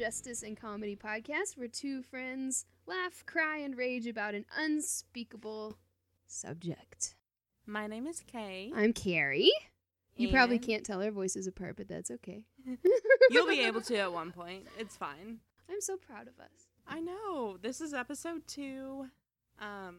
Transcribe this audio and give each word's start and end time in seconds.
justice 0.00 0.42
and 0.42 0.58
comedy 0.58 0.96
podcast 0.96 1.58
where 1.58 1.68
two 1.68 2.00
friends 2.00 2.64
laugh, 2.86 3.22
cry, 3.26 3.58
and 3.58 3.76
rage 3.76 4.06
about 4.06 4.34
an 4.34 4.46
unspeakable 4.56 5.76
subject. 6.26 7.16
My 7.66 7.86
name 7.86 8.06
is 8.06 8.22
Kay. 8.26 8.72
I'm 8.74 8.94
Carrie. 8.94 9.52
You 10.16 10.30
probably 10.30 10.58
can't 10.58 10.86
tell 10.86 11.02
our 11.02 11.10
voices 11.10 11.46
apart, 11.46 11.76
but 11.76 11.86
that's 11.86 12.10
okay. 12.10 12.44
You'll 13.30 13.46
be 13.46 13.60
able 13.66 13.82
to 13.82 13.96
at 13.98 14.10
one 14.10 14.32
point. 14.32 14.68
It's 14.78 14.96
fine. 14.96 15.40
I'm 15.70 15.82
so 15.82 15.98
proud 15.98 16.28
of 16.28 16.40
us. 16.40 16.68
I 16.88 17.00
know. 17.00 17.58
This 17.60 17.82
is 17.82 17.92
episode 17.92 18.46
two. 18.46 19.06
Um, 19.60 19.98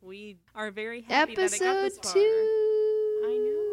we 0.00 0.36
are 0.54 0.70
very 0.70 1.00
happy 1.02 1.34
that 1.34 1.52
it 1.52 1.58
got 1.58 1.76
Episode 1.76 1.82
this 1.82 1.98
far. 1.98 2.12
two. 2.12 3.20
I 3.24 3.36
know. 3.36 3.69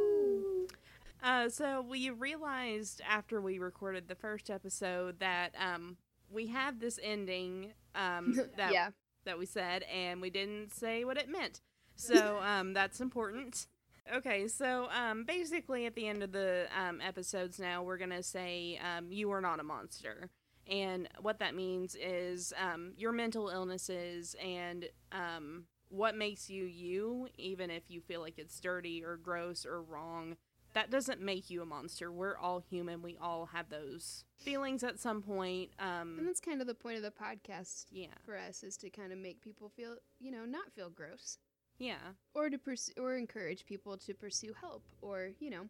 Uh, 1.27 1.49
so 1.49 1.81
we 1.81 2.09
realized 2.09 3.01
after 3.05 3.41
we 3.41 3.59
recorded 3.59 4.07
the 4.07 4.15
first 4.15 4.49
episode 4.49 5.19
that 5.19 5.53
um 5.59 5.97
we 6.31 6.47
have 6.47 6.79
this 6.79 6.97
ending 7.03 7.73
um 7.95 8.33
that 8.57 8.71
yeah. 8.71 8.91
that 9.25 9.37
we 9.37 9.45
said 9.45 9.83
and 9.83 10.21
we 10.21 10.29
didn't 10.29 10.73
say 10.73 11.03
what 11.03 11.17
it 11.17 11.27
meant. 11.27 11.59
So 11.97 12.39
um 12.43 12.73
that's 12.73 13.01
important. 13.01 13.67
Okay, 14.15 14.47
so 14.47 14.87
um 14.89 15.25
basically 15.25 15.85
at 15.85 15.95
the 15.95 16.07
end 16.07 16.23
of 16.23 16.31
the 16.31 16.67
um 16.81 17.01
episodes 17.01 17.59
now 17.59 17.83
we're 17.83 17.97
going 17.97 18.09
to 18.11 18.23
say 18.23 18.79
um 18.81 19.11
you 19.11 19.29
are 19.31 19.41
not 19.41 19.59
a 19.59 19.63
monster. 19.63 20.29
And 20.65 21.09
what 21.19 21.39
that 21.39 21.55
means 21.55 21.93
is 21.99 22.53
um 22.57 22.93
your 22.95 23.11
mental 23.11 23.49
illnesses 23.49 24.33
and 24.41 24.87
um 25.11 25.65
what 25.89 26.15
makes 26.15 26.49
you 26.49 26.63
you 26.63 27.27
even 27.37 27.69
if 27.69 27.83
you 27.89 27.99
feel 27.99 28.21
like 28.21 28.37
it's 28.37 28.59
dirty 28.61 29.03
or 29.03 29.17
gross 29.17 29.65
or 29.65 29.81
wrong 29.81 30.37
that 30.77 30.91
doesn't 30.91 31.19
make 31.19 31.49
you 31.49 31.63
a 31.63 31.65
monster. 31.65 32.11
We're 32.11 32.37
all 32.37 32.59
human. 32.59 33.01
We 33.01 33.17
all 33.19 33.47
have 33.47 33.69
those 33.69 34.23
feelings 34.37 34.83
at 34.83 34.99
some 34.99 35.23
point. 35.23 35.71
Um, 35.79 36.17
And 36.19 36.27
that's 36.27 36.39
kind 36.39 36.61
of 36.61 36.67
the 36.67 36.75
point 36.75 36.97
of 36.97 37.01
the 37.01 37.09
podcast 37.09 37.85
yeah. 37.89 38.13
for 38.23 38.37
us 38.37 38.61
is 38.61 38.77
to 38.77 38.91
kind 38.91 39.11
of 39.11 39.17
make 39.17 39.41
people 39.41 39.69
feel, 39.75 39.95
you 40.19 40.29
know, 40.29 40.45
not 40.45 40.71
feel 40.75 40.91
gross. 40.91 41.39
Yeah. 41.79 42.13
Or 42.35 42.51
to 42.51 42.59
pursue, 42.59 42.91
or 42.99 43.15
encourage 43.17 43.65
people 43.65 43.97
to 43.97 44.13
pursue 44.13 44.53
help, 44.61 44.83
or 45.01 45.31
you 45.39 45.49
know, 45.49 45.63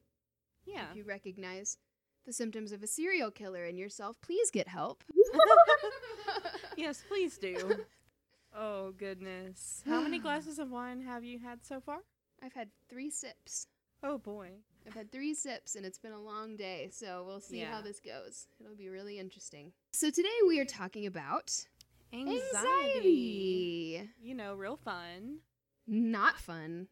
Yeah. 0.66 0.90
if 0.92 0.98
you 0.98 1.06
recognize 1.06 1.78
the 2.26 2.34
symptoms 2.34 2.74
of 2.74 2.84
a 2.84 2.88
serial 2.88 3.32
killer 3.32 3.64
in 3.66 3.78
yourself, 3.78 4.18
please 4.22 4.52
get 4.52 4.68
help. 4.68 5.06
Yes, 6.76 7.02
please 7.08 7.38
do. 7.38 7.86
Oh 8.56 8.92
goodness. 8.92 9.84
How 9.88 10.02
many 10.02 10.20
glasses 10.28 10.60
of 10.60 10.70
wine 10.70 11.02
have 11.02 11.24
you 11.24 11.40
had 11.40 11.66
so 11.66 11.80
far? 11.80 12.00
I've 12.44 12.54
had 12.54 12.70
three 12.90 13.10
sips. 13.10 13.68
Oh 14.04 14.18
boy. 14.18 14.50
I've 14.88 14.94
had 14.94 15.12
three 15.12 15.34
sips, 15.34 15.76
and 15.76 15.86
it's 15.86 15.98
been 16.00 16.14
a 16.14 16.20
long 16.22 16.56
day, 16.56 16.90
so 16.92 17.24
we'll 17.28 17.42
see 17.42 17.60
how 17.60 17.82
this 17.82 18.00
goes. 18.00 18.48
It'll 18.60 18.76
be 18.78 18.88
really 18.90 19.20
interesting. 19.20 19.74
So 19.92 20.10
today 20.10 20.30
we 20.48 20.60
are 20.60 20.66
talking 20.66 21.06
about 21.06 21.52
Anxiety. 22.14 22.42
anxiety. 22.56 24.10
You 24.22 24.36
know, 24.36 24.54
real 24.56 24.78
fun. 24.78 25.40
Not 25.88 26.38
fun. 26.40 26.88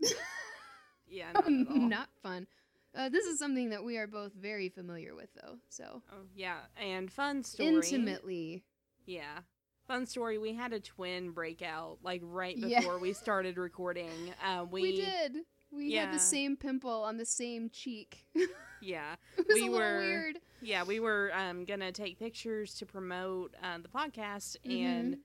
Yeah, 1.10 1.32
not. 1.32 1.48
Not 1.48 2.08
fun. 2.22 2.46
Uh, 2.94 3.08
this 3.08 3.24
is 3.24 3.38
something 3.38 3.70
that 3.70 3.82
we 3.82 3.96
are 3.96 4.06
both 4.06 4.34
very 4.34 4.68
familiar 4.68 5.14
with, 5.14 5.30
though. 5.34 5.56
So 5.70 6.02
Oh 6.12 6.24
yeah, 6.34 6.58
and 6.76 7.10
fun 7.10 7.42
story. 7.44 7.68
intimately. 7.70 8.62
Yeah. 9.06 9.38
Fun 9.86 10.04
story. 10.04 10.36
We 10.36 10.52
had 10.52 10.74
a 10.74 10.80
twin 10.80 11.30
breakout 11.30 12.00
like 12.02 12.20
right 12.22 12.58
Yeah. 12.58 12.80
before 12.80 12.98
we 12.98 13.14
started 13.14 13.56
recording. 13.56 14.10
Uh, 14.46 14.66
we, 14.70 14.82
We, 14.82 14.96
did. 14.96 15.36
We 15.70 15.92
had 15.92 16.12
the 16.14 16.18
same 16.18 16.56
pimple 16.56 17.02
on 17.04 17.16
the 17.16 17.26
same 17.26 17.70
cheek. 17.70 18.24
Yeah. 18.80 19.16
it 19.36 19.44
was 19.48 19.54
We 19.60 19.66
a 19.66 19.70
were- 19.72 19.98
weird. 19.98 20.38
Yeah, 20.62 20.84
we 20.84 21.00
were 21.00 21.32
um, 21.34 21.64
gonna 21.64 21.90
take 21.90 22.16
pictures 22.16 22.74
to 22.74 22.86
promote 22.86 23.52
uh, 23.60 23.78
the 23.78 23.88
podcast, 23.88 24.56
Mm-hmm. 24.64 24.70
and 24.86 25.16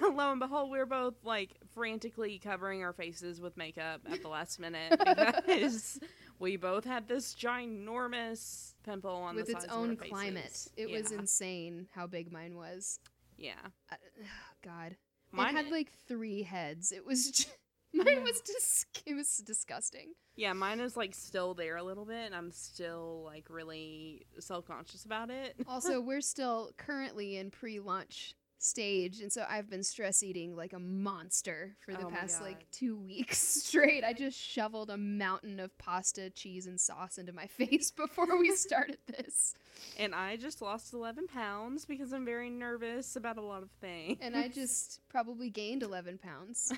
lo 0.16 0.30
and 0.30 0.40
behold, 0.40 0.70
we 0.70 0.78
were 0.78 0.86
both 0.86 1.12
like 1.22 1.50
frantically 1.74 2.38
covering 2.38 2.82
our 2.82 2.94
faces 2.94 3.42
with 3.42 3.58
makeup 3.58 4.00
at 4.10 4.22
the 4.22 4.28
last 4.28 4.58
minute 4.58 4.98
because 5.46 6.00
we 6.38 6.56
both 6.56 6.84
had 6.86 7.06
this 7.06 7.34
ginormous 7.34 8.72
pimple 8.84 9.10
on 9.16 9.36
with 9.36 9.46
the 9.48 9.52
its 9.52 9.66
own 9.66 9.90
of 9.92 10.00
our 10.00 10.08
climate. 10.08 10.66
It 10.76 10.90
was 10.90 11.12
insane 11.12 11.86
how 11.94 12.06
big 12.06 12.32
mine 12.32 12.56
was. 12.56 12.98
yeah. 13.36 13.52
Uh, 13.92 13.96
God, 14.64 14.96
Mine 15.30 15.54
it 15.54 15.64
had 15.64 15.70
like 15.72 15.92
three 16.08 16.42
heads. 16.42 16.90
It 16.90 17.04
was 17.04 17.30
j- 17.30 17.50
mine 17.94 18.22
was 18.24 18.40
dis- 18.40 18.86
it 19.06 19.14
was 19.14 19.36
disgusting. 19.38 20.12
Yeah, 20.36 20.52
mine 20.52 20.80
is 20.80 20.96
like 20.96 21.14
still 21.14 21.54
there 21.54 21.76
a 21.76 21.82
little 21.82 22.04
bit, 22.04 22.26
and 22.26 22.34
I'm 22.34 22.50
still 22.50 23.22
like 23.24 23.46
really 23.48 24.26
self 24.40 24.66
conscious 24.66 25.04
about 25.04 25.30
it. 25.30 25.54
Also, 25.68 26.00
we're 26.00 26.20
still 26.20 26.72
currently 26.76 27.36
in 27.36 27.50
pre-launch 27.50 28.34
stage, 28.58 29.20
and 29.20 29.30
so 29.30 29.44
I've 29.48 29.68
been 29.68 29.82
stress 29.82 30.22
eating 30.22 30.56
like 30.56 30.72
a 30.72 30.78
monster 30.78 31.76
for 31.84 31.92
the 31.92 32.06
Oh 32.06 32.10
my 32.10 32.16
past 32.16 32.38
God. 32.38 32.46
like 32.46 32.70
two 32.70 32.96
weeks 32.96 33.36
straight. 33.64 34.02
I 34.04 34.12
just 34.14 34.38
shoveled 34.38 34.88
a 34.90 34.96
mountain 34.96 35.60
of 35.60 35.76
pasta, 35.76 36.30
cheese, 36.30 36.66
and 36.66 36.80
sauce 36.80 37.18
into 37.18 37.32
my 37.32 37.46
face 37.58 37.90
before 37.90 38.38
we 38.38 38.52
started 38.56 38.98
this, 39.06 39.54
And 39.98 40.14
I 40.14 40.36
just 40.36 40.62
lost 40.62 40.94
11 40.94 41.26
pounds 41.26 41.84
because 41.84 42.12
I'm 42.14 42.24
very 42.24 42.48
nervous 42.48 43.16
about 43.16 43.36
a 43.36 43.42
lot 43.42 43.62
of 43.62 43.70
things. 43.82 44.18
and 44.22 44.34
I 44.34 44.48
just 44.48 45.00
probably 45.10 45.50
gained 45.50 45.82
eleven 45.82 46.16
pounds. 46.18 46.72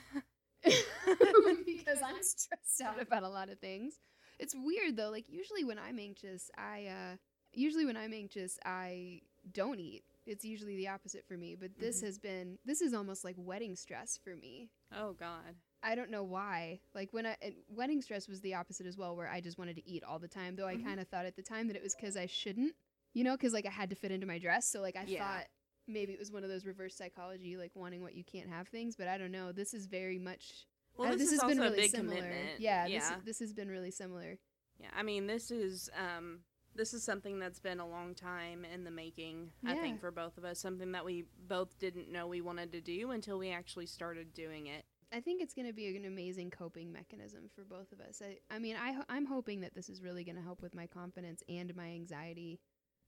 because 1.67 2.01
I'm 2.05 2.17
stressed 2.23 2.81
out 2.85 3.01
about 3.01 3.23
a 3.23 3.29
lot 3.29 3.49
of 3.49 3.59
things. 3.59 4.01
It's 4.39 4.55
weird 4.55 4.97
though. 4.97 5.11
Like 5.11 5.29
usually 5.29 5.65
when 5.65 5.79
I'm 5.79 5.99
anxious, 5.99 6.51
I 6.57 6.87
uh 6.87 7.17
usually 7.53 7.87
when 7.87 7.97
I'm 7.97 8.13
anxious, 8.13 8.59
I 8.65 9.23
don't 9.53 9.81
eat. 9.81 10.05
It's 10.27 10.45
usually 10.45 10.77
the 10.77 10.89
opposite 10.89 11.25
for 11.27 11.35
me, 11.37 11.55
but 11.55 11.71
this 11.79 12.01
Mhm. 12.01 12.07
has 12.07 12.19
been 12.19 12.59
this 12.65 12.81
is 12.81 12.93
almost 12.95 13.25
like 13.25 13.37
wedding 13.39 13.77
stress 13.77 14.19
for 14.23 14.35
me. 14.37 14.71
oh 14.95 15.13
God. 15.15 15.55
I 15.83 15.95
don't 15.95 16.11
know 16.11 16.25
why. 16.25 16.81
Like 16.95 17.13
when 17.13 17.27
I 17.27 17.37
and 17.41 17.55
wedding 17.69 18.03
stress 18.03 18.29
was 18.29 18.41
the 18.41 18.55
opposite 18.55 18.87
as 18.87 18.97
well 18.99 19.15
where 19.17 19.29
I 19.29 19.41
just 19.41 19.59
wanted 19.59 19.77
to 19.77 19.89
eat 19.89 20.03
all 20.05 20.19
the 20.19 20.29
time, 20.29 20.57
though 20.57 20.67
I 20.67 20.75
Mhm. 20.77 20.85
kind 20.85 21.01
of 21.01 21.09
thought 21.09 21.27
at 21.27 21.37
the 21.37 21.43
time 21.43 21.69
that 21.69 21.77
it 21.77 21.83
was 21.83 21.95
cuz 21.95 22.17
I 22.17 22.27
shouldn't. 22.27 22.75
You 23.15 23.25
know, 23.25 23.37
cuz 23.37 23.53
like 23.53 23.67
I 23.67 23.71
had 23.71 23.89
to 23.91 23.97
fit 23.97 24.11
into 24.11 24.27
my 24.27 24.39
dress, 24.39 24.69
so 24.69 24.81
like 24.81 24.97
I 24.97 25.05
Yeah. 25.07 25.21
thought 25.25 25.47
maybe 25.89 26.13
it 26.13 26.19
was 26.19 26.33
one 26.33 26.45
of 26.45 26.51
those 26.51 26.65
reverse 26.67 26.95
psychology 26.97 27.57
like 27.57 27.73
wanting 27.75 28.03
what 28.03 28.15
you 28.15 28.25
can't 28.25 28.49
have 28.49 28.69
things, 28.69 28.97
but 28.97 29.09
I 29.09 29.19
don't 29.19 29.33
know. 29.33 29.53
This 29.53 29.75
is 29.75 29.87
very 29.87 30.19
much 30.19 30.67
Well, 30.97 31.13
uh, 31.13 31.17
this, 31.17 31.31
is 31.33 31.41
has 31.41 31.49
been 31.49 31.59
really 31.61 31.79
a 31.79 31.83
big 31.83 31.91
similar. 31.91 32.17
commitment. 32.17 32.61
Yeah, 32.61 32.87
yeah, 32.87 32.99
This, 32.99 33.13
this 33.25 33.39
has 33.41 33.53
been 33.53 33.69
really 33.69 33.91
similar. 33.91 34.39
yeah. 34.79 34.89
I 34.97 35.03
mean, 35.03 35.27
this 35.27 35.51
is 35.51 35.91
um, 35.97 36.41
this 36.75 36.93
is 36.93 37.03
something 37.03 37.39
that's 37.39 37.59
been 37.59 37.81
a 37.81 37.89
long 37.89 38.15
time 38.15 38.65
in 38.65 38.85
the 38.85 38.91
making. 38.91 39.51
I 39.67 39.75
think 39.77 40.01
for 40.01 40.11
both 40.11 40.37
of 40.37 40.45
us, 40.45 40.59
something 40.59 40.93
that 40.93 41.05
we 41.05 41.25
both 41.49 41.79
didn't 41.79 42.13
know 42.13 42.27
we 42.27 42.43
wanted 42.43 42.73
to 42.73 42.81
do 42.81 43.13
until 43.13 43.39
we 43.39 43.51
actually 43.51 43.87
started 43.87 44.35
doing 44.35 44.67
it. 44.67 44.85
I 45.13 45.21
think 45.21 45.41
it's 45.41 45.55
going 45.55 45.69
to 45.69 45.73
be 45.73 45.97
an 45.97 46.05
amazing 46.05 46.51
coping 46.51 46.93
mechanism 46.93 47.49
for 47.55 47.65
both 47.65 47.93
of 47.93 48.01
us. 48.01 48.21
I, 48.21 48.39
I 48.55 48.59
mean, 48.59 48.77
I, 48.77 49.01
I'm 49.09 49.25
hoping 49.25 49.61
that 49.61 49.75
this 49.75 49.89
is 49.89 50.03
really 50.03 50.25
going 50.25 50.37
to 50.37 50.43
help 50.43 50.61
with 50.63 50.75
my 50.75 50.87
confidence 50.89 51.43
and 51.49 51.75
my 51.77 51.87
anxiety 51.87 52.59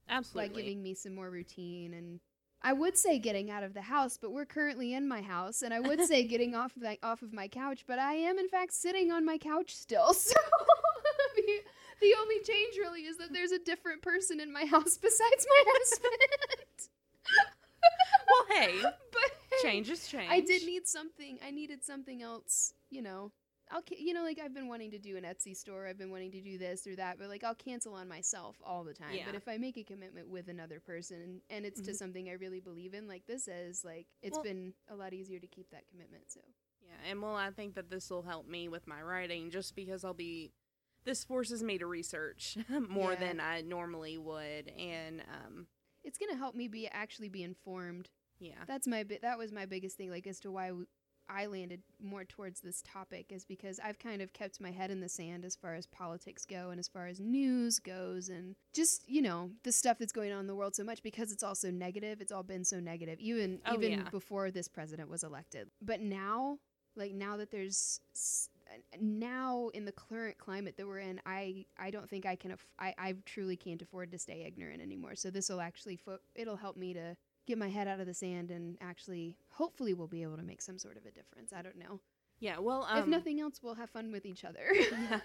Absolutely. 0.09 0.49
by 0.49 0.55
giving 0.55 0.83
me 0.83 0.95
some 0.95 1.15
more 1.15 1.29
routine. 1.29 1.93
And 1.95 2.21
I 2.63 2.73
would 2.73 2.97
say 2.97 3.19
getting 3.19 3.51
out 3.51 3.63
of 3.63 3.75
the 3.75 3.83
house, 3.83 4.19
but 4.21 4.33
we're 4.33 4.45
currently 4.45 4.93
in 4.95 5.07
my 5.07 5.23
house, 5.23 5.63
and 5.63 5.73
I 5.73 5.81
would 5.81 6.01
say 6.03 6.23
getting 6.27 6.55
off 6.55 6.77
of 6.77 6.83
my, 6.83 6.99
off 7.03 7.23
of 7.23 7.33
my 7.33 7.47
couch, 7.49 7.85
but 7.87 7.99
I 7.99 8.15
am 8.15 8.39
in 8.39 8.49
fact 8.49 8.73
sitting 8.73 9.13
on 9.13 9.25
my 9.25 9.39
couch 9.39 9.75
still. 9.75 10.15
So 10.29 10.35
the, 11.37 11.61
the 12.01 12.15
only 12.21 12.37
change 12.45 12.77
really 12.79 13.03
is 13.03 13.17
that 13.19 13.33
there's 13.33 13.53
a 13.53 13.59
different 13.59 14.03
person 14.03 14.41
in 14.41 14.53
my 14.53 14.65
house 14.65 14.99
besides 15.03 15.47
my 15.49 15.65
husband. 15.67 16.13
well, 18.29 18.59
hey, 18.59 18.75
but 18.83 19.63
change 19.63 19.89
is 19.89 20.07
change. 20.07 20.31
I 20.31 20.41
did 20.41 20.65
need 20.65 20.87
something. 20.87 21.39
I 21.47 21.51
needed 21.51 21.85
something 21.85 22.23
else. 22.23 22.75
You 22.91 23.03
know, 23.03 23.33
I'll 23.71 23.83
you 23.97 24.13
know 24.15 24.23
like 24.23 24.39
I've 24.43 24.55
been 24.55 24.69
wanting 24.69 24.91
to 24.93 24.99
do 24.99 25.17
an 25.17 25.25
Etsy 25.25 25.57
store. 25.57 25.87
I've 25.87 25.99
been 25.99 26.11
wanting 26.11 26.31
to 26.33 26.41
do 26.41 26.59
this 26.59 26.87
or 26.87 26.97
that, 26.97 27.19
but 27.19 27.29
like 27.29 27.45
I'll 27.45 27.55
cancel 27.55 27.95
on 27.95 28.09
myself 28.09 28.57
all 28.65 28.85
the 28.85 28.95
time. 28.95 29.15
Yeah. 29.15 29.25
But 29.27 29.35
if 29.35 29.49
I 29.49 29.57
make 29.59 29.77
a 29.77 29.85
commitment 29.85 30.29
with 30.29 30.49
another 30.49 30.81
person 30.81 31.21
and, 31.23 31.41
and 31.51 31.67
it's 31.67 31.81
to 31.83 31.93
Mhm. 31.93 31.97
something 31.97 32.29
I 32.29 32.33
really 32.33 32.61
believe 32.61 32.95
in, 32.95 33.07
like 33.09 33.27
this 33.27 33.49
is, 33.49 33.85
like 33.85 34.07
it's 34.23 34.35
Well- 34.37 34.45
been 34.45 34.75
a 34.89 34.95
lot 34.97 35.13
easier 35.13 35.39
to 35.41 35.47
keep 35.47 35.71
that 35.71 35.87
commitment. 35.89 36.31
So 36.31 36.41
Yeah, 36.83 37.11
and 37.11 37.21
well, 37.23 37.35
I 37.37 37.51
think 37.51 37.75
that 37.75 37.91
this 37.91 38.09
will 38.11 38.23
help 38.23 38.47
me 38.47 38.69
with 38.69 38.87
my 38.87 39.03
writing 39.03 39.51
just 39.51 39.75
because 39.75 40.05
I'll 40.05 40.15
be. 40.15 40.53
This 41.05 41.25
forces 41.25 41.63
me 41.63 41.79
to 41.79 41.87
research 41.87 42.57
more 42.89 43.13
Yeah. 43.13 43.19
than 43.21 43.41
I 43.41 43.61
normally 43.63 44.19
would, 44.19 44.69
and 44.69 45.23
um, 45.23 45.67
it's 46.05 46.19
gonna 46.19 46.37
help 46.37 46.55
me 46.55 46.69
be 46.69 46.87
actually 46.89 47.29
be 47.29 47.43
informed. 47.43 48.11
yeah, 48.41 48.65
That's 48.67 48.87
my 48.87 49.05
bi- 49.05 49.19
that 49.23 49.37
was 49.39 49.51
my 49.53 49.65
biggest 49.67 49.97
thing, 49.97 50.11
like 50.11 50.27
as 50.27 50.39
to 50.41 50.51
why 50.51 50.69
w- 50.69 50.87
I 51.29 51.47
landed 51.47 51.83
more 52.01 52.25
towards 52.25 52.61
this 52.61 52.83
topic 52.87 53.27
is 53.31 53.45
because 53.45 53.79
I've 53.83 53.99
kind 53.99 54.23
of 54.23 54.33
kept 54.33 54.61
my 54.61 54.71
head 54.71 54.91
in 54.91 55.01
the 55.01 55.09
sand 55.09 55.45
as 55.45 55.55
far 55.57 55.75
as 55.75 55.87
politics 55.87 56.45
go 56.45 56.71
and 56.71 56.79
as 56.79 56.89
far 56.89 57.07
as 57.07 57.21
news 57.21 57.79
goes 57.79 58.29
and 58.29 58.55
just, 58.75 59.09
you 59.09 59.23
know, 59.23 59.51
the 59.65 59.73
stuff 59.73 59.99
that's 59.99 60.13
going 60.13 60.33
on 60.33 60.41
in 60.41 60.47
the 60.47 60.55
world 60.57 60.75
so 60.75 60.85
much 60.85 61.03
because 61.03 61.33
it's 61.33 61.43
all 61.43 61.55
so 61.55 61.71
negative. 61.71 62.21
It's 62.21 62.33
all 62.33 62.43
been 62.43 62.65
so 62.65 62.81
negative 62.81 63.19
even 63.21 63.61
Oh, 63.67 63.75
even 63.75 63.91
yeah. 63.93 64.09
before 64.11 64.51
this 64.51 64.69
president 64.69 65.11
was 65.11 65.23
elected. 65.25 65.69
But 65.83 66.01
now, 66.01 66.59
like 66.97 67.13
now 67.13 67.37
that 67.37 67.51
there's 67.51 68.01
now 69.01 69.69
in 69.75 69.85
the 69.85 69.93
current 69.93 70.39
climate 70.39 70.77
that 70.77 70.87
we're 70.87 70.99
in, 70.99 71.21
I 71.27 71.65
I 71.79 71.91
don't 71.91 72.09
think 72.09 72.27
I 72.27 72.37
can. 72.37 72.53
Aff- 72.53 72.67
I 72.79 72.95
I 72.99 73.15
truly 73.25 73.57
can't 73.57 73.81
afford 73.81 74.11
to 74.13 74.19
stay 74.19 74.45
ignorant 74.47 74.83
anymore. 74.83 75.15
So 75.15 75.31
this 75.31 75.49
will 75.49 75.61
actually 75.61 75.97
fo- 75.97 76.19
it'll 76.35 76.57
help 76.57 76.77
me 76.77 76.93
to 76.95 77.17
get 77.49 77.59
my 77.59 77.69
head 77.69 77.89
out 77.89 77.99
of 77.99 78.07
the 78.07 78.15
sand 78.15 78.51
and 78.51 78.77
actually 78.81 79.37
hopefully 79.51 79.95
we'll 79.95 80.07
be 80.07 80.23
able 80.23 80.37
to 80.37 80.43
make 80.43 80.63
some 80.63 80.79
sort 80.79 80.97
of 80.97 81.07
a 81.07 81.11
difference. 81.11 81.53
I 81.53 81.63
don't 81.63 81.79
know. 81.79 82.01
Yeah, 82.41 82.59
well, 82.59 82.87
um, 82.89 83.01
if 83.01 83.07
nothing 83.07 83.41
else, 83.41 83.61
we'll 83.63 83.75
have 83.75 83.91
fun 83.91 84.13
with 84.13 84.25
each 84.25 84.45
other. 84.45 84.69
yeah. 84.73 85.19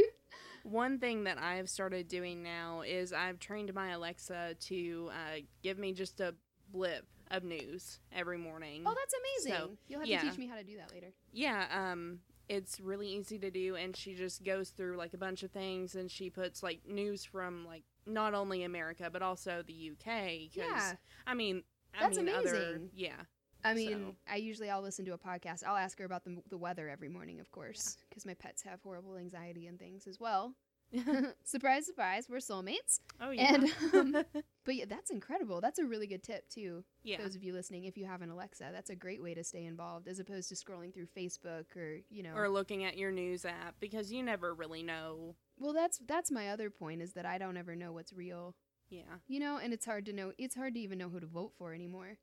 one 0.64 0.98
thing 0.98 1.24
that 1.24 1.38
I've 1.38 1.68
started 1.68 2.08
doing 2.08 2.42
now 2.42 2.80
is 2.80 3.12
I've 3.12 3.38
trained 3.38 3.72
my 3.72 3.90
Alexa 3.90 4.56
to 4.58 5.10
uh, 5.12 5.40
give 5.62 5.78
me 5.78 5.92
just 5.92 6.18
a 6.20 6.34
blip 6.72 7.06
of 7.30 7.44
news 7.44 8.00
every 8.12 8.38
morning. 8.38 8.82
oh, 8.84 8.94
that's 8.94 9.14
amazing. 9.44 9.60
So, 9.60 9.70
You'll 9.86 10.00
have 10.00 10.08
yeah. 10.08 10.22
to 10.22 10.30
teach 10.30 10.38
me 10.38 10.48
how 10.48 10.56
to 10.56 10.64
do 10.64 10.76
that 10.78 10.92
later. 10.92 11.12
Yeah, 11.32 11.66
um, 11.72 12.18
it's 12.50 12.80
really 12.80 13.08
easy 13.08 13.38
to 13.38 13.50
do, 13.50 13.76
and 13.76 13.96
she 13.96 14.14
just 14.14 14.42
goes 14.44 14.70
through 14.70 14.96
like 14.96 15.14
a 15.14 15.18
bunch 15.18 15.42
of 15.44 15.52
things, 15.52 15.94
and 15.94 16.10
she 16.10 16.28
puts 16.30 16.62
like 16.62 16.80
news 16.86 17.24
from 17.24 17.64
like 17.64 17.84
not 18.06 18.34
only 18.34 18.64
America 18.64 19.08
but 19.12 19.22
also 19.22 19.62
the 19.66 19.92
UK. 19.92 20.48
Yeah. 20.52 20.94
I 21.26 21.34
mean, 21.34 21.62
I 21.94 22.02
That's 22.04 22.16
mean, 22.18 22.28
Other, 22.28 22.48
amazing. 22.54 22.90
yeah, 22.94 23.22
I 23.64 23.74
mean, 23.74 23.90
So- 24.26 24.32
I 24.32 24.36
usually 24.36 24.68
I'll 24.68 24.82
listen 24.82 25.04
to 25.04 25.12
a 25.14 25.18
podcast. 25.18 25.62
I'll 25.64 25.76
ask 25.76 25.98
her 26.00 26.04
about 26.04 26.24
the 26.24 26.42
the 26.50 26.58
weather 26.58 26.88
every 26.88 27.08
morning, 27.08 27.38
of 27.40 27.50
course, 27.52 27.96
because 28.08 28.26
my 28.26 28.34
pets 28.34 28.62
have 28.62 28.80
horrible 28.82 29.16
anxiety 29.16 29.66
and 29.68 29.78
things 29.78 30.06
as 30.08 30.18
well. 30.18 30.54
surprise, 31.44 31.86
surprise, 31.86 32.26
we're 32.28 32.38
soulmates. 32.38 33.00
oh 33.20 33.30
yeah, 33.30 33.54
And, 33.54 33.72
um, 33.94 34.24
But 34.64 34.74
yeah, 34.76 34.84
that's 34.88 35.10
incredible. 35.10 35.60
That's 35.60 35.78
a 35.78 35.84
really 35.86 36.06
good 36.06 36.22
tip 36.22 36.48
too. 36.48 36.84
yeah, 37.02 37.18
Those 37.22 37.34
of 37.34 37.42
you 37.42 37.52
listening, 37.52 37.84
if 37.84 37.96
you 37.96 38.06
have 38.06 38.22
an 38.22 38.30
Alexa, 38.30 38.70
that's 38.72 38.90
a 38.90 38.94
great 38.96 39.22
way 39.22 39.34
to 39.34 39.42
stay 39.44 39.64
involved 39.64 40.06
as 40.08 40.18
opposed 40.18 40.48
to 40.50 40.54
scrolling 40.54 40.92
through 40.92 41.06
Facebook 41.16 41.76
or 41.76 41.98
you 42.10 42.22
know. 42.22 42.34
or 42.34 42.48
looking 42.48 42.84
at 42.84 42.98
your 42.98 43.10
news 43.10 43.44
app 43.44 43.74
because 43.80 44.12
you 44.12 44.22
never 44.22 44.54
really 44.54 44.82
know. 44.82 45.34
well, 45.58 45.72
that's 45.72 45.98
that's 46.06 46.30
my 46.30 46.50
other 46.50 46.70
point 46.70 47.02
is 47.02 47.12
that 47.14 47.26
I 47.26 47.38
don't 47.38 47.56
ever 47.56 47.74
know 47.76 47.92
what's 47.92 48.12
real. 48.12 48.54
Yeah, 48.90 49.02
You 49.28 49.38
know, 49.38 49.58
and 49.62 49.72
it's 49.72 49.86
hard 49.86 50.04
to 50.06 50.12
know. 50.12 50.32
It's 50.36 50.56
hard 50.56 50.74
to 50.74 50.80
even 50.80 50.98
know 50.98 51.08
who 51.08 51.20
to 51.20 51.26
vote 51.26 51.52
for 51.56 51.72
anymore. 51.72 52.18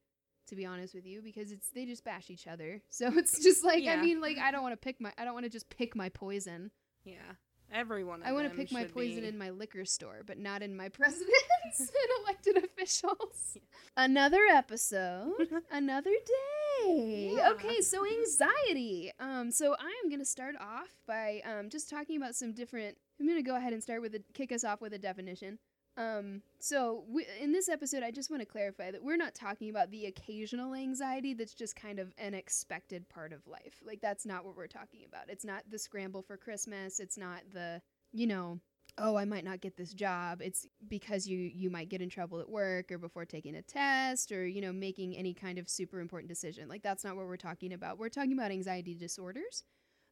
To 0.50 0.56
be 0.56 0.66
honest 0.66 0.94
with 0.96 1.06
you, 1.06 1.22
because 1.22 1.52
it's 1.52 1.70
they 1.72 1.86
just 1.86 2.04
bash 2.06 2.30
each 2.30 2.48
other. 2.48 2.82
So 2.90 3.08
it's 3.18 3.42
just 3.44 3.64
like 3.66 3.86
I 3.88 3.96
mean, 4.02 4.22
like 4.22 4.38
I 4.38 4.52
don't 4.52 4.64
want 4.64 4.74
to 4.74 4.78
pick 4.78 5.00
my 5.02 5.12
I 5.18 5.26
don't 5.26 5.34
want 5.34 5.46
to 5.46 5.50
just 5.50 5.70
pick 5.70 5.96
my 5.96 6.10
poison. 6.10 6.72
yeah, 7.04 7.34
everyone. 7.72 8.22
I 8.24 8.32
want 8.32 8.50
to 8.50 8.56
pick 8.56 8.72
my 8.72 8.84
poison 8.86 9.22
be... 9.22 9.28
in 9.28 9.38
my 9.38 9.50
liquor 9.50 9.86
store, 9.86 10.22
but 10.26 10.38
not 10.38 10.62
in 10.62 10.76
my 10.76 10.90
presidents 11.00 11.28
and 11.80 11.90
elected 12.24 12.58
officials. 12.58 13.56
Yeah. 13.56 13.62
Another 13.96 14.42
episode, 14.52 15.50
another 15.72 16.12
day. 16.12 17.34
Yeah. 17.36 17.52
Okay, 17.52 17.82
so 17.82 18.06
anxiety. 18.06 19.12
Um, 19.20 19.52
so 19.52 19.76
I 19.80 20.02
am 20.04 20.10
gonna 20.10 20.26
start 20.26 20.56
off 20.60 20.90
by 21.08 21.42
um 21.46 21.70
just 21.70 21.90
talking 21.90 22.18
about 22.18 22.36
some 22.36 22.54
different. 22.54 22.98
I'm 23.20 23.28
gonna 23.28 23.42
go 23.42 23.56
ahead 23.56 23.74
and 23.74 23.82
start 23.82 24.02
with 24.02 24.16
a 24.16 24.22
kick 24.34 24.52
us 24.52 24.64
off 24.64 24.82
with 24.82 24.94
a 24.94 25.00
definition. 25.00 25.60
Um, 25.98 26.44
so 26.60 27.04
we, 27.10 27.26
in 27.42 27.52
this 27.52 27.70
episode, 27.70 28.04
I 28.04 28.12
just 28.12 28.30
want 28.30 28.42
to 28.42 28.46
clarify 28.46 28.92
that 28.92 29.04
we're 29.04 29.18
not 29.18 29.34
talking 29.34 29.70
about 29.72 29.90
the 29.90 30.06
occasional 30.06 30.76
anxiety 30.76 31.34
that's 31.34 31.56
just 31.56 31.76
kind 31.76 31.98
of 31.98 32.14
an 32.20 32.36
expected 32.36 33.10
part 33.10 33.34
of 33.34 33.48
life. 33.48 33.82
Like 33.84 34.00
that's 34.00 34.26
not 34.26 34.46
what 34.46 34.56
we're 34.56 34.68
talking 34.68 35.02
about. 35.08 35.30
It's 35.30 35.44
not 35.44 35.64
the 35.70 35.80
scramble 35.80 36.22
for 36.22 36.38
Christmas. 36.38 37.00
It's 37.00 37.18
not 37.18 37.42
the, 37.52 37.82
you 38.14 38.28
know, 38.28 38.60
oh, 39.00 39.16
I 39.16 39.26
might 39.26 39.44
not 39.44 39.62
get 39.62 39.76
this 39.76 39.94
job. 39.94 40.42
It's 40.42 40.68
because 40.88 41.28
you 41.28 41.38
you 41.38 41.70
might 41.70 41.90
get 41.90 42.02
in 42.02 42.10
trouble 42.10 42.40
at 42.40 42.50
work 42.50 42.92
or 42.92 42.98
before 43.00 43.26
taking 43.26 43.56
a 43.56 43.62
test 43.62 44.32
or, 44.32 44.46
you 44.46 44.62
know, 44.62 44.74
making 44.74 45.18
any 45.18 45.34
kind 45.34 45.58
of 45.58 45.68
super 45.68 46.00
important 46.00 46.30
decision. 46.30 46.70
Like 46.70 46.84
that's 46.84 47.04
not 47.04 47.16
what 47.16 47.26
we're 47.26 47.38
talking 47.38 47.74
about. 47.74 47.98
We're 47.98 48.10
talking 48.10 48.34
about 48.34 48.52
anxiety 48.52 48.94
disorders. 48.94 49.64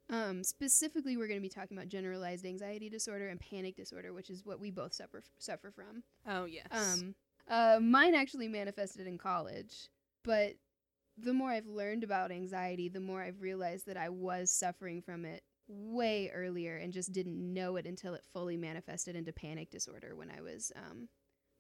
Um, 0.10 0.44
specifically, 0.44 1.18
we're 1.18 1.28
going 1.28 1.40
to 1.40 1.42
be 1.42 1.50
talking 1.50 1.76
about 1.78 1.90
generalized 1.90 2.46
anxiety 2.46 2.90
disorder 2.90 3.28
and 3.30 3.40
panic 3.40 3.76
disorder, 3.76 4.14
which 4.14 4.30
is 4.30 4.46
what 4.46 4.60
we 4.60 4.72
both 4.72 4.94
suffer 4.94 5.24
suffer 5.40 5.72
from. 5.72 6.04
Oh 6.28 6.46
yes. 6.46 6.68
Um, 6.72 7.16
uh, 7.50 7.80
mine 7.82 8.14
actually 8.16 8.48
manifested 8.48 9.08
in 9.08 9.18
college, 9.18 9.90
but 10.24 10.54
the 11.18 11.34
more 11.34 11.50
I've 11.52 11.68
learned 11.68 12.04
about 12.04 12.32
anxiety, 12.32 12.90
the 12.90 13.00
more 13.00 13.22
I've 13.22 13.42
realized 13.42 13.88
that 13.88 13.98
I 13.98 14.10
was 14.10 14.52
suffering 14.52 15.02
from 15.02 15.26
it 15.26 15.44
way 15.68 16.30
earlier 16.34 16.78
and 16.78 16.94
just 16.94 17.12
didn't 17.12 17.38
know 17.54 17.76
it 17.78 17.88
until 17.88 18.14
it 18.14 18.24
fully 18.34 18.58
manifested 18.58 19.16
into 19.16 19.34
panic 19.34 19.72
disorder 19.72 20.16
when 20.16 20.30
I 20.30 20.42
was 20.42 20.72
um, 20.76 21.08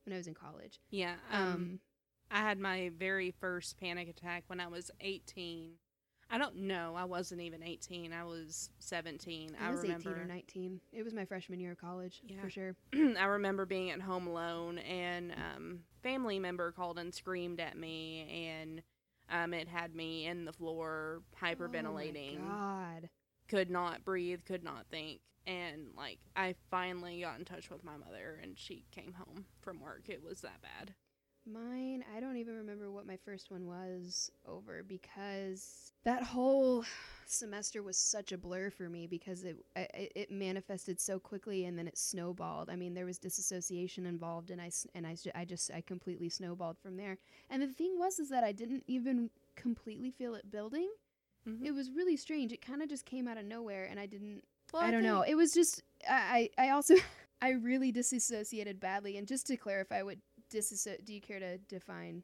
when 0.05 0.13
I 0.13 0.17
was 0.17 0.27
in 0.27 0.33
college. 0.35 0.79
yeah. 0.91 1.15
Um, 1.31 1.41
Um, 1.41 1.79
I 2.31 2.39
had 2.39 2.59
my 2.59 2.91
very 2.97 3.31
first 3.31 3.79
panic 3.79 4.09
attack 4.09 4.43
when 4.47 4.59
I 4.59 4.67
was 4.67 4.91
18. 4.99 5.73
I 6.29 6.37
don't 6.37 6.55
know. 6.55 6.93
I 6.97 7.03
wasn't 7.05 7.41
even 7.41 7.61
18. 7.63 8.11
I 8.11 8.23
was 8.23 8.69
17. 8.79 9.55
I 9.61 9.69
was 9.69 9.81
remember. 9.83 10.09
18 10.11 10.21
or 10.23 10.25
19. 10.25 10.81
It 10.91 11.03
was 11.03 11.13
my 11.13 11.23
freshman 11.25 11.59
year 11.59 11.73
of 11.73 11.77
college 11.77 12.21
Yeah. 12.27 12.41
for 12.41 12.49
sure. 12.49 12.75
I 12.93 13.25
remember 13.25 13.65
being 13.65 13.91
at 13.91 14.01
home 14.01 14.27
alone, 14.27 14.79
and 14.79 15.31
um, 15.33 15.79
family 16.01 16.39
member 16.39 16.71
called 16.71 16.97
and 16.97 17.13
screamed 17.13 17.59
at 17.59 17.77
me, 17.77 18.49
and 18.57 18.81
um, 19.29 19.53
it 19.53 19.67
had 19.67 19.95
me 19.95 20.25
in 20.25 20.45
the 20.45 20.53
floor 20.53 21.21
hyperventilating, 21.41 22.39
Oh 22.43 22.47
God. 22.49 23.09
could 23.47 23.69
not 23.69 24.03
breathe, 24.03 24.41
could 24.45 24.63
not 24.63 24.85
think, 24.89 25.19
and 25.47 25.87
like 25.95 26.17
I 26.35 26.55
finally 26.71 27.21
got 27.21 27.37
in 27.39 27.45
touch 27.45 27.69
with 27.69 27.83
my 27.83 27.97
mother, 27.97 28.39
and 28.41 28.57
she 28.57 28.83
came 28.91 29.13
home 29.13 29.45
from 29.61 29.79
work. 29.79 30.03
It 30.09 30.23
was 30.23 30.41
that 30.41 30.61
bad. 30.61 30.93
Mine, 31.45 32.03
I 32.15 32.19
don't 32.19 32.37
even 32.37 32.55
remember 32.55 32.89
what 32.89 33.05
my 33.05 33.17
first 33.17 33.51
one 33.51 33.67
was 33.67 34.31
over 34.47 34.81
because 34.81 35.91
that 36.03 36.23
whole 36.23 36.83
semester 37.27 37.83
was 37.83 37.97
such 37.97 38.31
a 38.31 38.37
blur 38.37 38.71
for 38.71 38.89
me 38.89 39.05
because 39.05 39.43
it 39.43 39.57
it, 39.75 40.11
it 40.15 40.31
manifested 40.31 40.99
so 40.99 41.19
quickly 41.19 41.65
and 41.65 41.77
then 41.77 41.87
it 41.87 41.97
snowballed. 41.99 42.69
I 42.71 42.75
mean, 42.75 42.95
there 42.95 43.05
was 43.05 43.19
disassociation 43.19 44.07
involved 44.07 44.49
and 44.49 44.59
I 44.59 44.71
and 44.95 45.05
I, 45.05 45.15
I 45.35 45.45
just 45.45 45.69
I 45.71 45.81
completely 45.81 46.29
snowballed 46.29 46.79
from 46.79 46.97
there. 46.97 47.17
And 47.49 47.61
the 47.61 47.67
thing 47.67 47.99
was 47.99 48.17
is 48.19 48.29
that 48.29 48.43
I 48.43 48.51
didn't 48.51 48.83
even 48.87 49.29
completely 49.55 50.09
feel 50.09 50.33
it 50.33 50.49
building. 50.49 50.89
Mhm. 51.47 51.63
It 51.65 51.71
was 51.73 51.91
really 51.91 52.17
strange. 52.17 52.53
It 52.53 52.61
kind 52.61 52.81
of 52.81 52.89
just 52.89 53.05
came 53.05 53.27
out 53.27 53.37
of 53.37 53.45
nowhere 53.45 53.85
and 53.85 53.99
I 53.99 54.07
didn't 54.07 54.43
Well, 54.73 54.81
I 54.81 54.91
don't 54.91 55.03
know. 55.03 55.21
It 55.21 55.35
was 55.35 55.51
just 55.53 55.83
I 56.09 56.49
I 56.57 56.67
I 56.67 56.69
also 56.71 56.95
I 57.41 57.51
really 57.51 57.91
disassociated 57.91 58.79
badly. 58.79 59.17
And 59.17 59.27
just 59.27 59.45
to 59.47 59.57
clarify, 59.57 60.01
what 60.01 60.17
disasso- 60.51 61.03
do 61.05 61.13
you 61.13 61.21
care 61.21 61.39
to 61.39 61.57
define 61.57 62.23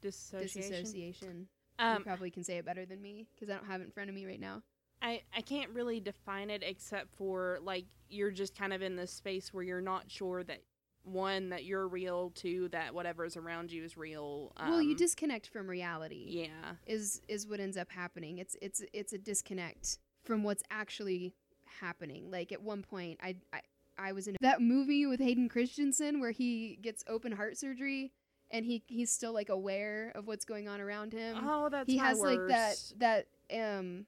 Dissociation. 0.00 0.60
disassociation? 0.62 1.48
you 1.78 1.84
Um, 1.86 2.04
probably 2.04 2.30
can 2.30 2.44
say 2.44 2.58
it 2.58 2.64
better 2.64 2.84
than 2.86 3.00
me 3.00 3.26
because 3.34 3.48
I 3.50 3.54
don't 3.56 3.66
have 3.66 3.80
it 3.80 3.84
in 3.84 3.90
front 3.90 4.10
of 4.10 4.14
me 4.16 4.26
right 4.26 4.40
now. 4.40 4.62
I, 5.02 5.22
I 5.34 5.40
can't 5.40 5.70
really 5.70 5.98
define 6.00 6.50
it 6.50 6.62
except 6.62 7.10
for 7.16 7.58
like 7.62 7.86
you're 8.10 8.30
just 8.30 8.54
kind 8.54 8.72
of 8.72 8.82
in 8.82 8.96
this 8.96 9.10
space 9.10 9.52
where 9.54 9.62
you're 9.62 9.80
not 9.80 10.10
sure 10.10 10.42
that 10.44 10.60
one 11.04 11.48
that 11.48 11.64
you're 11.64 11.88
real, 11.88 12.30
two 12.34 12.68
that 12.68 12.92
whatever's 12.94 13.34
around 13.36 13.72
you 13.72 13.82
is 13.84 13.96
real. 13.96 14.52
Um, 14.58 14.68
well, 14.70 14.82
you 14.82 14.94
disconnect 14.94 15.48
from 15.48 15.66
reality. 15.66 16.26
yeah, 16.28 16.74
Is 16.86 17.22
is 17.28 17.46
what 17.46 17.60
ends 17.60 17.78
up 17.78 17.90
happening. 17.90 18.36
It's 18.38 18.56
it's 18.60 18.82
it's 18.92 19.14
a 19.14 19.18
disconnect 19.18 19.98
from 20.22 20.42
what's 20.42 20.62
actually 20.70 21.32
happening. 21.80 22.30
Like 22.30 22.52
at 22.52 22.60
one 22.62 22.82
point, 22.82 23.18
I 23.22 23.36
I, 23.54 23.62
I 24.00 24.12
was 24.12 24.26
in 24.26 24.36
that 24.40 24.60
movie 24.60 25.06
with 25.06 25.20
Hayden 25.20 25.48
Christensen 25.48 26.20
where 26.20 26.30
he 26.30 26.78
gets 26.80 27.04
open 27.06 27.32
heart 27.32 27.56
surgery 27.58 28.12
and 28.50 28.64
he 28.64 28.82
he's 28.86 29.10
still 29.12 29.32
like 29.32 29.48
aware 29.48 30.12
of 30.14 30.26
what's 30.26 30.44
going 30.44 30.68
on 30.68 30.80
around 30.80 31.12
him. 31.12 31.36
oh, 31.46 31.68
that's 31.68 31.90
he 31.90 31.98
has 31.98 32.18
like 32.18 32.40
that 32.48 32.76
that 32.98 33.26
um 33.54 34.06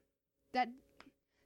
that 0.54 0.68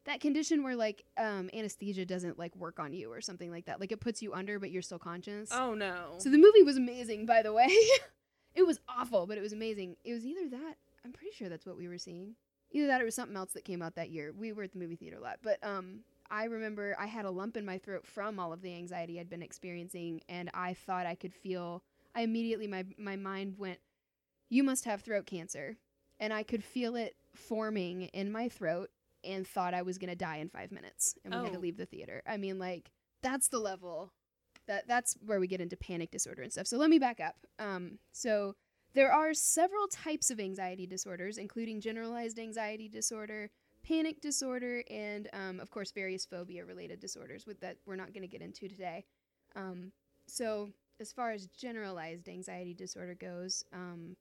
that 0.05 0.21
condition 0.21 0.63
where 0.63 0.77
like 0.77 1.05
um 1.19 1.51
anesthesia 1.53 2.07
doesn't 2.07 2.39
like 2.39 2.55
work 2.57 2.79
on 2.79 2.93
you 2.93 3.13
or 3.13 3.21
something 3.21 3.51
like 3.51 3.67
that. 3.67 3.81
Like 3.81 3.93
it 3.93 4.01
puts 4.01 4.23
you 4.23 4.33
under 4.33 4.59
but 4.59 4.71
you're 4.71 4.83
still 4.83 4.99
conscious. 4.99 5.51
Oh 5.53 5.75
no. 5.75 6.15
so 6.19 6.31
the 6.31 6.39
movie 6.39 6.63
was 6.63 6.77
amazing 6.77 7.27
by 7.27 7.43
the 7.43 7.53
way. 7.53 7.69
It 8.55 8.67
was 8.67 8.81
awful 8.89 9.27
but 9.27 9.37
it 9.37 9.43
was 9.43 9.53
amazing. 9.53 9.97
It 10.03 10.15
was 10.15 10.25
either 10.25 10.49
that 10.49 10.77
i'm 11.05 11.13
pretty 11.13 11.33
sure 11.37 11.51
that's 11.51 11.67
what 11.67 11.77
we 11.77 11.89
were 11.89 11.99
seeing. 11.99 12.37
Either 12.73 12.87
that 12.87 13.01
or 13.01 13.03
it 13.03 13.07
was 13.07 13.15
something 13.15 13.37
else 13.37 13.53
that 13.53 13.67
came 13.67 13.83
out 13.83 13.97
that 13.97 14.09
year. 14.09 14.33
We 14.37 14.53
were 14.53 14.63
at 14.63 14.73
the 14.73 14.79
movie 14.79 14.97
theater 14.97 15.19
a 15.19 15.21
lot 15.21 15.41
but 15.43 15.59
um 15.63 16.01
i 16.31 16.45
remember 16.45 16.97
i 16.99 17.07
had 17.07 17.25
a 17.25 17.31
lump 17.31 17.57
in 17.57 17.65
my 17.65 17.79
throat 17.79 18.07
from 18.07 18.39
all 18.39 18.53
of 18.53 18.63
the 18.63 18.75
anxiety 18.75 19.19
i'd 19.21 19.29
been 19.31 19.43
experiencing 19.43 20.21
and 20.29 20.51
i 20.55 20.75
thought 20.75 21.07
i 21.07 21.15
could 21.15 21.35
feel 21.35 21.83
i 22.15 22.23
immediately 22.23 22.67
my 22.67 22.85
my 22.99 23.17
mind 23.17 23.55
went 23.59 23.79
you 24.49 24.63
must 24.63 24.85
have 24.85 25.01
throat 25.03 25.27
cancer 25.27 25.77
and 26.21 26.33
I 26.33 26.45
could 26.45 26.63
feel 26.65 26.97
it 26.97 27.15
forming 27.35 28.03
in 28.03 28.31
my 28.31 28.49
throat 28.49 28.91
and 29.25 29.47
thought 29.47 29.75
I 29.75 29.83
was 29.83 29.99
going 29.99 30.09
to 30.09 30.17
die 30.17 30.37
in 30.37 30.49
5 30.49 30.71
minutes 30.71 31.15
and 31.25 31.35
we 31.35 31.43
had 31.43 31.53
to 31.53 31.59
Oh. 31.59 31.63
leave 31.63 31.77
the 31.77 31.85
theater. 31.85 32.23
I 32.27 32.37
mean 32.37 32.59
like 32.59 32.91
that's 33.23 33.49
the 33.49 33.59
level 33.59 34.13
that 34.69 34.87
that's 34.87 35.15
where 35.25 35.41
we 35.41 35.47
get 35.49 35.61
into 35.61 35.77
panic 35.77 36.11
disorder 36.13 36.43
and 36.43 36.53
stuff. 36.53 36.67
So 36.69 36.79
let 36.79 36.91
me 36.91 36.99
back 36.99 37.19
up. 37.21 37.37
Um 37.59 37.99
so 38.13 38.55
there 38.95 39.13
are 39.13 39.35
several 39.35 39.89
types 39.89 40.31
of 40.31 40.39
anxiety 40.41 40.87
disorders 40.87 41.39
including 41.39 41.81
generalized 41.81 42.39
anxiety 42.39 42.89
disorder, 42.89 43.51
panic 43.87 44.21
disorder 44.21 44.83
and 44.91 45.29
um, 45.33 45.61
of 45.61 45.71
course 45.71 45.93
various 45.93 46.25
phobia 46.27 46.65
related 46.65 46.99
disorders 46.99 47.47
with 47.47 47.61
that 47.61 47.77
we're 47.87 47.97
not 47.97 48.13
going 48.13 48.23
to 48.23 48.29
get 48.29 48.43
into 48.43 48.69
today. 48.69 49.05
Um 49.55 49.93
so 50.27 50.71
as 51.01 51.13
far 51.13 51.33
as 51.33 51.47
generalized 51.49 52.29
anxiety 52.29 52.75
disorder 52.75 53.15
goes, 53.15 53.65
um, 53.73 54.17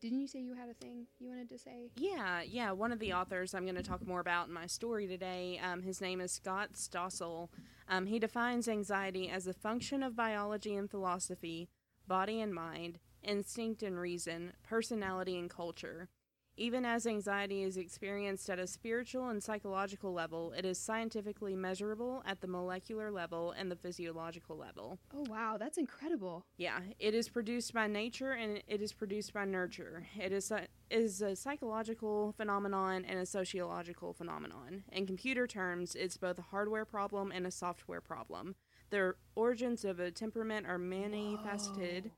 didn't 0.00 0.20
you 0.20 0.26
say 0.26 0.40
you 0.40 0.54
had 0.54 0.70
a 0.70 0.74
thing 0.74 1.06
you 1.18 1.28
wanted 1.28 1.48
to 1.50 1.58
say? 1.58 1.90
Yeah, 1.96 2.40
yeah. 2.40 2.72
One 2.72 2.90
of 2.90 2.98
the 3.00 3.12
authors 3.12 3.54
I'm 3.54 3.64
going 3.64 3.74
to 3.74 3.82
talk 3.82 4.06
more 4.06 4.20
about 4.20 4.48
in 4.48 4.54
my 4.54 4.66
story 4.66 5.06
today, 5.06 5.60
um, 5.62 5.82
his 5.82 6.00
name 6.00 6.20
is 6.22 6.32
Scott 6.32 6.70
Stossel. 6.72 7.48
Um, 7.86 8.06
he 8.06 8.18
defines 8.18 8.66
anxiety 8.66 9.28
as 9.28 9.46
a 9.46 9.52
function 9.52 10.02
of 10.02 10.16
biology 10.16 10.74
and 10.74 10.90
philosophy, 10.90 11.68
body 12.06 12.40
and 12.40 12.54
mind, 12.54 12.98
instinct 13.22 13.82
and 13.82 13.98
reason, 13.98 14.54
personality 14.66 15.38
and 15.38 15.50
culture. 15.50 16.08
Even 16.56 16.84
as 16.84 17.06
anxiety 17.06 17.62
is 17.62 17.76
experienced 17.76 18.50
at 18.50 18.58
a 18.58 18.66
spiritual 18.66 19.28
and 19.28 19.42
psychological 19.42 20.12
level, 20.12 20.52
it 20.56 20.64
is 20.64 20.78
scientifically 20.78 21.54
measurable 21.54 22.22
at 22.26 22.40
the 22.40 22.46
molecular 22.46 23.10
level 23.10 23.52
and 23.52 23.70
the 23.70 23.76
physiological 23.76 24.56
level. 24.56 24.98
Oh 25.14 25.24
wow, 25.28 25.56
that's 25.58 25.78
incredible. 25.78 26.44
Yeah, 26.58 26.80
it 26.98 27.14
is 27.14 27.28
produced 27.28 27.72
by 27.72 27.86
nature 27.86 28.32
and 28.32 28.62
it 28.66 28.82
is 28.82 28.92
produced 28.92 29.32
by 29.32 29.44
nurture. 29.44 30.06
It 30.18 30.32
is 30.32 30.50
a, 30.50 30.66
is 30.90 31.22
a 31.22 31.34
psychological 31.34 32.32
phenomenon 32.36 33.04
and 33.08 33.18
a 33.18 33.26
sociological 33.26 34.12
phenomenon. 34.12 34.84
In 34.92 35.06
computer 35.06 35.46
terms, 35.46 35.94
it's 35.94 36.16
both 36.16 36.38
a 36.38 36.42
hardware 36.42 36.84
problem 36.84 37.32
and 37.32 37.46
a 37.46 37.50
software 37.50 38.00
problem. 38.00 38.54
The 38.90 39.14
origins 39.34 39.84
of 39.84 40.00
a 40.00 40.10
temperament 40.10 40.66
are 40.66 40.78
many 40.78 41.38
faceted. 41.44 42.10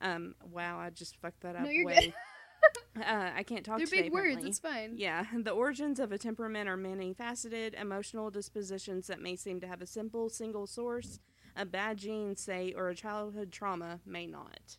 Um, 0.00 0.36
wow, 0.50 0.78
I 0.78 0.90
just 0.90 1.16
fucked 1.16 1.40
that 1.42 1.56
up. 1.56 1.62
No, 1.62 1.70
you're 1.70 1.86
way. 1.86 2.14
uh, 2.96 3.30
I 3.36 3.42
can't 3.42 3.64
talk 3.64 3.78
They're 3.78 3.86
today, 3.86 4.02
big 4.02 4.12
words. 4.12 4.24
apparently. 4.26 4.50
It's 4.50 4.58
fine. 4.58 4.94
Yeah, 4.96 5.24
the 5.36 5.50
origins 5.52 5.98
of 6.00 6.12
a 6.12 6.18
temperament 6.18 6.68
are 6.68 6.76
many 6.76 7.12
faceted, 7.14 7.74
emotional 7.74 8.30
dispositions 8.30 9.06
that 9.06 9.20
may 9.20 9.36
seem 9.36 9.60
to 9.60 9.66
have 9.66 9.80
a 9.82 9.86
simple 9.86 10.28
single 10.28 10.66
source. 10.66 11.20
A 11.56 11.64
bad 11.64 11.98
gene, 11.98 12.36
say, 12.36 12.72
or 12.76 12.88
a 12.88 12.94
childhood 12.94 13.50
trauma 13.50 14.00
may 14.06 14.26
not. 14.26 14.78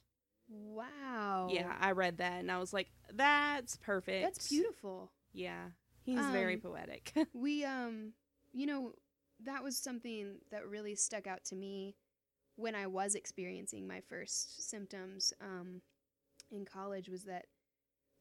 Wow. 0.49 1.47
Yeah, 1.51 1.75
I 1.79 1.91
read 1.91 2.17
that 2.17 2.39
and 2.39 2.51
I 2.51 2.59
was 2.59 2.73
like, 2.73 2.89
that's 3.13 3.77
perfect. 3.77 4.23
That's 4.23 4.49
beautiful. 4.49 5.11
Yeah, 5.33 5.67
he's 6.03 6.25
very 6.27 6.55
Um, 6.55 6.61
poetic. 6.61 7.13
We 7.33 7.63
um 7.65 8.13
you 8.53 8.65
know 8.65 8.93
that 9.43 9.63
was 9.63 9.77
something 9.77 10.37
that 10.51 10.67
really 10.67 10.95
stuck 10.95 11.25
out 11.27 11.43
to 11.45 11.55
me 11.55 11.95
when 12.57 12.75
I 12.75 12.87
was 12.87 13.15
experiencing 13.15 13.87
my 13.87 14.01
first 14.01 14.69
symptoms 14.69 15.33
um 15.41 15.81
in 16.51 16.65
college 16.65 17.07
was 17.09 17.23
that 17.23 17.45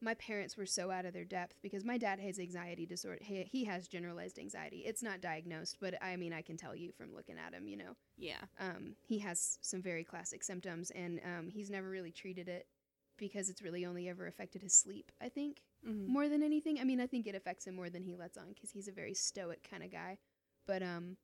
my 0.01 0.13
parents 0.15 0.57
were 0.57 0.65
so 0.65 0.89
out 0.91 1.05
of 1.05 1.13
their 1.13 1.23
depth 1.25 1.57
because 1.61 1.85
my 1.85 1.97
dad 1.97 2.19
has 2.19 2.39
anxiety 2.39 2.85
disorder. 2.85 3.19
He, 3.21 3.43
he 3.43 3.63
has 3.65 3.87
generalized 3.87 4.39
anxiety. 4.39 4.83
It's 4.85 5.03
not 5.03 5.21
diagnosed, 5.21 5.77
but 5.79 5.95
I 6.01 6.15
mean 6.15 6.33
I 6.33 6.41
can 6.41 6.57
tell 6.57 6.75
you 6.75 6.91
from 6.91 7.13
looking 7.13 7.37
at 7.37 7.53
him, 7.53 7.67
you 7.67 7.77
know. 7.77 7.95
yeah. 8.17 8.41
Um 8.59 8.95
he 9.01 9.19
has 9.19 9.57
some 9.61 9.81
very 9.81 10.03
classic 10.03 10.43
symptoms 10.43 10.91
and 10.91 11.19
um 11.25 11.49
he's 11.49 11.69
never 11.69 11.89
really 11.89 12.11
treated 12.11 12.49
it 12.49 12.67
because 13.17 13.49
it's 13.49 13.61
really 13.61 13.85
only 13.85 14.09
ever 14.09 14.25
affected 14.27 14.61
his 14.63 14.73
sleep, 14.73 15.11
I 15.21 15.29
think 15.29 15.61
hmm 15.85 16.07
more 16.07 16.27
than 16.29 16.43
anything. 16.43 16.79
I 16.79 16.83
mean, 16.83 16.99
I 16.99 17.07
think 17.07 17.27
it 17.27 17.35
affects 17.35 17.65
him 17.67 17.75
more 17.75 17.89
than 17.89 18.03
he 18.03 18.15
lets 18.15 18.37
on 18.37 18.49
because 18.53 18.71
he's 18.71 18.87
a 18.87 18.91
very 18.91 19.13
stoic 19.13 19.67
kind 19.69 19.83
of 19.83 19.91
guy. 19.91 20.17
But 20.67 20.81
um, 20.83 21.17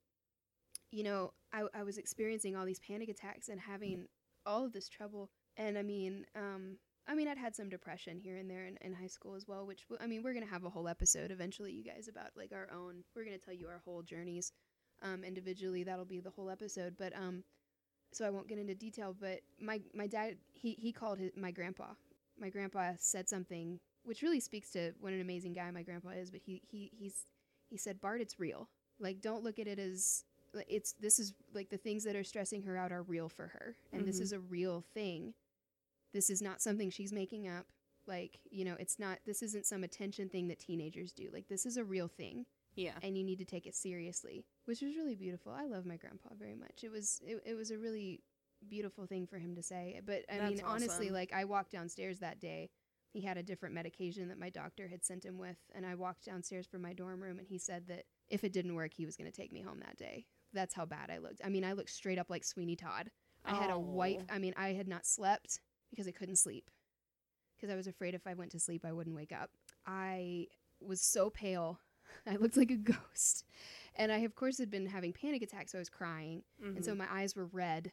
you 0.91 1.03
know, 1.03 1.33
I 1.51 1.63
I 1.73 1.83
was 1.83 1.97
experiencing 1.97 2.55
all 2.55 2.65
these 2.65 2.79
panic 2.79 3.09
attacks 3.09 3.49
and 3.49 3.59
having 3.59 4.07
all 4.45 4.65
of 4.65 4.73
this 4.73 4.87
trouble. 4.89 5.29
And 5.57 5.77
I 5.77 5.83
mean, 5.83 6.25
um, 6.35 6.77
I 7.07 7.15
mean, 7.15 7.27
I'd 7.27 7.37
had 7.37 7.55
some 7.55 7.69
depression 7.69 8.19
here 8.19 8.35
and 8.37 8.49
there 8.49 8.65
in, 8.65 8.77
in 8.81 8.93
high 8.93 9.07
school 9.07 9.35
as 9.35 9.47
well. 9.47 9.65
Which 9.65 9.87
w- 9.89 10.03
I 10.03 10.07
mean, 10.07 10.23
we're 10.23 10.33
gonna 10.33 10.45
have 10.45 10.65
a 10.65 10.69
whole 10.69 10.87
episode 10.87 11.31
eventually, 11.31 11.71
you 11.71 11.83
guys, 11.83 12.07
about 12.07 12.31
like 12.35 12.51
our 12.51 12.67
own. 12.73 13.03
We're 13.15 13.23
gonna 13.25 13.37
tell 13.37 13.53
you 13.53 13.67
our 13.67 13.81
whole 13.85 14.01
journeys, 14.01 14.51
um, 15.01 15.23
individually. 15.23 15.83
That'll 15.83 16.05
be 16.05 16.19
the 16.19 16.29
whole 16.31 16.49
episode. 16.49 16.95
But 16.97 17.15
um, 17.15 17.43
so 18.13 18.25
I 18.25 18.29
won't 18.29 18.47
get 18.47 18.59
into 18.59 18.75
detail. 18.75 19.15
But 19.19 19.39
my 19.59 19.81
my 19.93 20.07
dad 20.07 20.37
he 20.53 20.73
he 20.73 20.91
called 20.91 21.19
his 21.19 21.31
my 21.35 21.51
grandpa. 21.51 21.93
My 22.39 22.49
grandpa 22.49 22.93
said 22.99 23.27
something 23.29 23.79
which 24.03 24.21
really 24.21 24.39
speaks 24.39 24.69
to 24.71 24.93
what 25.01 25.11
an 25.13 25.19
amazing 25.21 25.53
guy 25.53 25.69
my 25.71 25.83
grandpa 25.83 26.09
is. 26.09 26.29
But 26.31 26.41
he 26.45 26.61
he 26.67 26.91
he's 26.93 27.25
he 27.69 27.77
said, 27.77 27.99
Bart, 28.01 28.21
it's 28.21 28.39
real. 28.39 28.69
Like, 28.99 29.21
don't 29.21 29.43
look 29.43 29.59
at 29.59 29.67
it 29.67 29.79
as 29.79 30.23
it's 30.69 30.93
this 30.93 31.19
is 31.19 31.33
like 31.53 31.69
the 31.69 31.77
things 31.77 32.03
that 32.05 32.15
are 32.15 32.23
stressing 32.23 32.63
her 32.63 32.77
out 32.77 32.91
are 32.91 33.03
real 33.03 33.29
for 33.29 33.47
her, 33.47 33.75
and 33.93 34.07
this 34.07 34.19
Mhm. 34.19 34.23
is 34.23 34.31
a 34.33 34.39
real 34.39 34.81
thing. 34.93 35.33
This 36.13 36.29
is 36.29 36.41
not 36.41 36.61
something 36.61 36.89
she's 36.89 37.13
making 37.13 37.47
up. 37.47 37.65
Like, 38.07 38.39
you 38.49 38.63
know, 38.63 38.75
it's 38.79 38.99
not. 38.99 39.19
This 39.25 39.43
isn't 39.43 39.65
some 39.65 39.83
attention 39.83 40.29
thing 40.29 40.47
that 40.47 40.59
teenagers 40.59 41.11
do. 41.11 41.29
Like, 41.33 41.47
this 41.49 41.65
is 41.65 41.75
a 41.77 41.83
real 41.83 42.07
thing 42.07 42.45
Yeah. 42.75 42.93
and 43.03 43.17
you 43.17 43.23
need 43.23 43.39
to 43.39 43.45
take 43.45 43.67
it 43.67 43.75
seriously, 43.75 44.45
which 44.65 44.81
was 44.81 44.95
really 44.95 45.15
beautiful. 45.15 45.51
I 45.51 45.65
love 45.65 45.85
my 45.85 45.97
grandpa 45.97 46.29
very 46.39 46.55
much. 46.55 46.83
It 46.83 46.91
was 46.91 47.21
it, 47.25 47.41
it 47.45 47.55
was 47.55 47.71
a 47.71 47.77
really 47.77 48.21
beautiful 48.67 49.05
thing 49.05 49.27
for 49.27 49.37
him 49.37 49.55
to 49.55 49.61
say. 49.63 49.99
But 50.05 50.23
I 50.31 50.39
mean, 50.47 50.57
That's 50.57 50.63
honestly, 50.63 51.09
like 51.09 51.33
I 51.33 51.43
walked 51.43 51.71
downstairs 51.71 52.19
that 52.19 52.39
day. 52.39 52.69
He 53.13 53.21
had 53.21 53.37
a 53.37 53.43
different 53.43 53.73
medication 53.75 54.27
that 54.29 54.39
my 54.39 54.49
doctor 54.49 54.87
had 54.87 55.03
sent 55.03 55.25
him 55.25 55.37
with, 55.37 55.57
and 55.73 55.85
I 55.85 55.95
walked 55.95 56.25
downstairs 56.25 56.67
from 56.67 56.81
my 56.81 56.93
dorm 56.93 57.21
room, 57.21 57.39
and 57.39 57.47
he 57.47 57.57
said 57.57 57.87
that 57.87 58.03
if 58.29 58.43
it 58.43 58.53
didn't 58.53 58.75
work, 58.75 58.93
he 58.93 59.05
was 59.05 59.15
going 59.15 59.31
to 59.31 59.35
take 59.35 59.51
me 59.51 59.61
home 59.61 59.79
that 59.79 59.97
day. 59.97 60.25
That's 60.53 60.73
how 60.75 60.85
bad 60.85 61.09
I 61.09 61.17
looked. 61.17 61.41
I 61.43 61.49
mean, 61.49 61.63
I 61.63 61.73
looked 61.73 61.89
straight 61.89 62.19
up 62.19 62.29
like 62.29 62.43
Sweeney 62.43 62.75
Todd. 62.75 63.09
I 63.45 63.55
had 63.55 63.69
a 63.69 63.79
white. 63.79 64.19
Oh. 64.21 64.33
I 64.35 64.39
mean, 64.39 64.53
I 64.57 64.73
had 64.73 64.87
not 64.87 65.05
slept 65.05 65.61
because 65.97 66.07
I 66.07 66.11
couldn't 66.11 66.35
sleep 66.35 66.69
because 67.57 67.73
I 67.73 67.75
was 67.75 67.87
afraid 67.87 68.13
if 68.13 68.27
I 68.27 68.35
went 68.35 68.51
to 68.51 68.59
sleep, 68.59 68.85
I 68.85 68.91
wouldn't 68.91 69.15
wake 69.15 69.31
up. 69.31 69.49
I 69.87 70.45
was 70.79 71.01
so 71.01 71.31
pale. 71.31 71.79
I 72.27 72.35
looked 72.35 72.55
like 72.55 72.69
a 72.69 72.75
ghost. 72.75 73.45
And 73.95 74.11
I, 74.11 74.19
of 74.19 74.35
course, 74.35 74.59
had 74.59 74.69
been 74.69 74.85
having 74.85 75.11
panic 75.11 75.41
attacks, 75.41 75.71
so 75.71 75.79
I 75.79 75.81
was 75.81 75.89
crying. 75.89 76.43
And 76.61 76.85
so 76.85 76.93
Mhm. 76.93 76.97
my 76.97 77.07
eyes 77.11 77.35
were 77.35 77.47
red. 77.47 77.91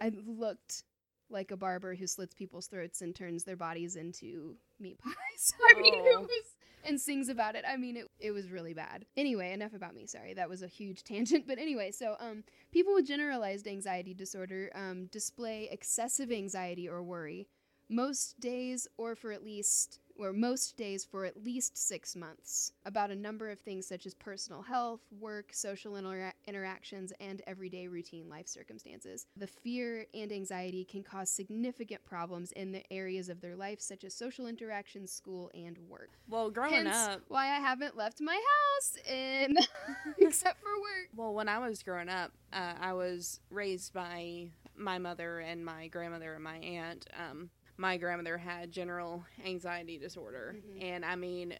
I 0.00 0.08
looked 0.26 0.82
like 1.30 1.52
a 1.52 1.56
barber 1.56 1.94
who 1.94 2.08
slits 2.08 2.34
people's 2.34 2.66
throats 2.66 3.02
and 3.02 3.14
turns 3.14 3.44
their 3.44 3.56
bodies 3.56 3.94
into 3.94 4.56
meat 4.80 4.98
pies. 4.98 5.52
I 5.76 5.80
mean, 5.80 5.94
it 5.94 6.02
was. 6.20 6.51
And 6.84 7.00
sings 7.00 7.28
about 7.28 7.54
it. 7.54 7.64
I 7.66 7.76
mean, 7.76 7.96
it, 7.96 8.10
it 8.18 8.32
was 8.32 8.50
really 8.50 8.74
bad. 8.74 9.04
Anyway, 9.16 9.52
enough 9.52 9.72
about 9.72 9.94
me. 9.94 10.06
Sorry, 10.06 10.34
that 10.34 10.48
was 10.48 10.62
a 10.62 10.66
huge 10.66 11.04
tangent. 11.04 11.46
But 11.46 11.58
anyway, 11.58 11.90
so 11.90 12.16
um, 12.18 12.44
people 12.72 12.94
with 12.94 13.06
generalized 13.06 13.66
anxiety 13.66 14.14
disorder 14.14 14.70
um, 14.74 15.06
display 15.06 15.68
excessive 15.70 16.32
anxiety 16.32 16.88
or 16.88 17.02
worry 17.02 17.46
most 17.88 18.40
days 18.40 18.88
or 18.96 19.14
for 19.14 19.32
at 19.32 19.44
least 19.44 20.00
or 20.18 20.32
most 20.32 20.76
days 20.76 21.04
for 21.04 21.24
at 21.24 21.42
least 21.42 21.76
six 21.76 22.14
months 22.16 22.72
about 22.84 23.10
a 23.10 23.16
number 23.16 23.50
of 23.50 23.58
things 23.58 23.86
such 23.86 24.06
as 24.06 24.14
personal 24.14 24.62
health 24.62 25.00
work 25.20 25.50
social 25.52 25.92
intera- 25.94 26.32
interactions 26.46 27.12
and 27.20 27.42
everyday 27.46 27.86
routine 27.88 28.28
life 28.28 28.48
circumstances 28.48 29.26
the 29.36 29.46
fear 29.46 30.06
and 30.14 30.32
anxiety 30.32 30.84
can 30.84 31.02
cause 31.02 31.30
significant 31.30 32.04
problems 32.04 32.52
in 32.52 32.72
the 32.72 32.82
areas 32.92 33.28
of 33.28 33.40
their 33.40 33.56
life 33.56 33.80
such 33.80 34.04
as 34.04 34.14
social 34.14 34.46
interactions 34.46 35.12
school 35.12 35.50
and 35.54 35.78
work 35.88 36.10
Well, 36.28 36.50
growing 36.50 36.86
Hence 36.86 36.94
up, 36.94 37.22
why 37.28 37.46
i 37.46 37.60
haven't 37.60 37.96
left 37.96 38.20
my 38.20 38.34
house 38.34 38.96
in 39.08 39.56
except 40.18 40.60
for 40.60 40.70
work 40.80 41.08
well, 41.14 41.34
when 41.34 41.48
I 41.48 41.58
was 41.58 41.82
growing 41.82 42.08
up, 42.08 42.32
uh, 42.52 42.74
I 42.80 42.92
was 42.94 43.40
raised 43.50 43.92
by 43.92 44.48
my 44.76 44.98
mother 44.98 45.40
and 45.40 45.64
my 45.64 45.88
grandmother 45.88 46.34
and 46.34 46.42
my 46.42 46.56
aunt. 46.56 47.06
Um, 47.18 47.50
my 47.82 47.96
grandmother 47.98 48.38
had 48.38 48.70
general 48.70 49.24
anxiety 49.44 49.98
disorder, 49.98 50.54
Mhm. 50.56 50.82
and 50.82 51.04
I 51.04 51.16
mean, 51.16 51.58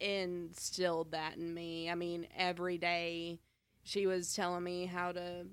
instilled 0.00 1.10
that 1.12 1.36
in 1.36 1.52
me. 1.54 1.90
I 1.90 1.94
mean, 1.94 2.26
every 2.36 2.78
day 2.78 3.40
she 3.82 4.06
was 4.06 4.34
telling 4.34 4.64
me 4.64 4.86
how 4.86 5.12
to. 5.12 5.46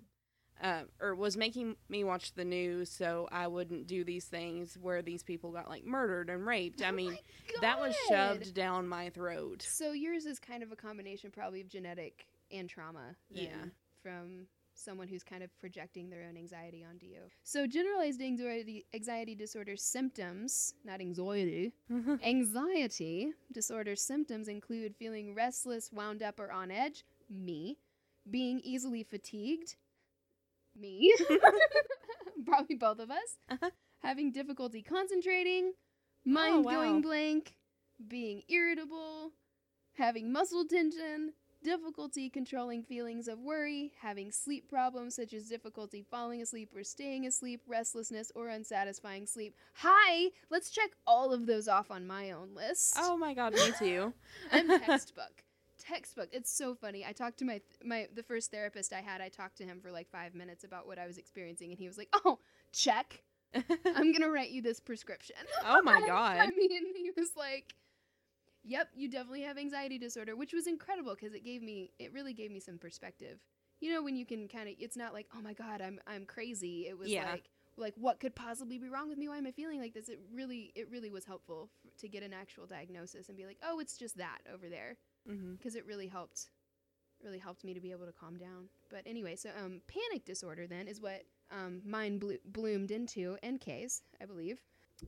Uh, 0.62 0.86
or 1.01 1.13
was 1.15 1.36
making 1.36 1.75
me 1.89 2.05
watch 2.05 2.34
the 2.34 2.45
news 2.45 2.89
so 2.89 3.27
I 3.29 3.45
wouldn't 3.48 3.88
do 3.88 4.05
these 4.05 4.24
things 4.24 4.77
where 4.77 5.01
these 5.01 5.22
people 5.22 5.51
got 5.51 5.67
like 5.67 5.84
murdered 5.84 6.29
and 6.29 6.48
raped. 6.48 6.81
I 6.81 6.89
Oh 6.89 6.91
mean, 6.93 7.17
that 7.60 7.77
was 7.77 7.93
shoved 8.07 8.53
down 8.53 8.88
my 8.88 9.10
throat. 9.10 9.63
So 9.63 9.91
yours 9.91 10.25
is 10.25 10.39
kind 10.39 10.63
of 10.63 10.72
a 10.72 10.77
combination, 10.77 11.29
probably 11.29 11.60
of 11.60 11.67
genetic 11.67 12.25
and 12.51 12.69
trauma. 12.69 13.17
then, 13.29 13.43
Yeah. 13.43 13.65
From 14.01 14.48
someone 14.75 15.08
who's 15.08 15.24
kind 15.24 15.41
of 15.44 15.50
projecting 15.60 16.10
their 16.10 16.24
own 16.27 16.38
anxiety 16.38 16.86
onto 16.88 17.05
you. 17.05 17.22
So 17.44 17.65
generalized 17.67 18.22
anxiety 18.22 18.86
anxiety 18.94 19.36
disorder 19.36 19.75
symptoms, 19.75 20.74
not 20.84 21.01
anxiety, 21.01 21.74
anxiety 22.24 23.32
disorder 23.51 23.96
symptoms 23.96 24.48
include 24.48 24.96
feeling 24.96 25.34
restless, 25.34 25.91
wound 25.91 26.22
up, 26.22 26.39
or 26.39 26.51
on 26.51 26.72
edge. 26.72 27.03
Me. 27.29 27.77
Being 28.29 28.60
easily 28.63 29.03
fatigued. 29.03 29.75
Me. 30.75 31.13
Probably 32.46 32.75
both 32.75 33.00
of 33.00 33.10
us. 33.12 33.38
Uh-huh. 33.50 33.70
Having 34.01 34.32
difficulty 34.34 34.82
concentrating. 34.82 35.74
Mind 36.25 36.55
Oh, 36.55 36.60
wow. 36.62 36.72
going 36.72 37.01
blank. 37.01 37.55
Being 38.08 38.41
irritable. 38.50 39.32
Having 39.94 40.32
muscle 40.32 40.65
tension. 40.65 41.34
Difficulty 41.65 42.29
controlling 42.29 42.84
feelings 42.84 43.27
of 43.27 43.39
worry, 43.39 43.91
having 44.00 44.31
sleep 44.31 44.69
problems 44.69 45.15
such 45.15 45.34
as 45.34 45.50
difficulty 45.50 46.05
falling 46.12 46.39
asleep 46.39 46.69
or 46.75 46.84
staying 46.84 47.25
asleep, 47.25 47.63
restlessness, 47.65 48.31
or 48.36 48.50
unsatisfying 48.50 49.25
sleep. 49.25 49.55
Hi, 49.77 50.29
let's 50.51 50.69
check 50.69 50.91
all 51.07 51.34
of 51.34 51.48
those 51.48 51.67
off 51.67 51.89
on 51.89 52.05
my 52.05 52.29
own 52.29 52.53
list. 52.53 52.93
oh 53.00 53.17
my 53.17 53.34
god, 53.34 53.53
me 53.53 53.72
too. 53.79 54.13
I'm 54.51 54.67
textbook. 54.79 55.43
Textbook. 55.79 56.29
It's 56.31 56.55
so 56.55 56.75
funny. 56.75 57.03
I 57.03 57.13
talked 57.13 57.39
to 57.39 57.45
my 57.45 57.60
my 57.84 58.10
the 58.13 58.22
first 58.22 58.51
therapist 58.51 58.93
I 58.93 59.01
had. 59.01 59.19
I 59.19 59.29
talked 59.29 59.57
to 59.57 59.63
him 59.63 59.79
for 59.81 59.91
like 59.91 60.12
five 60.12 60.36
minutes 60.36 60.65
about 60.65 60.86
what 60.86 61.00
I 61.00 61.07
was 61.07 61.17
experiencing, 61.17 61.72
and 61.72 61.79
he 61.79 61.88
was 61.88 61.98
like, 61.98 62.10
"Oh, 62.13 62.38
check." 62.74 63.24
I'm 63.55 64.12
gonna 64.12 64.29
write 64.29 64.51
you 64.51 64.62
this 64.62 64.79
prescription. 64.79 65.38
oh 65.65 65.81
my 65.81 66.00
god. 66.01 66.38
I 66.38 66.48
mean, 66.55 66.69
he 66.95 67.10
was 67.17 67.31
like, 67.36 67.74
"Yep, 68.65 68.89
you 68.95 69.07
definitely 69.10 69.41
have 69.43 69.57
anxiety 69.57 69.98
disorder," 69.98 70.36
which 70.36 70.53
was 70.53 70.67
incredible 70.67 71.13
because 71.15 71.34
it 71.34 71.43
gave 71.43 71.62
me, 71.62 71.91
it 72.00 72.12
really 72.13 72.34
gave 72.34 72.51
me 72.51 72.60
some 72.60 72.77
perspective. 72.77 73.39
You 73.81 73.93
know, 73.93 74.01
when 74.03 74.15
you 74.15 74.25
can 74.25 74.48
kind 74.48 74.67
of, 74.69 74.75
it's 74.79 74.98
not 74.98 75.13
like, 75.13 75.27
"Oh 75.36 75.41
my 75.41 75.53
god, 75.53 75.81
I'm 75.81 76.00
I'm 76.07 76.25
crazy." 76.25 76.88
It 76.88 76.98
was 76.98 77.10
Yeah. 77.12 77.31
like, 77.31 77.50
like 77.77 77.93
what 77.98 78.19
could 78.19 78.36
possibly 78.36 78.77
be 78.77 78.89
wrong 78.89 79.10
with 79.10 79.17
me? 79.17 79.27
Why 79.27 79.38
am 79.38 79.45
I 79.48 79.51
feeling 79.51 79.79
like 79.79 79.93
this? 79.93 80.10
It 80.10 80.19
really, 80.34 80.72
it 80.75 80.89
really 80.89 81.10
was 81.10 81.25
helpful 81.25 81.69
f- 81.86 81.91
to 81.98 82.07
get 82.07 82.24
an 82.24 82.34
actual 82.34 82.65
diagnosis 82.65 83.27
and 83.29 83.38
be 83.38 83.45
like, 83.45 83.60
"Oh, 83.63 83.79
it's 83.79 83.98
just 83.98 84.17
that 84.17 84.39
over 84.53 84.69
there," 84.69 84.98
because 85.57 85.75
it 85.75 85.86
really 85.86 86.07
helped, 86.07 86.50
really 87.24 87.39
helped 87.39 87.63
me 87.63 87.74
to 87.74 87.81
be 87.81 87.91
able 87.91 88.05
to 88.05 88.13
calm 88.13 88.38
down. 88.38 88.69
But 88.89 89.01
anyway, 89.05 89.36
so 89.36 89.50
um, 89.63 89.81
panic 89.88 90.25
disorder 90.25 90.67
then 90.67 90.88
is 90.88 91.01
what 91.01 91.24
um, 91.51 91.81
mine 91.86 92.17
blo- 92.17 92.38
bloomed 92.45 92.91
into, 92.91 93.38
NKs, 93.43 94.01
I 94.22 94.25
believe 94.25 94.62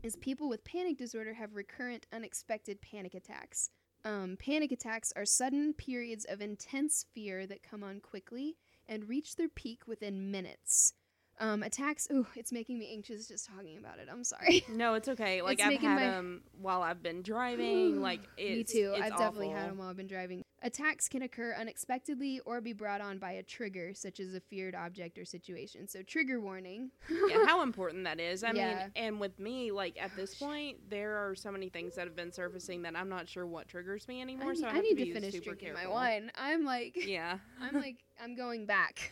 is 0.04 0.16
people 0.16 0.50
with 0.50 0.64
panic 0.64 0.98
disorder 0.98 1.34
have 1.34 1.56
recurrent 1.56 2.06
unexpected 2.14 2.82
panic 2.82 3.14
attacks. 3.14 3.70
Um, 4.06 4.38
panic 4.40 4.72
attacks 4.72 5.12
are 5.16 5.26
sudden 5.26 5.74
periods 5.74 6.26
of 6.30 6.42
intense 6.42 7.06
fear 7.14 7.46
that 7.48 7.64
come 7.64 7.84
on 7.84 8.00
quickly 8.00 8.56
and 8.88 9.10
reach 9.10 9.36
their 9.36 9.50
peak 9.50 9.82
within 9.88 10.32
minutes. 10.32 10.94
Um, 11.40 11.62
attacks, 11.62 12.08
oh, 12.12 12.26
it's 12.36 12.52
making 12.52 12.80
me 12.80 12.90
anxious 12.94 13.28
just 13.28 13.46
talking 13.48 13.78
about 13.78 14.00
it. 14.00 14.08
I'm 14.12 14.24
sorry. 14.24 14.64
No, 14.70 14.96
it's 14.96 15.08
okay. 15.08 15.42
Like 15.42 15.60
It's 15.60 15.68
I've 15.68 15.80
had 15.80 15.96
my- 15.96 16.02
them 16.02 16.42
while 16.60 16.82
I've 16.82 17.04
been 17.04 17.22
driving. 17.22 18.02
like 18.02 18.22
it's, 18.38 18.74
me 18.74 18.82
too. 18.82 18.94
It's 18.96 19.04
I've 19.04 19.18
definitely 19.18 19.50
had 19.50 19.70
them 19.70 19.78
while 19.78 19.90
I've 19.90 19.98
been 19.98 20.08
driving. 20.08 20.44
Attacks 20.64 21.08
can 21.08 21.22
occur 21.22 21.54
unexpectedly 21.54 22.40
or 22.46 22.62
be 22.62 22.74
brought 22.74 23.00
on 23.00 23.20
by 23.20 23.32
a 23.34 23.44
trigger, 23.44 23.94
such 23.94 24.20
as 24.20 24.34
a 24.34 24.40
feared 24.40 24.74
object 24.74 25.18
or 25.20 25.24
situation. 25.26 25.88
So, 25.88 26.02
trigger 26.02 26.40
warning. 26.42 26.90
yeah, 27.30 27.44
how 27.46 27.62
important 27.62 28.04
that 28.06 28.20
is. 28.20 28.44
I 28.44 28.54
Yeah. 28.54 28.68
mean, 28.80 28.92
and 28.96 29.20
with 29.20 29.40
me, 29.40 29.72
like 29.72 29.98
at 30.02 30.16
this 30.16 30.34
point, 30.36 30.90
there 30.90 31.16
are 31.18 31.36
so 31.36 31.52
many 31.52 31.70
things 31.70 31.94
that 31.96 32.06
have 32.08 32.16
been 32.16 32.32
surfacing 32.32 32.82
that 32.82 32.96
I'm 32.96 33.08
not 33.08 33.30
sure 33.30 33.46
what 33.46 33.68
triggers 33.68 34.08
me 34.08 34.18
I 34.20 34.22
anymore. 34.24 34.54
need, 34.54 34.60
so 34.62 34.68
I, 34.68 34.72
I 34.72 34.74
have 34.76 34.84
need 34.84 34.96
to, 34.98 35.06
to 35.06 35.14
finish 35.14 35.34
super 35.34 35.46
drinking 35.52 35.68
careful. 35.76 35.90
my 35.90 35.94
wine. 35.94 36.32
I'm 36.36 36.66
like, 36.66 36.96
Yeah, 37.06 37.38
I'm 37.62 37.76
like, 37.76 37.98
I'm 38.22 38.36
going 38.36 38.66
back. 38.66 39.12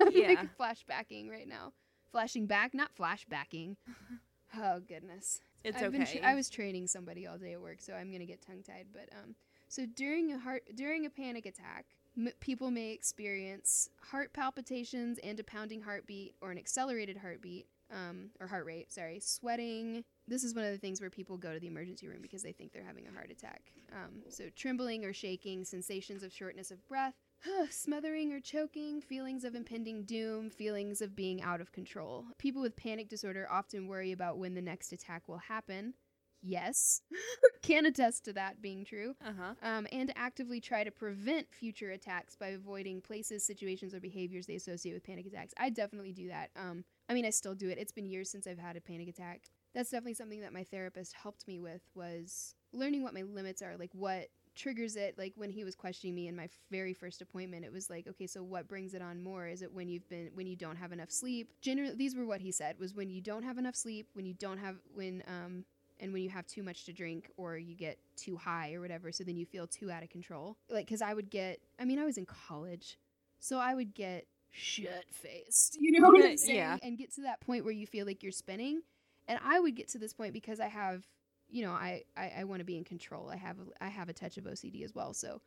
I'm 0.00 0.10
Yeah. 0.12 0.28
like 0.28 0.58
flashbacking 0.58 1.30
right 1.30 1.48
now. 1.48 1.72
Flashing 2.12 2.46
back, 2.46 2.74
not 2.74 2.90
flashbacking. 2.94 3.76
Oh 4.58 4.80
goodness. 4.80 5.40
it's 5.64 5.76
I've 5.78 5.84
okay. 5.84 5.98
been 5.98 6.06
tra- 6.06 6.20
I 6.26 6.34
was 6.34 6.48
training 6.50 6.86
somebody 6.86 7.26
all 7.26 7.38
day 7.38 7.52
at 7.54 7.60
work, 7.60 7.80
so 7.80 7.94
I'm 7.94 8.12
gonna 8.12 8.26
get 8.26 8.40
tongue 8.42 8.62
tied. 8.62 8.86
But 8.92 9.08
um, 9.12 9.34
so 9.68 9.86
during 9.86 10.32
a 10.32 10.38
heart 10.38 10.64
during 10.74 11.06
a 11.06 11.10
panic 11.10 11.46
attack, 11.46 11.86
m- 12.16 12.28
people 12.40 12.70
may 12.70 12.92
experience 12.92 13.88
heart 14.00 14.32
palpitations 14.32 15.18
and 15.22 15.38
a 15.40 15.44
pounding 15.44 15.82
heartbeat 15.82 16.34
or 16.40 16.50
an 16.50 16.58
accelerated 16.58 17.16
heartbeat. 17.16 17.66
Um, 17.88 18.30
or 18.40 18.48
heart 18.48 18.66
rate, 18.66 18.90
sorry, 18.90 19.20
sweating. 19.20 20.02
This 20.26 20.42
is 20.42 20.56
one 20.56 20.64
of 20.64 20.72
the 20.72 20.78
things 20.78 21.00
where 21.00 21.08
people 21.08 21.36
go 21.36 21.54
to 21.54 21.60
the 21.60 21.68
emergency 21.68 22.08
room 22.08 22.18
because 22.20 22.42
they 22.42 22.50
think 22.50 22.72
they're 22.72 22.82
having 22.82 23.06
a 23.06 23.12
heart 23.12 23.30
attack. 23.30 23.70
Um, 23.92 24.22
so, 24.28 24.46
trembling 24.56 25.04
or 25.04 25.12
shaking, 25.12 25.64
sensations 25.64 26.24
of 26.24 26.32
shortness 26.32 26.72
of 26.72 26.84
breath, 26.88 27.14
smothering 27.70 28.32
or 28.32 28.40
choking, 28.40 29.00
feelings 29.00 29.44
of 29.44 29.54
impending 29.54 30.02
doom, 30.02 30.50
feelings 30.50 31.00
of 31.00 31.14
being 31.14 31.42
out 31.42 31.60
of 31.60 31.70
control. 31.70 32.24
People 32.38 32.60
with 32.62 32.76
panic 32.76 33.08
disorder 33.08 33.46
often 33.48 33.86
worry 33.86 34.10
about 34.10 34.38
when 34.38 34.54
the 34.54 34.62
next 34.62 34.92
attack 34.92 35.28
will 35.28 35.38
happen. 35.38 35.94
Yes, 36.42 37.00
can 37.62 37.86
attest 37.86 38.24
to 38.26 38.32
that 38.34 38.62
being 38.62 38.84
true. 38.84 39.14
uh 39.24 39.32
huh. 39.36 39.54
Um, 39.62 39.86
and 39.90 40.12
actively 40.16 40.60
try 40.60 40.84
to 40.84 40.90
prevent 40.90 41.52
future 41.52 41.90
attacks 41.90 42.36
by 42.36 42.48
avoiding 42.48 43.00
places, 43.00 43.44
situations, 43.44 43.94
or 43.94 44.00
behaviors 44.00 44.46
they 44.46 44.54
associate 44.54 44.92
with 44.92 45.04
panic 45.04 45.26
attacks. 45.26 45.54
I 45.58 45.70
definitely 45.70 46.12
do 46.12 46.28
that. 46.28 46.50
Um, 46.54 46.84
I 47.08 47.14
mean, 47.14 47.24
I 47.24 47.30
still 47.30 47.54
do 47.54 47.68
it. 47.68 47.78
It's 47.78 47.92
been 47.92 48.06
years 48.06 48.30
since 48.30 48.46
I've 48.46 48.58
had 48.58 48.76
a 48.76 48.80
panic 48.80 49.08
attack. 49.08 49.48
That's 49.74 49.90
definitely 49.90 50.14
something 50.14 50.40
that 50.40 50.52
my 50.52 50.62
therapist 50.64 51.14
helped 51.14 51.48
me 51.48 51.58
with 51.58 51.82
was 51.94 52.54
learning 52.72 53.02
what 53.02 53.14
my 53.14 53.22
limits 53.22 53.60
are, 53.62 53.76
like 53.76 53.90
what 53.92 54.28
triggers 54.54 54.96
it. 54.96 55.18
Like 55.18 55.32
when 55.36 55.50
he 55.50 55.64
was 55.64 55.74
questioning 55.74 56.14
me 56.14 56.28
in 56.28 56.36
my 56.36 56.48
very 56.70 56.94
first 56.94 57.20
appointment, 57.22 57.64
it 57.64 57.72
was 57.72 57.90
like, 57.90 58.06
okay, 58.06 58.26
so 58.26 58.42
what 58.42 58.68
brings 58.68 58.94
it 58.94 59.02
on 59.02 59.20
more? 59.20 59.46
Is 59.48 59.62
it 59.62 59.72
when 59.72 59.88
you've 59.88 60.08
been 60.08 60.30
when 60.34 60.46
you 60.46 60.56
don't 60.56 60.76
have 60.76 60.92
enough 60.92 61.10
sleep? 61.10 61.52
Generally, 61.60 61.96
these 61.96 62.14
were 62.14 62.24
what 62.26 62.40
he 62.40 62.52
said 62.52 62.78
was 62.78 62.94
when 62.94 63.10
you 63.10 63.20
don't 63.20 63.42
have 63.42 63.58
enough 63.58 63.74
sleep, 63.76 64.08
when 64.14 64.26
you 64.26 64.34
don't 64.34 64.58
have 64.58 64.76
when 64.94 65.22
um 65.26 65.64
and 66.00 66.12
when 66.12 66.22
you 66.22 66.28
have 66.30 66.46
too 66.46 66.62
much 66.62 66.84
to 66.84 66.92
drink 66.92 67.30
or 67.36 67.56
you 67.56 67.74
get 67.74 67.98
too 68.16 68.36
high 68.36 68.72
or 68.74 68.80
whatever 68.80 69.10
so 69.12 69.24
then 69.24 69.36
you 69.36 69.46
feel 69.46 69.66
too 69.66 69.90
out 69.90 70.02
of 70.02 70.10
control. 70.10 70.56
Like 70.70 70.86
because 70.86 71.02
i 71.02 71.14
would 71.14 71.30
get 71.30 71.60
i 71.80 71.84
mean 71.84 71.98
i 71.98 72.04
was 72.04 72.18
in 72.18 72.26
college 72.26 72.98
so 73.38 73.58
i 73.58 73.74
would 73.74 73.94
get 73.94 74.26
shit 74.50 75.04
faced 75.10 75.76
you 75.80 75.98
know 76.00 76.08
what 76.08 76.24
i'm 76.24 76.36
saying? 76.36 76.56
Yeah. 76.56 76.78
and 76.82 76.96
get 76.96 77.14
to 77.14 77.22
that 77.22 77.40
point 77.40 77.64
where 77.64 77.74
you 77.74 77.86
feel 77.86 78.06
like 78.06 78.22
you're 78.22 78.32
spinning. 78.32 78.82
And 79.28 79.38
i 79.44 79.58
would 79.60 79.74
get 79.74 79.88
to 79.88 79.98
this 79.98 80.12
point 80.14 80.32
because 80.32 80.60
i 80.60 80.68
have 80.68 81.04
you 81.48 81.64
know 81.64 81.72
i 81.72 82.02
i, 82.16 82.32
I 82.38 82.44
want 82.44 82.60
to 82.60 82.64
be 82.64 82.76
in 82.76 82.84
control. 82.84 83.28
I 83.30 83.36
have 83.36 83.56
a, 83.58 83.84
i 83.84 83.88
have 83.88 84.08
a 84.08 84.12
touch 84.12 84.36
of 84.38 84.44
ocd 84.44 84.82
as 84.84 84.94
well. 84.94 85.12
So 85.14 85.40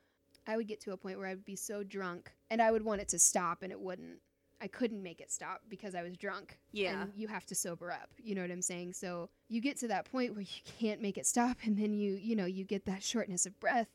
i 0.48 0.56
would 0.58 0.68
get 0.68 0.80
to 0.82 0.92
a 0.94 0.98
point 0.98 1.18
where 1.18 1.28
i 1.28 1.34
would 1.34 1.46
be 1.46 1.56
so 1.56 1.84
drunk 1.84 2.32
and 2.50 2.62
i 2.62 2.72
would 2.72 2.84
want 2.84 3.02
it 3.02 3.10
to 3.10 3.20
stop 3.20 3.62
and 3.62 3.72
it 3.72 3.80
wouldn't 3.80 4.20
I 4.62 4.68
couldn't 4.68 5.02
make 5.02 5.22
it 5.22 5.32
stop 5.32 5.62
because 5.70 5.96
I 5.96 6.04
was 6.04 6.18
drunk. 6.18 6.58
Yeah. 6.72 7.04
And 7.04 7.12
you 7.16 7.28
have 7.28 7.46
to 7.48 7.56
sober 7.56 7.92
up. 7.92 8.10
You 8.18 8.36
know 8.36 8.42
what 8.42 8.52
I'm 8.52 8.62
saying? 8.62 8.94
So 8.94 9.30
you 9.48 9.62
get 9.62 9.78
to 9.80 9.88
that 9.88 10.12
point 10.12 10.34
where 10.34 10.42
you 10.44 10.62
can't 10.80 11.02
make 11.02 11.18
it 11.18 11.26
stop 11.26 11.58
and 11.64 11.78
then 11.78 11.94
you, 11.94 12.16
you 12.16 12.36
know, 12.36 12.46
you 12.46 12.66
get 12.66 12.86
that 12.86 13.04
shortness 13.04 13.46
of 13.46 13.60
breath 13.60 13.88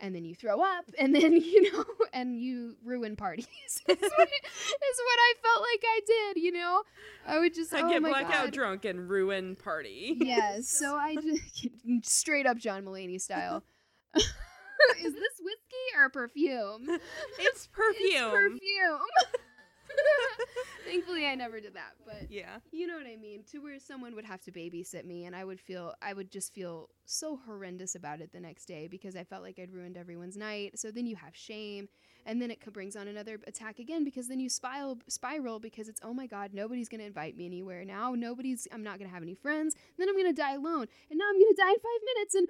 and 0.00 0.14
then 0.14 0.24
you 0.24 0.34
throw 0.34 0.60
up 0.60 0.86
and 0.98 1.14
then, 1.14 1.34
you 1.34 1.72
know, 1.72 1.84
and 2.12 2.40
you 2.40 2.76
ruin 2.84 3.16
parties. 3.16 3.46
is, 3.68 3.80
what, 3.86 3.98
is 3.98 4.00
what 4.00 5.18
I 5.18 5.34
felt 5.42 5.60
like 5.62 5.82
I 5.84 6.00
did, 6.06 6.42
you 6.42 6.52
know? 6.52 6.82
I 7.26 7.38
would 7.38 7.54
just, 7.54 7.72
I 7.72 7.82
oh 7.82 7.88
get 7.88 8.02
blackout 8.02 8.46
God. 8.46 8.52
drunk 8.52 8.84
and 8.84 9.08
ruin 9.08 9.56
party. 9.56 10.16
Yes. 10.20 10.68
So 10.68 10.96
I 10.96 11.14
just, 11.14 11.68
straight 12.02 12.46
up 12.46 12.58
John 12.58 12.84
Mulaney 12.84 13.20
style. 13.20 13.62
is 14.16 14.24
this 15.14 15.40
whiskey 15.40 15.96
or 15.96 16.10
perfume? 16.10 16.88
it's 17.38 17.68
perfume. 17.68 18.04
It's 18.04 18.30
perfume. 18.30 19.00
Thankfully, 20.86 21.26
I 21.26 21.34
never 21.34 21.60
did 21.60 21.74
that, 21.74 21.92
but 22.04 22.30
Yeah. 22.30 22.58
you 22.70 22.86
know 22.86 22.96
what 22.96 23.06
I 23.06 23.16
mean. 23.16 23.44
To 23.52 23.58
where 23.58 23.78
someone 23.78 24.14
would 24.14 24.24
have 24.24 24.40
to 24.42 24.52
babysit 24.52 25.04
me, 25.04 25.24
and 25.24 25.34
I 25.34 25.44
would 25.44 25.60
feel, 25.60 25.94
I 26.02 26.12
would 26.12 26.30
just 26.30 26.52
feel 26.52 26.90
so 27.04 27.38
horrendous 27.46 27.94
about 27.94 28.20
it 28.20 28.32
the 28.32 28.40
next 28.40 28.66
day 28.66 28.88
because 28.88 29.16
I 29.16 29.24
felt 29.24 29.42
like 29.42 29.58
I'd 29.58 29.72
ruined 29.72 29.96
everyone's 29.96 30.36
night. 30.36 30.78
So 30.78 30.90
then 30.90 31.06
you 31.06 31.16
have 31.16 31.34
shame, 31.36 31.88
and 32.26 32.40
then 32.42 32.50
it 32.50 32.60
co- 32.60 32.70
brings 32.70 32.96
on 32.96 33.08
another 33.08 33.38
attack 33.46 33.78
again 33.78 34.04
because 34.04 34.28
then 34.28 34.40
you 34.40 34.48
spiral, 34.48 34.98
spiral 35.08 35.58
because 35.60 35.88
it's 35.88 36.00
oh 36.02 36.12
my 36.14 36.26
god, 36.26 36.52
nobody's 36.52 36.88
gonna 36.88 37.04
invite 37.04 37.36
me 37.36 37.46
anywhere 37.46 37.84
now. 37.84 38.14
Nobody's, 38.14 38.66
I'm 38.72 38.82
not 38.82 38.98
gonna 38.98 39.10
have 39.10 39.22
any 39.22 39.34
friends. 39.34 39.74
Then 39.98 40.08
I'm 40.08 40.16
gonna 40.16 40.32
die 40.32 40.54
alone, 40.54 40.86
and 41.10 41.18
now 41.18 41.24
I'm 41.28 41.38
gonna 41.38 41.56
die 41.56 41.70
in 41.72 41.78
five 41.78 42.02
minutes, 42.14 42.34
and 42.34 42.48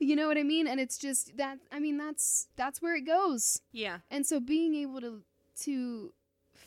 you 0.08 0.16
know 0.16 0.28
what 0.28 0.38
I 0.38 0.42
mean. 0.42 0.66
And 0.66 0.78
it's 0.80 0.96
just 0.98 1.36
that. 1.36 1.58
I 1.72 1.80
mean, 1.80 1.98
that's 1.98 2.48
that's 2.56 2.80
where 2.80 2.96
it 2.96 3.02
goes. 3.06 3.60
Yeah. 3.72 3.98
And 4.10 4.24
so 4.26 4.40
being 4.40 4.74
able 4.74 5.00
to 5.00 5.22
to 5.64 6.12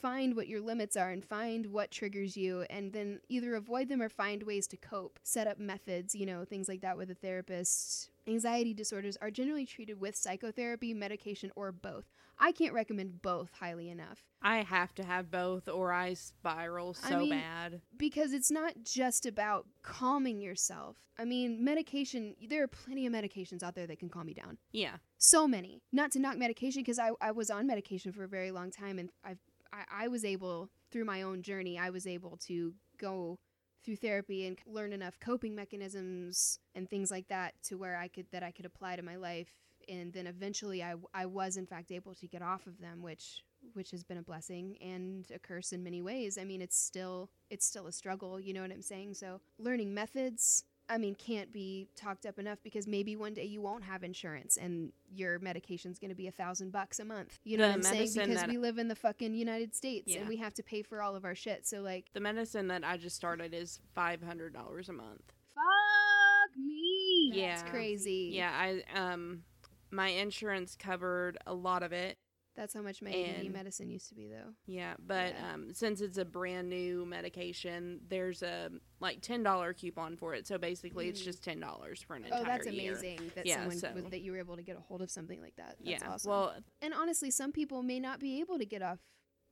find 0.02 0.36
what 0.36 0.48
your 0.48 0.62
limits 0.62 0.96
are 0.98 1.12
and 1.12 1.24
find 1.24 1.68
what 1.68 1.92
triggers 1.92 2.36
you 2.36 2.62
and 2.70 2.92
then 2.92 3.20
either 3.30 3.56
avoid 3.56 3.90
them 3.90 4.02
or 4.02 4.10
find 4.10 4.44
ways 4.44 4.68
to 4.68 4.78
cope, 4.78 5.20
set 5.24 5.48
up 5.48 5.60
methods, 5.60 6.16
you 6.16 6.26
know, 6.26 6.44
things 6.44 6.68
like 6.68 6.82
that 6.82 6.98
with 6.98 7.12
a 7.12 7.16
therapist. 7.16 8.10
Anxiety 8.28 8.74
disorders 8.74 9.18
are 9.22 9.32
generally 9.32 9.66
treated 9.66 10.00
with 10.00 10.16
psychotherapy, 10.16 10.94
medication, 10.94 11.52
or 11.56 11.72
both. 11.72 12.06
I 12.40 12.52
can't 12.52 12.74
recommend 12.74 13.22
both 13.22 13.52
highly 13.60 13.90
enough 13.90 14.24
I 14.42 14.64
have 14.64 14.96
to 14.96 15.04
have 15.04 15.30
both 15.30 15.68
or 15.70 15.94
I 15.94 16.16
spiral 16.16 16.96
I 17.04 17.10
so 17.12 17.20
mean- 17.20 17.30
bad. 17.30 17.82
because 17.96 18.34
it's 18.34 18.50
not 18.50 18.74
just 18.84 19.26
about 19.28 19.68
calming 19.84 20.42
yourself. 20.42 20.98
I 21.20 21.26
mean, 21.26 21.64
medication, 21.64 22.36
there 22.50 22.64
are 22.64 22.68
plenty 22.68 23.06
of 23.06 23.14
medications 23.14 23.62
out 23.62 23.76
there 23.76 23.86
that 23.86 24.00
can 24.00 24.10
calm 24.10 24.28
you 24.28 24.34
down. 24.34 24.58
Yeah. 24.72 24.96
so 25.20 25.48
many 25.48 25.84
not 25.92 26.12
to 26.14 26.20
knock 26.20 26.38
medication 26.38 26.82
because 26.82 26.98
I, 26.98 27.12
I 27.22 27.32
was 27.32 27.52
on 27.52 27.68
medication 27.68 28.12
for 28.12 28.24
a 28.24 28.28
very 28.28 28.50
long 28.50 28.72
time 28.72 28.98
and 28.98 29.12
I've, 29.24 29.38
I, 29.74 30.06
I 30.06 30.08
was 30.08 30.26
able 30.26 30.70
through 30.92 31.06
my 31.06 31.22
own 31.22 31.42
journey 31.42 31.78
i 31.78 31.90
was 31.90 32.06
able 32.06 32.38
to 32.48 32.74
go 32.98 33.38
through 33.84 33.96
therapy 33.96 34.46
and 34.46 34.58
learn 34.66 34.94
enough 34.94 35.20
coping 35.20 35.56
mechanisms 35.56 36.60
and 36.76 36.90
things 36.90 37.10
like 37.12 37.28
that 37.30 37.54
to 37.64 37.76
where 37.76 37.98
i 37.98 38.08
could 38.08 38.28
that 38.32 38.44
i 38.44 38.52
could 38.52 38.66
apply 38.66 38.96
to 38.96 39.02
my 39.02 39.16
life. 39.16 39.50
And 39.90 40.14
then 40.14 40.28
eventually 40.28 40.84
i, 40.84 40.94
I 41.14 41.26
was 41.26 41.58
in 41.58 41.66
fact 41.66 41.92
able 41.92 42.14
to 42.16 42.28
get 42.28 42.42
off 42.42 42.68
of 42.68 42.80
them 42.80 43.02
which 43.02 43.44
which 43.74 43.92
has 43.92 44.04
been 44.04 44.18
a 44.18 44.24
blessing 44.24 44.76
and 44.82 45.28
a 45.34 45.38
curse 45.38 45.72
in 45.72 45.84
many 45.84 46.02
ways. 46.02 46.38
I 46.40 46.44
mean 46.44 46.62
it's 46.62 46.78
still 46.78 47.30
it's 47.50 47.66
still 47.66 47.88
a 47.88 47.92
struggle 47.92 48.40
you 48.40 48.54
know 48.54 48.62
what 48.62 48.72
i'm 48.72 48.82
saying? 48.82 49.16
So 49.16 49.42
learning 49.58 49.94
methods 49.94 50.66
I 50.92 50.98
mean, 50.98 51.16
can't 51.16 51.54
be 51.54 51.88
talked 51.96 52.26
up 52.26 52.38
enough 52.38 52.60
because 52.64 52.86
maybe 52.86 53.16
one 53.16 53.34
day 53.34 53.46
you 53.46 53.62
won't 53.62 53.84
have 53.86 54.04
insurance 54.04 54.58
and 54.58 54.92
your 55.10 55.40
medication's 55.40 55.98
going 56.00 56.10
to 56.10 56.16
be 56.16 56.28
a 56.28 56.32
thousand 56.32 56.72
bucks 56.72 57.00
a 57.00 57.06
month. 57.06 57.40
You 57.46 57.58
know 57.58 57.64
The 57.68 57.70
what 57.70 57.76
I'm 57.78 57.84
saying? 58.14 58.28
Because 58.28 58.46
we 58.48 58.58
live 58.58 58.78
in 58.78 58.90
the 58.90 58.96
fucking 58.96 59.34
United 59.34 59.74
States 59.74 60.14
Yeah. 60.14 60.20
and 60.20 60.28
we 60.28 60.36
have 60.38 60.54
to 60.56 60.64
pay 60.64 60.82
for 60.82 61.02
all 61.02 61.16
of 61.16 61.24
our 61.24 61.34
shit. 61.36 61.66
So, 61.66 61.80
like, 61.82 62.08
The 62.14 62.20
medicine 62.20 62.68
that 62.68 62.84
I 62.84 62.98
just 62.98 63.16
started 63.16 63.54
is 63.54 63.80
$500 63.98 64.90
a 64.90 64.94
month. 64.94 65.34
fuck 65.56 66.58
me. 66.58 67.32
Yeah. 67.34 67.56
That's 67.56 67.70
crazy. 67.70 68.32
Yeah, 68.34 68.52
I 68.54 68.84
um 69.00 69.44
my 69.92 70.08
insurance 70.10 70.76
covered 70.78 71.38
a 71.46 71.54
lot 71.54 71.84
of 71.84 71.92
it. 71.94 72.18
That's 72.62 72.76
how 72.76 72.84
much 72.84 73.02
And- 73.02 73.52
medicine 73.52 73.90
used 73.90 74.08
to 74.10 74.14
be, 74.16 74.28
though. 74.28 74.54
Yeah, 74.68 74.94
but 75.00 75.34
Yeah. 75.34 75.52
um, 75.54 75.74
since 75.74 76.00
it's 76.00 76.20
a 76.20 76.26
brand 76.26 76.70
new 76.70 77.08
medication, 77.08 78.02
there's 78.08 78.44
a 78.44 78.70
like 79.00 79.22
ten 79.22 79.42
dollar 79.42 79.74
coupon 79.74 80.16
for 80.16 80.36
it. 80.36 80.46
So 80.46 80.60
basically, 80.60 81.08
it's 81.10 81.22
Mm. 81.22 81.26
just 81.26 81.44
ten 81.44 81.60
dollars 81.60 82.04
for 82.04 82.16
an 82.16 82.26
Oh, 82.32 82.38
entire 82.38 82.44
that's 82.60 82.72
year. 82.72 82.92
amazing 82.92 83.32
that 83.34 83.48
Yeah, 83.48 83.56
someone 83.62 83.78
so- 83.80 83.94
was, 83.94 84.06
that 84.12 84.22
you 84.22 84.32
were 84.32 84.38
able 84.38 84.58
to 84.58 84.62
get 84.62 84.78
a 84.78 84.80
hold 84.80 85.02
of 85.02 85.10
something 85.10 85.42
like 85.42 85.56
that. 85.56 85.78
That's 85.80 86.04
yeah. 86.04 86.08
awesome. 86.08 86.30
Well, 86.30 86.56
and 86.84 86.94
honestly, 86.94 87.32
some 87.32 87.52
people 87.52 87.82
may 87.82 88.00
not 88.00 88.20
be 88.20 88.40
able 88.42 88.60
to 88.60 88.66
get 88.66 88.84
off 88.84 89.00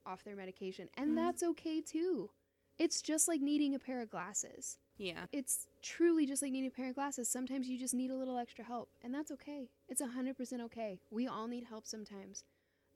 off 0.06 0.24
their 0.24 0.36
medication, 0.36 0.88
and 0.93 1.12
Mhm. 1.12 1.15
that's 1.15 1.41
okay 1.41 1.82
too. 1.82 2.30
It's 2.78 3.02
just 3.02 3.28
like 3.28 3.41
needing 3.41 3.74
a 3.74 3.80
pair 3.80 4.02
of 4.02 4.10
glasses. 4.12 4.78
yeah. 5.02 5.28
It's 5.32 5.65
truly 5.82 6.26
just 6.26 6.41
like 6.41 6.52
needing 6.52 6.67
a 6.67 6.72
pair 6.72 6.89
of 6.89 6.95
glasses. 6.95 7.30
Sometimes 7.30 7.69
you 7.69 7.78
just 7.80 7.93
need 7.93 8.12
a 8.12 8.17
little 8.17 8.38
extra 8.38 8.65
help, 8.65 8.91
and 9.02 9.13
that's 9.15 9.32
okay. 9.32 9.72
It's 9.88 10.02
100% 10.02 10.62
okay. 10.63 11.00
We 11.10 11.26
all 11.26 11.48
need 11.48 11.63
help 11.63 11.88
sometimes. 11.88 12.43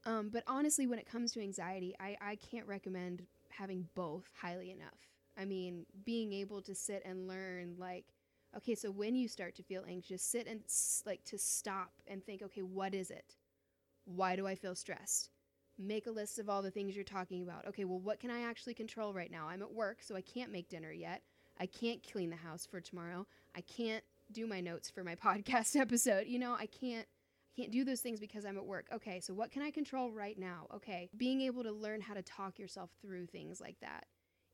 Um, 0.06 0.30
but 0.32 0.44
honestly, 0.48 0.88
when 0.88 1.00
it 1.00 1.10
comes 1.10 1.32
to 1.34 1.42
anxiety, 1.42 1.96
I, 2.00 2.18
I 2.22 2.36
can't 2.36 2.68
recommend 2.68 3.24
having 3.50 3.88
both 3.96 4.26
highly 4.40 4.72
enough. 4.72 5.10
I 5.38 5.46
mean, 5.46 5.86
being 6.06 6.34
able 6.34 6.62
to 6.62 6.76
sit 6.76 7.02
and 7.06 7.28
learn, 7.28 7.76
like, 7.78 8.06
okay, 8.56 8.76
so 8.76 8.92
when 8.92 9.16
you 9.16 9.28
start 9.28 9.56
to 9.56 9.64
feel 9.64 9.84
anxious, 9.88 10.22
sit 10.22 10.48
and 10.48 10.62
like 11.06 11.24
to 11.26 11.38
stop 11.38 11.92
and 12.08 12.24
think, 12.24 12.42
okay, 12.44 12.62
what 12.62 12.94
is 12.94 13.10
it? 13.10 13.36
Why 14.06 14.36
do 14.36 14.46
I 14.46 14.56
feel 14.56 14.76
stressed? 14.76 15.30
Make 15.80 16.06
a 16.06 16.12
list 16.12 16.38
of 16.38 16.50
all 16.50 16.62
the 16.62 16.70
things 16.70 16.96
you're 16.96 17.04
talking 17.04 17.42
about. 17.42 17.66
Okay, 17.68 17.86
well, 17.86 18.00
what 18.00 18.20
can 18.20 18.30
I 18.30 18.42
actually 18.42 18.76
control 18.76 19.14
right 19.14 19.32
now? 19.32 19.48
I'm 19.48 19.64
at 19.64 19.74
work, 19.74 20.00
so 20.02 20.16
I 20.16 20.22
can't 20.22 20.52
make 20.52 20.70
dinner 20.70 20.92
yet. 20.92 21.24
I 21.60 21.66
can't 21.66 22.06
clean 22.12 22.30
the 22.30 22.36
house 22.36 22.66
for 22.66 22.80
tomorrow. 22.80 23.26
I 23.56 23.62
can't 23.62 24.04
do 24.32 24.46
my 24.46 24.62
notes 24.62 24.90
for 24.90 25.04
my 25.04 25.16
podcast 25.24 25.76
episode. 25.76 26.28
You 26.28 26.40
know, 26.40 26.56
I 26.60 26.68
can't 26.68 27.08
can't 27.56 27.72
do 27.72 27.84
those 27.84 28.02
things 28.02 28.20
because 28.20 28.46
I'm 28.46 28.58
at 28.58 28.66
work. 28.66 28.88
Okay, 28.94 29.20
so 29.20 29.34
what 29.34 29.52
can 29.52 29.62
I 29.62 29.72
control 29.72 30.12
right 30.12 30.38
now? 30.38 30.68
Okay, 30.74 31.10
being 31.18 31.42
able 31.42 31.64
to 31.64 31.72
learn 31.72 32.02
how 32.02 32.14
to 32.14 32.22
talk 32.22 32.60
yourself 32.60 32.92
through 33.02 33.28
things 33.28 33.62
like 33.62 33.78
that 33.82 34.06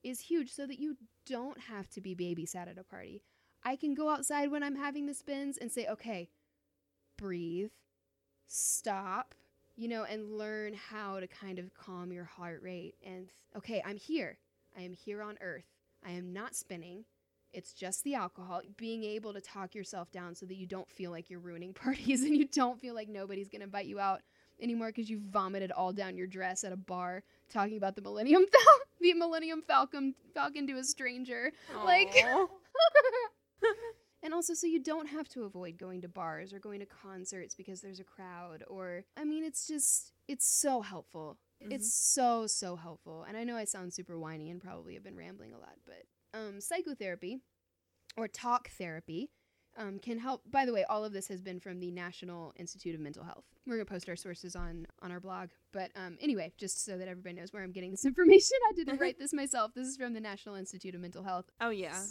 is 0.03 0.19
huge 0.19 0.51
so 0.51 0.65
that 0.65 0.79
you 0.79 0.97
don't 1.25 1.59
have 1.59 1.89
to 1.89 2.01
be 2.01 2.15
babysat 2.15 2.69
at 2.69 2.77
a 2.77 2.83
party. 2.83 3.23
I 3.63 3.75
can 3.75 3.93
go 3.93 4.09
outside 4.09 4.51
when 4.51 4.63
I'm 4.63 4.75
having 4.75 5.05
the 5.05 5.13
spins 5.13 5.57
and 5.57 5.71
say, 5.71 5.85
"Okay, 5.87 6.29
breathe, 7.17 7.71
stop." 8.47 9.35
You 9.75 9.87
know, 9.87 10.03
and 10.03 10.37
learn 10.37 10.73
how 10.73 11.21
to 11.21 11.27
kind 11.27 11.57
of 11.57 11.73
calm 11.73 12.11
your 12.11 12.25
heart 12.25 12.61
rate 12.61 12.95
and 13.01 13.29
okay, 13.55 13.81
I'm 13.85 13.95
here. 13.95 14.37
I 14.77 14.81
am 14.81 14.91
here 14.91 15.21
on 15.21 15.37
earth. 15.39 15.71
I 16.05 16.11
am 16.11 16.33
not 16.33 16.55
spinning. 16.55 17.05
It's 17.53 17.73
just 17.73 18.03
the 18.03 18.15
alcohol. 18.15 18.61
Being 18.77 19.03
able 19.03 19.33
to 19.33 19.41
talk 19.41 19.75
yourself 19.75 20.11
down 20.11 20.35
so 20.35 20.45
that 20.45 20.55
you 20.55 20.67
don't 20.67 20.89
feel 20.89 21.11
like 21.11 21.29
you're 21.29 21.39
ruining 21.39 21.73
parties 21.85 22.23
and 22.23 22.35
you 22.35 22.45
don't 22.45 22.79
feel 22.79 22.95
like 22.95 23.09
nobody's 23.09 23.49
going 23.49 23.61
to 23.61 23.67
bite 23.67 23.87
you 23.87 23.99
out 23.99 24.21
anymore 24.61 24.87
because 24.87 25.09
you 25.09 25.21
vomited 25.29 25.71
all 25.71 25.93
down 25.93 26.17
your 26.17 26.27
dress 26.27 26.63
at 26.63 26.71
a 26.71 26.77
bar 26.77 27.23
talking 27.49 27.77
about 27.77 27.95
the 27.95 28.01
Millennium 28.01 28.45
Fal- 28.51 28.79
the 29.01 29.13
Millennium 29.13 29.61
Falcon 29.61 30.13
Falcon 30.33 30.67
to 30.67 30.73
a 30.77 30.83
stranger. 30.83 31.51
Like- 31.85 32.13
And 34.21 34.33
also 34.33 34.53
so 34.53 34.67
you 34.67 34.79
don't 34.79 35.07
have 35.07 35.29
to 35.29 35.43
avoid 35.43 35.77
going 35.77 36.01
to 36.01 36.09
bars 36.09 36.53
or 36.53 36.59
going 36.59 36.81
to 36.81 36.85
concerts 36.85 37.55
because 37.55 37.81
there's 37.81 38.01
a 38.01 38.03
crowd 38.03 38.63
or 38.67 39.05
I 39.15 39.23
mean 39.23 39.43
it's 39.43 39.65
just 39.65 40.11
it's 40.27 40.45
so 40.45 40.81
helpful. 40.81 41.37
It's 41.61 41.87
mm-hmm. 41.87 42.43
so 42.43 42.47
so 42.47 42.75
helpful. 42.75 43.25
And 43.27 43.37
I 43.37 43.43
know 43.43 43.55
I 43.55 43.63
sound 43.63 43.93
super 43.93 44.19
whiny 44.19 44.49
and 44.49 44.61
probably 44.61 44.93
have 44.95 45.03
been 45.03 45.15
rambling 45.15 45.53
a 45.53 45.57
lot, 45.57 45.75
but 45.85 46.03
um, 46.33 46.61
psychotherapy 46.61 47.39
or 48.17 48.27
talk 48.27 48.69
therapy 48.71 49.29
um, 49.77 49.99
can 49.99 50.19
help. 50.19 50.41
By 50.49 50.65
the 50.65 50.73
way, 50.73 50.83
all 50.83 51.05
of 51.05 51.13
this 51.13 51.27
has 51.29 51.41
been 51.41 51.59
from 51.59 51.79
the 51.79 51.91
National 51.91 52.53
Institute 52.57 52.95
of 52.95 53.01
Mental 53.01 53.23
Health. 53.23 53.45
We're 53.65 53.75
gonna 53.75 53.85
post 53.85 54.09
our 54.09 54.15
sources 54.15 54.55
on 54.55 54.87
on 55.01 55.11
our 55.11 55.19
blog. 55.19 55.49
But 55.71 55.91
um, 55.95 56.17
anyway, 56.19 56.51
just 56.57 56.83
so 56.83 56.97
that 56.97 57.07
everybody 57.07 57.35
knows 57.35 57.53
where 57.53 57.63
I'm 57.63 57.71
getting 57.71 57.91
this 57.91 58.05
information, 58.05 58.57
I 58.69 58.73
didn't 58.73 58.99
write 58.99 59.19
this 59.19 59.31
myself. 59.31 59.73
This 59.75 59.87
is 59.87 59.95
from 59.95 60.13
the 60.13 60.19
National 60.19 60.55
Institute 60.55 60.95
of 60.95 61.01
Mental 61.01 61.23
Health. 61.23 61.45
oh 61.61 61.69
yeah. 61.69 62.01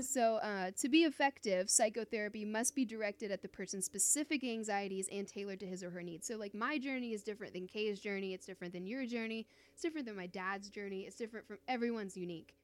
So, 0.00 0.36
uh, 0.36 0.70
to 0.80 0.88
be 0.88 1.02
effective, 1.02 1.68
psychotherapy 1.68 2.44
must 2.44 2.74
be 2.74 2.84
directed 2.84 3.30
at 3.30 3.42
the 3.42 3.48
person's 3.48 3.84
specific 3.84 4.44
anxieties 4.44 5.08
and 5.10 5.26
tailored 5.26 5.60
to 5.60 5.66
his 5.66 5.82
or 5.82 5.90
her 5.90 6.02
needs. 6.02 6.26
So, 6.26 6.36
like, 6.36 6.54
my 6.54 6.78
journey 6.78 7.12
is 7.12 7.22
different 7.22 7.52
than 7.52 7.66
Kay's 7.66 8.00
journey. 8.00 8.32
It's 8.32 8.46
different 8.46 8.72
than 8.72 8.86
your 8.86 9.04
journey. 9.06 9.46
It's 9.72 9.82
different 9.82 10.06
than 10.06 10.16
my 10.16 10.26
dad's 10.26 10.70
journey. 10.70 11.00
It's 11.02 11.16
different 11.16 11.46
from 11.46 11.58
everyone's 11.66 12.16
unique 12.16 12.54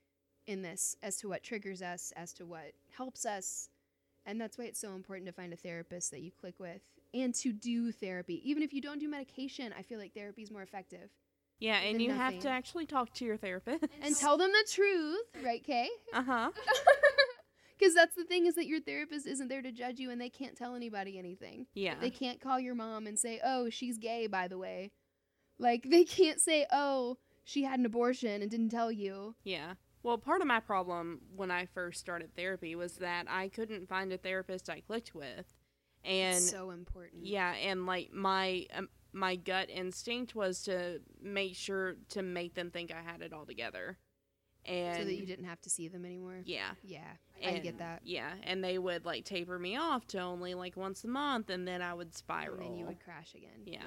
in 0.46 0.62
this 0.62 0.96
as 1.02 1.16
to 1.18 1.28
what 1.28 1.42
triggers 1.42 1.82
us, 1.82 2.12
as 2.16 2.32
to 2.34 2.46
what 2.46 2.72
helps 2.96 3.24
us. 3.24 3.68
And 4.26 4.40
that's 4.40 4.56
why 4.56 4.64
it's 4.64 4.80
so 4.80 4.94
important 4.94 5.26
to 5.26 5.32
find 5.32 5.52
a 5.52 5.56
therapist 5.56 6.10
that 6.10 6.20
you 6.20 6.30
click 6.30 6.54
with 6.58 6.80
and 7.12 7.34
to 7.36 7.52
do 7.52 7.92
therapy. 7.92 8.40
Even 8.48 8.62
if 8.62 8.72
you 8.72 8.80
don't 8.80 8.98
do 8.98 9.08
medication, 9.08 9.72
I 9.78 9.82
feel 9.82 9.98
like 9.98 10.14
therapy 10.14 10.42
is 10.42 10.50
more 10.50 10.62
effective. 10.62 11.10
Yeah, 11.60 11.78
and 11.78 12.02
you 12.02 12.12
have 12.12 12.40
to 12.40 12.48
actually 12.48 12.86
talk 12.86 13.12
to 13.14 13.24
your 13.24 13.36
therapist. 13.36 13.84
And 14.02 14.16
tell 14.16 14.36
them 14.36 14.50
the 14.50 14.70
truth, 14.70 15.22
right, 15.42 15.62
Kay? 15.62 15.88
uh 16.12 16.22
huh. 16.22 16.50
Because 17.78 17.94
that's 17.94 18.14
the 18.14 18.24
thing 18.24 18.46
is 18.46 18.54
that 18.54 18.66
your 18.66 18.80
therapist 18.80 19.26
isn't 19.26 19.48
there 19.48 19.62
to 19.62 19.72
judge 19.72 19.98
you 19.98 20.10
and 20.10 20.20
they 20.20 20.28
can't 20.28 20.56
tell 20.56 20.74
anybody 20.74 21.18
anything. 21.18 21.66
Yeah. 21.74 21.94
They 22.00 22.10
can't 22.10 22.40
call 22.40 22.60
your 22.60 22.74
mom 22.74 23.06
and 23.06 23.18
say, 23.18 23.40
oh, 23.44 23.68
she's 23.70 23.98
gay, 23.98 24.26
by 24.26 24.48
the 24.48 24.58
way. 24.58 24.92
Like, 25.58 25.86
they 25.88 26.04
can't 26.04 26.40
say, 26.40 26.66
oh, 26.72 27.18
she 27.44 27.64
had 27.64 27.78
an 27.78 27.86
abortion 27.86 28.42
and 28.42 28.50
didn't 28.50 28.70
tell 28.70 28.90
you. 28.90 29.34
Yeah. 29.44 29.74
Well, 30.04 30.18
part 30.18 30.42
of 30.42 30.46
my 30.46 30.60
problem 30.60 31.22
when 31.34 31.50
I 31.50 31.64
first 31.64 31.98
started 31.98 32.36
therapy 32.36 32.76
was 32.76 32.98
that 32.98 33.24
I 33.28 33.48
couldn't 33.48 33.88
find 33.88 34.12
a 34.12 34.18
therapist 34.18 34.68
I 34.68 34.80
clicked 34.80 35.14
with. 35.14 35.46
And 36.04 36.36
it's 36.36 36.50
so 36.50 36.70
important. 36.70 37.24
yeah, 37.24 37.54
and 37.54 37.86
like 37.86 38.12
my 38.12 38.66
um, 38.74 38.90
my 39.14 39.36
gut 39.36 39.70
instinct 39.70 40.34
was 40.34 40.62
to 40.64 41.00
make 41.22 41.56
sure 41.56 41.96
to 42.10 42.22
make 42.22 42.54
them 42.54 42.70
think 42.70 42.92
I 42.92 43.00
had 43.00 43.22
it 43.22 43.32
all 43.32 43.46
together. 43.46 43.96
And 44.66 44.98
So 44.98 45.04
that 45.04 45.14
you 45.14 45.24
didn't 45.24 45.46
have 45.46 45.60
to 45.62 45.70
see 45.70 45.88
them 45.88 46.04
anymore. 46.04 46.40
Yeah. 46.44 46.72
Yeah, 46.82 47.00
I 47.42 47.50
and- 47.50 47.62
get 47.62 47.78
that. 47.78 48.00
Yeah, 48.04 48.32
and 48.42 48.62
they 48.62 48.78
would 48.78 49.06
like 49.06 49.24
taper 49.24 49.58
me 49.58 49.76
off 49.76 50.06
to 50.08 50.20
only 50.20 50.52
like 50.54 50.76
once 50.76 51.04
a 51.04 51.08
month 51.08 51.48
and 51.48 51.66
then 51.66 51.80
I 51.80 51.94
would 51.94 52.14
spiral. 52.14 52.58
And 52.58 52.66
then 52.66 52.76
you 52.76 52.86
would 52.86 53.02
crash 53.02 53.34
again. 53.34 53.62
Yeah. 53.64 53.80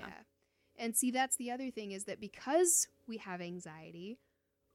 And 0.80 0.96
see, 0.96 1.12
that's 1.12 1.36
the 1.38 1.52
other 1.52 1.70
thing 1.70 1.92
is 1.92 2.06
that 2.06 2.20
because 2.20 2.88
we 3.08 3.18
have 3.18 3.42
anxiety, 3.42 4.20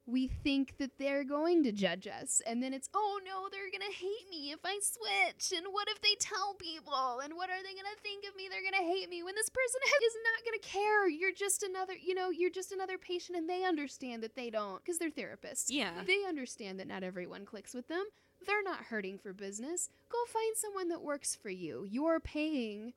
we 0.06 0.26
think 0.26 0.78
that 0.78 0.98
they're 0.98 1.24
going 1.24 1.62
to 1.62 1.72
judge 1.72 2.06
us. 2.06 2.42
And 2.46 2.62
then 2.62 2.72
it's, 2.72 2.88
oh 2.92 3.20
no, 3.24 3.48
they're 3.50 3.70
going 3.70 3.88
to 3.88 3.96
hate 3.96 4.28
me 4.30 4.50
if 4.50 4.60
I 4.64 4.80
switch. 4.82 5.56
And 5.56 5.68
what 5.70 5.88
if 5.88 6.00
they 6.00 6.16
tell 6.18 6.54
people? 6.54 7.20
And 7.22 7.34
what 7.34 7.50
are 7.50 7.62
they 7.62 7.72
going 7.72 7.94
to 7.94 8.02
think 8.02 8.24
of 8.28 8.36
me? 8.36 8.48
They're 8.50 8.62
going 8.62 8.82
to 8.82 8.92
hate 8.92 9.08
me 9.08 9.22
when 9.22 9.34
this 9.34 9.48
person 9.48 9.80
is 10.06 10.14
not 10.24 10.44
going 10.44 10.60
to 10.60 10.68
care. 10.68 11.08
You're 11.08 11.32
just 11.32 11.62
another, 11.62 11.94
you 11.94 12.14
know, 12.14 12.30
you're 12.30 12.50
just 12.50 12.72
another 12.72 12.98
patient 12.98 13.38
and 13.38 13.48
they 13.48 13.64
understand 13.64 14.22
that 14.22 14.34
they 14.34 14.50
don't 14.50 14.84
because 14.84 14.98
they're 14.98 15.10
therapists. 15.10 15.66
Yeah. 15.68 16.02
They 16.06 16.24
understand 16.26 16.80
that 16.80 16.88
not 16.88 17.04
everyone 17.04 17.44
clicks 17.44 17.74
with 17.74 17.88
them. 17.88 18.04
They're 18.44 18.62
not 18.64 18.84
hurting 18.84 19.18
for 19.18 19.32
business. 19.32 19.88
Go 20.10 20.18
find 20.26 20.56
someone 20.56 20.88
that 20.88 21.02
works 21.02 21.36
for 21.36 21.50
you. 21.50 21.86
You're 21.88 22.18
paying. 22.18 22.94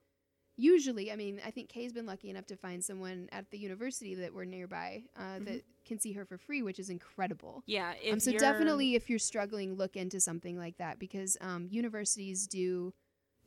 Usually, 0.58 1.12
I 1.12 1.18
mean, 1.18 1.42
I 1.46 1.52
think 1.52 1.70
Kay's 1.70 1.94
been 1.94 2.06
lucky 2.06 2.30
enough 2.30 2.48
to 2.48 2.56
find 2.56 2.84
someone 2.84 3.28
at 3.32 3.52
the 3.52 3.58
university 3.58 4.16
that 4.16 4.34
we're 4.34 4.46
nearby 4.46 5.04
uh, 5.18 5.40
that 5.40 5.64
can 5.86 6.00
see 6.00 6.14
her 6.14 6.26
for 6.26 6.38
free, 6.38 6.62
which 6.62 6.80
is 6.80 6.90
incredible. 6.90 7.64
Yeah, 7.66 7.94
Um, 8.12 8.20
so 8.20 8.32
definitely, 8.32 8.96
if 8.96 9.10
you're 9.10 9.20
struggling, 9.20 9.76
look 9.76 9.96
into 9.96 10.20
something 10.20 10.58
like 10.58 10.78
that 10.78 11.00
because 11.00 11.38
um, 11.42 11.68
universities 11.70 12.48
do 12.48 12.94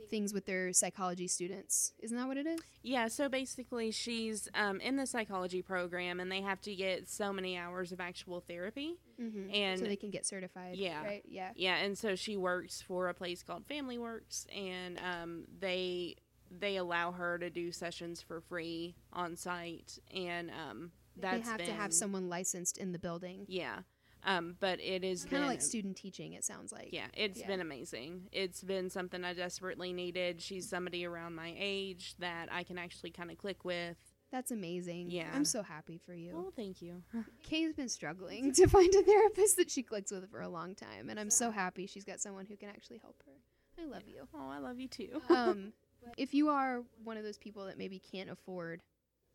things 0.09 0.33
with 0.33 0.47
their 0.47 0.73
psychology 0.73 1.27
students. 1.27 1.93
Isn't 1.99 2.17
that 2.17 2.27
what 2.27 2.37
it 2.37 2.47
is? 2.47 2.61
Yeah, 2.83 3.09
so 3.09 3.29
basically 3.29 3.91
she's 3.91 4.49
um, 4.55 4.81
in 4.81 4.97
the 4.97 5.07
psychology 5.07 5.63
program 5.63 6.21
and 6.21 6.31
they 6.31 6.41
have 6.41 6.61
to 6.63 6.75
get 6.75 7.09
so 7.09 7.33
many 7.33 7.57
hours 7.57 7.93
of 7.93 8.01
actual 8.01 8.41
therapy. 8.41 8.97
Mm-hmm. 9.21 9.53
And 9.53 9.81
so 9.81 9.87
they 9.87 9.97
can 9.97 10.11
get 10.11 10.25
certified. 10.25 10.77
Yeah. 10.77 11.03
Right. 11.03 11.23
Yeah. 11.29 11.51
Yeah, 11.57 11.77
and 11.77 11.99
so 11.99 12.15
she 12.15 12.37
works 12.37 12.81
for 12.81 13.09
a 13.09 13.15
place 13.15 13.43
called 13.43 13.67
Family 13.67 13.99
Works 13.99 14.47
and 14.55 14.99
um, 14.99 15.45
they 15.59 16.17
they 16.51 16.77
allow 16.77 17.13
her 17.13 17.39
to 17.39 17.51
do 17.51 17.71
sessions 17.71 18.23
for 18.23 18.41
free 18.41 18.95
on 19.13 19.37
site 19.37 19.99
and 20.15 20.51
um, 20.51 20.91
that's 21.21 21.39
they 21.45 21.51
have 21.51 21.59
to 21.65 21.73
have 21.73 21.93
someone 21.93 22.29
licensed 22.29 22.79
in 22.79 22.93
the 22.93 22.99
building. 22.99 23.45
Yeah. 23.49 23.81
Um, 24.25 24.57
but 24.59 24.81
it 24.81 25.05
is 25.05 25.25
Kind 25.25 25.43
of 25.45 25.49
like 25.49 25.63
student 25.63 25.97
teaching. 25.97 26.33
It 26.33 26.45
sounds 26.45 26.73
like. 26.73 26.89
Yeah, 26.93 27.07
it's 27.15 27.39
Yeah. 27.41 27.47
been 27.47 27.61
amazing. 27.61 28.29
It's 28.33 28.63
been 28.63 28.91
something 28.91 29.25
I 29.25 29.33
desperately 29.33 29.93
needed. 29.93 30.43
She's 30.43 30.69
somebody 30.69 31.05
around 31.07 31.35
my 31.37 31.55
age 31.57 32.17
that 32.19 32.49
I 32.53 32.65
can 32.65 32.79
actually 32.79 33.11
kind 33.13 33.31
of 33.31 33.39
click 33.39 33.65
with. 33.65 33.97
That's 34.33 34.51
amazing. 34.51 35.11
Yeah. 35.11 35.31
I'm 35.33 35.45
so 35.45 35.63
happy 35.63 35.99
for 36.05 36.13
you. 36.15 36.33
Oh, 36.37 36.53
thank 36.55 36.83
you. 36.83 37.03
Kay's 37.45 37.73
been 37.75 37.89
struggling 37.89 38.53
to 38.55 38.67
find 38.67 38.93
a 38.95 39.03
therapist 39.03 39.57
that 39.57 39.71
she 39.71 39.83
clicks 39.83 40.11
with 40.11 40.29
for 40.31 40.41
a 40.43 40.49
long 40.49 40.75
time, 40.75 41.09
and 41.09 41.19
I'm 41.19 41.31
so 41.31 41.51
happy 41.51 41.87
she's 41.87 42.05
got 42.05 42.21
someone 42.21 42.45
who 42.45 42.57
can 42.57 42.69
actually 42.69 42.99
help 42.99 43.23
her. 43.25 43.33
I 43.81 43.87
love 43.87 44.03
you. 44.09 44.27
Oh, 44.35 44.51
I 44.51 44.59
love 44.59 44.81
you 44.81 44.89
too. 44.89 45.23
Um, 45.31 45.73
if 46.19 46.35
you 46.35 46.49
are 46.49 46.83
one 47.05 47.17
of 47.17 47.23
those 47.23 47.39
people 47.39 47.67
that 47.67 47.79
maybe 47.79 48.01
can't 48.01 48.29
afford 48.29 48.83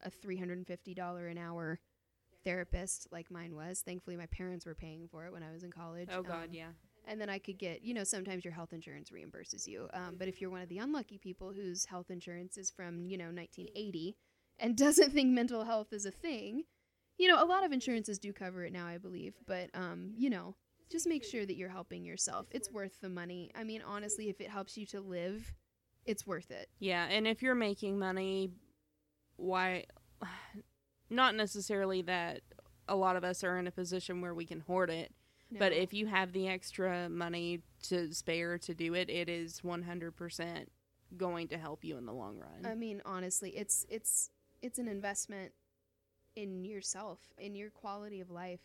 a 0.03 0.11
$350 0.11 1.31
an 1.31 1.37
hour 1.37 1.79
therapist 2.43 3.07
like 3.11 3.31
mine 3.31 3.55
was, 3.55 3.81
thankfully 3.81 4.17
my 4.17 4.25
parents 4.27 4.65
were 4.65 4.75
paying 4.75 5.07
for 5.07 5.25
it 5.25 5.33
when 5.33 5.43
I 5.43 5.51
was 5.51 5.63
in 5.63 5.71
college. 5.71 6.09
oh 6.11 6.21
God, 6.21 6.49
um, 6.49 6.53
yeah. 6.53 6.69
and 7.07 7.19
then 7.19 7.29
I 7.29 7.39
could 7.39 7.57
get, 7.57 7.83
you 7.83 7.93
know, 7.93 8.03
sometimes 8.03 8.43
your 8.43 8.53
health 8.53 8.73
insurance 8.73 9.09
reimburses 9.09 9.67
you. 9.67 9.87
Um, 9.93 10.15
but 10.17 10.27
if 10.27 10.41
you're 10.41 10.49
one 10.49 10.61
of 10.61 10.69
the 10.69 10.79
unlucky 10.79 11.17
people 11.17 11.53
whose 11.53 11.85
health 11.85 12.09
insurance 12.09 12.57
is 12.57 12.69
from, 12.69 13.05
you 13.05 13.17
know, 13.17 13.25
1980 13.25 14.15
and 14.59 14.75
doesn't 14.77 15.11
think 15.11 15.29
mental 15.29 15.63
health 15.63 15.93
is 15.93 16.05
a 16.05 16.11
thing, 16.11 16.63
you 17.17 17.27
know, 17.27 17.43
a 17.43 17.45
lot 17.45 17.63
of 17.63 17.71
insurances 17.71 18.19
do 18.19 18.33
cover 18.33 18.65
it 18.65 18.73
now, 18.73 18.87
I 18.87 18.97
believe, 18.97 19.35
but 19.45 19.69
um, 19.73 20.13
you 20.17 20.29
know, 20.29 20.55
just 20.89 21.07
make 21.07 21.23
sure 21.23 21.45
that 21.45 21.55
you're 21.55 21.69
helping 21.69 22.03
yourself. 22.03 22.47
It's 22.51 22.71
worth 22.71 22.99
the 23.01 23.09
money. 23.09 23.51
I 23.55 23.63
mean, 23.63 23.81
honestly, 23.85 24.29
if 24.29 24.41
it 24.41 24.49
helps 24.49 24.77
you 24.77 24.85
to 24.87 25.01
live, 25.01 25.53
it's 26.05 26.27
worth 26.27 26.51
it. 26.51 26.69
Yeah, 26.79 27.05
and 27.09 27.27
if 27.27 27.41
you're 27.41 27.55
making 27.55 27.97
money, 27.97 28.51
why? 29.37 29.85
Not 31.09 31.35
necessarily 31.35 32.01
that 32.03 32.41
a 32.87 32.95
lot 32.95 33.15
of 33.15 33.23
us 33.23 33.43
are 33.43 33.57
in 33.57 33.67
a 33.67 33.71
position 33.71 34.21
where 34.21 34.33
we 34.33 34.45
can 34.45 34.61
hoard 34.61 34.89
it, 34.89 35.13
but 35.51 35.71
if 35.73 35.93
you 35.93 36.07
have 36.07 36.33
the 36.33 36.47
extra 36.47 37.07
money 37.09 37.61
to 37.83 38.11
spare 38.13 38.57
to 38.59 38.73
do 38.73 38.93
it, 38.95 39.09
it 39.09 39.29
is 39.29 39.61
100% 39.61 40.65
going 41.15 41.47
to 41.49 41.57
help 41.57 41.83
you 41.83 41.97
in 41.97 42.05
the 42.05 42.13
long 42.13 42.39
run. 42.39 42.65
I 42.65 42.73
mean, 42.75 43.01
honestly, 43.05 43.51
it's 43.51 43.85
it's 43.89 44.31
it's 44.61 44.79
an 44.79 44.87
investment 44.87 45.51
in 46.35 46.65
yourself, 46.65 47.19
in 47.37 47.53
your 47.53 47.69
quality 47.69 48.19
of 48.19 48.31
life. 48.31 48.61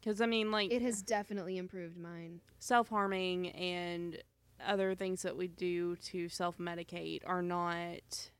Because, 0.00 0.20
I 0.20 0.26
mean, 0.26 0.50
like, 0.50 0.70
It 0.70 0.82
has 0.82 1.00
definitely 1.02 1.56
improved 1.56 1.96
mine. 1.96 2.40
self 2.58 2.88
harming 2.90 3.48
and 3.50 4.22
other 4.64 4.94
things 4.94 5.22
that 5.22 5.36
we 5.36 5.48
do 5.48 5.96
to 5.96 6.28
self 6.28 6.58
medicate 6.58 7.22
are 7.26 7.42
not 7.42 8.30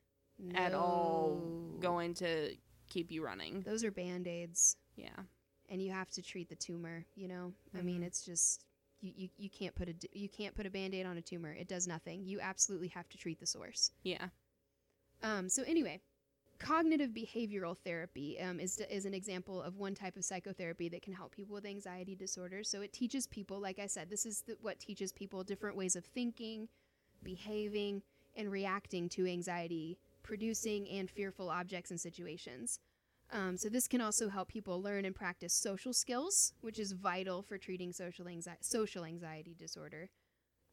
at 0.55 0.75
all 0.75 1.41
going 1.81 2.15
to 2.15 2.55
keep 2.89 3.11
you 3.11 3.25
running. 3.25 3.63
Those 3.63 3.85
are 3.85 3.91
band-aids. 3.91 4.77
Yeah. 4.97 5.09
and 5.69 5.83
you 5.83 5.91
have 5.91 6.11
to 6.13 6.23
treat 6.23 6.49
the 6.49 6.55
tumor 6.57 7.05
you 7.17 7.27
know 7.29 7.53
i 7.77 7.83
mean 7.83 8.01
Mhm. 8.03 8.07
it's 8.07 8.23
just 8.25 8.65
you, 9.01 9.13
you, 9.17 9.29
you 9.37 9.51
can't 9.51 9.75
put 9.75 9.89
a 9.89 9.95
you 10.13 10.29
can't 10.29 10.55
put 10.55 10.65
a 10.65 10.71
band-aid 10.71 11.05
on 11.05 11.17
a 11.19 11.21
tumor 11.23 11.53
it 11.53 11.67
does 11.69 11.87
nothing 11.89 12.25
you 12.25 12.39
absolutely 12.41 12.89
have 12.89 13.09
to 13.11 13.19
treat 13.19 13.41
the 13.41 13.47
source 13.47 13.91
Yeah. 14.05 14.29
um, 15.23 15.49
so 15.49 15.63
anyway 15.67 16.01
cognitive 16.59 17.11
behavioral 17.11 17.77
therapy 17.77 18.41
um, 18.41 18.59
is, 18.61 18.79
is 18.91 19.05
an 19.05 19.13
example 19.13 19.61
of 19.61 19.77
one 19.77 19.95
type 19.95 20.17
of 20.17 20.25
psychotherapy 20.25 20.89
that 20.89 21.03
can 21.03 21.13
help 21.13 21.33
people 21.35 21.55
with 21.55 21.67
anxiety 21.67 22.15
disorders 22.15 22.71
so 22.71 22.81
it 22.81 22.93
teaches 22.95 23.27
people 23.27 23.59
like 23.61 23.79
i 23.79 23.87
said 23.87 24.09
this 24.09 24.25
is 24.25 24.43
the, 24.47 24.57
what 24.63 24.79
teaches 24.79 25.13
people 25.13 25.43
different 25.45 25.77
ways 25.77 25.97
of 25.97 26.05
thinking 26.05 26.69
behaving 27.23 28.03
and 28.37 28.51
reacting 28.51 29.09
to 29.11 29.27
anxiety 29.27 29.99
producing 30.27 30.89
and 30.89 31.11
fearful 31.11 31.49
objects 31.49 31.91
and 31.91 32.01
situations 32.01 32.81
um, 33.33 33.57
so 33.57 33.69
this 33.69 33.89
can 33.89 34.01
also 34.01 34.29
help 34.29 34.49
people 34.49 34.81
learn 34.81 35.05
and 35.05 35.15
practice 35.15 35.53
social 35.53 35.93
skills, 35.93 36.53
which 36.61 36.79
is 36.79 36.93
vital 36.93 37.43
for 37.43 37.59
treating 37.59 37.93
social 37.93 38.29
anxiety, 38.29 38.61
social 38.63 39.05
anxiety 39.05 39.55
disorder. 39.59 40.09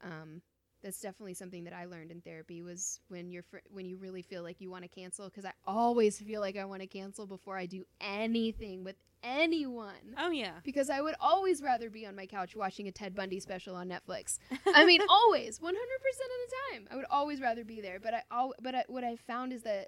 Um, 0.04 0.42
that's 0.84 1.00
definitely 1.00 1.34
something 1.34 1.64
that 1.64 1.74
I 1.74 1.86
learned 1.86 2.12
in 2.12 2.22
therapy 2.22 2.62
was 2.62 3.00
when 3.08 3.32
you're 3.32 3.44
fr- 3.44 3.66
when 3.72 3.86
you 3.86 3.98
really 3.98 4.22
feel 4.22 4.44
like 4.44 4.60
you 4.60 4.70
want 4.70 4.84
to 4.84 4.90
cancel 4.90 5.30
because 5.30 5.46
I 5.46 5.54
always 5.66 6.20
feel 6.20 6.42
like 6.42 6.58
I 6.58 6.66
want 6.66 6.82
to 6.82 6.88
cancel 6.88 7.26
before 7.26 7.58
I 7.58 7.66
do 7.66 7.86
anything 8.02 8.84
with 8.84 8.98
anyone 9.24 10.16
Oh, 10.18 10.30
yeah. 10.30 10.54
because 10.64 10.90
I 10.90 11.02
would 11.02 11.16
always 11.20 11.62
rather 11.62 11.90
be 11.90 12.06
on 12.06 12.16
my 12.16 12.26
couch 12.26 12.56
watching 12.56 12.88
a 12.88 12.92
Ted 12.92 13.16
Bundy 13.16 13.40
special 13.40 13.76
on 13.76 13.90
Netflix. 13.90 14.38
I 14.68 14.86
mean, 14.86 15.02
always, 15.10 15.60
100% 15.60 15.64
of 15.66 15.72
the 15.72 16.56
time. 16.72 16.88
I 16.92 16.96
would 16.96 17.06
always 17.10 17.42
rather 17.42 17.64
be 17.64 17.82
there, 17.82 18.00
but 18.00 18.14
I 18.14 18.24
al- 18.32 18.56
but 18.62 18.76
I, 18.76 18.84
what 18.88 19.04
I 19.04 19.16
found 19.16 19.54
is 19.54 19.64
that 19.64 19.88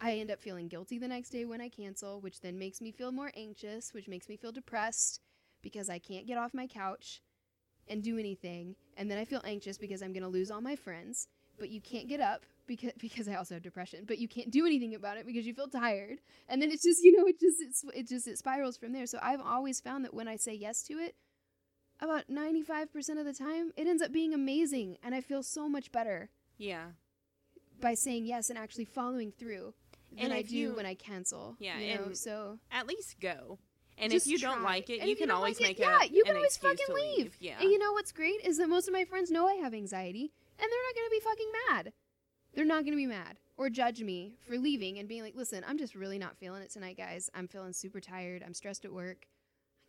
I 0.00 0.14
end 0.14 0.30
up 0.30 0.40
feeling 0.40 0.68
guilty 0.68 0.98
the 0.98 1.06
next 1.08 1.30
day 1.30 1.44
when 1.44 1.60
I 1.60 1.68
cancel, 1.68 2.20
which 2.20 2.40
then 2.40 2.58
makes 2.58 2.80
me 2.80 2.90
feel 2.90 3.12
more 3.12 3.30
anxious, 3.36 3.92
which 3.94 4.08
makes 4.08 4.28
me 4.28 4.36
feel 4.36 4.50
depressed 4.52 5.20
because 5.62 5.88
I 5.88 5.98
can't 6.00 6.26
get 6.26 6.38
off 6.38 6.54
my 6.54 6.66
couch 6.66 7.22
and 7.88 8.02
do 8.02 8.18
anything, 8.18 8.74
and 8.96 9.10
then 9.10 9.18
I 9.18 9.24
feel 9.24 9.42
anxious 9.44 9.76
because 9.78 10.02
I'm 10.02 10.12
going 10.12 10.22
to 10.22 10.28
lose 10.28 10.50
all 10.50 10.60
my 10.60 10.76
friends, 10.76 11.28
but 11.58 11.68
you 11.70 11.80
can't 11.80 12.08
get 12.08 12.20
up 12.20 12.44
because 12.66 12.92
because 12.98 13.28
I 13.28 13.34
also 13.34 13.54
have 13.54 13.62
depression, 13.62 14.04
but 14.06 14.18
you 14.18 14.28
can't 14.28 14.50
do 14.50 14.66
anything 14.66 14.94
about 14.94 15.16
it 15.16 15.26
because 15.26 15.46
you 15.46 15.54
feel 15.54 15.68
tired. 15.68 16.18
And 16.48 16.60
then 16.62 16.70
it's 16.70 16.82
just, 16.82 17.02
you 17.02 17.16
know, 17.16 17.26
it 17.26 17.38
just 17.40 17.60
it's 17.60 17.84
it 17.94 18.08
just 18.08 18.26
it 18.28 18.38
spirals 18.38 18.76
from 18.76 18.92
there. 18.92 19.06
So 19.06 19.18
I've 19.22 19.40
always 19.40 19.80
found 19.80 20.04
that 20.04 20.14
when 20.14 20.28
I 20.28 20.36
say 20.36 20.54
yes 20.54 20.82
to 20.84 20.94
it, 20.94 21.14
about 22.00 22.28
95% 22.28 23.18
of 23.18 23.24
the 23.26 23.32
time, 23.32 23.72
it 23.76 23.86
ends 23.86 24.02
up 24.02 24.12
being 24.12 24.34
amazing 24.34 24.98
and 25.02 25.14
I 25.14 25.20
feel 25.20 25.42
so 25.42 25.68
much 25.68 25.92
better 25.92 26.30
Yeah. 26.58 26.86
by 27.80 27.94
saying 27.94 28.26
yes 28.26 28.50
and 28.50 28.58
actually 28.58 28.86
following 28.86 29.30
through 29.32 29.74
than 30.10 30.24
And 30.26 30.32
I 30.32 30.42
do 30.42 30.56
you- 30.56 30.74
when 30.74 30.86
I 30.86 30.94
cancel. 30.94 31.56
Yeah, 31.60 31.78
you 31.78 31.94
know? 31.94 32.04
and 32.04 32.18
so 32.18 32.58
At 32.70 32.86
least 32.86 33.20
go. 33.20 33.58
And 33.98 34.12
if 34.12 34.26
you 34.26 34.38
don't 34.38 34.62
like 34.62 34.88
it, 34.90 35.00
And 35.00 35.08
you 35.08 35.14
can 35.16 35.30
always 35.30 35.60
like 35.60 35.68
make 35.70 35.80
it, 35.80 35.82
a 35.82 35.84
yeah, 35.86 36.02
you 36.04 36.24
can 36.24 36.32
an 36.32 36.36
always 36.38 36.56
fucking 36.56 36.86
to 36.86 36.94
leave. 36.94 37.36
Yeah. 37.40 37.60
And 37.60 37.70
you 37.70 37.78
know 37.78 37.92
what's 37.92 38.10
great 38.10 38.40
is 38.42 38.56
that 38.58 38.68
most 38.68 38.88
of 38.88 38.92
my 38.94 39.04
friends 39.04 39.30
know 39.30 39.46
I 39.46 39.54
have 39.54 39.74
anxiety 39.74 40.32
and 40.58 40.70
they're 40.70 40.82
not 40.88 40.94
going 40.96 41.06
to 41.06 41.10
be 41.10 41.20
fucking 41.20 41.52
mad. 41.68 41.92
They're 42.54 42.64
not 42.64 42.84
going 42.84 42.92
to 42.92 42.96
be 42.96 43.06
mad 43.06 43.38
or 43.56 43.70
judge 43.70 44.02
me 44.02 44.34
for 44.46 44.58
leaving 44.58 44.98
and 44.98 45.08
being 45.08 45.22
like, 45.22 45.34
listen, 45.34 45.64
I'm 45.66 45.78
just 45.78 45.94
really 45.94 46.18
not 46.18 46.36
feeling 46.36 46.62
it 46.62 46.70
tonight, 46.70 46.96
guys. 46.96 47.30
I'm 47.34 47.48
feeling 47.48 47.72
super 47.72 48.00
tired. 48.00 48.42
I'm 48.44 48.54
stressed 48.54 48.84
at 48.84 48.92
work. 48.92 49.26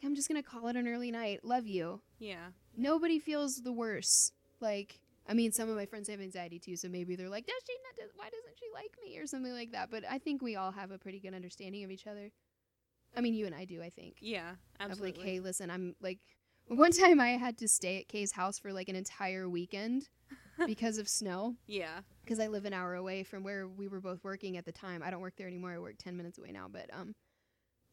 Like, 0.01 0.07
I'm 0.09 0.15
just 0.15 0.27
going 0.29 0.41
to 0.41 0.47
call 0.47 0.67
it 0.67 0.75
an 0.75 0.87
early 0.87 1.11
night. 1.11 1.43
Love 1.43 1.67
you. 1.67 2.01
yeah. 2.19 2.47
Nobody 2.75 3.19
feels 3.19 3.61
the 3.61 3.71
worse. 3.71 4.31
Like, 4.59 4.99
I 5.29 5.33
mean, 5.33 5.51
some 5.51 5.69
of 5.69 5.75
my 5.75 5.85
friends 5.85 6.09
have 6.09 6.19
anxiety 6.19 6.57
too, 6.59 6.75
so 6.75 6.87
maybe 6.89 7.15
they're 7.15 7.29
like, 7.29 7.45
does 7.45 7.61
she 7.67 7.73
not, 7.83 8.09
why 8.15 8.25
doesn't 8.25 8.57
she 8.57 8.65
like 8.73 8.91
me 9.03 9.19
or 9.19 9.27
something 9.27 9.53
like 9.53 9.71
that. 9.71 9.91
But 9.91 10.03
I 10.09 10.17
think 10.17 10.41
we 10.41 10.55
all 10.55 10.71
have 10.71 10.91
a 10.91 10.97
pretty 10.97 11.19
good 11.19 11.33
understanding 11.33 11.83
of 11.83 11.91
each 11.91 12.07
other. 12.07 12.31
I 13.15 13.21
mean, 13.21 13.33
you 13.35 13.45
and 13.45 13.53
I 13.53 13.65
do, 13.65 13.81
I 13.81 13.89
think 13.89 14.15
Yeah. 14.19 14.53
Absolutely. 14.79 15.11
of 15.11 15.17
like, 15.17 15.25
hey, 15.25 15.39
listen, 15.39 15.69
I'm 15.69 15.95
like, 16.01 16.19
one 16.67 16.91
time 16.91 17.19
I 17.19 17.31
had 17.31 17.57
to 17.59 17.67
stay 17.67 17.99
at 17.99 18.07
Kay's 18.07 18.31
house 18.31 18.57
for 18.57 18.73
like 18.73 18.89
an 18.89 18.95
entire 18.95 19.47
weekend 19.47 20.09
because 20.65 20.97
of 20.97 21.07
snow. 21.07 21.55
yeah. 21.67 22.01
Because 22.23 22.39
I 22.39 22.47
live 22.47 22.65
an 22.65 22.73
hour 22.73 22.95
away 22.95 23.23
from 23.23 23.43
where 23.43 23.67
we 23.67 23.87
were 23.87 23.99
both 23.99 24.23
working 24.23 24.57
at 24.57 24.65
the 24.65 24.71
time. 24.71 25.03
I 25.03 25.11
don't 25.11 25.21
work 25.21 25.35
there 25.37 25.47
anymore. 25.47 25.71
I 25.71 25.79
work 25.79 25.95
ten 25.97 26.15
minutes 26.15 26.37
away 26.37 26.51
now, 26.51 26.67
but 26.71 26.89
um, 26.93 27.15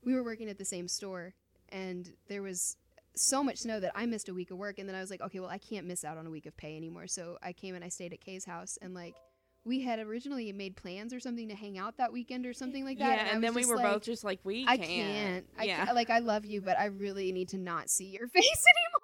we 0.04 0.14
were 0.14 0.22
working 0.22 0.48
at 0.48 0.58
the 0.58 0.64
same 0.64 0.88
store, 0.88 1.34
and 1.70 2.12
there 2.28 2.42
was 2.42 2.76
so 3.16 3.42
much 3.42 3.58
snow 3.58 3.80
that 3.80 3.92
I 3.94 4.06
missed 4.06 4.28
a 4.28 4.34
week 4.34 4.50
of 4.50 4.58
work. 4.58 4.78
And 4.78 4.88
then 4.88 4.94
I 4.94 5.00
was 5.00 5.10
like, 5.10 5.20
okay, 5.20 5.40
well, 5.40 5.50
I 5.50 5.58
can't 5.58 5.86
miss 5.86 6.04
out 6.04 6.16
on 6.16 6.26
a 6.26 6.30
week 6.30 6.46
of 6.46 6.56
pay 6.56 6.76
anymore. 6.76 7.06
So 7.08 7.38
I 7.42 7.52
came 7.52 7.74
and 7.74 7.84
I 7.84 7.88
stayed 7.88 8.12
at 8.12 8.20
Kay's 8.20 8.44
house, 8.44 8.78
and 8.80 8.94
like. 8.94 9.14
We 9.62 9.82
had 9.82 9.98
originally 9.98 10.50
made 10.54 10.74
plans 10.74 11.12
or 11.12 11.20
something 11.20 11.50
to 11.50 11.54
hang 11.54 11.76
out 11.76 11.98
that 11.98 12.14
weekend 12.14 12.46
or 12.46 12.54
something 12.54 12.82
like 12.82 12.98
that. 12.98 13.18
yeah, 13.18 13.24
I 13.24 13.34
and 13.34 13.44
then 13.44 13.52
we 13.52 13.66
were 13.66 13.76
like, 13.76 13.92
both 13.92 14.04
just 14.04 14.24
like, 14.24 14.40
we 14.42 14.64
I 14.66 14.78
can't. 14.78 14.88
I 14.88 15.12
can't. 15.12 15.46
I 15.58 15.64
yeah. 15.64 15.84
ca- 15.84 15.92
like 15.92 16.08
I 16.08 16.20
love 16.20 16.46
you, 16.46 16.62
but 16.62 16.78
I 16.78 16.86
really 16.86 17.30
need 17.30 17.50
to 17.50 17.58
not 17.58 17.90
see 17.90 18.06
your 18.06 18.26
face 18.28 18.42
anymore. 18.42 18.99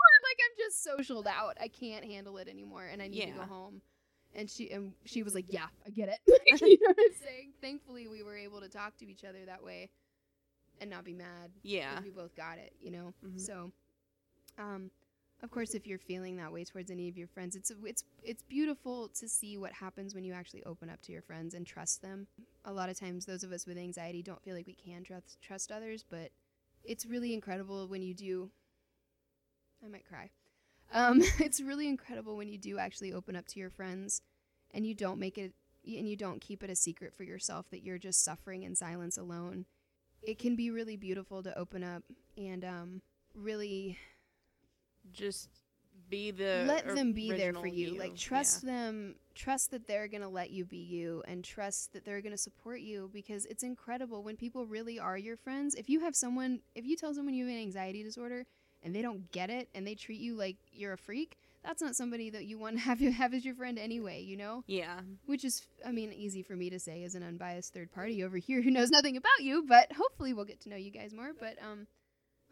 Just 0.66 0.87
socialed 0.87 1.26
out. 1.26 1.57
I 1.61 1.68
can't 1.68 2.05
handle 2.05 2.37
it 2.38 2.48
anymore, 2.48 2.85
and 2.90 3.00
I 3.02 3.09
need 3.09 3.20
to 3.26 3.31
go 3.33 3.42
home. 3.46 3.81
And 4.35 4.50
she 4.50 4.70
and 4.70 4.92
she 5.05 5.22
was 5.22 5.35
like, 5.35 5.46
"Yeah, 5.48 5.66
I 5.87 5.90
get 5.90 6.09
it." 6.09 6.18
You 6.61 6.79
know 6.81 6.88
what 6.88 6.96
I'm 6.98 7.16
saying? 7.24 7.52
Thankfully, 7.61 8.07
we 8.09 8.22
were 8.22 8.37
able 8.37 8.61
to 8.61 8.68
talk 8.68 8.96
to 8.98 9.07
each 9.07 9.24
other 9.24 9.44
that 9.46 9.62
way, 9.62 9.90
and 10.81 10.90
not 10.90 11.05
be 11.05 11.14
mad. 11.14 11.50
yeah. 11.62 12.00
we 12.02 12.11
both 12.11 12.35
got 12.37 12.59
it. 12.59 12.72
You 12.81 12.90
know. 12.90 13.14
Mhm. 13.24 13.40
So, 13.40 13.72
um, 14.59 14.90
of 15.42 15.50
course, 15.50 15.74
if 15.74 15.87
you're 15.87 15.98
feeling 15.98 16.37
that 16.37 16.52
way 16.52 16.64
towards 16.64 16.90
any 16.90 17.09
of 17.09 17.16
your 17.16 17.29
friends, 17.29 17.57
it's 17.57 17.72
it's 17.85 18.05
it's 18.22 18.42
beautiful 18.42 19.09
to 19.20 19.29
see 19.29 19.57
what 19.57 19.72
happens 19.72 20.14
when 20.14 20.24
you 20.24 20.33
actually 20.33 20.64
open 20.64 20.90
up 20.90 21.00
to 21.02 21.12
your 21.12 21.22
friends 21.22 21.55
and 21.55 21.66
trust 21.66 22.02
them. 22.02 22.26
A 22.64 22.72
lot 22.72 22.88
of 22.90 22.98
times, 22.98 23.24
those 23.26 23.44
of 23.44 23.52
us 23.52 23.66
with 23.66 23.79
anxiety 23.79 24.22
don't 24.22 24.42
feel 24.42 24.55
like 24.57 24.66
we 24.66 24.74
can 24.74 25.02
trust 25.05 25.40
trust 25.40 25.70
others, 25.72 26.05
but 26.09 26.31
it's 26.85 27.07
really 27.07 27.33
incredible 27.33 27.87
when 27.88 28.02
you 28.02 28.14
do. 28.14 28.50
I 29.85 29.88
might 29.88 30.07
cry. 30.09 30.31
Um, 30.92 31.20
it's 31.40 31.61
really 31.61 31.88
incredible 31.88 32.37
when 32.37 32.49
you 32.49 32.59
do 32.59 32.79
actually 32.79 33.12
open 33.12 33.37
up 33.37 33.46
to 33.49 33.61
your 33.61 33.70
friends, 33.70 34.22
and 34.72 34.87
you 34.87 34.94
don't 34.94 35.18
make 35.18 35.38
it 35.38 35.53
and 35.87 36.09
you 36.09 36.16
don't 36.16 36.40
keep 36.40 36.64
it 36.64 36.70
a 36.70 36.75
secret 36.75 37.14
for 37.14 37.22
yourself 37.22 37.70
that 37.70 37.85
you're 37.85 37.99
just 37.99 38.25
suffering 38.25 38.64
in 38.64 38.75
silence 38.75 39.16
alone. 39.16 39.66
It 40.22 40.38
can 40.38 40.57
be 40.57 40.70
really 40.70 40.96
beautiful 40.96 41.42
to 41.44 41.57
open 41.57 41.85
up 41.85 42.03
and 42.37 42.64
um, 42.64 43.03
really 43.35 43.99
Just 45.12 45.49
be 46.09 46.31
the 46.31 46.66
let 46.66 46.87
them 46.94 47.12
be 47.12 47.33
there 47.33 47.53
for 47.53 47.66
original 47.66 47.77
you. 47.77 47.94
Like 47.99 48.12
Yeah. 48.12 48.18
trust 48.20 48.62
them, 48.62 49.16
trust 49.35 49.70
that 49.70 49.87
they're 49.87 50.09
going 50.09 50.22
to 50.22 50.29
let 50.29 50.51
you 50.51 50.64
be 50.64 50.79
you 50.79 51.22
and 51.27 51.44
trust 51.44 51.92
that 51.92 52.05
they're 52.05 52.20
going 52.22 52.33
to 52.33 52.38
support 52.38 52.81
you 52.81 53.11
because 53.12 53.46
it's 53.46 53.62
incredible 53.62 54.22
when 54.22 54.37
people 54.37 54.66
really 54.66 54.99
are 54.99 55.18
your 55.18 55.37
friends. 55.37 55.75
If 55.75 55.88
you 55.88 56.01
have 56.01 56.16
someone, 56.16 56.61
if 56.75 56.85
you 56.85 56.96
tell 56.96 57.14
someone 57.14 57.35
you 57.35 57.46
have 57.46 57.55
an 57.55 57.61
anxiety 57.61 58.03
disorder 58.03 58.46
and 58.87 58.94
they 58.94 59.03
don't 59.03 59.31
get 59.33 59.51
it 59.51 59.68
and 59.75 59.85
they 59.85 59.96
treat 59.96 60.20
you 60.20 60.37
like 60.37 60.57
you're 60.72 60.92
a 60.92 60.99
freak, 60.99 61.37
that's 61.64 61.83
not 61.83 61.96
somebody 61.96 62.31
that 62.31 62.44
you 62.46 62.57
want 62.57 62.77
to 62.77 62.81
have 62.83 63.03
you 63.03 63.11
have 63.11 63.35
as 63.35 63.44
your 63.44 63.55
friend 63.55 63.79
anyway, 63.79 64.22
you 64.22 64.37
know? 64.37 64.62
Yeah. 64.68 65.01
Which 65.27 65.44
is 65.44 65.66
I 65.85 65.90
mean 65.90 66.12
easy 66.12 66.42
for 66.42 66.55
me 66.55 66.70
to 66.70 66.79
say 66.79 67.03
as 67.03 67.16
an 67.16 67.25
unbiased 67.25 67.75
third 67.75 67.92
party 67.92 68.22
over 68.22 68.38
here 68.38 68.62
who 68.62 68.70
knows 68.70 68.90
nothing 68.90 69.16
about 69.16 69.40
you, 69.40 69.64
but 69.68 69.92
hopefully 69.92 70.33
we'll 70.33 70.44
get 70.44 70.61
to 70.62 70.68
know 70.68 70.77
you 70.77 70.92
guys 70.92 71.12
more, 71.12 71.33
but 71.38 71.57
um 71.61 71.88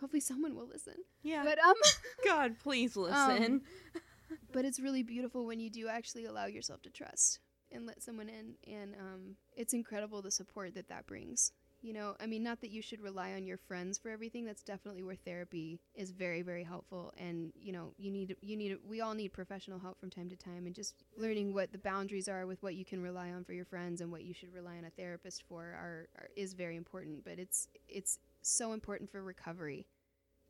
hopefully 0.01 0.21
someone 0.21 0.57
will 0.57 0.67
listen. 0.67 0.97
Yeah. 1.23 1.45
But 1.45 1.59
um 1.61 1.77
God, 2.25 2.57
please 2.61 2.97
listen. 2.97 3.63
but 4.53 4.65
it's 4.65 4.81
really 4.81 5.05
beautiful 5.05 5.47
when 5.47 5.61
you 5.61 5.71
do 5.71 5.87
actually 5.87 6.25
allow 6.25 6.47
yourself 6.47 6.83
to 6.83 6.91
trust 6.91 7.39
and 7.71 7.87
let 7.87 8.03
someone 8.03 8.29
in 8.29 8.55
and 8.71 8.95
um, 8.95 9.37
it's 9.57 9.73
incredible 9.73 10.23
the 10.23 10.31
support 10.31 10.75
that 10.75 10.89
that 10.89 11.07
brings 11.07 11.53
You 11.85 11.93
know, 11.93 12.17
I 12.19 12.25
mean, 12.25 12.43
not 12.43 12.63
that 12.63 12.71
you 12.71 12.81
should 12.81 13.03
rely 13.03 13.35
on 13.35 13.45
your 13.45 13.59
friends 13.59 13.99
for 13.99 14.09
everything. 14.09 14.47
That's 14.47 14.63
definitely 14.63 15.03
where 15.03 15.17
therapy 15.17 15.79
is 15.95 16.13
very, 16.13 16.41
very 16.41 16.65
helpful. 16.65 17.13
And 17.19 17.53
you 17.55 17.73
know, 17.73 17.93
you 17.99 18.11
need, 18.11 18.35
you 18.41 18.57
need, 18.57 18.79
we 18.89 19.03
all 19.03 19.13
need 19.13 19.35
professional 19.35 19.79
help 19.79 20.01
from 20.01 20.09
time 20.09 20.31
to 20.31 20.37
time. 20.37 20.65
And 20.65 20.75
just 20.75 21.05
learning 21.19 21.53
what 21.53 21.73
the 21.73 21.79
boundaries 21.79 22.27
are 22.27 22.47
with 22.47 22.63
what 22.63 22.75
you 22.75 22.87
can 22.87 23.03
rely 23.03 23.33
on 23.33 23.45
for 23.45 23.53
your 23.53 23.67
friends 23.67 24.01
and 24.01 24.11
what 24.11 24.25
you 24.25 24.33
should 24.33 24.55
rely 24.55 24.79
on 24.79 24.87
a 24.87 24.91
therapist 24.91 25.45
for 25.47 25.61
are, 25.61 26.09
are 26.17 26.29
is 26.37 26.55
very 26.55 26.77
important. 26.77 27.23
But 27.23 27.39
it's, 27.39 27.69
it's 27.87 28.19
so 28.41 28.73
important 28.73 29.11
for 29.11 29.23
recovery 29.23 29.87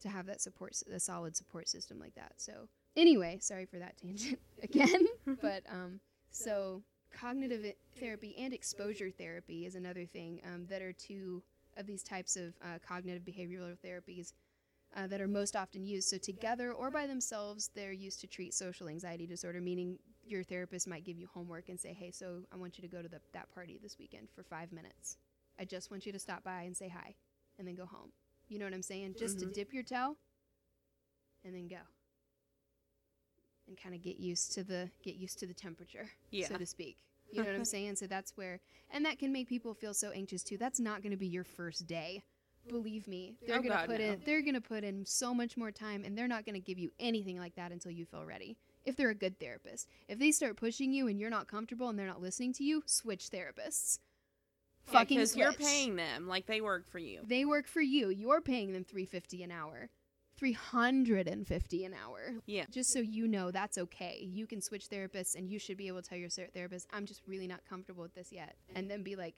to 0.03 0.09
have 0.09 0.27
that 0.27 0.41
support, 0.41 0.81
a 0.93 1.01
solid 1.01 1.35
support 1.37 1.69
system 1.69 1.99
like 1.99 2.15
that. 2.15 2.35
So 2.37 2.69
anyway, 2.97 3.39
sorry 3.41 3.67
for 3.67 3.81
that 3.81 3.97
tangent 3.97 4.39
again. 4.63 5.09
but 5.43 5.65
um, 5.69 5.99
so 6.31 6.85
cognitive 7.19 7.75
therapy 7.99 8.35
and 8.39 8.53
exposure 8.53 9.11
therapy 9.11 9.67
is 9.67 9.75
another 9.75 10.05
thing 10.07 10.41
um, 10.45 10.67
that 10.69 10.83
are 10.83 10.93
two 10.93 11.43
of 11.77 11.87
these 11.87 12.03
types 12.03 12.37
of 12.37 12.55
uh, 12.63 12.79
cognitive 12.87 13.23
behavioral 13.25 13.77
therapies 13.85 14.33
uh, 14.97 15.07
that 15.09 15.21
are 15.21 15.29
most 15.29 15.57
often 15.57 15.85
used. 15.85 16.09
So 16.09 16.19
together 16.19 16.73
or 16.73 16.91
by 16.91 17.07
themselves, 17.07 17.71
they're 17.75 17.93
used 17.93 18.21
to 18.21 18.27
treat 18.27 18.55
social 18.55 18.89
anxiety 18.89 19.27
disorder, 19.27 19.61
meaning 19.61 19.99
your 20.25 20.43
therapist 20.45 20.89
might 20.89 21.05
give 21.05 21.19
you 21.19 21.29
homework 21.33 21.69
and 21.69 21.79
say, 21.81 21.93
"Hey, 21.93 22.11
so 22.11 22.43
I 22.53 22.57
want 22.57 22.79
you 22.79 22.83
to 22.83 22.89
go 22.89 23.03
to 23.03 23.09
the, 23.09 23.21
that 23.33 23.53
party 23.55 23.79
this 23.83 23.99
weekend 23.99 24.29
for 24.31 24.43
five 24.43 24.73
minutes. 24.73 25.17
I 25.59 25.65
just 25.65 25.91
want 25.91 26.07
you 26.07 26.13
to 26.13 26.19
stop 26.19 26.45
by 26.45 26.63
and 26.63 26.77
say 26.77 26.89
hi, 26.89 27.15
and 27.59 27.67
then 27.67 27.75
go 27.75 27.87
home." 27.87 28.13
You 28.49 28.59
know 28.59 28.67
what 28.67 28.75
I'm 28.75 28.83
saying? 28.83 29.17
Just 29.19 29.39
to 29.41 29.47
Mhm. 29.47 29.55
dip 29.55 29.73
your 29.73 29.83
toe 29.83 30.17
and 31.45 31.55
then 31.55 31.69
go. 31.69 31.94
And 33.67 33.77
kind 33.81 33.95
of 33.95 34.03
get 34.03 34.19
used 34.19 34.53
to 34.55 34.63
the 34.65 34.91
get 35.03 35.15
used 35.17 35.39
to 35.39 35.47
the 35.47 35.55
temperature, 35.55 36.11
Yeah. 36.31 36.49
so 36.49 36.57
to 36.59 36.67
speak. 36.67 36.97
You 37.33 37.43
know 37.43 37.49
what 37.49 37.57
I'm 37.57 37.65
saying? 37.77 37.97
So 37.97 38.07
that's 38.07 38.37
where 38.37 38.61
and 38.91 39.05
that 39.07 39.19
can 39.19 39.33
make 39.33 39.49
people 39.49 39.73
feel 39.75 39.95
so 39.95 40.11
anxious 40.11 40.43
too. 40.43 40.59
That's 40.59 40.79
not 40.81 41.03
going 41.03 41.13
to 41.13 41.17
be 41.17 41.27
your 41.27 41.45
first 41.45 41.87
day. 41.87 42.23
Believe 42.69 43.07
me. 43.09 43.35
They're 43.47 43.57
Oh, 43.57 43.63
going 43.63 43.73
to 43.73 43.77
God, 43.79 43.87
put 43.89 44.01
no. 44.01 44.07
in 44.13 44.23
they're 44.25 44.43
going 44.43 44.55
to 44.55 44.61
put 44.61 44.85
in 44.85 45.05
so 45.07 45.33
much 45.35 45.57
more 45.57 45.71
time 45.71 46.05
and 46.05 46.17
they're 46.17 46.29
not 46.29 46.45
going 46.45 46.55
to 46.55 46.61
give 46.61 46.79
you 46.79 46.91
anything 46.99 47.39
like 47.39 47.55
that 47.57 47.73
until 47.73 47.91
you 47.91 48.05
feel 48.05 48.25
ready. 48.25 48.57
If 48.85 48.97
they're 48.97 49.11
a 49.11 49.15
good 49.15 49.39
therapist. 49.41 49.89
If 50.09 50.19
they 50.19 50.31
start 50.31 50.57
pushing 50.57 50.93
you 50.93 51.09
and 51.09 51.19
you're 51.19 51.31
not 51.31 51.49
comfortable 51.49 51.89
and 51.89 51.99
they're 51.99 52.07
not 52.07 52.21
listening 52.21 52.53
to 52.55 52.65
you, 52.65 52.83
switch 52.87 53.31
therapists. 53.31 53.99
Fucking 54.85 55.17
because 55.17 55.35
you're 55.35 55.53
paying 55.55 55.97
them 55.97 56.29
like 56.29 56.45
they 56.45 56.61
work 56.61 56.87
for 56.87 56.99
you. 56.99 57.21
They 57.27 57.47
work 57.47 57.67
for 57.67 57.81
you. 57.81 58.11
You're 58.11 58.43
paying 58.43 58.73
them 58.75 58.85
350 58.85 59.43
an 59.43 59.51
hour. 59.51 59.89
350 60.37 61.85
an 61.85 61.95
hour. 61.95 62.35
Yeah. 62.47 62.65
Just 62.71 62.93
so 62.93 63.01
you 63.01 63.29
know 63.29 63.51
that's 63.51 63.79
okay. 63.79 64.29
You 64.31 64.47
can 64.47 64.61
switch 64.61 64.89
therapists 64.89 65.37
and 65.37 65.49
you 65.49 65.59
should 65.59 65.77
be 65.77 65.89
able 65.89 66.03
to 66.03 66.09
tell 66.09 66.19
your 66.19 66.29
therapist, 66.29 66.89
"I'm 66.93 67.07
just 67.07 67.23
really 67.27 67.47
not 67.47 67.65
comfortable 67.69 68.03
with 68.03 68.15
this 68.15 68.33
yet." 68.33 68.57
And 68.75 68.91
then 68.91 69.03
be 69.03 69.17
like, 69.17 69.35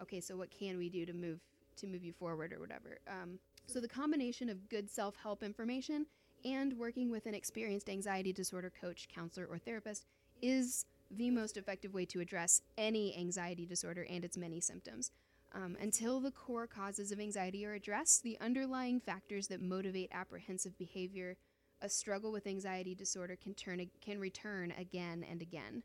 "Okay, 0.00 0.20
so 0.20 0.36
what 0.36 0.50
can 0.50 0.76
we 0.78 0.88
do 0.88 1.06
to 1.06 1.12
move 1.12 1.40
to 1.76 1.86
move 1.86 2.04
you 2.04 2.12
forward 2.12 2.52
or 2.52 2.60
whatever?" 2.60 2.98
Um, 3.06 3.38
so 3.66 3.80
the 3.80 3.88
combination 3.88 4.48
of 4.48 4.68
good 4.68 4.90
self-help 4.90 5.42
information 5.42 6.06
and 6.44 6.78
working 6.78 7.10
with 7.10 7.26
an 7.26 7.34
experienced 7.34 7.88
anxiety 7.88 8.32
disorder 8.32 8.70
coach, 8.70 9.08
counselor, 9.08 9.46
or 9.46 9.58
therapist 9.58 10.04
is 10.42 10.84
the 11.10 11.30
most 11.30 11.56
effective 11.56 11.94
way 11.94 12.04
to 12.04 12.20
address 12.20 12.62
any 12.76 13.16
anxiety 13.16 13.64
disorder 13.64 14.06
and 14.10 14.24
its 14.24 14.36
many 14.36 14.60
symptoms. 14.60 15.10
Um, 15.54 15.76
until 15.80 16.18
the 16.18 16.32
core 16.32 16.66
causes 16.66 17.12
of 17.12 17.20
anxiety 17.20 17.64
are 17.64 17.74
addressed, 17.74 18.24
the 18.24 18.36
underlying 18.40 18.98
factors 18.98 19.46
that 19.48 19.62
motivate 19.62 20.10
apprehensive 20.12 20.76
behavior, 20.76 21.36
a 21.80 21.88
struggle 21.88 22.32
with 22.32 22.46
anxiety 22.46 22.94
disorder 22.94 23.36
can 23.36 23.54
turn 23.54 23.88
can 24.00 24.18
return 24.18 24.72
again 24.76 25.24
and 25.28 25.40
again. 25.40 25.84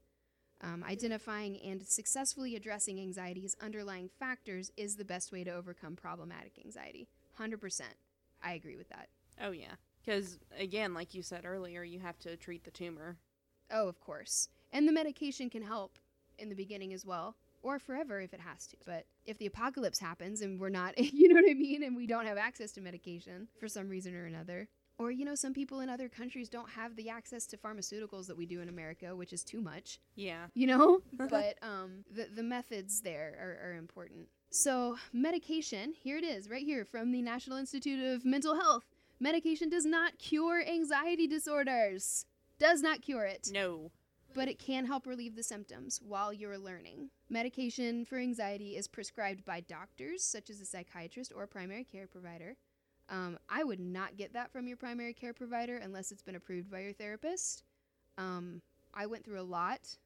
Um, 0.61 0.83
identifying 0.83 1.57
and 1.61 1.85
successfully 1.87 2.55
addressing 2.55 2.99
anxiety's 2.99 3.55
underlying 3.61 4.09
factors 4.19 4.71
is 4.75 4.95
the 4.95 5.05
best 5.05 5.31
way 5.31 5.43
to 5.43 5.51
overcome 5.51 5.95
problematic 5.95 6.53
anxiety. 6.63 7.07
Hundred 7.35 7.61
percent, 7.61 7.93
I 8.43 8.53
agree 8.53 8.75
with 8.75 8.89
that. 8.89 9.07
Oh 9.41 9.51
yeah. 9.51 9.75
Because 10.03 10.39
again, 10.57 10.93
like 10.93 11.13
you 11.13 11.21
said 11.21 11.45
earlier, 11.45 11.83
you 11.83 11.99
have 11.99 12.17
to 12.19 12.35
treat 12.37 12.63
the 12.63 12.71
tumor. 12.71 13.17
Oh, 13.71 13.87
of 13.87 13.99
course, 13.99 14.49
and 14.71 14.87
the 14.87 14.91
medication 14.91 15.49
can 15.49 15.61
help 15.61 15.99
in 16.39 16.49
the 16.49 16.55
beginning 16.55 16.93
as 16.93 17.05
well, 17.05 17.35
or 17.61 17.79
forever 17.79 18.19
if 18.21 18.33
it 18.33 18.39
has 18.39 18.67
to. 18.67 18.77
But 18.85 19.05
if 19.25 19.37
the 19.37 19.45
apocalypse 19.45 19.99
happens 19.99 20.41
and 20.41 20.59
we're 20.59 20.69
not, 20.69 20.97
you 21.13 21.27
know 21.29 21.35
what 21.41 21.49
I 21.49 21.53
mean, 21.53 21.83
and 21.83 21.95
we 21.95 22.07
don't 22.07 22.25
have 22.25 22.37
access 22.37 22.71
to 22.73 22.81
medication 22.81 23.47
for 23.59 23.67
some 23.67 23.89
reason 23.89 24.15
or 24.15 24.25
another, 24.25 24.67
or 24.97 25.11
you 25.11 25.23
know, 25.25 25.35
some 25.35 25.53
people 25.53 25.79
in 25.79 25.89
other 25.89 26.09
countries 26.09 26.49
don't 26.49 26.69
have 26.71 26.95
the 26.95 27.09
access 27.09 27.45
to 27.47 27.57
pharmaceuticals 27.57 28.27
that 28.27 28.35
we 28.37 28.45
do 28.45 28.61
in 28.61 28.67
America, 28.69 29.15
which 29.15 29.31
is 29.33 29.43
too 29.43 29.61
much, 29.61 29.99
Yeah. 30.15 30.47
you 30.53 30.67
know. 30.67 30.99
but 31.13 31.55
um, 31.61 32.03
the 32.11 32.27
the 32.35 32.43
methods 32.43 33.01
there 33.01 33.35
are, 33.39 33.69
are 33.71 33.75
important. 33.75 34.27
So 34.51 34.97
medication, 35.13 35.93
here 35.93 36.17
it 36.17 36.23
is, 36.23 36.49
right 36.49 36.65
here 36.65 36.83
from 36.83 37.11
the 37.11 37.21
National 37.21 37.57
Institute 37.57 38.03
of 38.13 38.25
Mental 38.25 38.55
Health. 38.55 38.83
Medication 39.21 39.69
does 39.69 39.85
not 39.85 40.17
cure 40.17 40.61
anxiety 40.65 41.27
disorders. 41.27 42.25
Does 42.57 42.81
not 42.81 43.01
cure 43.01 43.25
it 43.25 43.49
No. 43.53 43.91
But 44.33 44.47
it 44.47 44.59
can 44.59 44.85
help 44.85 45.05
relieve 45.05 45.35
the 45.35 45.43
symptoms 45.43 45.99
while 46.03 46.31
you're 46.31 46.57
learning. 46.57 47.09
Medication 47.29 48.05
for 48.05 48.17
anxiety 48.17 48.75
is 48.75 48.87
prescribed 48.87 49.43
by 49.45 49.59
doctors, 49.61 50.23
such 50.23 50.49
as 50.49 50.59
a 50.61 50.65
psychiatrist 50.65 51.33
or 51.35 51.43
a 51.43 51.47
primary 51.47 51.83
care 51.83 52.07
provider. 52.07 52.55
Um, 53.09 53.39
I 53.49 53.63
would 53.63 53.79
not 53.79 54.17
get 54.17 54.33
that 54.33 54.51
from 54.51 54.67
your 54.67 54.77
primary 54.77 55.13
care 55.13 55.33
provider 55.33 55.77
unless 55.77 56.11
it's 56.11 56.21
been 56.21 56.35
approved 56.35 56.69
by 56.69 56.81
your 56.81 56.93
therapist. 56.93 57.63
Um, 58.17 58.61
I 58.93 59.07
went 59.07 59.25
through 59.25 59.39
a 59.39 59.43
lot 59.43 59.97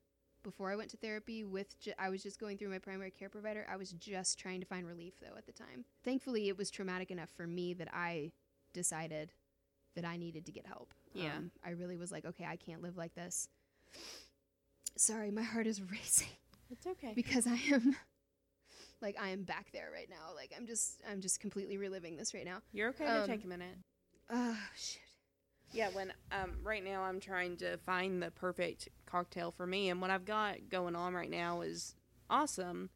before 0.44 0.72
I 0.72 0.76
went 0.76 0.90
to 0.92 0.98
therapy. 0.98 1.44
With 1.44 1.80
ju- 1.80 1.94
I 2.00 2.10
was 2.10 2.24
just 2.24 2.40
going 2.40 2.58
through 2.58 2.70
my 2.70 2.80
primary 2.80 3.12
care 3.12 3.30
provider. 3.30 3.66
I 3.70 3.76
was 3.76 3.92
just 3.92 4.40
trying 4.40 4.62
to 4.62 4.66
find 4.66 4.88
relief 4.88 5.16
though 5.22 5.38
at 5.38 5.46
the 5.46 5.52
time. 5.52 5.86
Thankfully, 6.04 6.48
it 6.48 6.58
was 6.58 6.70
traumatic 6.72 7.12
enough 7.12 7.30
for 7.30 7.48
me 7.48 7.74
that 7.74 7.90
I 7.94 8.32
decided 8.74 9.34
that 9.96 10.06
I 10.06 10.18
needed 10.18 10.46
to 10.46 10.52
get 10.52 10.66
help. 10.66 10.94
Yeah. 11.14 11.36
Um, 11.38 11.52
I 11.66 11.72
really 11.72 11.98
was 11.98 12.12
like, 12.12 12.26
okay, 12.26 12.46
I 12.46 12.56
can't 12.56 12.82
live 12.82 12.98
like 12.98 13.14
this. 13.16 13.48
Sorry, 14.95 15.32
my 15.32 15.41
heart 15.41 15.67
is 15.67 15.82
racing 15.91 16.27
It's 16.69 16.86
okay. 16.86 17.13
because 17.15 17.47
I 17.47 17.60
am 17.71 17.95
like 19.01 19.17
I 19.19 19.29
am 19.29 19.43
back 19.43 19.71
there 19.73 19.89
right 19.93 20.10
now. 20.10 20.36
Like 20.36 20.53
I'm 20.56 20.65
just 20.65 21.01
I'm 21.10 21.21
just 21.21 21.39
completely 21.39 21.77
reliving 21.77 22.15
this 22.15 22.34
right 22.34 22.45
now. 22.45 22.60
You're 22.71 22.89
okay 22.89 23.06
to 23.06 23.21
um, 23.21 23.27
take 23.27 23.43
a 23.43 23.47
minute. 23.47 23.75
Oh 24.29 24.58
shit. 24.75 25.01
Yeah, 25.71 25.89
when 25.89 26.13
um 26.32 26.53
right 26.63 26.84
now 26.84 27.01
I'm 27.03 27.19
trying 27.19 27.58
to 27.58 27.77
find 27.77 28.21
the 28.21 28.32
perfect 28.32 28.89
cocktail 29.06 29.51
for 29.51 29.65
me 29.65 29.89
and 29.89 29.99
what 30.01 30.12
I've 30.12 30.25
got 30.25 30.69
going 30.69 30.95
on 30.95 31.13
right 31.13 31.29
now 31.29 31.62
is 31.62 31.95
awesome. 32.29 32.89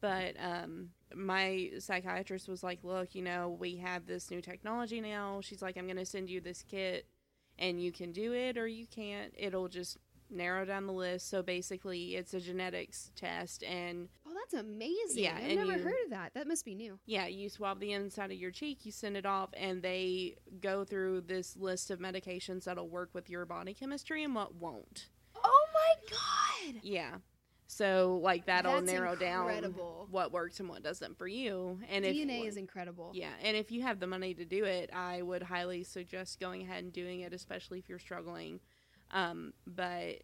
But 0.00 0.36
um 0.42 0.90
my 1.14 1.70
psychiatrist 1.78 2.48
was 2.48 2.62
like, 2.62 2.84
"Look, 2.84 3.14
you 3.14 3.22
know, 3.22 3.56
we 3.58 3.76
have 3.78 4.06
this 4.06 4.30
new 4.30 4.42
technology 4.42 5.00
now." 5.00 5.40
She's 5.42 5.62
like, 5.62 5.78
"I'm 5.78 5.86
going 5.86 5.96
to 5.96 6.04
send 6.04 6.28
you 6.28 6.40
this 6.42 6.62
kit 6.62 7.06
and 7.58 7.82
you 7.82 7.90
can 7.90 8.12
do 8.12 8.34
it 8.34 8.58
or 8.58 8.68
you 8.68 8.86
can't. 8.86 9.32
It'll 9.36 9.68
just 9.68 9.96
narrow 10.30 10.64
down 10.64 10.86
the 10.86 10.92
list." 10.92 11.28
So 11.28 11.42
basically, 11.42 12.16
it's 12.16 12.34
a 12.34 12.40
genetics 12.40 13.10
test 13.14 13.62
and 13.64 14.08
Oh, 14.26 14.34
that's 14.34 14.54
amazing. 14.54 15.24
Yeah, 15.24 15.36
I've 15.36 15.56
never 15.56 15.76
you- 15.76 15.82
heard 15.84 16.04
of 16.04 16.10
that. 16.10 16.34
That 16.34 16.46
must 16.46 16.64
be 16.64 16.74
new. 16.74 16.98
Yeah, 17.06 17.26
you 17.26 17.48
swab 17.48 17.80
the 17.80 17.92
inside 17.92 18.30
of 18.30 18.38
your 18.38 18.50
cheek, 18.50 18.84
you 18.86 18.92
send 18.92 19.16
it 19.16 19.26
off, 19.26 19.50
and 19.54 19.82
they 19.82 20.36
go 20.60 20.84
through 20.84 21.22
this 21.22 21.56
list 21.56 21.90
of 21.90 21.98
medications 21.98 22.64
that'll 22.64 22.88
work 22.88 23.10
with 23.14 23.28
your 23.30 23.44
body 23.46 23.74
chemistry 23.74 24.22
and 24.24 24.34
what 24.34 24.54
won't. 24.54 25.08
Oh 25.34 25.66
my 25.74 25.94
god. 26.10 26.80
Yeah. 26.82 27.18
So, 27.70 28.18
like, 28.22 28.46
that'll 28.46 28.72
That's 28.80 28.86
narrow 28.90 29.14
down 29.14 29.62
what 30.10 30.32
works 30.32 30.58
and 30.58 30.70
what 30.70 30.82
doesn't 30.82 31.18
for 31.18 31.28
you. 31.28 31.78
And 31.90 32.02
if 32.06 32.16
DNA 32.16 32.46
is 32.46 32.56
incredible. 32.56 33.10
yeah, 33.14 33.32
and 33.42 33.58
if 33.58 33.70
you 33.70 33.82
have 33.82 34.00
the 34.00 34.06
money 34.06 34.32
to 34.32 34.46
do 34.46 34.64
it, 34.64 34.88
I 34.90 35.20
would 35.20 35.42
highly 35.42 35.84
suggest 35.84 36.40
going 36.40 36.62
ahead 36.62 36.82
and 36.84 36.92
doing 36.94 37.20
it, 37.20 37.34
especially 37.34 37.78
if 37.78 37.88
you're 37.90 37.98
struggling. 37.98 38.60
Um, 39.10 39.52
but 39.66 40.22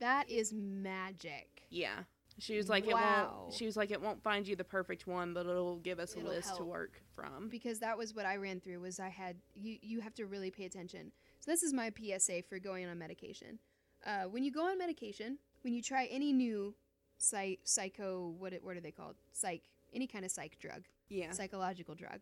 That 0.00 0.28
is 0.30 0.52
magic. 0.52 1.62
yeah, 1.70 2.04
she 2.38 2.56
was 2.56 2.68
like, 2.68 2.86
it 2.86 2.94
Wow. 2.94 3.40
won't. 3.44 3.54
She 3.54 3.66
was 3.66 3.76
like, 3.76 3.90
it 3.90 4.00
won't 4.00 4.22
find 4.22 4.46
you 4.46 4.54
the 4.56 4.64
perfect 4.64 5.06
one, 5.06 5.34
but 5.34 5.46
it'll 5.46 5.76
give 5.78 5.98
us 5.98 6.14
a 6.14 6.18
It'll 6.18 6.30
list 6.30 6.56
to 6.56 6.64
work 6.64 7.02
from. 7.14 7.48
because 7.48 7.78
that 7.80 7.96
was 7.98 8.14
what 8.14 8.26
I 8.26 8.36
ran 8.36 8.60
through 8.60 8.80
was 8.80 8.98
I 9.00 9.08
had 9.08 9.36
you 9.54 9.78
you 9.82 10.00
have 10.00 10.14
to 10.14 10.26
really 10.26 10.50
pay 10.50 10.64
attention. 10.64 11.12
So 11.40 11.50
this 11.50 11.62
is 11.62 11.72
my 11.72 11.90
PSA 11.96 12.42
for 12.48 12.58
going 12.58 12.86
on 12.86 12.98
medication. 12.98 13.58
Uh, 14.06 14.24
when 14.24 14.44
you 14.44 14.52
go 14.52 14.68
on 14.68 14.78
medication, 14.78 15.38
when 15.62 15.74
you 15.74 15.82
try 15.82 16.06
any 16.06 16.32
new 16.32 16.74
psych 17.18 17.60
psycho 17.64 18.28
what 18.38 18.52
it, 18.52 18.62
what 18.62 18.76
are 18.76 18.80
they 18.80 18.92
called? 18.92 19.16
Psych 19.32 19.62
any 19.92 20.06
kind 20.06 20.24
of 20.24 20.30
psych 20.30 20.58
drug, 20.60 20.84
Yeah, 21.08 21.32
psychological 21.32 21.94
drug. 21.96 22.20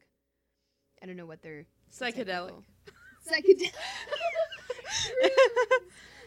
I 1.03 1.07
don't 1.07 1.17
know 1.17 1.27
what 1.27 1.43
they're 1.43 1.67
psychedelic. 1.93 2.55
Psychedelic. 3.29 3.73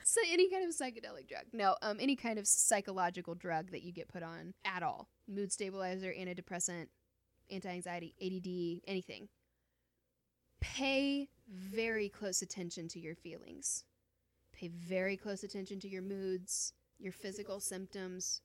so 0.10 0.22
any 0.32 0.50
kind 0.50 0.64
of 0.64 0.76
psychedelic 0.76 1.28
drug. 1.28 1.44
No, 1.54 1.76
um, 1.82 1.98
any 2.00 2.16
kind 2.16 2.40
of 2.40 2.48
psychological 2.48 3.36
drug 3.36 3.72
that 3.72 3.84
you 3.84 3.92
get 3.92 4.08
put 4.08 4.24
on 4.24 4.54
at 4.66 4.84
all. 4.84 5.10
Mood 5.28 5.52
stabilizer, 5.52 6.14
antidepressant, 6.18 6.88
anti-anxiety, 7.52 8.16
ADD, 8.22 8.90
anything. 8.90 9.28
Pay 10.62 11.30
very 11.48 12.10
close 12.10 12.42
attention 12.42 12.88
to 12.90 13.00
your 13.00 13.16
feelings. 13.16 13.86
Pay 14.54 14.68
very 14.68 15.16
close 15.16 15.44
attention 15.44 15.80
to 15.80 15.88
your 15.88 16.02
moods, 16.02 16.74
your 16.98 17.14
physical 17.14 17.60
symptoms, 17.60 18.42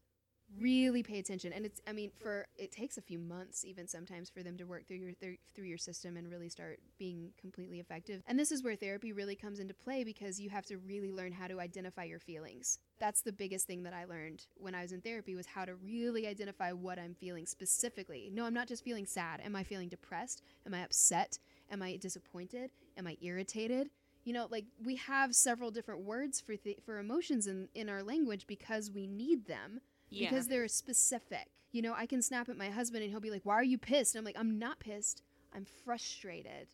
really 0.60 1.02
pay 1.02 1.18
attention. 1.18 1.52
And 1.52 1.66
it's 1.66 1.80
i 1.86 1.92
mean 1.92 2.10
for 2.20 2.46
it 2.56 2.72
takes 2.72 2.96
a 2.96 3.02
few 3.02 3.18
months 3.18 3.64
even 3.64 3.86
sometimes 3.86 4.30
for 4.30 4.42
them 4.42 4.56
to 4.58 4.64
work 4.64 4.86
through 4.86 4.98
your 4.98 5.12
through, 5.14 5.64
your 5.64 5.78
system 5.78 6.16
and 6.16 6.30
really 6.30 6.48
start 6.48 6.78
being 6.98 7.32
completely 7.40 7.80
effective. 7.80 8.22
And 8.26 8.38
this 8.38 8.52
is 8.52 8.62
where 8.62 8.76
therapy 8.76 9.12
really 9.12 9.36
comes 9.36 9.58
into 9.58 9.74
play 9.74 10.04
because 10.04 10.40
you 10.40 10.50
have 10.50 10.66
to 10.66 10.78
really 10.78 11.10
learn 11.12 11.32
how 11.32 11.46
to 11.46 11.60
identify 11.60 12.04
your 12.04 12.18
feelings. 12.18 12.78
That's 12.98 13.22
the 13.22 13.32
biggest 13.32 13.66
thing 13.66 13.82
that 13.84 13.94
i 13.94 14.04
learned 14.04 14.46
when 14.56 14.74
i 14.74 14.82
was 14.82 14.92
in 14.92 15.00
therapy 15.00 15.34
was 15.34 15.46
how 15.46 15.64
to 15.64 15.74
really 15.76 16.26
identify 16.26 16.72
what 16.72 16.98
i'm 16.98 17.14
feeling 17.14 17.46
specifically. 17.46 18.30
No 18.32 18.44
i'm 18.44 18.54
not 18.54 18.68
just 18.68 18.84
feeling 18.84 19.06
sad. 19.06 19.40
Am 19.40 19.56
i 19.56 19.64
feeling 19.64 19.88
depressed? 19.88 20.42
Am 20.66 20.74
i 20.74 20.80
upset? 20.80 21.38
Am 21.70 21.82
i 21.82 21.96
disappointed? 21.96 22.70
Am 22.96 23.06
i 23.06 23.16
irritated? 23.20 23.90
You 24.24 24.32
know 24.32 24.46
like 24.50 24.66
we 24.82 24.96
have 24.96 25.34
several 25.34 25.70
different 25.70 26.02
words 26.02 26.40
for 26.40 26.56
th- 26.56 26.78
for 26.84 26.98
emotions 26.98 27.46
in 27.46 27.68
in 27.74 27.88
our 27.88 28.02
language 28.02 28.46
because 28.46 28.90
we 28.90 29.06
need 29.06 29.46
them 29.46 29.80
Yeah. 30.10 30.30
because 30.30 30.48
they're 30.48 30.68
specific. 30.68 31.48
You 31.72 31.82
know, 31.82 31.94
I 31.96 32.06
can 32.06 32.22
snap 32.22 32.48
at 32.48 32.56
my 32.56 32.70
husband 32.70 33.02
and 33.02 33.10
he'll 33.10 33.20
be 33.20 33.30
like, 33.30 33.44
"Why 33.44 33.54
are 33.54 33.64
you 33.64 33.78
pissed?" 33.78 34.14
And 34.14 34.20
I'm 34.20 34.24
like, 34.24 34.38
"I'm 34.38 34.58
not 34.58 34.78
pissed. 34.78 35.22
I'm 35.54 35.64
frustrated 35.84 36.68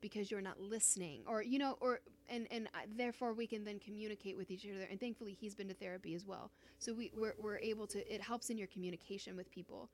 because 0.00 0.30
you're 0.30 0.40
not 0.40 0.60
listening." 0.60 1.22
Or 1.26 1.42
you 1.42 1.58
know, 1.58 1.76
or 1.80 2.00
and 2.28 2.46
and 2.50 2.68
I, 2.74 2.84
therefore 2.96 3.34
we 3.34 3.46
can 3.46 3.64
then 3.64 3.78
communicate 3.78 4.36
with 4.36 4.50
each 4.50 4.66
other. 4.66 4.86
And 4.90 4.98
thankfully, 4.98 5.32
he's 5.38 5.54
been 5.54 5.68
to 5.68 5.74
therapy 5.74 6.14
as 6.14 6.26
well, 6.26 6.50
so 6.78 6.94
we 6.94 7.10
we're, 7.16 7.34
we're 7.38 7.58
able 7.58 7.86
to. 7.88 8.14
It 8.14 8.22
helps 8.22 8.48
in 8.50 8.56
your 8.58 8.68
communication 8.68 9.36
with 9.36 9.50
people 9.50 9.90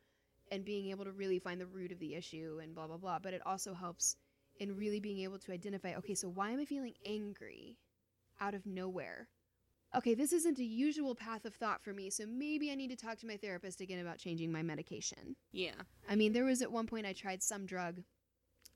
and 0.53 0.64
being 0.64 0.91
able 0.91 1.05
to 1.05 1.12
really 1.12 1.39
find 1.39 1.61
the 1.61 1.66
root 1.66 1.91
of 1.91 1.99
the 1.99 2.14
issue 2.14 2.61
and 2.62 2.74
blah 2.74 2.87
blah 2.87 2.99
blah. 2.99 3.18
But 3.18 3.35
it 3.35 3.43
also 3.47 3.74
helps 3.74 4.16
in 4.61 4.76
really 4.76 5.01
being 5.01 5.20
able 5.20 5.39
to 5.41 5.53
identify. 5.53 5.95
Okay, 5.97 6.14
so 6.14 6.28
why 6.28 6.51
am 6.51 6.61
I 6.61 6.64
feeling 6.64 6.95
angry 7.05 7.76
out 8.41 8.55
of 8.55 8.66
nowhere? 8.66 9.28
Okay, 9.97 10.14
this 10.14 10.32
isn't 10.32 10.59
a 10.59 10.64
usual 10.64 11.14
path 11.14 11.45
of 11.45 11.55
thought 11.55 11.82
for 11.82 11.92
me, 11.92 12.11
so 12.11 12.24
maybe 12.26 12.70
I 12.70 12.74
need 12.74 12.90
to 12.90 12.97
talk 12.97 13.18
to 13.18 13.26
my 13.26 13.36
therapist 13.36 13.80
again 13.80 14.01
about 14.01 14.18
changing 14.18 14.51
my 14.53 14.62
medication. 14.62 15.36
yeah. 15.53 15.74
I 16.09 16.16
mean, 16.16 16.32
there 16.32 16.45
was 16.45 16.62
at 16.62 16.72
one 16.72 16.86
point 16.86 17.07
I 17.07 17.12
tried 17.12 17.42
some 17.42 17.66
drug, 17.66 18.03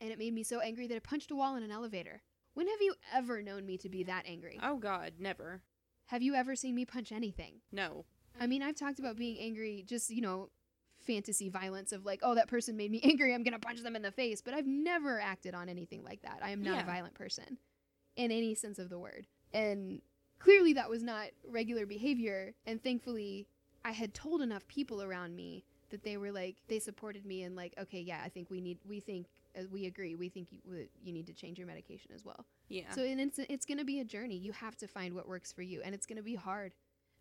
and 0.00 0.10
it 0.10 0.18
made 0.18 0.32
me 0.34 0.42
so 0.42 0.60
angry 0.60 0.86
that 0.86 0.96
I 0.96 1.00
punched 1.00 1.30
a 1.30 1.36
wall 1.36 1.56
in 1.56 1.62
an 1.62 1.70
elevator. 1.72 2.22
When 2.54 2.66
have 2.68 2.80
you 2.80 2.94
ever 3.14 3.42
known 3.42 3.66
me 3.66 3.76
to 3.78 3.88
be 3.88 4.02
that 4.04 4.24
angry? 4.26 4.58
Oh 4.62 4.76
God, 4.78 5.14
never. 5.18 5.62
Have 6.06 6.22
you 6.22 6.34
ever 6.34 6.56
seen 6.56 6.74
me 6.74 6.84
punch 6.84 7.12
anything? 7.12 7.60
No. 7.70 8.04
I 8.40 8.46
mean, 8.46 8.62
I've 8.62 8.76
talked 8.76 8.98
about 8.98 9.16
being 9.16 9.38
angry, 9.38 9.84
just, 9.86 10.10
you 10.10 10.20
know, 10.22 10.50
fantasy 11.00 11.48
violence 11.48 11.92
of 11.92 12.04
like, 12.04 12.20
oh, 12.22 12.34
that 12.34 12.48
person 12.48 12.76
made 12.76 12.90
me 12.90 13.00
angry, 13.04 13.34
I'm 13.34 13.42
gonna 13.44 13.58
punch 13.58 13.82
them 13.82 13.94
in 13.96 14.02
the 14.02 14.10
face. 14.12 14.40
But 14.40 14.54
I've 14.54 14.66
never 14.66 15.20
acted 15.20 15.54
on 15.54 15.68
anything 15.68 16.02
like 16.02 16.22
that. 16.22 16.38
I 16.42 16.50
am 16.50 16.62
not 16.62 16.76
Yeah. 16.76 16.82
a 16.82 16.86
violent 16.86 17.14
person 17.14 17.58
in 18.16 18.30
any 18.32 18.54
sense 18.54 18.78
of 18.78 18.88
the 18.88 18.98
word. 18.98 19.26
And 19.52 20.00
clearly 20.38 20.72
that 20.74 20.88
was 20.90 21.02
not 21.02 21.28
regular 21.46 21.86
behavior. 21.86 22.54
And 22.66 22.82
thankfully, 22.82 23.46
I 23.84 23.92
had 23.92 24.14
told 24.14 24.40
enough 24.42 24.66
people 24.68 25.02
around 25.02 25.34
me 25.36 25.64
that 25.90 26.02
they 26.02 26.16
were 26.16 26.30
like, 26.32 26.56
they 26.68 26.78
supported 26.78 27.24
me 27.24 27.42
and 27.44 27.56
like, 27.56 27.74
okay, 27.80 28.00
yeah, 28.00 28.20
I 28.24 28.28
think 28.28 28.50
we 28.50 28.60
need, 28.60 28.78
we 28.86 29.00
think, 29.00 29.26
uh, 29.58 29.62
we 29.70 29.86
agree, 29.86 30.14
we 30.14 30.28
think 30.28 30.48
you, 30.52 30.58
w- 30.66 30.88
you 31.02 31.12
need 31.12 31.26
to 31.28 31.32
change 31.32 31.56
your 31.58 31.66
medication 31.66 32.10
as 32.14 32.24
well. 32.24 32.44
Yeah. 32.68 32.90
So 32.94 33.02
and 33.02 33.18
it's, 33.20 33.38
it's 33.38 33.64
gonna 33.64 33.84
be 33.84 34.00
a 34.00 34.04
journey. 34.04 34.36
You 34.36 34.52
have 34.52 34.76
to 34.76 34.86
find 34.86 35.14
what 35.14 35.26
works 35.26 35.50
for 35.52 35.62
you, 35.62 35.80
and 35.82 35.94
it's 35.94 36.04
gonna 36.04 36.22
be 36.22 36.34
hard. 36.34 36.74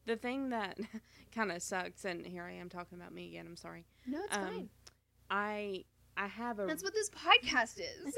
the 0.05 0.17
thing 0.17 0.49
that 0.49 0.77
kind 1.35 1.51
of 1.53 1.61
sucks, 1.61 2.03
and 2.03 2.25
here 2.25 2.43
I 2.43 2.53
am 2.53 2.67
talking 2.69 2.97
about 2.99 3.13
me 3.13 3.27
again. 3.29 3.45
I'm 3.47 3.55
sorry. 3.55 3.85
No, 4.05 4.19
it's 4.25 4.35
Um, 4.35 4.43
fine. 4.45 4.69
I 5.29 5.85
I 6.17 6.27
have 6.27 6.59
a 6.59 6.65
That's 6.65 6.83
what 6.83 6.93
this 6.93 7.09
podcast 7.09 7.79
is. 7.79 8.15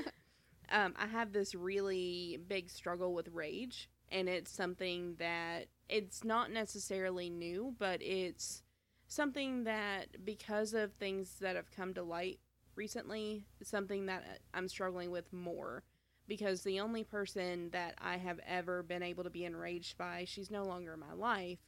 um, 0.70 0.94
I 0.98 1.06
have 1.06 1.32
this 1.32 1.54
really 1.54 2.38
big 2.48 2.68
struggle 2.68 3.14
with 3.14 3.28
rage, 3.32 3.88
and 4.10 4.28
it's 4.28 4.50
something 4.50 5.16
that 5.18 5.66
it's 5.88 6.24
not 6.24 6.50
necessarily 6.50 7.30
new, 7.30 7.74
but 7.78 8.02
it's 8.02 8.62
something 9.08 9.64
that 9.64 10.24
because 10.24 10.74
of 10.74 10.92
things 10.94 11.36
that 11.40 11.56
have 11.56 11.70
come 11.70 11.94
to 11.94 12.02
light 12.02 12.40
recently, 12.74 13.46
something 13.62 14.06
that 14.06 14.40
I'm 14.52 14.68
struggling 14.68 15.10
with 15.10 15.32
more. 15.32 15.82
Because 16.28 16.62
the 16.62 16.80
only 16.80 17.04
person 17.04 17.70
that 17.70 17.94
I 17.98 18.16
have 18.16 18.40
ever 18.44 18.82
been 18.82 19.04
able 19.04 19.22
to 19.22 19.30
be 19.30 19.44
enraged 19.44 19.96
by, 19.96 20.24
she's 20.26 20.50
no 20.50 20.64
longer 20.64 20.94
in 20.94 20.98
my 21.00 21.12
life. 21.12 21.60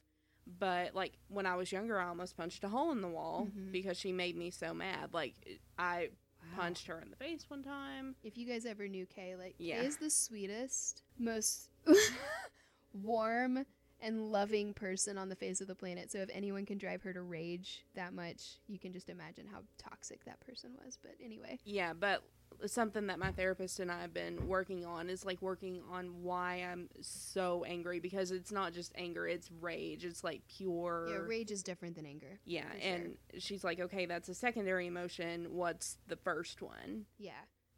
But 0.45 0.93
like 0.93 1.13
when 1.29 1.45
I 1.45 1.55
was 1.55 1.71
younger, 1.71 1.97
I 1.97 2.09
almost 2.09 2.35
punched 2.35 2.63
a 2.65 2.67
hole 2.69 2.91
in 2.91 2.99
the 3.01 3.07
wall 3.07 3.47
Mhm. 3.55 3.71
because 3.71 3.97
she 3.97 4.11
made 4.11 4.35
me 4.35 4.49
so 4.51 4.73
mad. 4.73 5.13
Like 5.13 5.35
I. 5.77 6.09
punched 6.55 6.87
her 6.87 6.99
in 7.01 7.09
the 7.09 7.15
face 7.15 7.45
one 7.49 7.63
time. 7.63 8.15
If 8.23 8.37
you 8.37 8.45
guys 8.47 8.65
ever 8.65 8.87
knew 8.87 9.05
Kay, 9.05 9.35
like 9.35 9.55
Yeah. 9.57 9.81
Kay 9.81 9.87
is 9.87 9.97
the 9.97 10.09
sweetest, 10.09 11.03
most 11.17 11.69
warm 12.93 13.65
and 14.01 14.31
loving 14.31 14.73
person 14.73 15.17
on 15.17 15.27
the 15.29 15.35
face 15.35 15.59
of 15.61 15.67
the 15.67 15.75
planet. 15.75 16.11
So 16.11 16.19
if 16.19 16.29
anyone 16.31 16.65
can 16.65 16.77
drive 16.77 17.01
her 17.03 17.13
to 17.13 17.21
rage 17.21 17.83
that 17.95 18.13
much, 18.13 18.57
you 18.67 18.79
can 18.79 18.93
just 18.93 19.09
imagine 19.09 19.45
how 19.51 19.59
toxic 19.77 20.23
that 20.25 20.39
person 20.39 20.71
was. 20.83 20.97
But 21.01 21.15
anyway, 21.23 21.59
Yeah, 21.65 21.93
but 21.93 22.23
something 22.65 23.07
that 23.07 23.19
my 23.19 23.31
therapist 23.31 23.79
and 23.79 23.91
I 23.91 24.01
have 24.01 24.13
been 24.13 24.47
working 24.47 24.85
on 24.85 25.09
is 25.09 25.25
like 25.25 25.41
working 25.41 25.81
on 25.91 26.23
why 26.23 26.55
I'm 26.69 26.89
so 27.01 27.63
angry 27.67 27.99
because 27.99 28.31
it's 28.31 28.51
not 28.51 28.73
just 28.73 28.91
anger, 28.95 29.27
it's 29.27 29.49
rage. 29.61 30.03
It's 30.05 30.23
like 30.23 30.41
pure 30.47 31.07
yeah, 31.09 31.17
rage 31.27 31.51
is 31.51 31.63
different 31.63 31.95
than 31.95 32.05
anger. 32.05 32.39
Yeah, 32.45 32.65
and 32.81 33.15
she's 33.37 33.63
like, 33.63 33.79
"Okay, 33.79 34.05
that's 34.05 34.29
a 34.29 34.33
secondary 34.33 34.87
emotion. 34.87 35.47
What's 35.53 35.97
the 36.07 36.15
first 36.17 36.61
one?" 36.61 37.05
Yeah, 37.17 37.31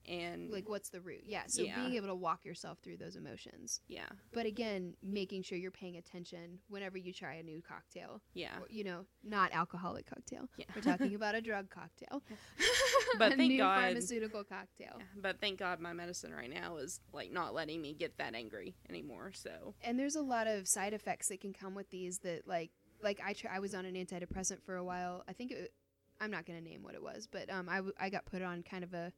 And 0.08 0.50
like 0.52 0.68
what's 0.68 0.90
the 0.90 1.00
root? 1.02 1.24
Yeah, 1.26 1.44
so 1.48 1.62
Yeah. 1.62 1.76
being 1.76 1.94
able 1.96 2.08
to 2.08 2.16
walk 2.16 2.44
yourself 2.44 2.80
through 2.80 2.98
those 2.98 3.16
emotions, 3.16 3.82
yeah, 3.88 4.10
but 4.34 4.46
again, 4.48 4.96
making 5.04 5.44
sure 5.44 5.58
you're 5.60 5.70
paying 5.72 5.98
attention 5.98 6.60
whenever 6.70 6.98
you 6.98 7.14
try 7.14 7.36
a 7.36 7.44
new 7.44 7.62
cocktail. 7.62 8.22
yeah. 8.34 8.58
Or, 8.60 8.68
you 8.70 8.84
know, 8.84 9.06
not 9.24 9.52
alcoholic 9.54 10.08
cocktail. 10.08 10.50
Yeah. 10.58 10.66
We're 10.76 10.82
talking 10.82 11.14
about 11.22 11.36
a 11.36 11.42
drug 11.42 11.70
cocktail. 11.70 12.24
But 13.20 13.34
a 13.34 13.36
thank 13.38 13.58
God- 13.58 13.82
pharmaceutical 13.82 14.44
cocktail. 14.44 15.00
But 15.22 15.40
thank 15.40 15.60
God 15.60 15.80
my 15.80 15.94
medicine 15.94 16.34
right 16.34 16.50
now 16.50 16.78
is 16.78 17.00
like 17.14 17.32
not 17.32 17.54
letting 17.54 17.82
me 17.82 17.94
get 17.94 18.18
that 18.18 18.36
angry 18.36 18.76
anymore. 18.90 19.32
So 19.34 19.76
And 19.84 20.00
there's 20.00 20.16
a 20.16 20.22
lot 20.22 20.48
of 20.48 20.68
side 20.68 20.94
effects 20.94 21.28
that 21.30 21.42
can 21.42 21.54
come 21.54 21.76
with 21.76 21.90
these 21.90 22.20
that 22.20 22.48
like 22.48 22.72
like 23.04 23.20
I 23.26 23.34
tr- 23.34 23.48
I 23.52 23.60
was 23.60 23.74
on 23.74 23.86
an 23.86 23.96
antidepressant 23.96 24.62
for 24.64 24.76
a 24.76 24.84
while. 24.84 25.24
I 25.28 25.34
think 25.34 25.52
it, 25.52 25.74
I'm 26.20 26.30
not 26.32 26.46
going 26.46 26.58
to 26.58 26.64
name 26.64 26.84
what 26.84 26.94
it 26.96 27.02
was, 27.02 27.28
but 27.32 27.50
um 27.52 27.68
I, 27.70 27.78
w- 27.78 27.94
I 28.00 28.10
got 28.10 28.26
put 28.26 28.42
on 28.42 28.64
kind 28.64 28.84
of 28.84 28.94
a 28.94 29.12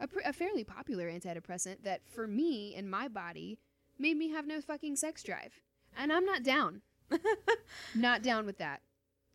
a, 0.00 0.08
pr- 0.08 0.20
a 0.24 0.32
fairly 0.32 0.64
popular 0.64 1.08
antidepressant 1.10 1.84
that 1.84 2.00
for 2.08 2.26
me 2.26 2.74
and 2.76 2.90
my 2.90 3.06
body 3.08 3.58
made 3.98 4.16
me 4.16 4.30
have 4.30 4.46
no 4.46 4.60
fucking 4.60 4.96
sex 4.96 5.22
drive. 5.22 5.60
And 5.96 6.12
I'm 6.12 6.24
not 6.24 6.42
down. 6.42 6.82
not 7.94 8.22
down 8.22 8.46
with 8.46 8.58
that. 8.58 8.80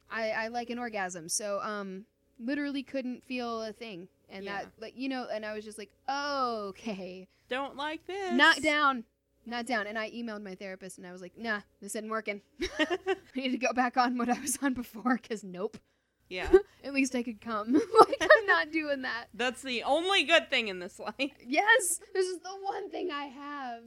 I 0.10 0.32
I 0.32 0.48
like 0.50 0.70
an 0.70 0.80
orgasm. 0.80 1.30
So 1.30 1.60
um 1.62 2.06
literally 2.40 2.84
couldn't 2.84 3.24
feel 3.24 3.62
a 3.62 3.74
thing. 3.74 4.08
And 4.30 4.46
Yeah. 4.46 4.60
that 4.64 4.72
like 4.80 4.94
you 4.96 5.10
know 5.10 5.28
and 5.32 5.46
I 5.46 5.54
was 5.54 5.64
just 5.66 5.78
like, 5.78 5.92
"Okay, 6.10 7.28
don't 7.50 7.76
like 7.76 8.06
this. 8.08 8.34
not 8.34 8.62
down. 8.62 9.04
Not 9.46 9.66
down. 9.66 9.88
And 9.88 9.98
i 9.98 10.12
emailed 10.12 10.44
my 10.44 10.54
therapist 10.54 10.98
and 11.00 11.08
i 11.08 11.12
was 11.12 11.22
like 11.22 11.36
nah 11.38 11.62
this 11.82 11.96
isn't 11.96 12.10
working. 12.10 12.42
I 12.80 12.98
need 13.36 13.50
to 13.52 13.58
go 13.58 13.74
back 13.74 13.98
on 13.98 14.18
what 14.18 14.30
i 14.30 14.40
was 14.40 14.58
on 14.62 14.74
before 14.74 15.18
because 15.22 15.44
nope. 15.44 15.78
Yeah, 16.30 16.52
at 16.84 16.94
least 16.94 17.16
i 17.16 17.24
could 17.24 17.42
come. 17.42 17.74
Like 18.00 18.18
i'm 18.22 18.46
not 18.46 18.72
doing 18.72 19.02
that. 19.02 19.26
That's 19.34 19.64
the 19.64 19.82
only 19.84 20.24
good 20.24 20.50
thing 20.52 20.68
in 20.68 20.78
this 20.80 21.00
life. 21.00 21.14
yes 21.46 22.00
this 22.14 22.28
is 22.28 22.38
the 22.40 22.56
one 22.62 22.90
thing 22.92 23.10
i 23.12 23.26
have. 23.26 23.82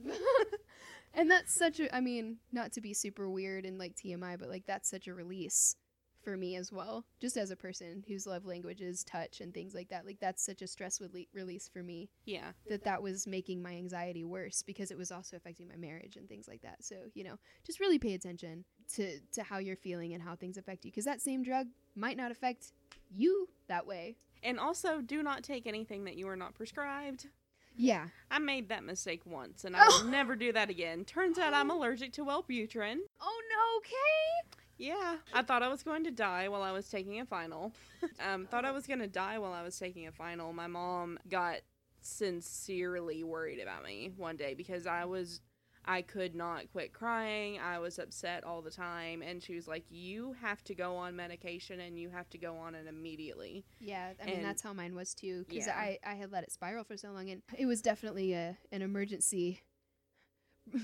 And 1.13 1.29
that's 1.29 1.53
such 1.53 1.79
a 1.79 1.95
i 1.95 2.01
mean 2.01 2.37
not 2.51 2.73
to 2.73 2.81
be 2.81 2.93
super 2.93 3.29
weird 3.29 3.65
and 3.65 3.77
like 3.77 3.95
tmi 3.95 4.37
but 4.37 4.49
like 4.49 4.65
that's 4.65 4.89
such 4.89 5.07
a 5.07 5.13
release 5.13 5.75
for 6.23 6.37
me 6.37 6.55
as 6.55 6.71
well 6.71 7.05
just 7.19 7.37
as 7.37 7.51
a 7.51 7.55
person 7.55 8.03
whose 8.07 8.25
love 8.25 8.45
language 8.45 8.81
is 8.81 9.03
touch 9.03 9.41
and 9.41 9.53
things 9.53 9.73
like 9.75 9.89
that 9.89 10.05
like 10.05 10.19
that's 10.19 10.43
such 10.45 10.61
a 10.61 10.67
stress 10.67 10.99
rele- 10.99 11.27
release 11.33 11.67
for 11.67 11.83
me 11.83 12.09
Yeah, 12.25 12.51
that 12.69 12.83
that 12.85 13.03
was 13.03 13.27
making 13.27 13.61
my 13.61 13.73
anxiety 13.73 14.23
worse 14.23 14.63
because 14.63 14.89
it 14.91 14.97
was 14.97 15.11
also 15.11 15.35
affecting 15.37 15.67
my 15.67 15.75
marriage 15.75 16.15
and 16.15 16.27
things 16.29 16.47
like 16.47 16.61
that. 16.61 16.83
So, 16.83 16.95
you 17.13 17.23
know, 17.23 17.37
just 17.65 17.79
really 17.79 17.99
pay 17.99 18.13
attention 18.13 18.65
to 18.95 19.19
to 19.33 19.43
how 19.43 19.57
you're 19.57 19.75
feeling 19.75 20.13
and 20.13 20.23
how 20.23 20.35
things 20.35 20.57
affect 20.57 20.85
you 20.85 20.91
because 20.91 21.05
that 21.05 21.21
same 21.21 21.43
drug 21.43 21.67
might 21.95 22.17
not 22.17 22.31
affect 22.31 22.71
you 23.15 23.47
that 23.67 23.85
way. 23.85 24.15
and 24.41 24.59
also 24.59 25.01
do 25.01 25.21
not 25.23 25.43
take 25.43 25.67
anything 25.67 26.03
that 26.05 26.15
you 26.17 26.27
are 26.27 26.35
not 26.35 26.53
prescribed. 26.55 27.27
Yeah. 27.75 28.07
I 28.29 28.37
made 28.39 28.69
that 28.69 28.83
mistake 28.83 29.21
once, 29.25 29.63
and 29.65 29.75
I 29.75 29.87
will 29.87 30.05
never 30.05 30.35
do 30.35 30.51
that 30.53 30.69
again. 30.69 31.05
Turns 31.05 31.39
out 31.39 31.53
I'm 31.53 31.71
allergic 31.71 32.13
to 32.13 32.25
Wellbutrin. 32.25 32.97
Oh 33.21 33.41
no, 33.53 33.79
Kay. 33.83 34.59
Yeah, 34.77 35.17
I 35.33 35.43
thought 35.43 35.61
I 35.63 35.69
was 35.69 35.83
going 35.83 36.03
to 36.05 36.11
die 36.11 36.49
while 36.49 36.63
I 36.63 36.71
was 36.71 36.89
taking 36.89 37.19
a 37.19 37.25
final. 37.25 37.71
Um, 38.19 38.47
thought 38.47 38.65
I 38.65 38.71
was 38.71 38.85
going 38.85 38.99
to 38.99 39.07
die 39.07 39.37
while 39.39 39.53
I 39.53 39.63
was 39.63 39.79
taking 39.79 40.07
a 40.07 40.11
final. 40.11 40.51
My 40.51 40.67
mom 40.67 41.17
got 41.29 41.59
sincerely 42.01 43.23
worried 43.23 43.59
about 43.61 43.83
me 43.83 44.11
one 44.17 44.35
day 44.35 44.53
because 44.53 44.85
I 44.85 45.05
was 45.05 45.39
I 45.85 46.01
could 46.01 46.33
not 46.35 46.69
quit 46.71 46.91
crying. 46.93 47.59
I 47.59 47.79
was 47.79 47.99
upset 47.99 48.43
all 48.43 48.61
the 48.61 48.71
time 48.71 49.21
and 49.21 49.41
she 49.43 49.55
was 49.55 49.67
like, 49.69 49.83
"You 49.89 50.33
have 50.41 50.63
to 50.65 50.75
go 50.75 50.95
on 50.97 51.15
medication 51.15 51.79
and 51.79 51.97
you 51.99 52.09
have 52.09 52.29
to 52.31 52.37
go 52.37 52.55
on 52.57 52.75
it 52.75 52.87
immediately." 52.87 53.65
Yeah, 53.79 54.11
I 54.21 54.25
mean 54.25 54.35
And- 54.37 54.45
that's 54.45 54.61
how 54.61 54.73
mine 54.73 54.95
was 54.95 55.13
too 55.13 55.45
because 55.47 55.67
Yeah. 55.67 55.77
I 55.77 55.97
I 56.05 56.15
had 56.15 56.31
let 56.31 56.43
it 56.43 56.51
spiral 56.51 56.83
for 56.83 56.97
so 56.97 57.11
long 57.11 57.29
and 57.29 57.41
it 57.57 57.65
was 57.65 57.81
definitely 57.81 58.33
a 58.33 58.57
an 58.71 58.81
emergency 58.81 59.61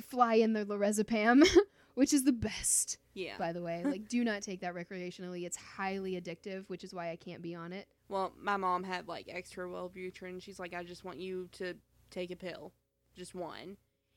fly 0.08 0.36
in 0.36 0.54
the 0.54 0.66
lorazepam 0.66 1.44
which 2.00 2.14
is 2.14 2.24
the 2.24 2.32
best, 2.32 2.98
Yeah. 3.14 3.38
by 3.38 3.52
the 3.52 3.62
way. 3.62 3.84
Like, 3.84 4.08
do 4.10 4.24
not 4.24 4.42
take 4.42 4.62
that 4.62 4.74
recreationally. 4.74 5.46
It's 5.46 5.58
highly 5.58 6.14
addictive, 6.14 6.64
which 6.70 6.86
is 6.86 6.94
why 6.94 7.10
I 7.10 7.18
can't 7.18 7.42
be 7.42 7.54
on 7.54 7.74
it. 7.74 7.90
Well, 8.08 8.32
my 8.42 8.56
mom 8.56 8.86
had 8.86 9.10
like 9.10 9.28
extra 9.30 9.68
Wellbutrin. 9.68 10.42
She's 10.42 10.60
like, 10.60 10.74
I 10.74 10.82
just 10.84 11.04
want 11.04 11.18
you 11.20 11.50
to 11.54 11.74
take 12.10 12.32
a 12.32 12.38
pill, 12.38 12.72
just 13.18 13.36
one. 13.36 13.76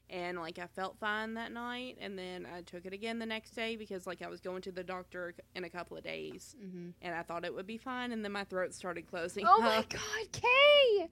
And 0.08 0.38
like 0.38 0.60
I 0.60 0.68
felt 0.68 0.96
fine 1.00 1.34
that 1.34 1.50
night, 1.50 1.96
and 2.00 2.16
then 2.16 2.46
I 2.56 2.60
took 2.60 2.86
it 2.86 2.92
again 2.92 3.18
the 3.18 3.26
next 3.26 3.50
day 3.56 3.74
because 3.74 4.06
like 4.06 4.22
I 4.22 4.28
was 4.28 4.40
going 4.40 4.62
to 4.62 4.70
the 4.70 4.84
doctor 4.84 5.34
in 5.56 5.64
a 5.64 5.70
couple 5.70 5.96
of 5.96 6.04
days, 6.04 6.54
hmm 6.60 6.90
and 7.02 7.14
I 7.16 7.22
thought 7.24 7.44
it 7.44 7.52
would 7.52 7.66
be 7.66 7.78
fine, 7.78 8.12
and 8.12 8.22
then 8.24 8.30
my 8.30 8.44
throat 8.44 8.74
started 8.74 9.08
closing. 9.10 9.44
Oh 9.48 9.60
my 9.60 9.84
god, 9.88 10.32
Kay! 10.32 11.08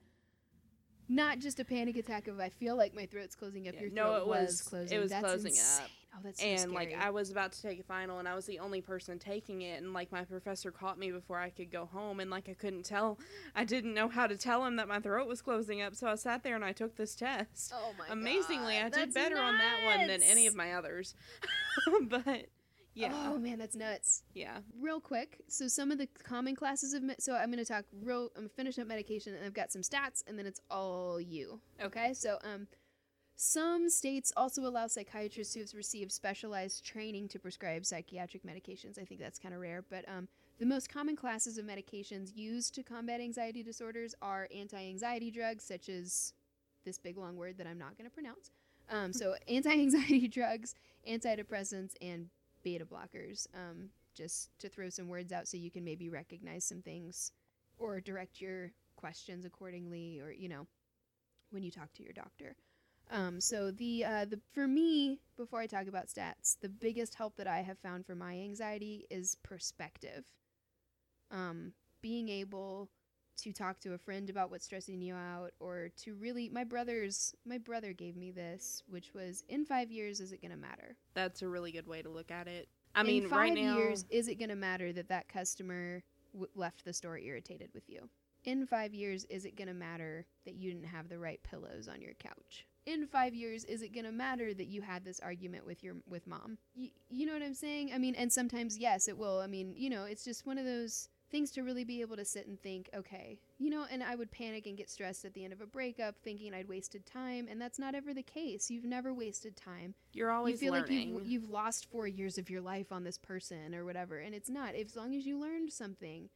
Not 1.09 1.39
just 1.39 1.59
a 1.59 1.65
panic 1.65 1.97
attack 1.97 2.27
of 2.29 2.39
I 2.39 2.49
feel 2.49 2.77
like 2.77 2.95
my 2.95 3.05
throat's 3.07 3.35
closing 3.35 3.67
up. 3.67 3.73
Yeah, 3.75 3.81
Your 3.81 3.89
no, 3.91 4.03
throat 4.05 4.21
it 4.21 4.27
was, 4.27 4.37
was- 4.39 4.61
it 4.61 4.69
closing. 4.69 4.99
was 5.01 5.09
That's 5.09 5.25
closing 5.25 5.53
up. 5.83 5.89
Oh, 6.13 6.19
that's 6.23 6.41
so 6.41 6.45
and 6.45 6.71
like. 6.73 6.93
I 6.99 7.09
was 7.09 7.31
about 7.31 7.53
to 7.53 7.61
take 7.61 7.79
a 7.79 7.83
final, 7.83 8.19
and 8.19 8.27
I 8.27 8.35
was 8.35 8.45
the 8.45 8.59
only 8.59 8.81
person 8.81 9.17
taking 9.17 9.61
it, 9.61 9.81
and 9.81 9.93
like 9.93 10.11
my 10.11 10.23
professor 10.23 10.69
caught 10.71 10.99
me 10.99 11.11
before 11.11 11.39
I 11.39 11.49
could 11.49 11.71
go 11.71 11.85
home, 11.85 12.19
and 12.19 12.29
like 12.29 12.49
I 12.49 12.53
couldn't 12.53 12.83
tell, 12.83 13.17
I 13.55 13.63
didn't 13.63 13.93
know 13.93 14.09
how 14.09 14.27
to 14.27 14.35
tell 14.35 14.65
him 14.65 14.75
that 14.75 14.87
my 14.87 14.99
throat 14.99 15.27
was 15.27 15.41
closing 15.41 15.81
up, 15.81 15.95
so 15.95 16.07
I 16.07 16.15
sat 16.15 16.43
there 16.43 16.55
and 16.55 16.65
I 16.65 16.73
took 16.73 16.97
this 16.97 17.15
test. 17.15 17.73
Oh 17.73 17.93
my 17.97 18.05
Amazingly, 18.09 18.73
God, 18.73 18.85
I 18.85 18.89
did 18.89 18.93
that's 18.93 19.13
better 19.13 19.37
on 19.37 19.57
that 19.57 19.85
one 19.85 20.07
than 20.07 20.21
any 20.23 20.47
of 20.47 20.55
my 20.55 20.73
others. 20.73 21.15
but 22.03 22.47
yeah, 22.93 23.13
Oh 23.27 23.37
man, 23.37 23.57
that's 23.57 23.75
nuts. 23.75 24.23
yeah, 24.33 24.57
Real 24.77 24.99
quick, 24.99 25.39
so 25.47 25.69
some 25.69 25.91
of 25.91 25.97
the 25.97 26.07
common 26.23 26.55
classes 26.57 26.93
of 26.93 27.03
me- 27.03 27.15
so 27.19 27.33
I'm 27.35 27.49
going 27.51 27.63
to 27.63 27.65
talk 27.65 27.85
real. 28.03 28.29
I'm 28.35 28.49
finishing 28.49 28.81
up 28.81 28.89
medication, 28.89 29.33
and 29.33 29.45
I've 29.45 29.53
got 29.53 29.71
some 29.71 29.81
stats, 29.81 30.23
and 30.27 30.37
then 30.37 30.45
it's 30.45 30.59
all 30.69 31.21
you. 31.21 31.61
Okay, 31.81 32.13
so 32.13 32.37
um, 32.43 32.67
some 33.43 33.89
states 33.89 34.31
also 34.37 34.67
allow 34.67 34.85
psychiatrists 34.85 35.55
who 35.55 35.61
have 35.61 35.73
received 35.73 36.11
specialized 36.11 36.85
training 36.85 37.27
to 37.29 37.39
prescribe 37.39 37.87
psychiatric 37.87 38.43
medications. 38.43 38.99
I 38.99 39.03
think 39.03 39.19
that's 39.19 39.39
kind 39.39 39.55
of 39.55 39.61
rare, 39.61 39.83
but 39.89 40.07
um, 40.07 40.27
the 40.59 40.65
most 40.67 40.93
common 40.93 41.15
classes 41.15 41.57
of 41.57 41.65
medications 41.65 42.35
used 42.35 42.75
to 42.75 42.83
combat 42.83 43.19
anxiety 43.19 43.63
disorders 43.63 44.13
are 44.21 44.47
anti-anxiety 44.55 45.31
drugs, 45.31 45.63
such 45.63 45.89
as 45.89 46.33
this 46.85 46.99
big 46.99 47.17
long 47.17 47.35
word 47.35 47.57
that 47.57 47.65
I'm 47.65 47.79
not 47.79 47.97
going 47.97 48.07
to 48.07 48.13
pronounce. 48.13 48.51
Um, 48.91 49.11
so 49.11 49.33
anti-anxiety 49.47 50.27
drugs, 50.27 50.75
antidepressants, 51.09 51.93
and 51.99 52.27
beta 52.61 52.85
blockers. 52.85 53.47
Um, 53.55 53.89
just 54.13 54.51
to 54.59 54.69
throw 54.69 54.89
some 54.89 55.07
words 55.07 55.31
out 55.31 55.47
so 55.47 55.57
you 55.57 55.71
can 55.71 55.83
maybe 55.83 56.09
recognize 56.09 56.63
some 56.63 56.83
things 56.83 57.31
or 57.79 57.99
direct 58.01 58.39
your 58.39 58.71
questions 58.97 59.45
accordingly, 59.45 60.19
or 60.19 60.31
you 60.31 60.47
know, 60.47 60.67
when 61.49 61.63
you 61.63 61.71
talk 61.71 61.91
to 61.93 62.03
your 62.03 62.13
doctor. 62.13 62.55
Um, 63.11 63.41
so 63.41 63.71
the 63.71 64.05
uh, 64.05 64.25
the 64.25 64.39
for 64.53 64.67
me, 64.67 65.19
before 65.37 65.59
I 65.59 65.67
talk 65.67 65.87
about 65.87 66.07
stats, 66.07 66.57
the 66.61 66.69
biggest 66.69 67.15
help 67.15 67.35
that 67.37 67.47
I 67.47 67.59
have 67.61 67.77
found 67.79 68.05
for 68.05 68.15
my 68.15 68.33
anxiety 68.39 69.05
is 69.09 69.35
perspective. 69.43 70.25
Um, 71.29 71.73
being 72.01 72.29
able 72.29 72.89
to 73.37 73.51
talk 73.53 73.79
to 73.81 73.93
a 73.93 73.97
friend 73.97 74.29
about 74.29 74.51
what's 74.51 74.65
stressing 74.65 75.01
you 75.01 75.15
out, 75.15 75.51
or 75.59 75.89
to 76.03 76.13
really, 76.15 76.49
my 76.49 76.63
brother's 76.63 77.33
my 77.45 77.57
brother 77.57 77.93
gave 77.93 78.15
me 78.15 78.31
this, 78.31 78.83
which 78.87 79.13
was 79.13 79.43
in 79.49 79.65
five 79.65 79.91
years, 79.91 80.19
is 80.21 80.31
it 80.31 80.41
gonna 80.41 80.57
matter? 80.57 80.95
that's 81.13 81.41
a 81.41 81.47
really 81.47 81.71
good 81.71 81.87
way 81.87 82.01
to 82.01 82.09
look 82.09 82.31
at 82.31 82.47
it. 82.47 82.69
I 82.95 83.03
mean, 83.03 83.27
five 83.27 83.39
right 83.39 83.53
now, 83.53 83.77
years, 83.77 84.05
is 84.09 84.27
it 84.27 84.35
gonna 84.35 84.55
matter 84.55 84.93
that 84.93 85.09
that 85.09 85.27
customer 85.27 86.03
w- 86.33 86.49
left 86.55 86.85
the 86.85 86.93
store 86.93 87.17
irritated 87.17 87.69
with 87.73 87.89
you? 87.89 88.09
In 88.43 88.65
five 88.65 88.93
years, 88.93 89.25
is 89.25 89.45
it 89.45 89.55
gonna 89.55 89.73
matter 89.73 90.25
that 90.45 90.55
you 90.55 90.71
didn't 90.71 90.87
have 90.87 91.09
the 91.09 91.19
right 91.19 91.41
pillows 91.43 91.87
on 91.87 92.01
your 92.01 92.13
couch? 92.15 92.65
In 92.85 93.05
five 93.05 93.33
years, 93.35 93.63
is 93.65 93.81
it 93.81 93.93
gonna 93.93 94.11
matter 94.11 94.53
that 94.53 94.67
you 94.67 94.81
had 94.81 95.05
this 95.05 95.19
argument 95.19 95.65
with 95.65 95.83
your 95.83 95.95
with 96.09 96.25
mom? 96.27 96.57
Y- 96.75 96.91
you 97.09 97.25
know 97.25 97.33
what 97.33 97.43
I'm 97.43 97.53
saying? 97.53 97.91
I 97.93 97.97
mean, 97.97 98.15
and 98.15 98.31
sometimes 98.31 98.77
yes, 98.77 99.07
it 99.07 99.17
will. 99.17 99.39
I 99.39 99.47
mean, 99.47 99.73
you 99.77 99.89
know, 99.89 100.05
it's 100.05 100.23
just 100.25 100.45
one 100.45 100.57
of 100.57 100.65
those 100.65 101.09
things 101.29 101.51
to 101.51 101.61
really 101.61 101.85
be 101.85 102.01
able 102.01 102.17
to 102.17 102.25
sit 102.25 102.45
and 102.47 102.59
think, 102.59 102.89
okay, 102.93 103.39
you 103.57 103.69
know, 103.69 103.85
and 103.89 104.03
I 104.03 104.15
would 104.15 104.31
panic 104.31 104.65
and 104.67 104.75
get 104.75 104.89
stressed 104.89 105.23
at 105.23 105.33
the 105.33 105.43
end 105.45 105.53
of 105.53 105.61
a 105.61 105.65
breakup 105.65 106.15
thinking 106.21 106.53
I'd 106.53 106.67
wasted 106.67 107.05
time, 107.05 107.47
and 107.49 107.61
that's 107.61 107.79
not 107.79 107.95
ever 107.95 108.13
the 108.13 108.23
case. 108.23 108.69
You've 108.69 108.83
never 108.83 109.13
wasted 109.13 109.55
time 109.55 109.95
you're 110.13 110.31
always 110.31 110.53
you 110.61 110.67
feel 110.67 110.73
learning. 110.73 111.13
like 111.15 111.23
you've, 111.23 111.43
you've 111.43 111.49
lost 111.49 111.85
four 111.89 112.07
years 112.07 112.37
of 112.37 112.49
your 112.49 112.61
life 112.61 112.91
on 112.91 113.03
this 113.03 113.17
person 113.17 113.73
or 113.73 113.85
whatever 113.85 114.19
and 114.19 114.35
it's 114.35 114.49
not 114.49 114.75
as 114.75 114.95
long 114.95 115.15
as 115.15 115.25
you 115.25 115.39
learned 115.39 115.71
something 115.71 116.29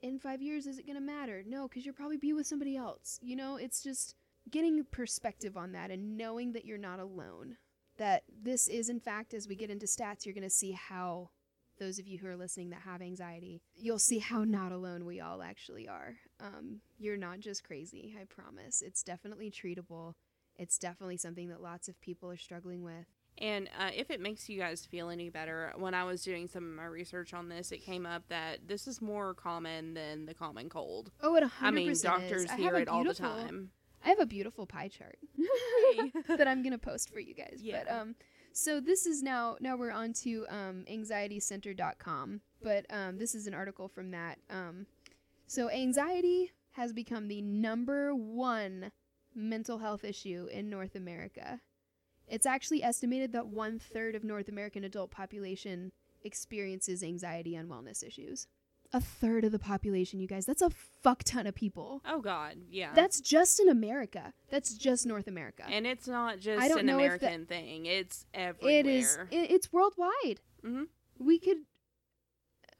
in 0.00 0.18
five 0.18 0.40
years 0.40 0.66
is 0.66 0.78
it 0.78 0.86
going 0.86 0.94
to 0.94 1.00
matter 1.00 1.42
no 1.46 1.66
because 1.66 1.84
you'll 1.84 1.94
probably 1.94 2.16
be 2.16 2.32
with 2.32 2.46
somebody 2.46 2.76
else 2.76 3.18
you 3.22 3.34
know 3.34 3.56
it's 3.56 3.82
just 3.82 4.14
getting 4.50 4.84
perspective 4.90 5.56
on 5.56 5.72
that 5.72 5.90
and 5.90 6.16
knowing 6.16 6.52
that 6.52 6.64
you're 6.64 6.78
not 6.78 7.00
alone 7.00 7.56
that 7.98 8.22
this 8.42 8.68
is 8.68 8.88
in 8.88 9.00
fact 9.00 9.34
as 9.34 9.48
we 9.48 9.54
get 9.54 9.70
into 9.70 9.86
stats 9.86 10.24
you're 10.24 10.34
going 10.34 10.42
to 10.42 10.50
see 10.50 10.72
how 10.72 11.30
those 11.78 11.98
of 11.98 12.06
you 12.06 12.18
who 12.18 12.26
are 12.26 12.36
listening 12.36 12.70
that 12.70 12.80
have 12.80 13.00
anxiety 13.02 13.62
you'll 13.74 13.98
see 13.98 14.18
how 14.18 14.44
not 14.44 14.72
alone 14.72 15.04
we 15.04 15.20
all 15.20 15.42
actually 15.42 15.88
are. 15.88 16.16
Um, 16.40 16.80
you're 16.98 17.16
not 17.16 17.40
just 17.40 17.64
crazy 17.64 18.16
i 18.20 18.24
promise. 18.24 18.82
It's 18.82 19.02
definitely 19.02 19.50
treatable. 19.50 20.14
It's 20.56 20.78
definitely 20.78 21.16
something 21.16 21.48
that 21.48 21.62
lots 21.62 21.88
of 21.88 22.00
people 22.00 22.30
are 22.30 22.36
struggling 22.36 22.82
with. 22.82 23.06
And 23.40 23.68
uh, 23.78 23.90
if 23.94 24.10
it 24.10 24.20
makes 24.20 24.48
you 24.48 24.58
guys 24.58 24.84
feel 24.84 25.10
any 25.10 25.30
better, 25.30 25.72
when 25.76 25.94
I 25.94 26.02
was 26.02 26.22
doing 26.22 26.48
some 26.48 26.64
of 26.64 26.74
my 26.74 26.86
research 26.86 27.32
on 27.32 27.48
this, 27.48 27.70
it 27.70 27.78
came 27.78 28.04
up 28.04 28.24
that 28.28 28.66
this 28.66 28.88
is 28.88 29.00
more 29.00 29.32
common 29.32 29.94
than 29.94 30.26
the 30.26 30.34
common 30.34 30.68
cold. 30.68 31.12
Oh, 31.22 31.36
it 31.36 31.44
100% 31.44 31.50
I 31.60 31.70
mean, 31.70 31.94
doctors 32.02 32.50
hear 32.50 32.74
it 32.74 32.88
all 32.88 33.04
the 33.04 33.14
time. 33.14 33.70
I 34.04 34.08
have 34.10 34.20
a 34.20 34.26
beautiful 34.26 34.66
pie 34.66 34.88
chart 34.88 35.18
that 36.28 36.46
I'm 36.48 36.62
gonna 36.62 36.78
post 36.78 37.10
for 37.10 37.20
you 37.20 37.34
guys. 37.34 37.60
But 37.60 37.62
Yeah. 37.86 38.00
um, 38.00 38.14
so 38.52 38.80
this 38.80 39.06
is 39.06 39.22
now 39.22 39.56
now 39.60 39.76
we're 39.76 39.90
on 39.92 40.12
to 40.24 40.46
um 40.48 40.84
anxietycentre.com. 40.90 42.40
But 42.62 42.86
um, 42.90 43.18
this 43.18 43.34
is 43.34 43.46
an 43.46 43.54
article 43.54 43.88
from 43.88 44.10
that. 44.10 44.38
Um, 44.50 44.86
so 45.46 45.70
anxiety 45.70 46.52
has 46.72 46.92
become 46.92 47.28
the 47.28 47.40
number 47.42 48.14
one 48.14 48.90
mental 49.34 49.78
health 49.78 50.04
issue 50.04 50.48
in 50.50 50.68
North 50.68 50.94
America. 50.94 51.60
It's 52.26 52.46
actually 52.46 52.82
estimated 52.82 53.32
that 53.32 53.46
one 53.46 53.78
third 53.78 54.14
of 54.14 54.24
North 54.24 54.48
American 54.48 54.84
adult 54.84 55.10
population 55.10 55.92
experiences 56.22 57.02
anxiety 57.02 57.54
and 57.54 57.70
wellness 57.70 58.04
issues. 58.06 58.48
A 58.92 59.00
third 59.02 59.44
of 59.44 59.52
the 59.52 59.58
population, 59.58 60.18
you 60.18 60.26
guys. 60.26 60.46
That's 60.46 60.62
a 60.62 60.70
fuck 60.70 61.22
ton 61.22 61.46
of 61.46 61.54
people. 61.54 62.00
Oh 62.06 62.20
God, 62.22 62.56
yeah. 62.70 62.94
That's 62.94 63.20
just 63.20 63.60
in 63.60 63.68
America. 63.68 64.32
That's 64.50 64.72
just 64.74 65.04
North 65.06 65.26
America. 65.26 65.64
and 65.68 65.86
it's 65.86 66.08
not 66.08 66.38
just 66.40 66.62
I 66.62 66.68
don't 66.68 66.80
an 66.80 66.86
know 66.86 66.98
if 67.00 67.20
the- 67.20 67.26
American 67.26 67.46
thing; 67.46 67.84
it's 67.86 68.24
everywhere. 68.32 68.78
it 68.78 68.86
is. 68.86 69.18
It, 69.30 69.50
it's 69.50 69.70
worldwide. 69.72 70.40
Mhm. 70.64 70.86
We 71.18 71.38
could. 71.38 71.58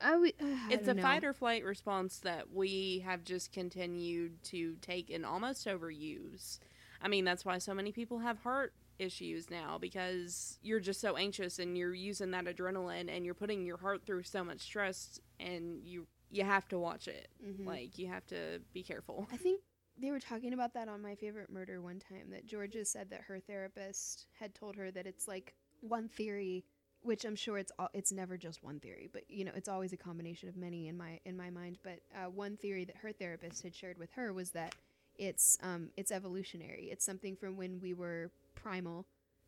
I 0.00 0.16
would. 0.16 0.32
I 0.40 0.68
It's 0.70 0.88
a 0.88 0.94
know. 0.94 1.02
fight 1.02 1.24
or 1.24 1.32
flight 1.34 1.62
response 1.64 2.20
that 2.20 2.52
we 2.54 3.00
have 3.04 3.22
just 3.24 3.52
continued 3.52 4.42
to 4.44 4.76
take 4.80 5.10
and 5.10 5.26
almost 5.26 5.66
overuse. 5.66 6.58
I 7.02 7.08
mean, 7.08 7.24
that's 7.24 7.44
why 7.44 7.58
so 7.58 7.74
many 7.74 7.92
people 7.92 8.20
have 8.20 8.38
heart 8.38 8.72
issues 8.98 9.50
now 9.50 9.78
because 9.78 10.58
you're 10.62 10.80
just 10.80 11.00
so 11.00 11.16
anxious 11.16 11.58
and 11.58 11.76
you're 11.76 11.94
using 11.94 12.30
that 12.32 12.44
adrenaline 12.46 13.08
and 13.14 13.24
you're 13.24 13.34
putting 13.34 13.64
your 13.64 13.76
heart 13.78 14.04
through 14.06 14.22
so 14.22 14.42
much 14.44 14.60
stress 14.60 15.20
and 15.40 15.84
you 15.84 16.06
you 16.30 16.44
have 16.44 16.68
to 16.68 16.78
watch 16.78 17.08
it. 17.08 17.28
Mhm. 17.42 17.66
Like 17.66 17.98
you 17.98 18.06
have 18.08 18.26
to 18.26 18.60
be 18.74 18.82
careful. 18.82 19.26
I 19.32 19.36
think 19.36 19.62
they 19.96 20.10
were 20.10 20.20
talking 20.20 20.52
about 20.52 20.74
that 20.74 20.88
on 20.88 21.02
my 21.02 21.14
favorite 21.14 21.50
murder 21.50 21.80
one 21.80 21.98
time. 21.98 22.30
That 22.30 22.46
Georgia 22.46 22.84
said 22.84 23.10
that 23.10 23.22
her 23.22 23.40
therapist 23.40 24.26
had 24.38 24.54
told 24.54 24.76
her 24.76 24.90
that 24.90 25.06
it's 25.06 25.26
like 25.26 25.54
one 25.80 26.08
theory, 26.08 26.64
which 27.02 27.24
I'm 27.24 27.36
sure 27.36 27.58
it's 27.58 27.72
all, 27.78 27.88
it's 27.94 28.12
never 28.12 28.36
just 28.36 28.62
one 28.62 28.78
theory, 28.80 29.08
but 29.12 29.22
you 29.30 29.44
know 29.44 29.52
it's 29.54 29.68
always 29.68 29.92
a 29.92 29.96
combination 29.96 30.48
of 30.48 30.56
many 30.56 30.88
in 30.88 30.96
my 30.96 31.18
in 31.24 31.36
my 31.36 31.50
mind. 31.50 31.78
But 31.82 32.00
uh, 32.14 32.30
one 32.30 32.56
theory 32.56 32.84
that 32.84 32.96
her 32.98 33.12
therapist 33.12 33.62
had 33.62 33.74
shared 33.74 33.98
with 33.98 34.10
her 34.12 34.32
was 34.32 34.50
that 34.50 34.74
it's 35.16 35.58
um 35.62 35.90
it's 35.96 36.12
evolutionary. 36.12 36.88
It's 36.92 37.04
something 37.04 37.36
from 37.36 37.56
when 37.56 37.80
we 37.80 37.94
were 37.94 38.30
primal 38.62 39.06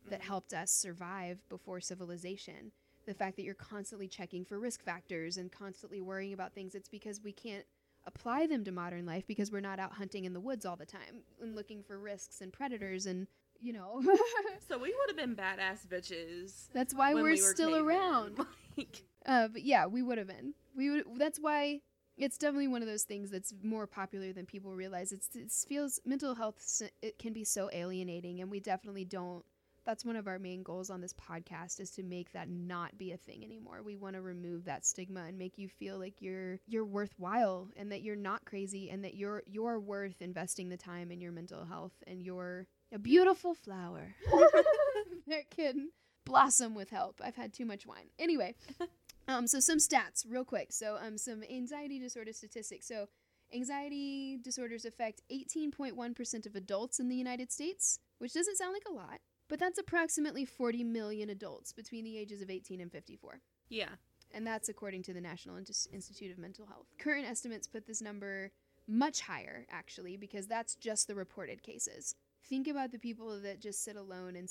that 0.09 0.21
helped 0.21 0.53
us 0.53 0.71
survive 0.71 1.47
before 1.49 1.79
civilization. 1.79 2.71
The 3.05 3.13
fact 3.13 3.35
that 3.37 3.43
you're 3.43 3.53
constantly 3.55 4.07
checking 4.07 4.45
for 4.45 4.59
risk 4.59 4.83
factors 4.83 5.37
and 5.37 5.51
constantly 5.51 6.01
worrying 6.01 6.33
about 6.33 6.53
things, 6.53 6.75
it's 6.75 6.89
because 6.89 7.21
we 7.21 7.31
can't 7.31 7.65
apply 8.05 8.47
them 8.47 8.63
to 8.65 8.71
modern 8.71 9.05
life 9.05 9.25
because 9.27 9.51
we're 9.51 9.59
not 9.59 9.79
out 9.79 9.93
hunting 9.93 10.25
in 10.25 10.33
the 10.33 10.39
woods 10.39 10.65
all 10.65 10.75
the 10.75 10.85
time 10.85 11.23
and 11.41 11.55
looking 11.55 11.83
for 11.83 11.99
risks 11.99 12.41
and 12.41 12.51
predators 12.51 13.05
and, 13.05 13.27
you 13.59 13.73
know, 13.73 14.01
So 14.67 14.77
we 14.79 14.93
would 14.97 15.09
have 15.09 15.17
been 15.17 15.35
badass 15.35 15.85
bitches. 15.87 16.67
that's 16.73 16.93
why 16.95 17.13
we're 17.13 17.31
we 17.31 17.37
still 17.37 17.69
cavemen. 17.71 17.85
around. 17.87 18.37
Like, 18.77 19.03
Uh, 19.25 19.49
but 19.49 19.63
yeah, 19.63 19.85
we 19.85 20.01
would 20.01 20.17
have 20.17 20.27
been. 20.27 20.53
We 20.75 20.89
would. 20.89 21.03
That's 21.17 21.37
why 21.39 21.81
it's 22.21 22.37
definitely 22.37 22.67
one 22.67 22.81
of 22.81 22.87
those 22.87 23.03
things 23.03 23.31
that's 23.31 23.53
more 23.63 23.87
popular 23.87 24.31
than 24.31 24.45
people 24.45 24.75
realize. 24.75 25.11
It's 25.11 25.29
it 25.35 25.51
feels 25.67 25.99
mental 26.05 26.35
health. 26.35 26.81
It 27.01 27.17
can 27.17 27.33
be 27.33 27.43
so 27.43 27.69
alienating, 27.73 28.41
and 28.41 28.51
we 28.51 28.59
definitely 28.59 29.05
don't. 29.05 29.43
That's 29.83 30.05
one 30.05 30.15
of 30.15 30.27
our 30.27 30.37
main 30.37 30.61
goals 30.61 30.91
on 30.91 31.01
this 31.01 31.13
podcast 31.13 31.79
is 31.79 31.89
to 31.91 32.03
make 32.03 32.31
that 32.33 32.47
not 32.47 32.99
be 32.99 33.13
a 33.13 33.17
thing 33.17 33.43
anymore. 33.43 33.81
We 33.83 33.95
want 33.95 34.15
to 34.15 34.21
remove 34.21 34.65
that 34.65 34.85
stigma 34.85 35.21
and 35.21 35.39
make 35.39 35.57
you 35.57 35.67
feel 35.67 35.97
like 35.97 36.21
you're 36.21 36.59
you're 36.67 36.85
worthwhile 36.85 37.69
and 37.75 37.91
that 37.91 38.03
you're 38.03 38.15
not 38.15 38.45
crazy 38.45 38.91
and 38.91 39.03
that 39.03 39.15
you're 39.15 39.41
you're 39.47 39.79
worth 39.79 40.21
investing 40.21 40.69
the 40.69 40.77
time 40.77 41.11
in 41.11 41.19
your 41.19 41.31
mental 41.31 41.65
health 41.65 41.93
and 42.05 42.21
you're 42.21 42.67
a 42.93 42.99
beautiful 42.99 43.55
flower 43.55 44.13
that 45.27 45.49
can 45.49 45.89
blossom 46.25 46.73
with 46.75 46.89
help. 46.89 47.21
I've 47.23 47.35
had 47.35 47.53
too 47.53 47.65
much 47.65 47.85
wine. 47.85 48.07
Anyway, 48.19 48.55
um, 49.27 49.47
so 49.47 49.59
some 49.59 49.77
stats 49.77 50.25
real 50.27 50.45
quick. 50.45 50.71
So 50.71 50.97
um, 51.01 51.17
some 51.17 51.43
anxiety 51.49 51.99
disorder 51.99 52.33
statistics. 52.33 52.87
So 52.87 53.07
anxiety 53.53 54.37
disorders 54.41 54.85
affect 54.85 55.21
18.1% 55.31 56.45
of 56.45 56.55
adults 56.55 56.99
in 56.99 57.09
the 57.09 57.15
United 57.15 57.51
States, 57.51 57.99
which 58.19 58.33
doesn't 58.33 58.57
sound 58.57 58.73
like 58.73 58.85
a 58.89 58.93
lot, 58.93 59.19
but 59.49 59.59
that's 59.59 59.79
approximately 59.79 60.45
40 60.45 60.83
million 60.83 61.29
adults 61.29 61.73
between 61.73 62.03
the 62.05 62.17
ages 62.17 62.41
of 62.41 62.49
18 62.49 62.79
and 62.79 62.91
54 62.91 63.41
Yeah. 63.69 63.89
and 64.33 64.47
that's 64.47 64.69
according 64.69 65.03
to 65.03 65.13
the 65.13 65.19
National 65.21 65.57
Institute 65.57 66.31
of 66.31 66.37
Mental 66.37 66.65
Health. 66.65 66.87
Current 66.97 67.27
estimates 67.27 67.67
put 67.67 67.85
this 67.87 68.01
number 68.01 68.51
much 68.87 69.21
higher, 69.21 69.65
actually, 69.69 70.15
because 70.17 70.47
that's 70.47 70.75
just 70.75 71.07
the 71.07 71.15
reported 71.15 71.61
cases. 71.61 72.15
Think 72.43 72.67
about 72.67 72.91
the 72.91 72.99
people 72.99 73.39
that 73.41 73.59
just 73.61 73.83
sit 73.83 73.95
alone 73.95 74.35
in, 74.35 74.47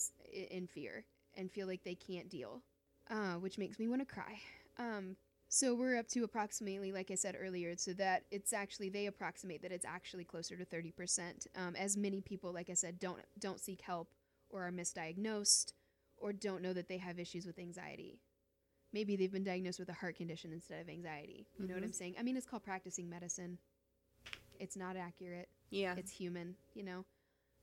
in 0.51 0.66
fear 0.66 1.05
and 1.37 1.51
feel 1.51 1.66
like 1.66 1.85
they 1.85 1.95
can't 1.95 2.28
deal, 2.28 2.62
uh, 3.11 3.35
which 3.35 3.59
makes 3.59 3.78
me 3.78 3.89
want 3.89 4.01
to 4.01 4.07
cry. 4.14 4.41
Um, 4.78 5.16
so 5.49 5.74
we're 5.74 5.99
up 5.99 6.07
to 6.09 6.22
approximately, 6.24 6.93
like 6.93 7.11
I 7.11 7.16
said 7.16 7.37
earlier, 7.39 7.76
so 7.76 7.93
that 7.95 8.24
it's 8.31 8.53
actually 8.53 8.89
they 8.89 9.07
approximate 9.07 9.62
that 9.62 9.72
it's 9.72 9.85
actually 9.85 10.24
closer 10.24 10.57
to 10.57 10.64
thirty 10.64 10.93
percent. 10.93 11.47
Um, 11.57 11.74
as 11.76 11.97
many 11.97 12.20
people, 12.20 12.53
like 12.53 12.70
I 12.70 12.74
said, 12.74 12.99
don't 12.99 13.20
don't 13.39 13.61
seek 13.61 13.81
help 13.83 14.09
or 14.49 14.66
are 14.66 14.72
misdiagnosed 14.72 15.72
or 16.16 16.33
don't 16.33 16.62
know 16.62 16.72
that 16.72 16.89
they 16.89 16.99
have 16.99 17.18
issues 17.18 17.47
with 17.47 17.59
anxiety 17.59 18.20
maybe 18.93 19.14
they've 19.14 19.31
been 19.31 19.45
diagnosed 19.45 19.78
with 19.78 19.89
a 19.89 19.93
heart 19.93 20.16
condition 20.16 20.53
instead 20.53 20.81
of 20.81 20.89
anxiety. 20.89 21.47
You 21.61 21.68
know 21.68 21.74
what 21.74 21.85
I'm 21.85 21.91
Mhm. 21.91 21.95
saying? 21.95 22.14
I 22.18 22.24
mean, 22.24 22.37
it's 22.37 22.45
called 22.45 22.64
practicing 22.64 23.09
medicine. 23.09 23.59
It's 24.59 24.76
not 24.76 24.97
accurate. 24.97 25.49
Yeah. 25.70 25.95
It's 25.97 26.11
human, 26.11 26.57
you 26.74 26.83
know? 26.83 27.05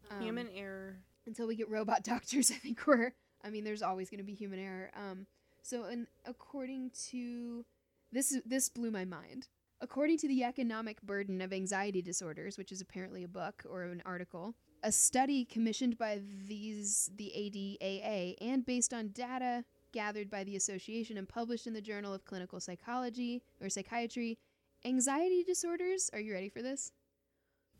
Um, 0.09 0.21
Human 0.21 0.49
error. 0.49 1.03
Until 1.25 1.47
we 1.47 1.57
get 1.57 1.69
robot 1.69 2.03
doctors, 2.05 2.49
I 2.49 2.53
think 2.55 2.87
we're, 2.87 3.13
I 3.43 3.49
mean, 3.49 3.63
there's 3.63 3.81
always 3.81 4.09
going 4.09 4.19
to 4.19 4.23
be 4.23 4.33
human 4.33 4.59
error. 4.59 4.91
Um, 4.95 5.25
so, 5.61 5.85
and 5.85 6.07
according 6.25 6.91
to, 7.09 7.65
this, 8.11 8.39
this 8.45 8.69
blew 8.69 8.91
my 8.91 9.05
mind. 9.05 9.47
According 9.79 10.17
to 10.19 10.27
the 10.27 10.43
Economic 10.43 11.01
Burden 11.03 11.41
of 11.41 11.53
Anxiety 11.53 12.01
Disorders, 12.01 12.57
which 12.57 12.71
is 12.71 12.81
apparently 12.81 13.23
a 13.23 13.27
book 13.27 13.63
or 13.69 13.83
an 13.83 14.01
article, 14.05 14.55
a 14.83 14.91
study 14.91 15.45
commissioned 15.45 15.97
by 15.97 16.19
these 16.47 17.11
the 17.15 17.31
ADAA 17.35 18.35
and 18.41 18.65
based 18.65 18.93
on 18.93 19.09
data 19.09 19.63
gathered 19.91 20.29
by 20.29 20.43
the 20.43 20.55
association 20.55 21.17
and 21.17 21.27
published 21.27 21.67
in 21.67 21.73
the 21.73 21.81
Journal 21.81 22.13
of 22.13 22.25
Clinical 22.25 22.59
Psychology 22.59 23.41
or 23.61 23.69
Psychiatry, 23.69 24.37
anxiety 24.85 25.43
disorders, 25.43 26.09
are 26.13 26.19
you 26.19 26.33
ready 26.33 26.49
for 26.49 26.61
this? 26.61 26.91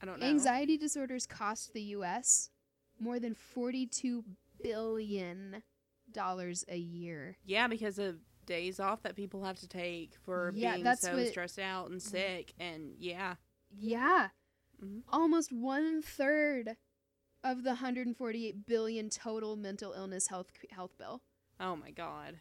I 0.02 0.06
don't 0.06 0.20
know. 0.20 0.26
Anxiety 0.28 0.78
disorders 0.78 1.26
cost 1.26 1.74
the 1.74 1.82
US 1.82 2.50
more 3.00 3.20
than 3.20 3.34
42 3.34 4.24
billion 4.62 5.64
dollars 6.12 6.66
a 6.68 6.78
year. 6.78 7.38
Yeah, 7.46 7.68
because 7.68 8.00
of 8.00 8.18
days 8.46 8.80
off 8.80 9.02
that 9.04 9.16
people 9.16 9.44
have 9.44 9.60
to 9.60 9.68
take 9.68 10.16
for 10.24 10.54
Yeah, 10.56 10.76
being 10.78 10.96
so 10.96 11.18
what- 11.18 11.28
stressed 11.28 11.60
out 11.60 11.90
and 11.90 12.02
sick, 12.02 12.54
and 12.60 12.96
yeah, 12.98 13.36
Yeah. 13.78 14.30
Mhm. 14.82 15.04
Almost 15.10 15.52
one 15.52 16.02
third 16.02 16.78
of 17.44 17.64
the 17.64 17.72
148 17.76 18.66
billion 18.66 19.10
total 19.10 19.56
mental 19.58 19.92
illness 19.94 20.28
health 20.28 20.48
health 20.72 20.98
bill. 20.98 21.22
oh 21.60 21.76
my 21.76 21.92
god, 21.92 22.40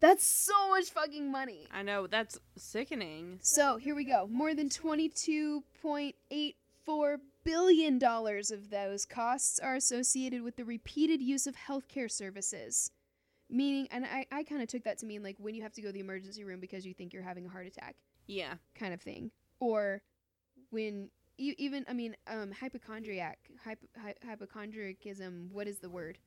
That's 0.00 0.26
so 0.26 0.68
much 0.68 0.90
fucking 0.90 1.30
money. 1.30 1.66
I 1.70 1.82
know 1.82 2.06
that's 2.06 2.38
sickening. 2.58 3.38
So 3.42 3.78
here 3.78 3.94
we 3.94 4.04
go. 4.04 4.26
More 4.26 4.54
than 4.54 4.68
22.84 4.68 7.20
billion 7.44 7.98
dollars 7.98 8.50
of 8.50 8.70
those 8.70 9.04
costs 9.04 9.58
are 9.58 9.74
associated 9.74 10.42
with 10.42 10.56
the 10.56 10.64
repeated 10.64 11.22
use 11.22 11.46
of 11.46 11.54
healthcare 11.56 12.10
services. 12.10 12.90
Meaning, 13.50 13.88
and 13.90 14.06
I, 14.06 14.26
I 14.32 14.42
kind 14.42 14.62
of 14.62 14.68
took 14.68 14.84
that 14.84 14.98
to 14.98 15.06
mean 15.06 15.22
like 15.22 15.36
when 15.38 15.54
you 15.54 15.62
have 15.62 15.72
to 15.74 15.82
go 15.82 15.88
to 15.88 15.92
the 15.92 16.00
emergency 16.00 16.44
room 16.44 16.60
because 16.60 16.86
you 16.86 16.94
think 16.94 17.12
you're 17.12 17.22
having 17.22 17.46
a 17.46 17.50
heart 17.50 17.66
attack. 17.66 17.96
Yeah, 18.26 18.54
kind 18.74 18.94
of 18.94 19.00
thing 19.02 19.30
or 19.60 20.02
when 20.70 21.08
e- 21.38 21.54
even 21.58 21.84
i 21.88 21.92
mean 21.92 22.16
um 22.26 22.52
hypochondriac 22.52 23.38
hypo, 23.64 23.86
hy- 24.00 24.14
hypochondriacism 24.26 25.50
what 25.52 25.66
is 25.66 25.78
the 25.78 25.88
word 25.88 26.18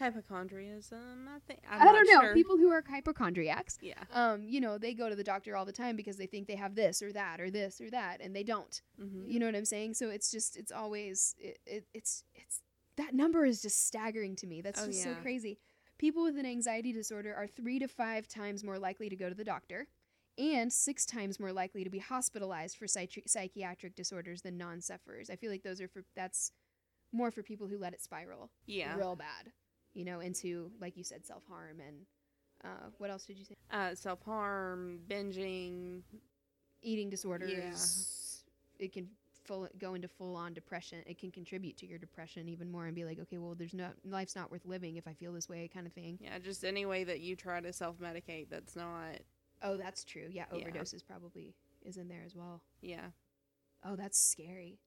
hypochondriaism. 0.00 1.28
I 1.28 1.38
think 1.46 1.60
i 1.68 1.76
I'm 1.78 1.84
don't 1.84 2.06
not 2.06 2.06
know 2.14 2.20
Sure. 2.26 2.34
people 2.34 2.56
who 2.56 2.70
are 2.70 2.82
hypochondriacs 2.88 3.78
Yeah. 3.80 3.94
um 4.12 4.48
you 4.48 4.60
know 4.60 4.78
they 4.78 4.94
go 4.94 5.08
to 5.08 5.16
the 5.16 5.24
doctor 5.24 5.56
all 5.56 5.64
the 5.64 5.72
time 5.72 5.96
because 5.96 6.16
they 6.16 6.26
think 6.26 6.46
they 6.48 6.56
have 6.56 6.74
this 6.74 7.02
or 7.02 7.12
that 7.12 7.40
or 7.40 7.50
this 7.50 7.80
or 7.80 7.90
that 7.90 8.20
and 8.20 8.34
they 8.34 8.42
don't 8.42 8.82
hmm 8.98 9.24
you 9.26 9.38
know 9.38 9.46
what 9.46 9.54
i'm 9.54 9.64
saying 9.64 9.94
so 9.94 10.10
it's 10.10 10.30
just 10.30 10.56
it's 10.56 10.72
always 10.72 11.34
it, 11.38 11.58
it, 11.66 11.84
it's 11.94 12.24
it's 12.34 12.60
that 12.96 13.14
number 13.14 13.44
is 13.46 13.62
just 13.62 13.86
staggering 13.86 14.34
to 14.36 14.46
me 14.46 14.60
that's 14.60 14.82
Oh, 14.82 14.86
just 14.86 15.02
so 15.02 15.14
crazy 15.22 15.58
people 15.98 16.24
with 16.24 16.36
an 16.36 16.46
anxiety 16.46 16.92
disorder 16.92 17.34
are 17.34 17.46
three 17.46 17.78
to 17.78 17.86
five 17.88 18.26
times 18.28 18.64
more 18.64 18.78
likely 18.78 19.08
to 19.08 19.16
go 19.16 19.28
to 19.28 19.34
the 19.34 19.44
doctor 19.44 19.86
and 20.38 20.72
six 20.72 21.04
times 21.06 21.38
more 21.38 21.52
likely 21.52 21.84
to 21.84 21.90
be 21.90 21.98
hospitalized 21.98 22.76
for 22.76 22.86
psychi- 22.86 23.28
psychiatric 23.28 23.94
disorders 23.94 24.42
than 24.42 24.56
non-sufferers 24.58 25.30
i 25.30 25.36
feel 25.36 25.50
like 25.50 25.62
those 25.62 25.80
are 25.80 25.88
for 25.88 26.02
that's 26.16 26.52
more 27.12 27.30
for 27.30 27.42
people 27.42 27.66
who 27.68 27.78
let 27.78 27.92
it 27.92 28.02
spiral 28.02 28.50
Yeah. 28.66 28.96
real 28.96 29.14
bad 29.16 29.52
you 29.94 30.04
know 30.04 30.20
into 30.20 30.70
like 30.80 30.96
you 30.96 31.04
said 31.04 31.24
self-harm 31.24 31.80
and 31.86 31.96
uh, 32.64 32.88
what 32.98 33.10
else 33.10 33.24
did 33.24 33.36
you 33.38 33.44
say 33.44 33.54
Uh, 33.70 33.94
self 33.94 34.22
harm, 34.22 35.00
binging. 35.08 36.02
eating 36.82 37.10
disorders 37.10 38.44
it 38.78 38.92
can 38.92 39.08
full 39.44 39.68
go 39.78 39.94
into 39.94 40.06
full 40.06 40.36
on 40.36 40.52
depression 40.54 40.98
it 41.06 41.18
can 41.18 41.30
contribute 41.30 41.76
to 41.76 41.84
your 41.86 41.98
depression 41.98 42.48
even 42.48 42.70
more 42.70 42.86
and 42.86 42.94
be 42.94 43.04
like 43.04 43.18
okay 43.18 43.38
well 43.38 43.54
there's 43.56 43.74
no 43.74 43.88
life's 44.04 44.36
not 44.36 44.50
worth 44.52 44.64
living 44.64 44.96
if 44.96 45.06
i 45.08 45.12
feel 45.12 45.32
this 45.32 45.48
way 45.48 45.68
kind 45.72 45.84
of 45.86 45.92
thing 45.92 46.16
Yeah, 46.20 46.38
just 46.38 46.64
any 46.64 46.86
way 46.86 47.02
that 47.04 47.18
you 47.20 47.34
try 47.34 47.60
to 47.60 47.72
self 47.72 47.98
medicate 47.98 48.48
that's 48.50 48.76
not. 48.76 49.18
oh 49.62 49.76
that's 49.76 50.04
true 50.04 50.28
yeah 50.30 50.44
Yeah. 50.52 50.58
overdoses 50.68 51.04
probably 51.04 51.54
is 51.84 51.96
in 51.96 52.06
there 52.08 52.22
as 52.24 52.36
well 52.36 52.62
Yeah. 52.80 53.06
oh 53.84 53.96
that's 53.96 54.18
scary 54.18 54.78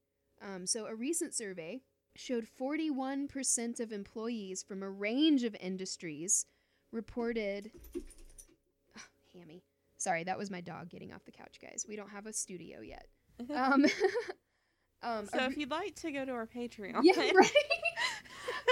um, 0.42 0.66
so 0.68 0.86
a 0.86 0.96
recent 0.96 1.34
survey 1.34 1.82
showed 2.16 2.48
41% 2.60 3.80
of 3.80 3.92
employees 3.92 4.64
from 4.64 4.82
a 4.84 4.90
range 4.90 5.44
of 5.44 5.56
industries 5.60 6.46
reported 6.92 7.72
Ugh, 7.96 9.02
hammy 9.34 9.64
sorry 9.98 10.24
that 10.24 10.38
was 10.38 10.50
my 10.50 10.62
dog 10.62 10.90
getting 10.90 11.12
off 11.14 11.26
the 11.26 11.32
couch 11.32 11.58
guys 11.62 11.86
we 11.88 11.96
don't 11.96 12.10
have 12.10 12.26
a 12.26 12.34
studio 12.34 12.82
yet 12.82 13.08
um, 13.54 13.86
um, 15.04 15.28
so 15.28 15.44
if 15.44 15.58
you'd 15.58 15.72
like 15.72 15.96
to 15.96 16.12
go 16.12 16.24
to 16.26 16.32
our 16.32 16.48
Patreon, 16.48 17.02
Yeah, 17.04 17.14
right. 17.36 17.52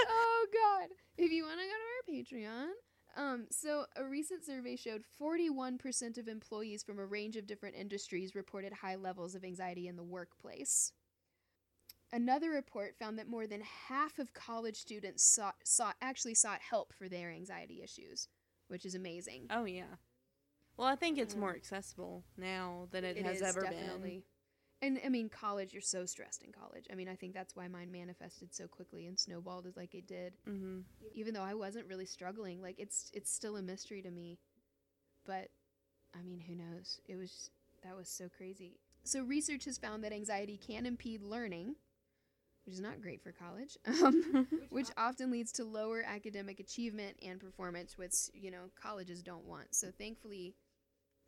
oh 0.08 0.46
God! 0.52 0.88
If 1.18 1.30
you 1.30 1.44
want 1.44 1.60
to 1.60 1.66
go 1.66 1.70
to 1.70 2.44
our 2.46 2.48
Patreon, 2.48 2.68
um, 3.16 3.46
so 3.50 3.84
a 3.96 4.04
recent 4.04 4.44
survey 4.44 4.76
showed 4.76 5.02
41% 5.20 6.18
of 6.18 6.28
employees 6.28 6.82
from 6.82 6.98
a 6.98 7.04
range 7.04 7.36
of 7.36 7.46
different 7.46 7.76
industries 7.76 8.34
reported 8.34 8.72
high 8.72 8.96
levels 8.96 9.34
of 9.34 9.44
anxiety 9.44 9.86
in 9.86 9.96
the 9.96 10.02
workplace. 10.02 10.92
Another 12.14 12.50
report 12.50 12.94
found 12.96 13.18
that 13.18 13.28
more 13.28 13.48
than 13.48 13.60
half 13.88 14.20
of 14.20 14.32
college 14.32 14.76
students 14.76 15.24
sought, 15.24 15.56
sought 15.64 15.96
actually 16.00 16.34
sought 16.34 16.60
help 16.60 16.92
for 16.94 17.08
their 17.08 17.32
anxiety 17.32 17.82
issues, 17.82 18.28
which 18.68 18.86
is 18.86 18.94
amazing. 18.94 19.48
Oh 19.50 19.64
yeah. 19.64 19.96
Well, 20.76 20.86
I 20.86 20.94
think 20.94 21.18
it's 21.18 21.34
Um, 21.34 21.40
more 21.40 21.54
accessible 21.54 22.22
now 22.36 22.86
than 22.92 23.04
it, 23.04 23.16
It 23.16 23.24
has 23.24 23.42
is, 23.42 23.42
ever 23.42 23.62
definitely. 23.62 24.22
And 24.80 25.00
I 25.04 25.08
mean, 25.08 25.28
college, 25.28 25.72
you're 25.72 25.82
so 25.82 26.06
stressed 26.06 26.42
in 26.42 26.52
college. 26.52 26.86
I 26.90 26.94
mean, 26.94 27.08
I 27.08 27.16
think 27.16 27.34
that's 27.34 27.56
why 27.56 27.66
mine 27.66 27.90
manifested 27.90 28.54
so 28.54 28.68
quickly 28.68 29.06
and 29.06 29.18
snowballed 29.18 29.66
as 29.66 29.76
like 29.76 29.94
it 29.94 30.06
did. 30.06 30.34
been. 30.44 30.54
hmm 30.54 30.80
even 31.16 31.32
though 31.34 31.42
I 31.42 31.54
wasn't 31.54 31.86
really 31.88 32.06
struggling, 32.06 32.60
like 32.62 32.76
it's 32.78 33.10
it's 33.12 33.32
still 33.32 33.56
a 33.56 33.62
mystery 33.62 34.02
to 34.02 34.10
me. 34.10 34.38
But 35.26 35.48
I 36.14 36.22
mean, 36.22 36.40
who 36.40 36.54
knows? 36.54 37.00
It 37.08 37.16
was 37.16 37.50
that 37.82 37.96
was 37.96 38.08
so 38.08 38.28
crazy. 38.36 38.78
So 39.04 39.22
research 39.22 39.64
has 39.66 39.78
found 39.78 40.02
that 40.04 40.12
anxiety 40.12 40.56
can 40.56 40.86
impede 40.86 41.22
learning, 41.22 41.76
which 42.64 42.74
is 42.74 42.80
not 42.80 43.00
great 43.02 43.22
for 43.22 43.32
college. 43.32 43.76
Um, 44.04 44.46
which 44.70 44.88
often 44.96 45.30
leads 45.30 45.52
to 45.52 45.64
lower 45.64 46.02
academic 46.04 46.58
achievement 46.60 47.16
and 47.22 47.38
performance, 47.40 47.96
which 47.96 48.14
you 48.34 48.50
know 48.50 48.70
colleges 48.80 49.22
don't 49.22 49.44
want. 49.44 49.74
So 49.74 49.90
thankfully, 49.96 50.54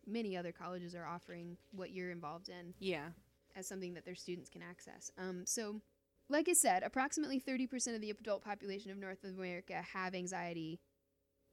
many 0.06 0.36
other 0.36 0.52
colleges 0.52 0.94
are 0.94 1.06
offering 1.06 1.56
what 1.72 1.90
you're 1.92 2.10
involved 2.10 2.48
in 2.48 2.74
Yeah. 2.78 3.08
as 3.54 3.66
something 3.66 3.94
that 3.94 4.04
their 4.04 4.14
students 4.14 4.50
can 4.50 4.62
access. 4.62 5.10
Um, 5.18 5.44
so, 5.46 5.80
like 6.28 6.48
I 6.48 6.54
said, 6.54 6.82
approximately 6.82 7.40
30% 7.40 7.94
of 7.94 8.00
the 8.00 8.10
adult 8.10 8.42
population 8.44 8.90
of 8.90 8.98
North 8.98 9.24
America 9.24 9.82
have 9.92 10.14
anxiety 10.14 10.80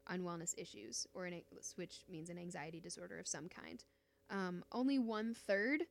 unwellness 0.09 0.53
issues, 0.57 1.07
or 1.13 1.25
an, 1.25 1.41
which 1.75 2.03
means 2.09 2.29
an 2.29 2.37
anxiety 2.37 2.79
disorder 2.81 3.19
of 3.19 3.27
some 3.27 3.47
kind. 3.47 3.83
Um, 4.29 4.63
only 4.71 4.99
one 4.99 5.33
third 5.33 5.83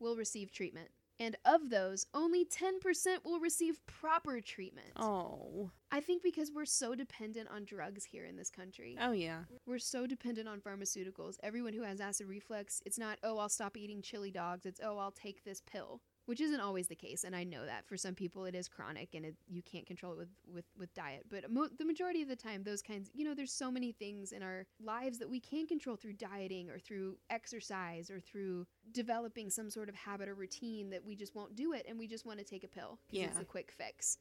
will 0.00 0.16
receive 0.16 0.52
treatment. 0.52 0.88
And 1.20 1.36
of 1.44 1.70
those, 1.70 2.06
only 2.14 2.44
10% 2.44 3.24
will 3.24 3.40
receive 3.40 3.84
proper 3.86 4.40
treatment. 4.40 4.92
Oh. 4.96 5.70
I 5.90 6.00
think 6.00 6.22
because 6.22 6.52
we're 6.54 6.64
so 6.64 6.94
dependent 6.94 7.48
on 7.50 7.64
drugs 7.64 8.04
here 8.04 8.24
in 8.24 8.36
this 8.36 8.50
country. 8.50 8.96
Oh 9.00 9.12
yeah. 9.12 9.40
We're 9.66 9.78
so 9.78 10.06
dependent 10.06 10.48
on 10.48 10.60
pharmaceuticals. 10.60 11.36
Everyone 11.42 11.72
who 11.72 11.82
has 11.82 12.00
acid 12.00 12.28
reflux, 12.28 12.80
it's 12.86 12.98
not, 12.98 13.18
oh, 13.22 13.38
I'll 13.38 13.48
stop 13.48 13.76
eating 13.76 14.00
chili 14.02 14.30
dogs. 14.30 14.64
It's, 14.64 14.80
oh, 14.82 14.98
I'll 14.98 15.10
take 15.10 15.44
this 15.44 15.60
pill. 15.60 16.00
Which 16.28 16.40
isn't 16.42 16.60
always 16.60 16.88
the 16.88 16.94
case 16.94 17.24
and 17.24 17.34
i 17.34 17.42
know 17.42 17.64
that 17.64 17.86
for 17.86 17.96
some 17.96 18.14
people 18.14 18.44
it 18.44 18.54
is 18.54 18.68
chronic 18.68 19.14
and 19.14 19.24
it, 19.24 19.34
you 19.48 19.62
can't 19.62 19.86
control 19.86 20.12
it 20.12 20.18
with 20.18 20.28
with 20.52 20.64
with 20.78 20.92
diet 20.94 21.24
but 21.30 21.50
mo- 21.50 21.68
the 21.78 21.84
majority 21.84 22.20
of 22.20 22.28
the 22.28 22.36
time 22.36 22.62
those 22.62 22.82
kinds 22.82 23.10
you 23.14 23.24
know 23.24 23.34
there's 23.34 23.52
so 23.52 23.70
many 23.70 23.92
things 23.92 24.32
in 24.32 24.42
our 24.42 24.66
lives 24.84 25.18
that 25.18 25.28
we 25.28 25.40
can 25.40 25.66
control 25.66 25.96
through 25.96 26.12
dieting 26.12 26.68
or 26.68 26.78
through 26.78 27.16
exercise 27.30 28.10
or 28.10 28.20
through 28.20 28.66
developing 28.92 29.50
some 29.50 29.70
sort 29.70 29.88
of 29.88 29.94
habit 29.94 30.28
or 30.28 30.34
routine 30.34 30.90
that 30.90 31.04
we 31.04 31.16
just 31.16 31.34
won't 31.34 31.56
do 31.56 31.72
it 31.72 31.86
and 31.88 31.98
we 31.98 32.06
just 32.06 32.26
want 32.26 32.38
to 32.38 32.44
take 32.44 32.64
a 32.64 32.68
pill 32.68 32.98
because 33.10 33.30
it's 33.30 33.40
a 33.40 33.44
quick 33.44 33.70
fix. 33.70 34.18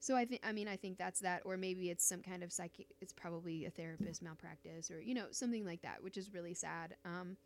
So 0.00 0.14
I 0.14 0.24
think 0.24 0.40
I 0.44 0.52
mean 0.52 0.68
I 0.68 0.76
think 0.76 0.96
that's 0.96 1.20
that 1.20 1.42
or 1.44 1.56
maybe 1.56 1.90
it's 1.90 2.04
some 2.04 2.22
kind 2.22 2.42
of 2.44 2.52
psychic 2.52 2.86
it's 3.00 3.12
probably 3.12 3.64
a 3.64 3.70
therapist 3.70 4.22
malpractice 4.22 4.90
or 4.90 5.00
you 5.00 5.14
know 5.14 5.26
something 5.32 5.64
like 5.64 5.82
that 5.82 6.02
which 6.02 6.16
is 6.16 6.32
really 6.32 6.54
sad 6.54 6.94
um 7.04 7.36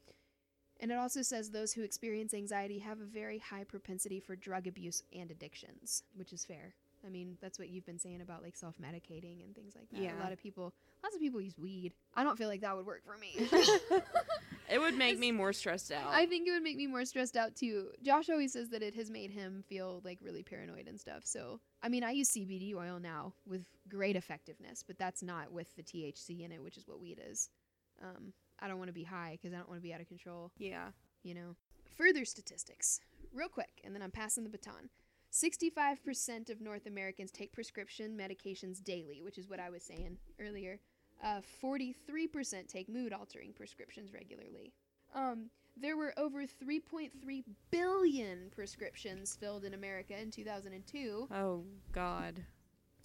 and 0.82 0.92
it 0.92 0.98
also 0.98 1.22
says 1.22 1.50
those 1.50 1.72
who 1.72 1.82
experience 1.82 2.34
anxiety 2.34 2.78
have 2.80 3.00
a 3.00 3.04
very 3.04 3.38
high 3.38 3.64
propensity 3.64 4.20
for 4.20 4.36
drug 4.36 4.66
abuse 4.66 5.02
and 5.14 5.30
addictions, 5.30 6.02
which 6.14 6.32
is 6.32 6.44
fair. 6.44 6.74
I 7.04 7.08
mean, 7.08 7.38
that's 7.40 7.58
what 7.58 7.70
you've 7.70 7.86
been 7.86 7.98
saying 7.98 8.20
about 8.20 8.42
like 8.42 8.56
self 8.56 8.76
medicating 8.78 9.42
and 9.44 9.54
things 9.54 9.74
like 9.74 9.88
that. 9.90 10.00
Yeah. 10.00 10.18
A 10.18 10.22
lot 10.22 10.32
of 10.32 10.38
people, 10.38 10.74
lots 11.02 11.14
of 11.14 11.20
people 11.20 11.40
use 11.40 11.58
weed. 11.58 11.94
I 12.14 12.22
don't 12.22 12.36
feel 12.36 12.48
like 12.48 12.60
that 12.60 12.76
would 12.76 12.86
work 12.86 13.02
for 13.04 13.16
me. 13.16 13.48
It 14.72 14.80
would 14.80 14.96
make 14.96 15.18
me 15.18 15.32
more 15.32 15.52
stressed 15.52 15.92
out. 15.92 16.08
I 16.10 16.26
think 16.26 16.48
it 16.48 16.52
would 16.52 16.62
make 16.62 16.76
me 16.76 16.86
more 16.86 17.04
stressed 17.04 17.36
out 17.36 17.54
too. 17.54 17.88
Josh 18.02 18.30
always 18.30 18.52
says 18.52 18.70
that 18.70 18.82
it 18.82 18.94
has 18.94 19.10
made 19.10 19.30
him 19.30 19.62
feel 19.68 20.00
like 20.04 20.18
really 20.22 20.42
paranoid 20.42 20.88
and 20.88 20.98
stuff. 20.98 21.22
So, 21.24 21.60
I 21.82 21.88
mean, 21.88 22.02
I 22.02 22.12
use 22.12 22.30
CBD 22.30 22.74
oil 22.74 22.98
now 22.98 23.34
with 23.46 23.64
great 23.88 24.16
effectiveness, 24.16 24.82
but 24.86 24.98
that's 24.98 25.22
not 25.22 25.52
with 25.52 25.74
the 25.76 25.82
THC 25.82 26.44
in 26.44 26.52
it, 26.52 26.62
which 26.62 26.76
is 26.76 26.86
what 26.88 27.00
weed 27.00 27.20
is. 27.30 27.50
Um, 28.02 28.32
I 28.62 28.68
don't 28.68 28.78
want 28.78 28.88
to 28.88 28.94
be 28.94 29.04
high 29.04 29.38
because 29.40 29.52
I 29.52 29.58
don't 29.58 29.68
want 29.68 29.80
to 29.80 29.82
be 29.82 29.92
out 29.92 30.00
of 30.00 30.08
control 30.08 30.52
yeah. 30.58 30.88
you 31.22 31.34
know. 31.34 31.56
Further 31.96 32.24
statistics, 32.24 33.00
real 33.34 33.48
quick, 33.48 33.80
and 33.84 33.94
then 33.94 34.02
I'm 34.02 34.10
passing 34.10 34.44
the 34.44 34.50
baton. 34.50 34.88
65% 35.32 36.50
of 36.50 36.60
North 36.60 36.86
Americans 36.86 37.30
take 37.30 37.52
prescription 37.52 38.16
medications 38.16 38.82
daily, 38.82 39.22
which 39.22 39.38
is 39.38 39.48
what 39.48 39.60
I 39.60 39.70
was 39.70 39.82
saying 39.82 40.18
earlier. 40.40 40.78
Uh, 41.24 41.40
43% 41.62 42.68
take 42.68 42.88
mood 42.88 43.12
altering 43.12 43.52
prescriptions 43.52 44.12
regularly. 44.12 44.72
Um, 45.14 45.50
there 45.76 45.96
were 45.96 46.12
over 46.18 46.42
3.3 46.42 47.10
billion 47.70 48.50
prescriptions 48.54 49.36
filled 49.36 49.64
in 49.64 49.74
America 49.74 50.18
in 50.20 50.30
2002. 50.30 51.28
Oh 51.34 51.64
God. 51.92 52.42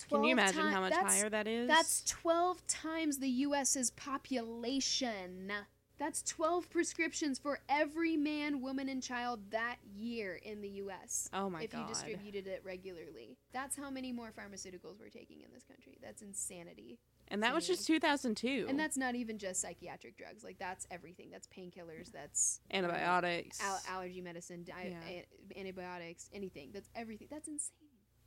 Can 0.09 0.23
you 0.23 0.31
imagine 0.31 0.63
ti- 0.67 0.71
how 0.71 0.81
much 0.81 0.93
higher 0.93 1.29
that 1.29 1.47
is? 1.47 1.67
That's 1.67 2.03
12 2.05 2.65
times 2.67 3.19
the 3.19 3.29
US's 3.29 3.91
population. 3.91 5.51
That's 5.99 6.21
12 6.21 6.69
prescriptions 6.69 7.39
for 7.39 7.59
every 7.67 8.17
man, 8.17 8.61
woman, 8.61 8.87
and 8.87 9.01
child 9.01 9.39
that 9.49 9.77
year 9.95 10.35
in 10.43 10.61
the 10.61 10.69
US. 10.83 11.27
oh 11.33 11.49
my 11.49 11.63
if 11.63 11.71
God. 11.71 11.81
you 11.81 11.87
distributed 11.87 12.45
it 12.45 12.61
regularly. 12.63 13.35
That's 13.51 13.75
how 13.75 13.89
many 13.89 14.11
more 14.11 14.31
pharmaceuticals 14.31 14.99
we're 14.99 15.09
taking 15.09 15.41
in 15.41 15.47
this 15.53 15.63
country. 15.63 15.97
That's 16.03 16.21
insanity. 16.21 16.99
and 17.29 17.41
that 17.41 17.53
was 17.55 17.65
just 17.65 17.87
2002. 17.87 18.67
And 18.69 18.79
that's 18.79 18.95
not 18.95 19.15
even 19.15 19.39
just 19.39 19.59
psychiatric 19.59 20.17
drugs. 20.17 20.43
Like 20.43 20.59
that's 20.59 20.85
everything. 20.91 21.29
That's 21.31 21.47
painkillers. 21.47 22.11
That's 22.11 22.59
antibiotics. 22.71 23.59
al- 23.59 23.81
allergy 23.89 24.21
medicine, 24.21 24.63
di- 24.63 24.95
Yeah. 25.03 25.09
a- 25.55 25.59
antibiotics, 25.59 26.29
anything. 26.31 26.69
That's 26.73 26.89
everything. 26.95 27.27
That's 27.31 27.47
insane. 27.47 27.71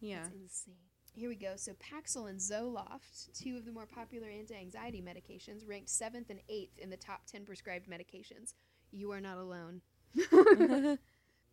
yeah. 0.01 0.23
That's 0.25 0.35
insane. 0.35 0.75
Here 1.13 1.29
we 1.29 1.35
go. 1.35 1.55
So 1.57 1.73
Paxil 1.73 2.31
and 2.31 2.39
Zoloft, 2.39 3.33
two 3.35 3.57
of 3.57 3.65
the 3.65 3.73
more 3.73 3.87
popular 3.87 4.29
anti-anxiety 4.29 5.03
medications, 5.03 5.69
ranked 5.69 5.91
seventh 5.91 6.31
and 6.31 6.41
eighth 6.49 6.79
in 6.79 6.91
the 6.91 6.97
top 6.97 7.27
ten 7.27 7.45
prescribed 7.45 7.89
medications. 7.89 8.55
You 8.93 9.11
are 9.13 9.21
not 9.21 9.39
alone. 9.39 9.83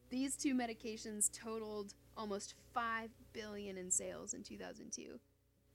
These 0.10 0.38
two 0.38 0.53
medications 0.55 1.30
totaled 1.32 1.93
almost 2.16 2.55
five 2.74 3.10
billion 3.34 3.78
in 3.78 3.91
sales 3.91 4.34
in 4.34 4.43
2002. 4.43 5.20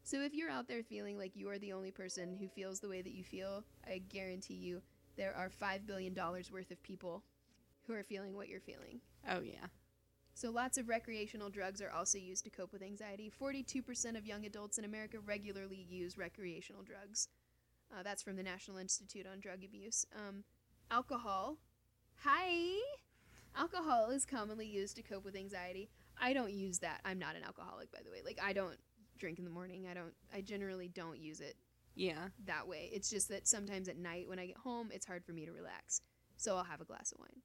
So 0.05 0.20
if 0.22 0.35
you're 0.35 0.51
out 0.51 0.66
there 0.68 0.83
feeling 0.83 1.18
like 1.18 1.37
you 1.37 1.49
are 1.51 1.59
the 1.59 1.72
only 1.72 1.91
person 1.91 2.37
who 2.41 2.49
feels 2.49 2.80
the 2.80 2.89
way 2.89 3.03
that 3.03 3.12
you 3.12 3.22
feel, 3.22 3.64
I 3.87 3.99
guarantee 4.09 4.55
you 4.55 4.83
there 5.16 5.35
are 5.37 5.51
five 5.51 5.87
billion 5.87 6.14
dollars 6.14 6.51
worth 6.51 6.70
of 6.70 6.83
people 6.83 7.22
who 7.87 7.93
are 7.95 8.03
feeling 8.03 8.35
what 8.35 8.49
you're 8.49 8.61
feeling. 8.61 9.01
oh 9.28 9.41
yeah. 9.43 9.66
So 10.35 10.51
lots 10.51 10.78
of 10.78 10.89
recreational 10.89 11.51
drugs 11.51 11.83
are 11.83 11.91
also 11.91 12.18
used 12.18 12.45
to 12.45 12.51
cope 12.51 12.72
with 12.72 12.83
anxiety. 12.83 13.30
42% 13.41 14.16
of 14.16 14.26
young 14.26 14.47
adults 14.47 14.78
in 14.78 14.85
America 14.85 15.18
regularly 15.20 15.87
use 15.89 16.16
recreational 16.16 16.83
drugs. 16.83 17.28
Uh, 17.93 18.03
that's 18.03 18.22
from 18.22 18.37
the 18.37 18.43
National 18.43 18.78
Institute 18.78 19.26
on 19.30 19.41
Drug 19.41 19.62
Abuse. 19.62 20.07
Um, 20.16 20.45
alcohol. 20.91 21.59
Hi. 22.24 22.78
Alcohol 23.57 24.11
is 24.11 24.24
commonly 24.24 24.66
used 24.66 24.97
to 24.97 25.03
cope 25.03 25.24
with 25.24 25.37
anxiety. 25.37 25.91
I 26.20 26.33
don't 26.33 26.53
use 26.53 26.78
that. 26.78 27.01
I'm 27.05 27.18
not 27.18 27.37
an 27.37 27.43
alcoholic, 27.45 27.93
by 27.93 27.99
the 28.03 28.11
way. 28.11 28.22
Like 28.24 28.39
I 28.43 28.55
don't 28.55 28.78
drink 29.18 29.39
in 29.39 29.45
the 29.45 29.51
morning. 29.51 29.87
I 29.91 29.95
don't. 29.95 30.14
I 30.35 30.41
generally 30.41 30.89
don't 30.89 31.18
use 31.18 31.41
it 31.41 31.57
Yeah. 31.95 32.28
that 32.47 32.66
way. 32.66 32.89
It's 32.93 33.11
just 33.11 33.28
that 33.28 33.47
sometimes 33.47 33.89
at 33.89 33.99
night 33.99 34.28
when 34.28 34.39
I 34.39 34.47
get 34.47 34.57
home, 34.57 34.89
it's 34.93 35.05
hard 35.07 35.24
for 35.24 35.33
me 35.33 35.45
to 35.45 35.53
relax. 35.53 36.01
So 36.37 36.57
I'll 36.57 36.64
have 36.64 36.80
a 36.80 36.85
glass 36.85 37.12
of 37.12 37.18
wine 37.20 37.43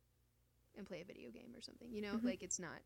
and 0.78 0.86
play 0.88 1.02
a 1.02 1.06
video 1.06 1.30
game 1.32 1.54
or 1.56 1.62
something. 1.62 1.92
You 1.92 2.02
know, 2.02 2.14
Mhm. 2.14 2.24
like 2.24 2.44
it's 2.44 2.60
not. 2.60 2.80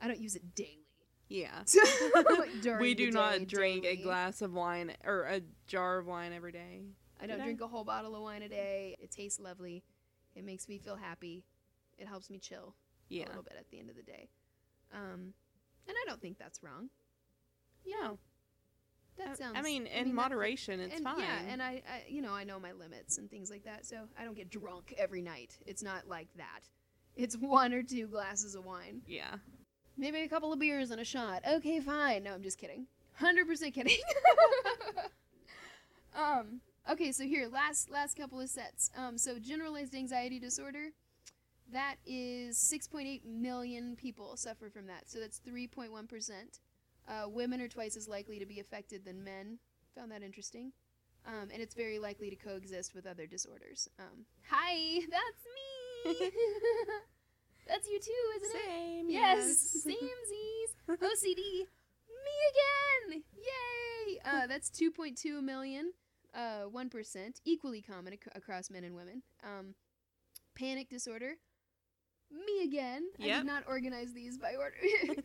I 0.00 0.08
don't 0.08 0.20
use 0.20 0.36
it 0.36 0.54
daily. 0.54 0.86
Yeah. 1.28 1.64
We 2.80 2.94
do 2.94 3.10
not 3.10 3.46
drink 3.46 3.84
a 3.84 3.96
glass 3.96 4.42
of 4.42 4.52
wine 4.52 4.94
or 5.04 5.22
a 5.24 5.40
jar 5.66 5.98
of 5.98 6.06
wine 6.06 6.32
every 6.32 6.52
day. 6.52 6.82
I 7.20 7.26
don't 7.26 7.38
Did 7.38 7.44
drink 7.44 7.60
a 7.62 7.66
whole 7.68 7.84
bottle 7.84 8.14
of 8.14 8.22
wine 8.22 8.42
a 8.42 8.48
day. 8.48 8.96
It 9.00 9.10
tastes 9.10 9.40
lovely. 9.40 9.82
It 10.34 10.44
makes 10.44 10.68
me 10.68 10.78
feel 10.78 10.96
happy. 10.96 11.44
It 11.96 12.06
helps 12.06 12.28
me 12.28 12.38
chill 12.38 12.74
yeah. 13.08 13.26
a 13.26 13.28
little 13.28 13.42
bit 13.42 13.54
at 13.58 13.70
the 13.70 13.78
end 13.78 13.88
of 13.90 13.96
the 13.96 14.02
day. 14.02 14.28
Um, 14.92 15.32
and 15.86 15.96
I 15.96 16.04
don't 16.08 16.20
think 16.20 16.38
that's 16.38 16.62
wrong. 16.62 16.90
No. 17.86 18.18
That 19.16 19.28
I- 19.30 19.34
sounds. 19.34 19.56
I 19.56 19.62
mean, 19.62 19.86
in 19.86 20.08
that- 20.08 20.14
moderation, 20.14 20.80
it's 20.80 20.96
and, 20.96 21.04
fine. 21.04 21.20
Yeah, 21.20 21.40
and 21.48 21.62
I, 21.62 21.82
I, 21.88 22.04
you 22.08 22.20
know, 22.20 22.32
I 22.32 22.44
know 22.44 22.58
my 22.58 22.72
limits 22.72 23.16
and 23.18 23.30
things 23.30 23.50
like 23.50 23.64
that, 23.64 23.86
so 23.86 24.08
I 24.18 24.24
don't 24.24 24.36
get 24.36 24.50
drunk 24.50 24.92
every 24.98 25.22
night. 25.22 25.56
It's 25.66 25.82
not 25.82 26.08
like 26.08 26.28
that. 26.36 26.68
It's 27.16 27.36
one 27.36 27.72
or 27.72 27.82
two 27.82 28.06
glasses 28.06 28.54
of 28.54 28.64
wine, 28.64 29.02
yeah. 29.06 29.36
maybe 29.96 30.20
a 30.22 30.28
couple 30.28 30.52
of 30.52 30.58
beers 30.58 30.90
and 30.90 31.00
a 31.00 31.04
shot. 31.04 31.42
Okay, 31.48 31.80
fine. 31.80 32.24
No, 32.24 32.32
I'm 32.32 32.42
just 32.42 32.58
kidding. 32.58 32.86
Hundred 33.14 33.46
percent 33.46 33.74
kidding. 33.74 33.98
um. 36.16 36.60
Okay, 36.90 37.12
so 37.12 37.24
here, 37.24 37.48
last 37.48 37.90
last 37.90 38.16
couple 38.16 38.40
of 38.40 38.48
sets. 38.48 38.90
Um. 38.96 39.16
So 39.16 39.38
generalized 39.38 39.94
anxiety 39.94 40.38
disorder. 40.38 40.90
That 41.72 41.96
is 42.06 42.58
6.8 42.58 43.24
million 43.24 43.96
people 43.96 44.36
suffer 44.36 44.68
from 44.68 44.86
that. 44.86 45.08
So 45.08 45.18
that's 45.18 45.40
3.1%. 45.40 45.90
Uh, 47.08 47.28
women 47.28 47.60
are 47.60 47.68
twice 47.68 47.96
as 47.96 48.06
likely 48.06 48.38
to 48.38 48.46
be 48.46 48.60
affected 48.60 49.04
than 49.04 49.24
men. 49.24 49.58
Found 49.96 50.12
that 50.12 50.22
interesting. 50.22 50.72
Um, 51.26 51.48
and 51.52 51.62
it's 51.62 51.74
very 51.74 51.98
likely 51.98 52.28
to 52.30 52.36
coexist 52.36 52.94
with 52.94 53.06
other 53.06 53.26
disorders. 53.26 53.88
Um, 53.98 54.26
hi, 54.48 55.00
that's 55.10 55.44
me. 55.54 55.73
that's 57.68 57.88
you 57.88 57.98
too, 58.00 58.12
isn't 58.44 58.56
it? 58.56 58.64
Same. 58.66 59.10
Yes, 59.10 59.84
samesies. 59.86 60.96
OCD. 60.96 61.36
Me 62.24 62.36
again. 63.10 63.22
Yay. 63.36 64.18
Uh, 64.24 64.46
that's 64.46 64.70
2.2 64.70 65.42
million. 65.42 65.92
Uh, 66.34 66.64
1%. 66.74 67.40
Equally 67.44 67.82
common 67.82 68.14
ac- 68.14 68.22
across 68.34 68.70
men 68.70 68.84
and 68.84 68.94
women. 68.94 69.22
Um, 69.42 69.74
panic 70.56 70.88
disorder. 70.88 71.34
Me 72.30 72.64
again. 72.64 73.04
I 73.20 73.26
did 73.38 73.46
not 73.46 73.64
organize 73.68 74.12
these 74.12 74.38
by 74.38 74.54
order 74.58 74.76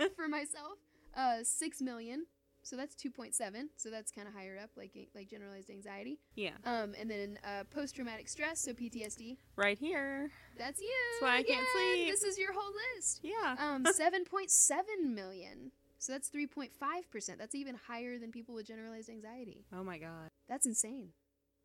for 0.16 0.28
myself. 0.28 0.78
Uh, 1.16 1.38
6 1.44 1.82
million. 1.82 2.26
So 2.70 2.76
that's 2.76 2.94
2.7. 2.94 3.34
So 3.78 3.90
that's 3.90 4.12
kind 4.12 4.28
of 4.28 4.34
higher 4.36 4.60
up, 4.62 4.70
like 4.78 4.92
like 5.16 5.28
generalized 5.28 5.72
anxiety. 5.72 6.20
Yeah. 6.36 6.52
Um, 6.66 6.94
and 7.00 7.10
then 7.10 7.40
uh, 7.44 7.64
post 7.72 7.96
traumatic 7.96 8.30
stress, 8.30 8.60
so 8.60 8.74
PTSD. 8.74 9.38
Right 9.56 9.80
here. 9.80 10.30
That's 10.56 10.80
you. 10.80 10.94
That's 11.20 11.22
why 11.24 11.38
I 11.40 11.44
can't 11.44 11.66
sleep. 11.74 12.12
This 12.12 12.24
is 12.24 12.38
your 12.38 12.54
whole 12.54 12.72
list. 12.96 13.22
Yeah. 13.24 13.56
Um, 13.70 13.84
7.7 13.84 14.80
million. 15.04 15.72
So 15.98 16.12
that's 16.14 16.30
3.5%. 16.30 17.38
That's 17.38 17.56
even 17.56 17.76
higher 17.88 18.18
than 18.20 18.32
people 18.32 18.56
with 18.56 18.68
generalized 18.68 19.10
anxiety. 19.10 19.66
oh 19.74 19.84
my 19.84 19.98
god. 19.98 20.30
That's 20.48 20.66
insane. 20.66 21.10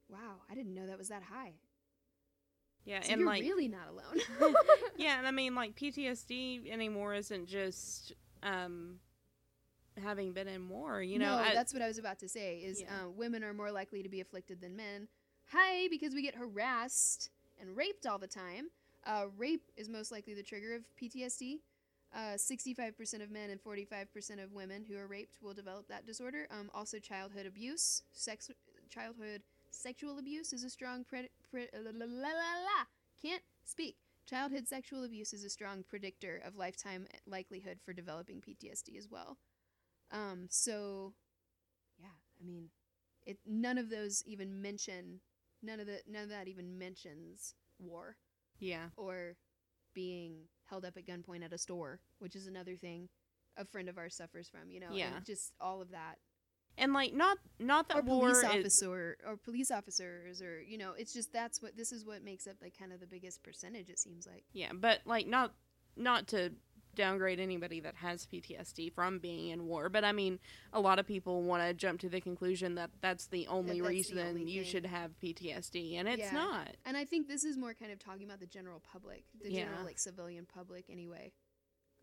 Wow, 0.08 0.42
I 0.50 0.54
didn't 0.54 0.74
know 0.74 0.86
that 0.86 0.98
was 0.98 1.08
that 1.08 1.22
high. 1.22 1.52
Yeah, 2.84 3.00
So 3.02 3.12
and 3.12 3.20
you're 3.20 3.28
like 3.28 3.42
really 3.42 3.68
not 3.68 3.88
alone. 3.88 4.54
yeah, 4.96 5.18
and 5.18 5.26
I 5.26 5.30
mean 5.42 5.54
like 5.54 5.76
PTSD 5.76 6.70
anymore 6.70 7.14
isn't 7.14 7.46
just 7.46 8.12
um 8.42 8.96
having 10.02 10.32
been 10.32 10.48
in 10.48 10.68
war, 10.68 11.02
you 11.02 11.18
know. 11.18 11.36
no, 11.36 11.42
I- 11.42 11.54
that's 11.54 11.72
what 11.72 11.82
I 11.82 11.86
was 11.88 11.98
about 11.98 12.18
to 12.20 12.28
say. 12.28 12.58
Is 12.60 12.80
Yeah. 12.82 13.04
uh, 13.04 13.10
women 13.10 13.44
are 13.44 13.54
more 13.54 13.70
likely 13.70 14.02
to 14.02 14.08
be 14.08 14.20
afflicted 14.20 14.60
than 14.60 14.76
men. 14.76 15.08
Hi, 15.48 15.88
because 15.88 16.14
we 16.14 16.22
get 16.22 16.34
harassed 16.34 17.30
and 17.60 17.76
raped 17.76 18.06
all 18.06 18.18
the 18.18 18.26
time. 18.26 18.70
Uh, 19.04 19.26
rape 19.36 19.70
is 19.76 19.88
most 19.88 20.10
likely 20.10 20.34
the 20.34 20.42
trigger 20.42 20.74
of 20.74 20.84
PTSD. 20.96 21.60
Uh, 22.12 22.36
65% 22.36 23.22
of 23.22 23.30
men 23.30 23.50
and 23.50 23.60
45% 23.60 24.40
of 24.42 24.52
women 24.52 24.84
who 24.84 24.96
are 24.96 25.06
raped 25.06 25.42
will 25.42 25.52
develop 25.54 25.88
that 25.88 26.06
disorder. 26.06 26.46
Um, 26.50 26.70
also, 26.72 26.98
childhood 26.98 27.44
abuse, 27.44 28.02
sex, 28.12 28.50
childhood 28.88 29.42
sexual 29.70 30.18
abuse 30.18 30.52
is 30.52 30.62
a 30.64 30.70
strong 30.70 31.04
pre- 31.04 31.28
la, 31.52 31.90
la, 31.92 32.04
la, 32.06 32.28
la. 32.28 32.84
can't 33.20 33.42
speak 33.64 33.96
Childhood 34.26 34.66
sexual 34.66 35.04
abuse 35.04 35.34
is 35.34 35.44
a 35.44 35.50
strong 35.50 35.82
predictor 35.82 36.40
of 36.46 36.56
lifetime 36.56 37.06
likelihood 37.26 37.78
for 37.84 37.92
developing 37.92 38.40
PTSD 38.40 38.96
as 38.96 39.10
well. 39.10 39.36
Um, 40.14 40.46
so, 40.50 41.14
yeah, 41.98 42.08
I 42.40 42.44
mean, 42.46 42.70
it 43.26 43.38
none 43.46 43.78
of 43.78 43.90
those 43.90 44.22
even 44.26 44.62
mention 44.62 45.20
none 45.62 45.80
of 45.80 45.86
the 45.86 46.00
none 46.08 46.24
of 46.24 46.30
that 46.30 46.48
even 46.48 46.78
mentions 46.78 47.54
war 47.78 48.16
Yeah. 48.60 48.88
or 48.96 49.36
being 49.94 50.48
held 50.66 50.84
up 50.84 50.96
at 50.96 51.06
gunpoint 51.06 51.44
at 51.44 51.52
a 51.52 51.58
store, 51.58 52.00
which 52.20 52.36
is 52.36 52.46
another 52.46 52.76
thing 52.76 53.08
a 53.56 53.64
friend 53.64 53.88
of 53.88 53.98
ours 53.98 54.14
suffers 54.16 54.48
from. 54.48 54.70
You 54.70 54.80
know, 54.80 54.90
and 54.90 54.96
Yeah. 54.96 55.20
just 55.26 55.52
all 55.60 55.82
of 55.82 55.90
that 55.92 56.18
And 56.78 56.92
like 56.92 57.14
not 57.14 57.38
not 57.60 57.88
that 57.88 57.98
or 57.98 58.02
war 58.02 58.30
police 58.30 58.42
is, 58.42 58.44
officer 58.44 59.16
or 59.26 59.36
police 59.36 59.70
officers 59.70 60.42
or 60.42 60.60
you 60.62 60.78
know 60.78 60.92
it's 60.98 61.12
just 61.12 61.32
that's 61.32 61.62
what 61.62 61.76
this 61.76 61.92
is 61.92 62.04
what 62.04 62.24
makes 62.24 62.46
up 62.46 62.56
like 62.62 62.76
kind 62.78 62.92
of 62.92 63.00
the 63.00 63.06
biggest 63.06 63.42
percentage 63.42 63.88
it 63.90 63.98
seems 63.98 64.26
like 64.26 64.44
Yeah, 64.52 64.72
but 64.74 65.00
like 65.04 65.26
not 65.26 65.54
not 65.96 66.26
to 66.28 66.52
downgrade 66.94 67.40
anybody 67.40 67.80
that 67.80 67.96
has 67.96 68.26
PTSD 68.26 68.92
from 68.92 69.18
being 69.18 69.48
in 69.48 69.66
war, 69.66 69.88
but 69.88 70.04
I 70.04 70.12
mean, 70.12 70.38
a 70.72 70.80
lot 70.80 70.98
of 70.98 71.06
people 71.06 71.42
want 71.42 71.66
to 71.66 71.74
jump 71.74 72.00
to 72.00 72.08
the 72.08 72.20
conclusion 72.20 72.74
that 72.76 72.90
that's 73.00 73.26
the 73.26 73.46
only 73.48 73.80
that's 73.80 73.82
the 73.82 73.88
reason 73.88 74.18
only 74.18 74.44
you 74.44 74.62
thing. 74.62 74.70
should 74.70 74.86
have 74.86 75.18
PTSD, 75.20 75.98
and 75.98 76.08
it's 76.08 76.20
Yeah. 76.22 76.32
not. 76.32 76.76
and 76.84 76.96
i 76.96 77.04
think 77.04 77.28
this 77.28 77.44
is 77.44 77.56
more 77.56 77.74
kind 77.74 77.90
of 77.92 77.98
talking 77.98 78.24
about 78.24 78.40
the 78.40 78.46
general 78.46 78.80
public 78.80 79.24
the 79.40 79.50
Yeah. 79.50 79.64
general 79.64 79.84
like 79.84 79.98
civilian 79.98 80.46
public 80.46 80.88
anyway 80.90 81.32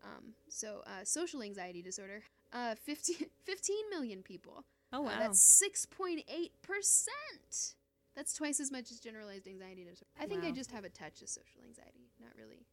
um 0.02 0.34
so 0.48 0.82
uh 0.86 1.04
social 1.04 1.42
anxiety 1.42 1.82
disorder 1.82 2.22
uh 2.52 2.74
15, 2.74 3.26
15 3.44 3.76
million 3.90 4.22
people 4.22 4.64
Oh 4.92 5.00
Uh, 5.00 5.04
wow. 5.04 5.18
that's 5.18 5.62
6.8% 5.62 7.74
that's 8.14 8.34
twice 8.34 8.60
as 8.60 8.70
much 8.70 8.90
as 8.90 9.00
generalized 9.00 9.46
anxiety 9.46 9.84
disorder 9.84 10.10
i 10.20 10.26
think 10.26 10.44
i 10.44 10.50
just 10.50 10.70
have 10.72 10.84
a 10.84 10.90
touch 10.90 11.22
of 11.22 11.28
social 11.28 11.62
anxiety 11.66 12.10
not 12.20 12.30
really 12.36 12.66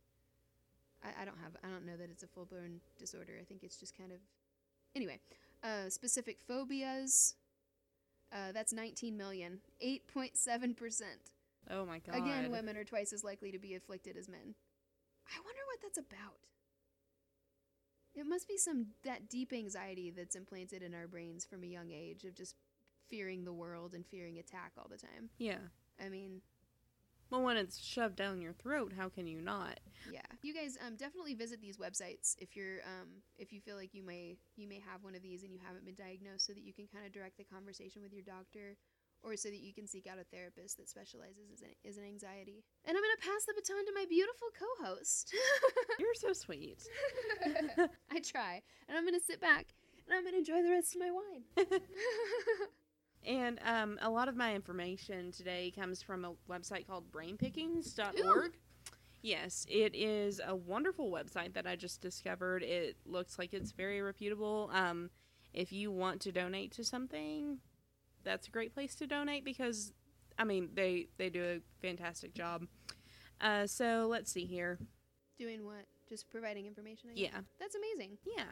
I, 1.04 1.22
I 1.22 1.26
don't 1.26 1.38
have 1.40 1.56
i 1.64 1.68
don't 1.70 1.86
know 1.86 1.98
that 1.98 2.10
it's 2.10 2.24
a 2.24 2.28
full-blown 2.28 2.82
disorder. 2.98 3.34
I 3.40 3.44
think 3.44 3.64
it's 3.64 3.78
just 3.78 3.98
kind 3.98 4.12
of 4.12 4.20
anyway 4.96 5.20
uh, 5.64 5.90
specific 5.90 6.40
phobias 6.40 7.36
uh, 8.32 8.52
that's 8.54 8.72
19 8.72 9.18
million 9.18 9.60
8.7% 9.86 11.02
oh 11.70 11.86
my 11.86 12.00
god. 12.00 12.16
again 12.16 12.52
women 12.52 12.78
are 12.78 12.84
twice 12.84 13.12
as 13.14 13.24
likely 13.24 13.52
to 13.52 13.60
be 13.60 13.76
afflicted 13.76 14.18
as 14.18 14.28
men. 14.30 14.56
I 15.28 15.38
wonder 15.44 15.62
what 15.68 15.80
that's 15.82 15.98
about. 15.98 16.40
It 18.16 18.26
must 18.26 18.48
be 18.48 18.58
some 18.58 18.88
that 19.04 19.30
deep 19.30 19.54
anxiety 19.54 20.10
that's 20.10 20.36
implanted 20.36 20.82
in 20.82 20.94
our 20.96 21.08
brains 21.08 21.46
from 21.46 21.64
a 21.64 21.68
young 21.68 21.92
age 21.92 22.24
of 22.26 22.34
just 22.36 22.56
fearing 23.08 23.44
the 23.46 23.54
world 23.54 23.94
and 23.94 24.06
fearing 24.06 24.38
attack 24.40 24.72
all 24.78 24.88
the 24.90 24.98
time. 24.98 25.30
Yeah. 25.38 25.60
i 26.04 26.10
mean 26.10 26.42
Well, 27.30 27.44
when 27.44 27.58
it's 27.58 27.80
shoved 27.80 28.16
down 28.16 28.42
your 28.42 28.54
throat, 28.54 28.94
how 28.98 29.10
can 29.10 29.28
you 29.28 29.42
not? 29.42 29.80
yeah. 30.12 30.22
You 30.42 30.54
guys 30.54 30.78
um, 30.86 30.96
definitely 30.96 31.36
visit 31.36 31.62
these 31.62 31.78
websites 31.78 32.36
if 32.40 32.56
you're 32.56 32.80
um, 32.86 33.22
if 33.38 33.52
you 33.52 33.62
feel 33.62 33.76
like 33.76 33.94
you 33.94 34.04
may 34.04 34.38
you 34.56 34.68
may 34.68 34.80
have 34.80 35.04
one 35.04 35.16
of 35.16 35.22
these 35.22 35.44
and 35.44 35.52
you 35.52 35.60
haven't 35.64 35.86
been 35.86 35.96
diagnosed 35.96 36.48
so 36.48 36.54
that 36.54 36.64
you 36.64 36.74
can 36.74 36.88
kind 36.88 37.06
of 37.06 37.12
direct 37.12 37.38
the 37.38 37.44
conversation 37.44 38.02
with 38.02 38.14
your 38.14 38.24
doctor 38.24 38.78
or 39.22 39.36
so 39.36 39.50
that 39.50 39.60
you 39.60 39.74
can 39.74 39.86
seek 39.86 40.08
out 40.08 40.18
a 40.18 40.24
therapist 40.24 40.78
that 40.78 40.88
specializes 40.88 41.52
is 41.54 41.62
in, 41.62 41.70
is 41.84 41.98
in 41.98 42.06
anxiety. 42.06 42.64
And 42.86 42.96
i'm 42.96 43.04
going 43.04 43.16
to 43.20 43.28
pass 43.28 43.46
the 43.46 43.54
baton 43.54 43.86
to 43.86 43.92
my 43.94 44.06
beautiful 44.10 44.48
co-host. 44.58 45.36
You're 46.00 46.16
so 46.16 46.34
sweet. 46.34 46.82
i 48.12 48.20
try. 48.20 48.62
And 48.88 48.98
i'm 48.98 49.04
going 49.04 49.20
to 49.20 49.26
sit 49.26 49.42
back 49.42 49.68
and 50.08 50.16
i'm 50.16 50.24
going 50.24 50.34
to 50.34 50.40
enjoy 50.40 50.64
the 50.64 50.72
rest 50.72 50.96
of 50.96 51.02
my 51.02 51.12
wine 51.12 51.44
And 53.26 53.60
um, 53.66 54.00
a 54.02 54.10
lot 54.10 54.28
of 54.28 54.36
my 54.36 54.56
information 54.56 55.32
today 55.32 55.72
comes 55.76 56.02
from 56.02 56.26
a 56.26 56.34
website 56.50 56.88
called 56.88 57.12
brainpickings.org. 57.12 58.54
Yes, 59.22 59.66
it 59.70 59.94
is 59.94 60.40
a 60.46 60.56
wonderful 60.56 61.12
website 61.12 61.54
that 61.54 61.68
I 61.68 61.76
just 61.76 62.02
discovered. 62.02 62.64
It 62.64 62.96
looks 63.06 63.38
like 63.38 63.54
it's 63.54 63.72
very 63.72 64.02
reputable. 64.02 64.70
Um, 64.74 65.10
if 65.54 65.74
you 65.74 65.92
want 65.92 66.22
to 66.22 66.32
donate 66.32 66.72
to 66.74 66.86
something, 66.86 67.58
that's 68.24 68.48
a 68.48 68.52
great 68.52 68.74
place 68.74 68.96
to 68.96 69.08
donate 69.08 69.44
because, 69.44 69.92
I 70.38 70.46
mean, 70.46 70.70
they, 70.74 71.08
they 71.18 71.30
do 71.30 71.44
a 71.44 71.60
fantastic 71.82 72.34
job. 72.34 72.66
Uh, 73.42 73.68
so 73.68 74.08
let's 74.10 74.32
see 74.32 74.46
here. 74.46 74.80
doing 75.38 75.66
what 75.66 75.86
just 76.08 76.30
providing 76.30 76.66
information? 76.66 77.12
Yeah. 77.16 77.42
that's 77.60 77.76
amazing 77.76 78.18
Yeah. 78.26 78.44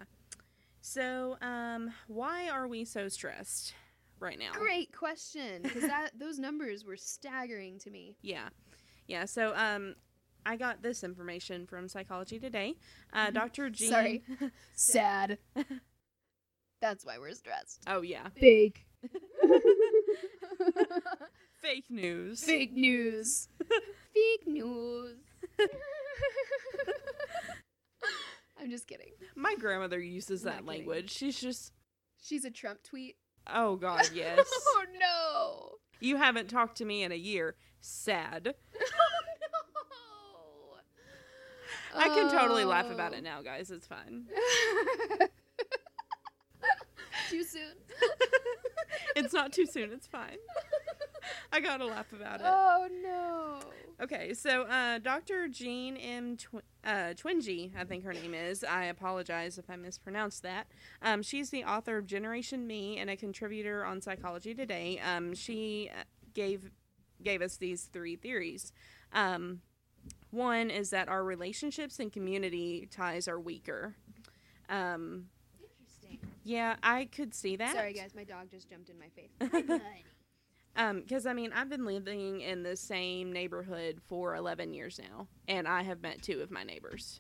So, 0.82 1.38
um, 1.42 1.92
why 2.08 2.50
are 2.50 2.68
we 2.68 2.86
so 2.86 3.10
stressed 3.10 3.74
right 4.20 4.40
now? 4.40 4.52
great 4.54 4.92
question 4.96 5.62
because 5.62 5.82
that 5.88 6.12
those 6.18 6.40
numbers 6.40 6.84
were 6.86 6.98
staggering 6.98 7.80
to 7.80 7.90
me 7.90 8.16
Yeah. 8.22 8.50
Yeah. 9.08 9.26
So 9.26 9.54
um 9.56 9.96
I 10.46 10.56
got 10.56 10.82
this 10.82 11.04
information 11.04 11.66
from 11.68 11.88
Psychology 11.90 12.40
Today. 12.40 12.76
Uh 13.14 13.32
Dr. 13.32 13.70
Jean 13.70 13.90
Sorry. 13.90 14.24
sad 14.76 15.38
that's 16.82 17.06
why 17.06 17.18
we're 17.20 17.34
stressed 17.34 17.84
Oh 17.88 18.02
yeah. 18.02 18.28
fake 18.36 18.86
Fake 21.62 21.86
news. 21.90 22.44
fake 22.44 22.74
news 22.74 23.48
fake 24.14 24.48
news 24.48 25.18
i'm 28.60 28.70
just 28.70 28.88
kidding 28.88 29.12
My 29.36 29.56
grandmother 29.56 30.00
uses 30.00 30.46
I'm 30.46 30.54
that 30.54 30.66
language. 30.66 31.12
She's 31.12 31.40
just 31.40 31.74
she's 32.22 32.46
a 32.46 32.52
trump 32.52 32.84
tweet 32.84 33.18
Oh 33.54 33.76
god, 33.82 34.10
yes. 34.14 34.48
oh 34.52 34.86
no 35.00 35.72
you 36.00 36.18
haven't 36.18 36.48
talked 36.50 36.78
to 36.78 36.86
me 36.86 37.02
in 37.04 37.12
a 37.12 37.16
year. 37.16 37.56
Sad. 37.82 38.54
oh 38.76 38.80
no 41.96 42.00
I 42.00 42.08
can 42.10 42.30
totally 42.32 42.64
laugh 42.66 42.92
about 42.92 43.14
Oh. 43.14 43.18
it 43.18 43.24
now, 43.24 43.42
guys. 43.42 43.72
It's 43.72 43.88
fine. 43.88 44.28
Too 47.30 47.44
soon. 47.44 47.74
it's 49.16 49.34
not 49.34 49.52
too 49.52 49.66
soon. 49.66 49.92
It's 49.92 50.08
fine. 50.08 50.38
I 51.52 51.60
got 51.60 51.78
to 51.78 51.86
laugh 51.86 52.12
about 52.14 52.40
it. 52.40 52.46
Oh 52.48 52.88
no. 53.04 53.60
Okay, 54.02 54.34
so 54.34 54.64
uh, 54.64 55.00
Dr. 55.00 55.48
Jean 55.48 55.98
M. 55.98 56.38
Tw- 56.38 56.64
uh, 56.86 57.14
Twenge, 57.16 57.72
I 57.76 57.84
think 57.84 58.04
her 58.04 58.14
name 58.14 58.34
is. 58.34 58.64
I 58.64 58.86
apologize 58.86 59.58
if 59.58 59.70
I 59.70 59.76
mispronounced 59.76 60.44
that. 60.44 60.68
Um, 61.02 61.22
she's 61.24 61.50
the 61.50 61.64
author 61.64 61.98
of 61.98 62.06
Generation 62.06 62.68
Me 62.68 62.98
and 62.98 63.10
a 63.10 63.18
contributor 63.18 63.84
on 63.84 64.02
Psychology 64.02 64.54
Today. 64.54 65.00
Um, 65.00 65.34
she 65.34 65.90
uh, 65.94 66.04
gave 66.34 66.70
gave 67.24 67.42
us 67.42 67.58
these 67.58 67.86
three 67.92 68.16
theories. 68.16 68.72
Um, 69.12 69.62
one 70.30 70.70
is 70.70 70.92
that 70.92 71.10
our 71.10 71.24
relationships 71.24 72.00
and 72.00 72.12
community 72.12 72.88
ties 72.92 73.28
are 73.28 73.40
weaker. 73.40 73.96
Um. 74.70 75.26
Yeah, 76.48 76.76
I 76.82 77.06
could 77.06 77.34
see 77.36 77.56
that. 77.58 77.74
Sorry 77.76 77.94
guys, 77.94 78.16
my 78.16 78.24
dog 78.24 78.50
just 78.50 78.70
jumped 78.70 78.90
in 78.90 78.98
my 79.00 79.10
face. 79.10 79.82
Um, 80.76 81.02
because 81.02 81.26
I 81.26 81.34
mean, 81.34 81.52
I've 81.54 81.70
been 81.70 81.86
living 81.86 82.42
in 82.42 82.62
the 82.62 82.76
same 82.76 83.34
neighborhood 83.34 84.00
for 84.06 84.36
11 84.36 84.76
years 84.76 85.00
now, 85.02 85.28
and 85.48 85.68
I 85.68 85.82
have 85.82 86.04
met 86.04 86.22
two 86.22 86.42
of 86.42 86.52
my 86.52 86.64
neighbors. 86.64 87.20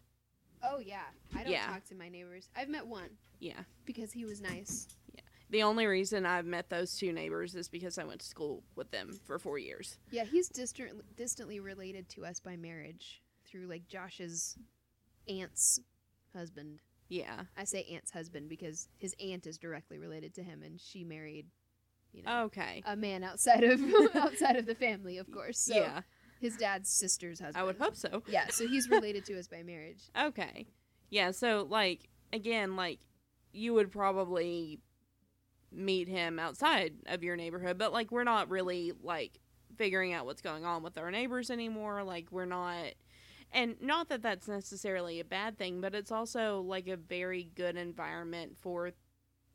oh 0.63 0.77
yeah. 0.79 1.01
I 1.35 1.41
don't 1.43 1.51
Yeah. 1.53 1.65
talk 1.65 1.83
to 1.85 1.95
my 1.95 2.07
neighbors. 2.09 2.49
I've 2.55 2.69
met 2.69 2.85
one 2.85 3.09
Yeah. 3.39 3.63
because 3.85 4.11
he 4.11 4.25
was 4.25 4.41
nice. 4.41 4.87
Yeah. 5.13 5.21
The 5.49 5.63
only 5.63 5.87
reason 5.87 6.23
I've 6.25 6.45
met 6.45 6.69
those 6.69 6.95
two 6.97 7.11
neighbors 7.11 7.55
is 7.55 7.67
because 7.67 7.97
I 7.97 8.03
went 8.03 8.19
to 8.21 8.27
school 8.27 8.63
with 8.75 8.91
them 8.91 9.19
for 9.25 9.39
four 9.39 9.57
years. 9.57 9.97
Yeah, 10.11 10.25
he's 10.25 10.49
distant, 10.49 11.15
distantly 11.15 11.59
related 11.59 12.09
to 12.09 12.25
us 12.25 12.39
by 12.39 12.57
marriage 12.57 13.23
through 13.45 13.65
like 13.67 13.87
Josh's 13.87 14.55
aunt's 15.27 15.79
husband. 16.35 16.79
Yeah. 17.09 17.41
I 17.57 17.63
say 17.63 17.85
aunt's 17.91 18.11
husband 18.11 18.49
because 18.49 18.89
his 18.97 19.15
aunt 19.19 19.47
is 19.47 19.57
directly 19.57 19.97
related 19.97 20.33
to 20.35 20.43
him, 20.43 20.61
and 20.63 20.79
she 20.79 21.03
married, 21.03 21.47
you 22.13 22.23
know, 22.23 22.43
Okay. 22.43 22.83
a 22.85 22.95
man 22.95 23.23
outside 23.23 23.63
of 23.63 23.79
outside 24.15 24.55
of 24.57 24.65
the 24.65 24.75
family, 24.75 25.17
of 25.17 25.31
course. 25.31 25.59
So 25.59 25.75
yeah. 25.75 26.01
his 26.39 26.57
dad's 26.57 26.89
sister's 26.89 27.39
husband. 27.39 27.57
I 27.57 27.63
would 27.63 27.77
hope 27.77 27.95
so. 27.95 28.23
Yeah, 28.27 28.47
so 28.49 28.67
he's 28.67 28.89
related 28.91 29.25
to 29.25 29.39
us 29.39 29.47
by 29.47 29.63
marriage. 29.63 30.03
Okay. 30.21 30.67
Yeah, 31.09 31.31
so 31.31 31.65
like 31.69 32.09
again, 32.33 32.75
like 32.75 32.99
you 33.53 33.73
would 33.73 33.91
probably 33.91 34.79
meet 35.71 36.07
him 36.07 36.39
outside 36.39 36.93
of 37.07 37.23
your 37.23 37.35
neighborhood, 37.35 37.77
but 37.77 37.91
like 37.93 38.11
we're 38.11 38.23
not 38.23 38.49
really 38.49 38.93
like 39.03 39.39
figuring 39.77 40.13
out 40.13 40.25
what's 40.25 40.41
going 40.41 40.65
on 40.65 40.83
with 40.83 40.97
our 40.97 41.11
neighbors 41.11 41.49
anymore. 41.49 42.03
Like 42.03 42.27
we're 42.31 42.45
not 42.45 42.93
and 43.53 43.75
not 43.81 44.09
that 44.09 44.21
that's 44.21 44.47
necessarily 44.47 45.19
a 45.19 45.25
bad 45.25 45.57
thing, 45.57 45.81
but 45.81 45.95
it's 45.95 46.11
also 46.11 46.61
like 46.61 46.87
a 46.87 46.97
very 46.97 47.49
good 47.55 47.75
environment 47.77 48.57
for 48.57 48.91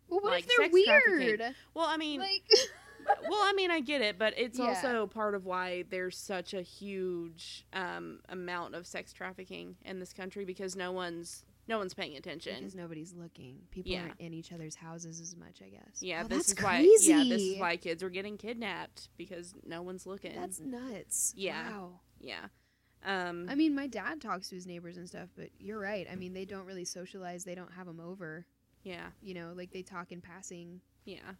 Well, 0.08 0.20
what 0.20 0.32
Like 0.32 0.44
if 0.48 0.50
they're 0.58 1.18
weird? 1.18 1.40
well, 1.74 1.86
I 1.86 1.96
mean, 1.96 2.20
Like, 2.20 2.42
well, 3.28 3.40
I 3.42 3.52
mean, 3.54 3.70
I 3.70 3.80
get 3.80 4.00
it, 4.02 4.18
but 4.18 4.34
it's 4.36 4.58
Yeah. 4.58 4.66
also 4.66 5.06
part 5.06 5.34
of 5.34 5.44
why 5.46 5.84
there's 5.90 6.16
such 6.18 6.54
a 6.54 6.62
huge 6.62 7.66
um, 7.72 8.20
amount 8.28 8.74
of 8.74 8.86
sex 8.86 9.12
trafficking 9.12 9.76
in 9.84 9.98
this 10.00 10.12
country 10.12 10.44
because 10.44 10.76
no 10.76 10.92
one's 10.92 11.44
no 11.68 11.78
one's 11.78 11.94
paying 11.94 12.16
attention. 12.16 12.56
because 12.56 12.74
nobody's 12.74 13.14
looking. 13.14 13.56
People 13.70 13.92
Yeah. 13.92 14.02
aren't 14.02 14.20
in 14.20 14.34
each 14.34 14.52
other's 14.52 14.74
houses 14.74 15.20
as 15.20 15.36
much, 15.36 15.62
I 15.64 15.68
guess. 15.68 16.02
Yeah, 16.02 16.22
Oh, 16.24 16.28
this 16.28 16.48
that's 16.48 16.58
is 16.58 16.64
why. 16.64 16.78
Yeah, 16.80 17.22
this 17.22 17.40
is 17.40 17.58
why 17.60 17.76
kids 17.76 18.02
are 18.02 18.10
getting 18.10 18.36
kidnapped 18.36 19.08
because 19.16 19.54
no 19.64 19.80
one's 19.80 20.04
looking. 20.04 20.34
That's 20.34 20.58
nuts. 20.58 21.32
Yeah. 21.36 21.70
Wow. 21.70 22.00
yeah. 22.20 22.46
Um, 23.04 23.46
I 23.48 23.54
mean, 23.54 23.74
my 23.74 23.86
dad 23.86 24.20
talks 24.20 24.48
to 24.50 24.54
his 24.54 24.66
neighbors 24.66 24.96
and 24.96 25.08
stuff, 25.08 25.28
but 25.36 25.48
you're 25.58 25.80
right. 25.80 26.06
I 26.10 26.14
mean, 26.16 26.32
they 26.34 26.44
don't 26.44 26.66
really 26.66 26.84
socialize. 26.84 27.44
They 27.44 27.54
don't 27.54 27.72
have 27.72 27.86
them 27.86 28.00
over. 28.00 28.46
yeah, 28.84 29.08
You 29.20 29.34
know, 29.34 29.52
like 29.56 29.70
they 29.72 29.82
talk 29.82 30.12
in 30.12 30.20
passing. 30.20 30.80
yeah. 31.04 31.32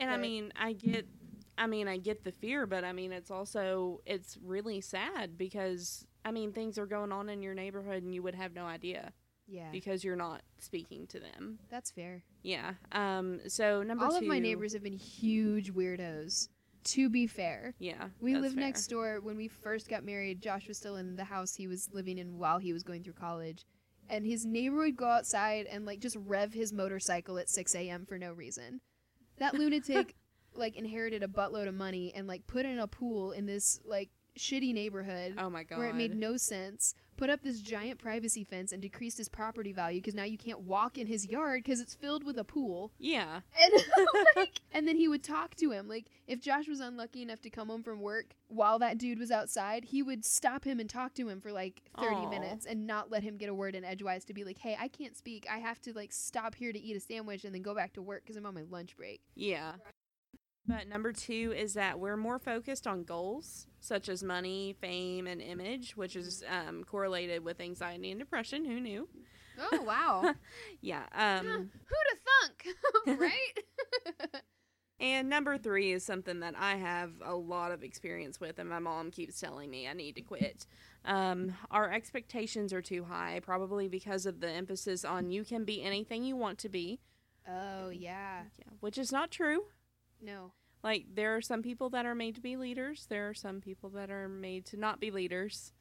And 0.00 0.10
I 0.12 0.16
mean, 0.16 0.52
I 0.54 0.74
get, 0.74 1.08
I 1.56 1.66
mean, 1.66 1.88
I 1.88 1.96
get 1.96 2.22
the 2.22 2.30
fear, 2.30 2.66
but 2.66 2.84
I 2.84 2.92
mean, 2.92 3.10
it's 3.10 3.32
also 3.32 4.00
it's 4.06 4.38
really 4.44 4.80
sad 4.80 5.36
because 5.36 6.06
I 6.24 6.30
mean, 6.30 6.52
things 6.52 6.78
are 6.78 6.86
going 6.86 7.10
on 7.10 7.28
in 7.28 7.42
your 7.42 7.54
neighborhood 7.54 8.02
and 8.04 8.14
you 8.14 8.22
would 8.22 8.36
have 8.36 8.54
no 8.54 8.64
idea 8.64 9.12
Yeah, 9.48 9.70
because 9.72 10.04
you're 10.04 10.14
not 10.14 10.42
speaking 10.60 11.08
to 11.08 11.18
them. 11.18 11.58
that's 11.68 11.90
fair. 11.90 12.22
Yeah. 12.44 12.74
Um. 12.92 13.40
So 13.48 13.82
number 13.82 14.04
All 14.04 14.12
two. 14.12 14.18
of 14.18 14.24
my 14.26 14.38
neighbors 14.38 14.72
have 14.74 14.84
been 14.84 14.92
huge 14.92 15.74
weirdos. 15.74 16.48
To 16.92 17.08
be 17.10 17.26
fair, 17.26 17.74
Yeah. 17.78 18.08
we 18.20 18.34
lived 18.36 18.54
fair. 18.54 18.64
next 18.64 18.86
door 18.86 19.20
when 19.20 19.36
we 19.36 19.48
first 19.48 19.88
got 19.88 20.04
married. 20.04 20.40
Josh 20.40 20.68
was 20.68 20.78
still 20.78 20.96
in 20.96 21.16
the 21.16 21.24
house 21.24 21.54
he 21.54 21.66
was 21.66 21.88
living 21.92 22.18
in 22.18 22.38
while 22.38 22.58
he 22.58 22.72
was 22.72 22.82
going 22.82 23.02
through 23.02 23.14
college. 23.14 23.64
And 24.08 24.24
his 24.24 24.46
neighbor 24.46 24.76
would 24.78 24.96
go 24.96 25.06
outside 25.06 25.66
and 25.66 25.84
like 25.84 26.00
just 26.00 26.16
rev 26.16 26.52
his 26.54 26.72
motorcycle 26.72 27.36
at 27.38 27.48
6 27.50 27.74
a.m. 27.74 28.06
for 28.06 28.18
no 28.18 28.32
reason. 28.32 28.80
That 29.38 29.54
lunatic 29.58 30.14
like 30.54 30.76
inherited 30.76 31.22
a 31.22 31.28
buttload 31.28 31.68
of 31.68 31.74
money 31.74 32.12
and 32.14 32.26
like 32.26 32.46
put 32.46 32.64
in 32.64 32.78
a 32.78 32.86
pool 32.86 33.32
in 33.32 33.44
this 33.46 33.80
like 33.84 34.08
shitty 34.38 34.72
neighborhood 34.72 35.34
Oh 35.38 35.50
my 35.50 35.64
god. 35.64 35.78
where 35.78 35.88
it 35.88 35.94
made 35.94 36.14
no 36.16 36.36
sense. 36.36 36.94
Put 37.16 37.30
up 37.30 37.42
this 37.42 37.60
giant 37.60 37.98
privacy 37.98 38.44
fence 38.44 38.70
and 38.70 38.80
decreased 38.80 39.18
his 39.18 39.28
property 39.28 39.72
value 39.72 40.00
because 40.00 40.14
now 40.14 40.22
you 40.22 40.38
can't 40.38 40.60
walk 40.60 40.96
in 40.96 41.08
his 41.08 41.26
yard 41.26 41.64
because 41.64 41.80
it's 41.80 41.94
filled 41.96 42.22
with 42.22 42.38
a 42.38 42.44
pool. 42.44 42.92
Yeah. 42.96 43.40
And 43.60 43.84
like, 44.36 44.60
and 44.72 44.86
then 44.86 44.94
he 44.94 45.08
would 45.08 45.24
talk 45.24 45.56
to 45.56 45.72
him. 45.72 45.88
Like 45.88 46.06
if 46.28 46.40
Josh 46.40 46.68
was 46.68 46.78
unlucky 46.78 47.22
enough 47.22 47.40
to 47.40 47.50
come 47.50 47.68
home 47.68 47.82
from 47.82 48.00
work 48.00 48.36
while 48.46 48.78
that 48.78 48.98
dude 48.98 49.18
was 49.18 49.32
outside, 49.32 49.86
he 49.86 50.00
would 50.00 50.24
stop 50.24 50.62
him 50.62 50.78
and 50.78 50.88
talk 50.88 51.12
to 51.14 51.28
him 51.28 51.40
for 51.40 51.50
like 51.50 51.82
30 51.98 52.14
Aw. 52.14 52.30
minutes 52.30 52.66
and 52.66 52.86
not 52.86 53.10
let 53.10 53.24
him 53.24 53.36
get 53.36 53.48
a 53.48 53.54
word 53.54 53.74
in 53.74 53.84
edgewise 53.84 54.24
to 54.26 54.32
be 54.32 54.44
like, 54.44 54.58
"Hey, 54.58 54.76
I 54.78 54.86
can't 54.86 55.16
speak. 55.16 55.44
I 55.50 55.58
have 55.58 55.80
to 55.82 55.92
like 55.92 56.12
stop 56.12 56.54
here 56.54 56.72
to 56.72 56.78
eat 56.78 56.96
a 56.96 57.00
sandwich 57.00 57.44
and 57.44 57.52
then 57.52 57.62
go 57.62 57.74
back 57.74 57.94
to 57.94 58.02
work 58.02 58.24
cuz 58.26 58.36
I'm 58.36 58.46
on 58.46 58.54
my 58.54 58.62
lunch 58.70 58.96
break." 58.96 59.22
Yeah. 59.34 59.72
But 60.68 60.86
number 60.86 61.12
two 61.12 61.54
is 61.56 61.74
that 61.74 61.98
we're 61.98 62.18
more 62.18 62.38
focused 62.38 62.86
on 62.86 63.04
goals 63.04 63.66
such 63.80 64.10
as 64.10 64.22
money, 64.22 64.76
fame, 64.80 65.26
and 65.26 65.40
image, 65.40 65.96
which 65.96 66.14
is 66.14 66.44
um, 66.46 66.84
correlated 66.84 67.42
with 67.42 67.58
anxiety 67.58 68.10
and 68.10 68.20
depression. 68.20 68.66
Who 68.66 68.78
knew? 68.78 69.08
Oh, 69.58 69.82
wow. 69.82 70.34
Yeah. 70.80 71.04
Um, 71.14 71.70
Who'da 71.86 72.18
thunk? 73.06 73.18
right? 73.20 74.42
and 75.00 75.28
number 75.28 75.56
three 75.56 75.92
is 75.92 76.04
something 76.04 76.40
that 76.40 76.54
I 76.56 76.76
have 76.76 77.12
a 77.24 77.34
lot 77.34 77.72
of 77.72 77.82
experience 77.82 78.38
with, 78.38 78.58
and 78.58 78.68
my 78.68 78.78
mom 78.78 79.10
keeps 79.10 79.40
telling 79.40 79.70
me 79.70 79.88
I 79.88 79.94
need 79.94 80.16
to 80.16 80.22
quit. 80.22 80.66
Um, 81.04 81.54
our 81.70 81.90
expectations 81.90 82.72
are 82.72 82.82
too 82.82 83.04
high, 83.04 83.40
probably 83.42 83.88
because 83.88 84.26
of 84.26 84.40
the 84.40 84.50
emphasis 84.50 85.04
on 85.04 85.30
you 85.30 85.44
can 85.44 85.64
be 85.64 85.82
anything 85.82 86.24
you 86.24 86.36
want 86.36 86.58
to 86.58 86.68
be, 86.68 87.00
oh, 87.48 87.88
yeah. 87.88 88.42
yeah, 88.58 88.72
which 88.80 88.98
is 88.98 89.10
not 89.10 89.30
true. 89.30 89.64
No. 90.20 90.52
Like 90.82 91.06
there 91.14 91.34
are 91.36 91.40
some 91.40 91.62
people 91.62 91.90
that 91.90 92.06
are 92.06 92.14
made 92.14 92.34
to 92.36 92.40
be 92.40 92.56
leaders. 92.56 93.06
There 93.08 93.28
are 93.28 93.34
some 93.34 93.60
people 93.60 93.90
that 93.90 94.10
are 94.10 94.28
made 94.28 94.64
to 94.66 94.76
not 94.76 95.00
be 95.00 95.10
leaders. 95.10 95.72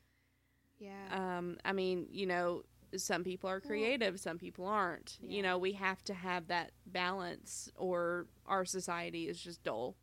Yeah. 0.80 0.92
Um, 1.12 1.58
I 1.66 1.74
mean, 1.74 2.08
you 2.12 2.26
know, 2.26 2.64
some 2.96 3.24
people 3.24 3.50
are 3.50 3.60
creative, 3.60 4.20
some 4.20 4.38
people 4.38 4.66
aren't. 4.66 5.18
Yeah. 5.22 5.36
You 5.36 5.44
know, 5.44 5.58
we 5.58 5.74
have 5.74 6.04
to 6.06 6.14
have 6.14 6.48
that 6.48 6.72
balance, 6.86 7.70
or 7.76 8.28
our 8.46 8.64
society 8.66 9.28
is 9.28 9.40
just 9.42 9.64
dull. 9.64 9.96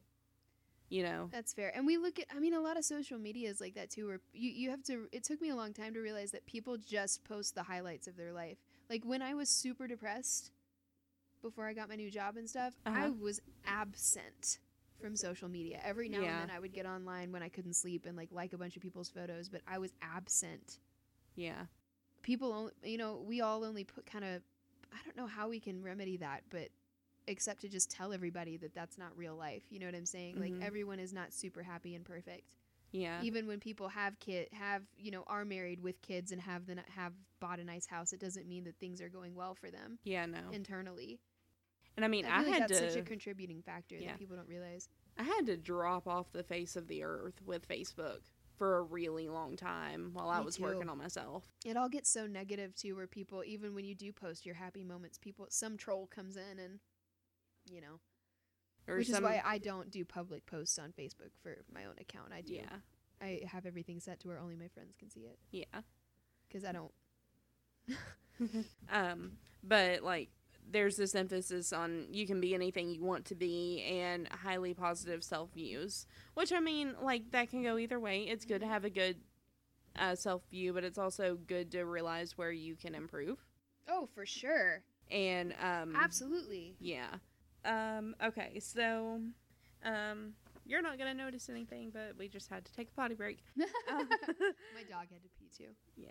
You 0.90 1.02
know. 1.02 1.28
That's 1.32 1.52
fair. 1.52 1.72
And 1.74 1.86
we 1.86 1.96
look 1.96 2.18
at 2.20 2.26
I 2.34 2.38
mean 2.38 2.54
a 2.54 2.60
lot 2.60 2.76
of 2.76 2.84
social 2.84 3.18
media 3.18 3.48
is 3.50 3.60
like 3.60 3.74
that 3.74 3.90
too 3.90 4.06
where 4.06 4.20
you, 4.32 4.50
you 4.50 4.70
have 4.70 4.82
to 4.84 5.08
it 5.12 5.24
took 5.24 5.40
me 5.40 5.48
a 5.48 5.56
long 5.56 5.72
time 5.72 5.94
to 5.94 6.00
realize 6.00 6.30
that 6.32 6.46
people 6.46 6.76
just 6.76 7.24
post 7.24 7.54
the 7.54 7.62
highlights 7.64 8.06
of 8.06 8.16
their 8.16 8.32
life. 8.32 8.58
Like 8.88 9.02
when 9.04 9.22
I 9.22 9.34
was 9.34 9.48
super 9.48 9.86
depressed 9.88 10.52
before 11.42 11.66
I 11.66 11.72
got 11.72 11.88
my 11.88 11.96
new 11.96 12.10
job 12.10 12.36
and 12.36 12.48
stuff, 12.48 12.74
I 12.86 13.06
Uh-huh. 13.06 13.12
was 13.18 13.40
absent 13.66 14.58
from 15.04 15.14
social 15.16 15.50
media. 15.50 15.80
Every 15.84 16.08
now 16.08 16.20
Yeah. 16.20 16.40
and 16.40 16.48
then 16.48 16.56
I 16.56 16.58
would 16.58 16.72
get 16.72 16.86
online 16.86 17.30
when 17.30 17.42
I 17.42 17.50
couldn't 17.50 17.74
sleep 17.74 18.06
and 18.06 18.16
like 18.16 18.30
like 18.32 18.54
a 18.54 18.58
bunch 18.58 18.74
of 18.74 18.80
people's 18.82 19.10
photos, 19.10 19.50
but 19.50 19.60
I 19.68 19.76
was 19.76 19.92
absent. 20.00 20.78
Yeah. 21.36 21.66
People 22.22 22.54
only 22.54 22.72
you 22.84 22.96
know, 22.96 23.22
we 23.26 23.42
all 23.42 23.64
only 23.64 23.84
put 23.84 24.06
kind 24.06 24.24
of 24.24 24.40
I 24.90 24.96
don't 25.04 25.14
know 25.16 25.26
how 25.26 25.48
we 25.50 25.60
can 25.60 25.82
remedy 25.82 26.16
that, 26.18 26.44
but 26.48 26.68
except 27.26 27.60
to 27.62 27.68
just 27.68 27.90
tell 27.90 28.14
everybody 28.14 28.56
that 28.56 28.74
that's 28.74 28.96
not 28.96 29.14
real 29.14 29.36
life. 29.36 29.62
You 29.68 29.78
know 29.78 29.86
what 29.86 29.94
I'm 29.94 30.06
saying? 30.06 30.36
Mhm. 30.36 30.40
Like 30.40 30.62
everyone 30.66 30.98
is 31.00 31.12
not 31.12 31.34
super 31.34 31.62
happy 31.62 31.94
and 31.94 32.02
perfect 32.04 32.44
Yeah. 32.92 33.20
even 33.22 33.46
when 33.46 33.60
people 33.60 33.88
have 33.88 34.18
kid 34.20 34.48
have 34.52 34.84
you 34.96 35.10
know 35.10 35.24
are 35.26 35.44
married 35.44 35.80
with 35.80 36.00
kids 36.00 36.32
and 36.32 36.40
have 36.40 36.64
the 36.66 36.76
have 36.88 37.12
bought 37.40 37.58
a 37.60 37.64
nice 37.64 37.84
house 37.86 38.14
it 38.14 38.20
doesn't 38.20 38.46
mean 38.48 38.64
that 38.64 38.78
things 38.78 39.02
are 39.02 39.10
going 39.10 39.34
well 39.34 39.54
for 39.54 39.70
them 39.70 39.98
Yeah. 40.04 40.24
No. 40.24 40.48
internally 40.50 41.20
And 41.96 42.04
I 42.04 42.08
mean, 42.08 42.24
i 42.26 42.40
I, 42.40 42.42
had 42.44 42.62
that's 42.62 42.80
to. 42.80 42.90
such 42.90 42.98
a 42.98 43.02
contributing 43.02 43.62
factor 43.62 43.96
Yeah. 43.96 44.08
that 44.12 44.18
people 44.18 44.36
don't 44.36 44.48
realize 44.48 44.88
I 45.16 45.22
had 45.22 45.46
to 45.46 45.56
drop 45.56 46.06
off 46.08 46.32
the 46.32 46.42
face 46.42 46.74
of 46.76 46.88
the 46.88 47.02
earth 47.04 47.40
with 47.46 47.68
Facebook 47.68 48.18
for 48.56 48.78
a 48.78 48.82
really 48.82 49.28
long 49.28 49.56
time 49.56 50.10
while 50.12 50.28
I 50.28 50.40
was 50.40 50.56
too. 50.56 50.62
working 50.64 50.88
on 50.88 50.98
myself. 50.98 51.44
it 51.64 51.76
all 51.76 51.88
gets 51.88 52.08
so 52.10 52.26
negative 52.26 52.74
too 52.74 52.94
where 52.96 53.06
people 53.06 53.42
even 53.44 53.74
when 53.74 53.84
you 53.84 53.94
do 53.94 54.12
post 54.12 54.44
your 54.46 54.54
happy 54.54 54.84
moments 54.84 55.18
people 55.18 55.46
some 55.50 55.76
troll 55.76 56.06
comes 56.06 56.36
in 56.36 56.58
and 56.58 56.78
you 57.70 57.80
know 57.80 57.98
Or 58.86 58.98
which 58.98 59.08
some, 59.08 59.16
is 59.24 59.30
why 59.30 59.42
i 59.44 59.58
don't 59.58 59.90
do 59.90 60.04
public 60.04 60.46
posts 60.46 60.78
on 60.78 60.92
facebook 60.92 61.30
for 61.42 61.64
my 61.72 61.84
own 61.84 61.94
account 62.00 62.32
i 62.32 62.42
do 62.42 62.54
Yeah. 62.54 62.76
i 63.20 63.40
have 63.50 63.66
everything 63.66 63.98
set 63.98 64.20
to 64.20 64.28
where 64.28 64.38
only 64.38 64.54
my 64.56 64.68
friends 64.68 64.94
can 64.96 65.10
see 65.10 65.22
it 65.22 65.38
Yeah. 65.50 65.80
because 66.48 66.64
i 66.64 66.70
don't 66.72 66.92
Um, 68.92 69.32
but 69.62 70.02
like 70.02 70.30
there's 70.70 70.96
this 70.96 71.14
emphasis 71.14 71.72
on 71.72 72.06
you 72.10 72.26
can 72.26 72.40
be 72.40 72.54
anything 72.54 72.88
you 72.90 73.02
want 73.04 73.24
to 73.26 73.34
be 73.34 73.82
and 73.82 74.28
highly 74.28 74.74
positive 74.74 75.22
self 75.22 75.50
views, 75.52 76.06
which 76.34 76.52
I 76.52 76.60
mean, 76.60 76.94
like 77.02 77.30
that 77.32 77.50
can 77.50 77.62
go 77.62 77.78
either 77.78 78.00
way. 78.00 78.22
It's 78.22 78.44
good 78.44 78.60
to 78.60 78.66
have 78.66 78.84
a 78.84 78.90
good 78.90 79.16
uh, 79.98 80.14
self 80.14 80.42
view, 80.50 80.72
but 80.72 80.84
it's 80.84 80.98
also 80.98 81.38
good 81.46 81.70
to 81.72 81.84
realize 81.84 82.36
where 82.36 82.52
you 82.52 82.76
can 82.76 82.94
improve. 82.94 83.38
oh 83.88 84.08
for 84.14 84.24
sure 84.26 84.82
And 85.10 85.54
um, 85.62 85.94
absolutely 85.96 86.76
yeah. 86.80 87.08
Um, 87.64 88.14
okay, 88.22 88.58
so 88.60 89.20
um, 89.84 90.32
you're 90.66 90.82
not 90.82 90.98
gonna 90.98 91.14
notice 91.14 91.48
anything, 91.48 91.90
but 91.92 92.14
we 92.18 92.28
just 92.28 92.48
had 92.50 92.64
to 92.64 92.72
take 92.72 92.88
a 92.88 92.92
potty 92.92 93.14
break. 93.14 93.38
Um, 93.90 94.08
my 94.74 94.82
dog 94.90 95.06
had 95.10 95.22
to 95.22 95.28
pee 95.38 95.50
too 95.56 95.70
Yeah. 95.96 96.08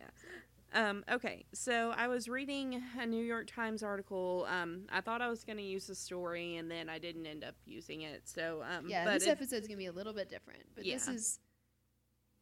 Um, 0.73 1.03
okay, 1.11 1.45
so 1.53 1.93
I 1.95 2.07
was 2.07 2.27
reading 2.27 2.81
a 2.99 3.05
New 3.05 3.23
York 3.23 3.47
Times 3.47 3.83
article. 3.83 4.47
Um, 4.49 4.83
I 4.91 5.01
thought 5.01 5.21
I 5.21 5.29
was 5.29 5.43
going 5.43 5.57
to 5.57 5.63
use 5.63 5.85
the 5.87 5.93
story, 5.95 6.57
and 6.57 6.69
then 6.69 6.89
I 6.89 6.97
didn't 6.97 7.25
end 7.27 7.43
up 7.43 7.55
using 7.65 8.01
it. 8.01 8.23
So, 8.27 8.63
um, 8.63 8.87
yeah, 8.89 9.05
but 9.05 9.13
this 9.13 9.27
it- 9.27 9.29
episode's 9.31 9.67
gonna 9.67 9.77
be 9.77 9.85
a 9.85 9.91
little 9.91 10.13
bit 10.13 10.29
different, 10.29 10.63
but 10.75 10.83
this 10.83 11.07
is. 11.07 11.39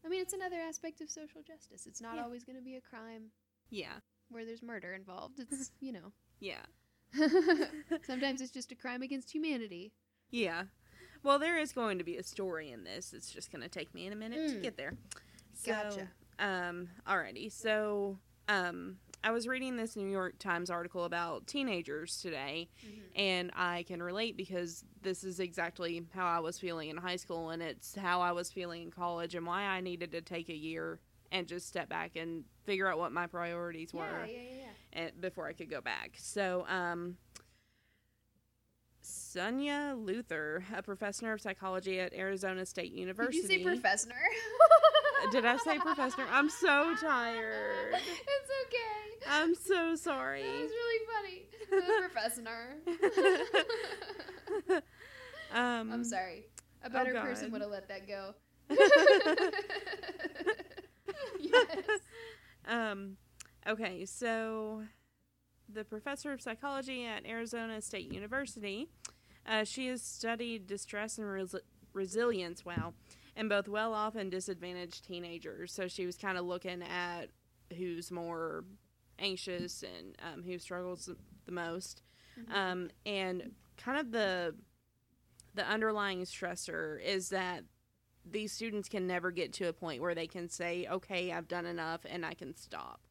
I 0.05 0.07
mean, 0.09 0.21
it's 0.21 0.33
another 0.33 0.55
aspect 0.55 1.01
of 1.01 1.09
social 1.11 1.41
justice. 1.43 1.85
It's 1.85 2.01
not 2.01 2.15
Yeah. 2.15 2.23
always 2.23 2.43
gonna 2.43 2.61
be 2.61 2.75
a 2.77 2.81
crime 2.81 3.31
yeah, 3.69 3.99
where 4.29 4.45
there's 4.45 4.63
murder 4.63 4.93
involved. 4.93 5.39
It's 5.39 5.71
you 5.81 5.91
know. 5.91 6.11
yeah, 6.39 6.61
Sometimes 8.03 8.41
it's 8.41 8.51
just 8.51 8.71
a 8.71 8.75
crime 8.75 9.01
against 9.01 9.31
humanity. 9.33 9.91
yeah. 10.29 10.63
Well, 11.23 11.37
there 11.37 11.59
is 11.59 11.71
going 11.71 11.99
to 11.99 12.03
be 12.03 12.17
a 12.17 12.23
story 12.23 12.71
in 12.71 12.83
this. 12.83 13.13
It's 13.13 13.29
just 13.29 13.51
going 13.51 13.61
to 13.61 13.69
take 13.69 13.93
me 13.93 14.07
in 14.07 14.13
a 14.13 14.15
minute 14.15 14.49
to 14.49 14.55
Mm. 14.55 14.63
get 14.63 14.75
there. 14.75 14.95
So, 15.53 15.71
Gotcha. 15.71 16.07
Um, 16.41 16.89
alrighty. 17.07 17.51
So, 17.51 18.17
um, 18.49 18.97
I 19.23 19.29
was 19.29 19.47
reading 19.47 19.75
this 19.77 19.95
New 19.95 20.07
York 20.09 20.39
Times 20.39 20.71
article 20.71 21.03
about 21.05 21.45
teenagers 21.45 22.19
today, 22.21 22.69
and 23.15 23.51
I 23.55 23.83
can 23.83 24.01
relate 24.01 24.35
because 24.35 24.83
this 25.03 25.23
is 25.23 25.39
exactly 25.39 26.03
how 26.15 26.25
I 26.25 26.39
was 26.39 26.57
feeling 26.57 26.89
in 26.89 26.97
high 26.97 27.17
school, 27.17 27.51
and 27.51 27.61
it's 27.61 27.93
how 27.95 28.21
I 28.21 28.31
was 28.31 28.51
feeling 28.51 28.81
in 28.81 28.89
college, 28.91 29.35
and 29.35 29.45
why 29.45 29.61
I 29.61 29.79
needed 29.81 30.11
to 30.13 30.21
take 30.21 30.49
a 30.49 30.55
year 30.55 30.99
and 31.31 31.47
just 31.47 31.67
step 31.67 31.87
back 31.87 32.15
and 32.15 32.43
figure 32.65 32.87
out 32.87 32.97
what 32.97 33.11
my 33.11 33.27
priorities 33.27 33.93
were 33.93 34.01
Yeah, 34.01 34.25
yeah, 34.25 34.41
yeah, 34.41 34.55
yeah. 34.95 34.99
and, 35.03 35.21
before 35.21 35.47
I 35.47 35.53
could 35.53 35.69
go 35.69 35.81
back. 35.81 36.15
So, 36.17 36.65
um, 36.67 37.15
Suniya 39.03 39.95
Luthar, 40.03 40.63
a 40.75 40.81
professor 40.81 41.31
of 41.31 41.41
psychology 41.41 41.99
at 41.99 42.13
Arizona 42.15 42.65
State 42.65 42.91
Did 42.91 42.99
University. 42.99 43.37
you 43.37 43.43
say 43.47 43.63
professor? 43.63 44.09
Did 45.31 45.45
I 45.45 45.57
say 45.57 45.77
professor? 45.77 46.25
I'm 46.31 46.49
so 46.49 46.95
tired. 46.99 47.93
it's 47.93 48.49
okay. 48.67 49.27
I'm 49.29 49.53
so 49.55 49.95
sorry. 49.95 50.41
That 50.43 50.61
was 50.61 50.71
really 50.71 51.05
funny. 51.13 51.45
The 51.69 51.81
professor. 52.09 52.75
um, 55.53 55.91
I'm 55.91 56.03
sorry. 56.03 56.45
A 56.83 56.89
better 56.89 57.13
person 57.13 57.51
would 57.51 57.61
have 57.61 57.69
let 57.69 57.87
that 57.87 58.07
go. 58.07 58.33
yes. 61.39 61.67
Um, 62.67 63.17
okay, 63.67 64.05
so 64.05 64.83
the 65.71 65.83
professor 65.83 66.31
of 66.31 66.41
psychology 66.41 67.05
at 67.05 67.25
Arizona 67.25 67.81
State 67.81 68.11
University, 68.11 68.87
uh, 69.45 69.63
she 69.63 69.87
has 69.87 70.01
studied 70.01 70.67
distress 70.67 71.17
and 71.17 71.27
res- 71.27 71.55
resilience. 71.93 72.65
Wow, 72.65 72.93
and 73.35 73.49
both 73.49 73.67
well 73.67 73.93
off 73.93 74.15
and 74.15 74.31
disadvantaged 74.31 75.05
teenagers. 75.05 75.73
So 75.73 75.87
she 75.87 76.05
was 76.05 76.17
kind 76.17 76.37
of 76.37 76.45
looking 76.45 76.83
at 76.83 77.29
who's 77.77 78.11
more 78.11 78.63
anxious 79.19 79.83
and 79.83 80.15
um, 80.21 80.43
who 80.43 80.57
struggles 80.59 81.09
the 81.45 81.51
most. 81.51 82.01
Mhm. 82.39 82.53
Um, 82.53 82.89
and 83.05 83.51
kind 83.77 83.99
of 83.99 84.11
the 84.11 84.55
the 85.53 85.67
underlying 85.67 86.21
stressor 86.21 87.01
is 87.03 87.29
that 87.29 87.65
these 88.25 88.53
students 88.53 88.87
can 88.87 89.05
never 89.07 89.31
get 89.31 89.51
to 89.53 89.67
a 89.67 89.73
point 89.73 90.01
where 90.01 90.15
they 90.15 90.27
can 90.27 90.47
say, 90.47 90.87
"Okay, 90.89 91.31
I've 91.31 91.47
done 91.47 91.65
enough 91.65 92.01
and 92.05 92.25
I 92.25 92.33
can 92.33 92.55
stop." 92.55 93.01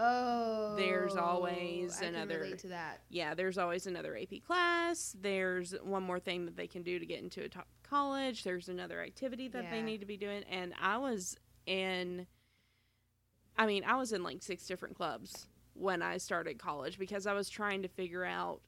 Oh, 0.00 0.74
There's 0.76 1.16
always 1.16 2.00
I 2.00 2.06
another- 2.06 2.54
to 2.56 2.68
that. 2.68 3.00
Yeah, 3.08 3.34
there's 3.34 3.58
always 3.58 3.86
another 3.86 4.16
AP 4.16 4.40
class. 4.46 5.16
There's 5.20 5.74
one 5.82 6.04
more 6.04 6.20
thing 6.20 6.44
that 6.44 6.56
they 6.56 6.68
can 6.68 6.82
do 6.82 6.98
to 7.00 7.06
get 7.06 7.20
into 7.20 7.42
a 7.42 7.48
top 7.48 7.66
college. 7.82 8.44
There's 8.44 8.68
another 8.68 9.02
activity 9.02 9.48
that 9.48 9.70
they 9.70 9.82
need 9.82 9.98
to 10.00 10.06
be 10.06 10.16
doing. 10.16 10.44
And 10.44 10.72
I 10.80 10.98
was 10.98 11.36
in, 11.66 12.26
I 13.56 13.66
mean, 13.66 13.82
I 13.84 13.96
was 13.96 14.12
in 14.12 14.22
like 14.22 14.42
six 14.42 14.66
different 14.66 14.94
clubs 14.96 15.48
when 15.74 16.00
I 16.00 16.18
started 16.18 16.58
college 16.58 16.98
because 16.98 17.26
I 17.26 17.32
was 17.32 17.48
trying 17.48 17.82
to 17.82 17.88
figure 17.88 18.24
out. 18.24 18.60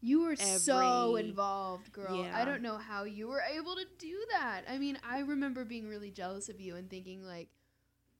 You 0.00 0.20
were 0.20 0.36
so 0.36 1.16
involved, 1.16 1.90
girl. 1.92 2.26
I 2.34 2.44
don't 2.44 2.60
know 2.60 2.76
how 2.76 3.04
you 3.04 3.26
were 3.26 3.40
able 3.40 3.74
to 3.74 3.86
do 3.98 4.14
that. 4.32 4.64
I 4.68 4.76
mean, 4.76 4.98
I 5.02 5.20
remember 5.20 5.64
being 5.64 5.88
really 5.88 6.10
jealous 6.10 6.50
of 6.50 6.60
you 6.60 6.76
and 6.76 6.90
thinking 6.90 7.24
like, 7.24 7.48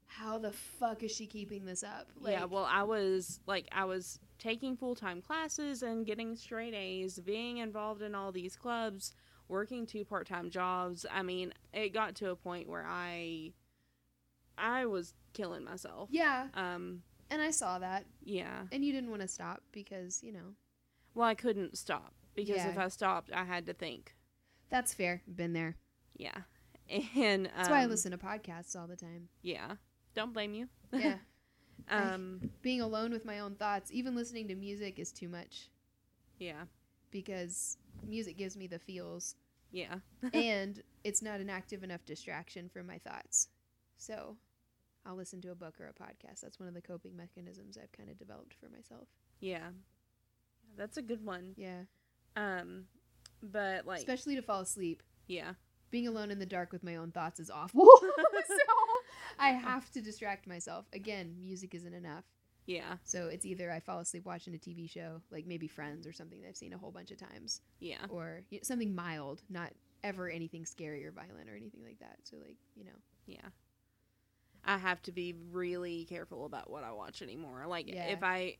how 0.06 0.38
the 0.38 0.52
fuck 0.52 1.02
is 1.02 1.10
she 1.10 1.26
keeping 1.26 1.64
this 1.64 1.82
up? 1.82 2.08
Like, 2.20 2.32
yeah, 2.34 2.44
well, 2.44 2.68
I 2.70 2.82
was 2.84 3.40
like, 3.46 3.66
I 3.72 3.84
was 3.84 4.18
taking 4.38 4.76
full 4.76 4.94
time 4.94 5.20
classes 5.22 5.82
and 5.82 6.06
getting 6.06 6.36
straight 6.36 6.74
A's, 6.74 7.18
being 7.18 7.58
involved 7.58 8.02
in 8.02 8.14
all 8.14 8.30
these 8.32 8.56
clubs, 8.56 9.12
working 9.48 9.86
two 9.86 10.04
part 10.04 10.26
time 10.28 10.50
jobs. 10.50 11.04
I 11.10 11.22
mean, 11.22 11.52
it 11.72 11.92
got 11.92 12.14
to 12.16 12.30
a 12.30 12.36
point 12.36 12.68
where 12.68 12.86
I, 12.86 13.52
I 14.56 14.86
was 14.86 15.14
killing 15.32 15.64
myself. 15.64 16.08
yeah, 16.12 16.48
Um, 16.54 17.02
and 17.30 17.42
I 17.42 17.50
saw 17.50 17.78
that, 17.80 18.04
yeah. 18.22 18.62
and 18.70 18.84
you 18.84 18.92
didn't 18.92 19.10
want 19.10 19.22
to 19.22 19.28
stop 19.28 19.62
because 19.72 20.22
you 20.22 20.32
know 20.32 20.54
Well, 21.14 21.26
I 21.26 21.34
couldn't 21.34 21.76
stop 21.76 22.12
because 22.34 22.64
if 22.64 22.78
I 22.78 22.88
stopped, 22.88 23.30
I 23.32 23.44
had 23.44 23.66
to 23.66 23.72
think. 23.72 24.14
that's 24.70 24.94
fair. 24.94 25.22
Been 25.26 25.52
there. 25.52 25.76
Yeah. 26.16 26.36
And 27.16 27.46
um, 27.46 27.52
That's 27.56 27.70
why 27.70 27.80
I 27.80 27.86
listen 27.86 28.10
to 28.12 28.18
podcasts 28.18 28.78
all 28.78 28.86
the 28.86 28.94
time. 28.96 29.28
Yeah. 29.40 29.76
Don't 30.14 30.32
blame 30.32 30.54
you. 30.54 30.68
Yeah, 30.92 31.16
um. 31.88 32.50
being 32.62 32.80
alone 32.80 33.10
with 33.12 33.24
my 33.24 33.40
own 33.40 33.54
thoughts, 33.56 33.90
even 33.92 34.14
listening 34.14 34.48
to 34.48 34.54
music 34.54 34.98
is 34.98 35.10
too 35.12 35.28
much 35.28 35.68
Yeah. 36.38 36.64
because 37.10 37.78
music 38.06 38.36
gives 38.36 38.56
me 38.56 38.66
the 38.66 38.78
feels. 38.78 39.34
Yeah. 39.72 39.96
and 40.32 40.80
it's 41.02 41.20
not 41.20 41.40
an 41.40 41.50
active 41.50 41.82
enough 41.82 42.04
distraction 42.06 42.68
from 42.68 42.86
my 42.86 42.98
thoughts. 42.98 43.48
So 43.96 44.36
I'll 45.04 45.16
listen 45.16 45.40
to 45.42 45.50
a 45.50 45.54
book 45.56 45.74
or 45.80 45.88
a 45.88 45.92
podcast. 45.92 46.40
That's 46.42 46.60
one 46.60 46.68
of 46.68 46.74
the 46.74 46.80
coping 46.80 47.16
mechanisms 47.16 47.76
I've 47.76 47.90
kind 47.92 48.08
of 48.08 48.16
developed 48.18 48.54
for 48.54 48.68
myself. 48.68 49.08
Yeah. 49.40 49.70
That's 50.76 50.96
a 50.96 51.02
good 51.02 51.24
one. 51.24 51.54
Yeah. 51.56 51.82
Um. 52.36 52.84
But 53.42 53.84
like. 53.86 53.98
Especially 53.98 54.36
to 54.36 54.42
fall 54.42 54.60
asleep. 54.60 55.02
yeah. 55.26 55.52
Being 55.94 56.08
alone 56.08 56.32
in 56.32 56.40
the 56.40 56.44
dark 56.46 56.72
with 56.72 56.82
my 56.82 56.96
own 56.96 57.12
thoughts 57.12 57.38
is 57.38 57.50
awful. 57.50 57.86
so 58.48 58.56
I 59.38 59.50
have 59.50 59.88
to 59.92 60.00
distract 60.00 60.48
myself. 60.48 60.86
Again, 60.92 61.36
music 61.40 61.72
isn't 61.72 61.94
enough. 61.94 62.24
Yeah. 62.66 62.96
So 63.04 63.28
it's 63.28 63.44
either 63.46 63.70
I 63.70 63.78
fall 63.78 64.00
asleep 64.00 64.24
watching 64.26 64.56
a 64.56 64.58
TV 64.58 64.90
show, 64.90 65.20
like 65.30 65.46
maybe 65.46 65.68
Friends 65.68 66.04
or 66.04 66.12
something 66.12 66.40
that 66.40 66.48
I've 66.48 66.56
seen 66.56 66.72
a 66.72 66.78
whole 66.78 66.90
bunch 66.90 67.12
of 67.12 67.18
times, 67.18 67.60
Yeah. 67.78 68.06
or 68.08 68.40
y- 68.50 68.58
something 68.64 68.92
mild, 68.92 69.42
not 69.48 69.70
ever 70.02 70.28
anything 70.28 70.66
scary 70.66 71.06
or 71.06 71.12
violent 71.12 71.48
or 71.48 71.54
anything 71.54 71.84
like 71.84 72.00
that. 72.00 72.18
So, 72.24 72.38
like, 72.38 72.56
you 72.74 72.84
know. 72.86 72.98
Yeah. 73.26 73.46
I 74.64 74.78
have 74.78 75.00
to 75.02 75.12
be 75.12 75.36
really 75.52 76.06
careful 76.06 76.44
about 76.44 76.70
what 76.70 76.82
I 76.82 76.90
watch 76.90 77.22
anymore. 77.22 77.66
Like 77.68 77.86
Yeah. 77.88 78.06
if 78.06 78.24
I 78.24 78.56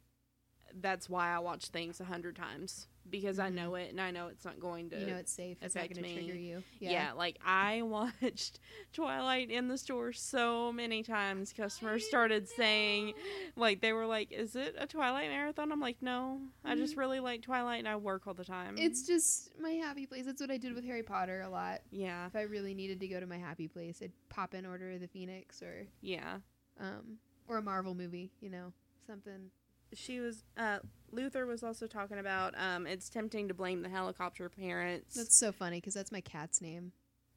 that's 0.73 1.09
why 1.11 1.35
I 1.35 1.41
watch 1.41 1.67
things 1.67 1.99
a 2.01 2.05
hundred 2.05 2.37
times 2.37 2.87
because 3.11 3.39
I 3.39 3.51
Mhm. 3.51 3.55
know 3.55 3.75
it 3.75 3.91
and 3.91 4.01
I 4.01 4.11
know 4.11 4.29
it's 4.29 4.45
not 4.45 4.59
going 4.59 4.91
to 4.91 4.99
you 4.99 5.07
know 5.07 5.17
it's 5.17 5.33
safe. 5.33 5.59
It's 5.63 5.75
not 5.75 5.89
going 5.91 6.03
to 6.05 6.13
trigger 6.15 6.35
you. 6.35 6.63
yeah. 6.81 7.13
like 7.13 7.39
I 7.45 7.83
watched 7.83 8.61
Twilight 8.93 9.51
in 9.51 9.69
the 9.69 9.77
store 9.79 10.13
so 10.13 10.73
many 10.73 11.03
times. 11.03 11.53
Customers 11.53 12.07
started 12.07 12.49
saying 12.49 13.13
like 13.57 13.81
they 13.81 13.93
were 13.93 14.07
like, 14.07 14.33
"Is 14.33 14.57
it 14.57 14.75
a 14.79 14.87
Twilight 14.87 15.29
marathon?" 15.31 15.71
I'm 15.73 15.81
like, 15.81 16.01
"No, 16.01 16.41
I 16.65 16.75
just 16.77 16.97
really 16.97 17.21
like 17.21 17.43
Twilight 17.43 17.79
and 17.81 17.89
I 17.89 17.97
work 17.97 18.27
all 18.27 18.35
the 18.35 18.45
time." 18.45 18.77
It's 18.79 19.07
just 19.07 19.51
my 19.61 19.71
happy 19.71 20.07
place. 20.07 20.25
That's 20.27 20.41
what 20.41 20.51
I 20.51 20.57
did 20.57 20.75
with 20.75 20.85
Harry 20.85 21.03
Potter 21.03 21.43
a 21.43 21.49
lot. 21.51 21.83
yeah, 21.91 22.27
If 22.27 22.37
I 22.37 22.43
really 22.43 22.75
needed 22.75 23.01
to 23.01 23.09
go 23.09 23.21
to 23.21 23.27
my 23.27 23.39
happy 23.39 23.69
place, 23.69 24.01
I'd 24.03 24.13
pop 24.29 24.55
in 24.55 24.65
Order 24.67 24.93
of 24.93 25.01
the 25.01 25.09
Phoenix 25.09 25.63
or 25.63 25.87
yeah. 26.01 26.39
um 26.81 27.19
or 27.47 27.59
a 27.59 27.63
Marvel 27.63 27.95
movie, 27.95 28.33
you 28.41 28.49
know, 28.51 28.73
something. 29.07 29.51
She 29.95 30.21
was 30.21 30.45
uh 30.57 30.79
Luthar 31.15 31.47
was 31.47 31.63
also 31.63 31.87
talking 31.87 32.19
about 32.19 32.55
um 32.59 32.87
it's 32.87 33.09
tempting 33.09 33.49
to 33.49 33.55
blame 33.55 33.83
the 33.83 33.89
helicopter 33.89 34.49
parents. 34.49 35.15
That's 35.15 35.39
so 35.39 35.53
funny 35.53 35.79
because 35.79 35.95
that's 35.95 36.13
my 36.13 36.21
cat's 36.21 36.61
name. 36.61 36.93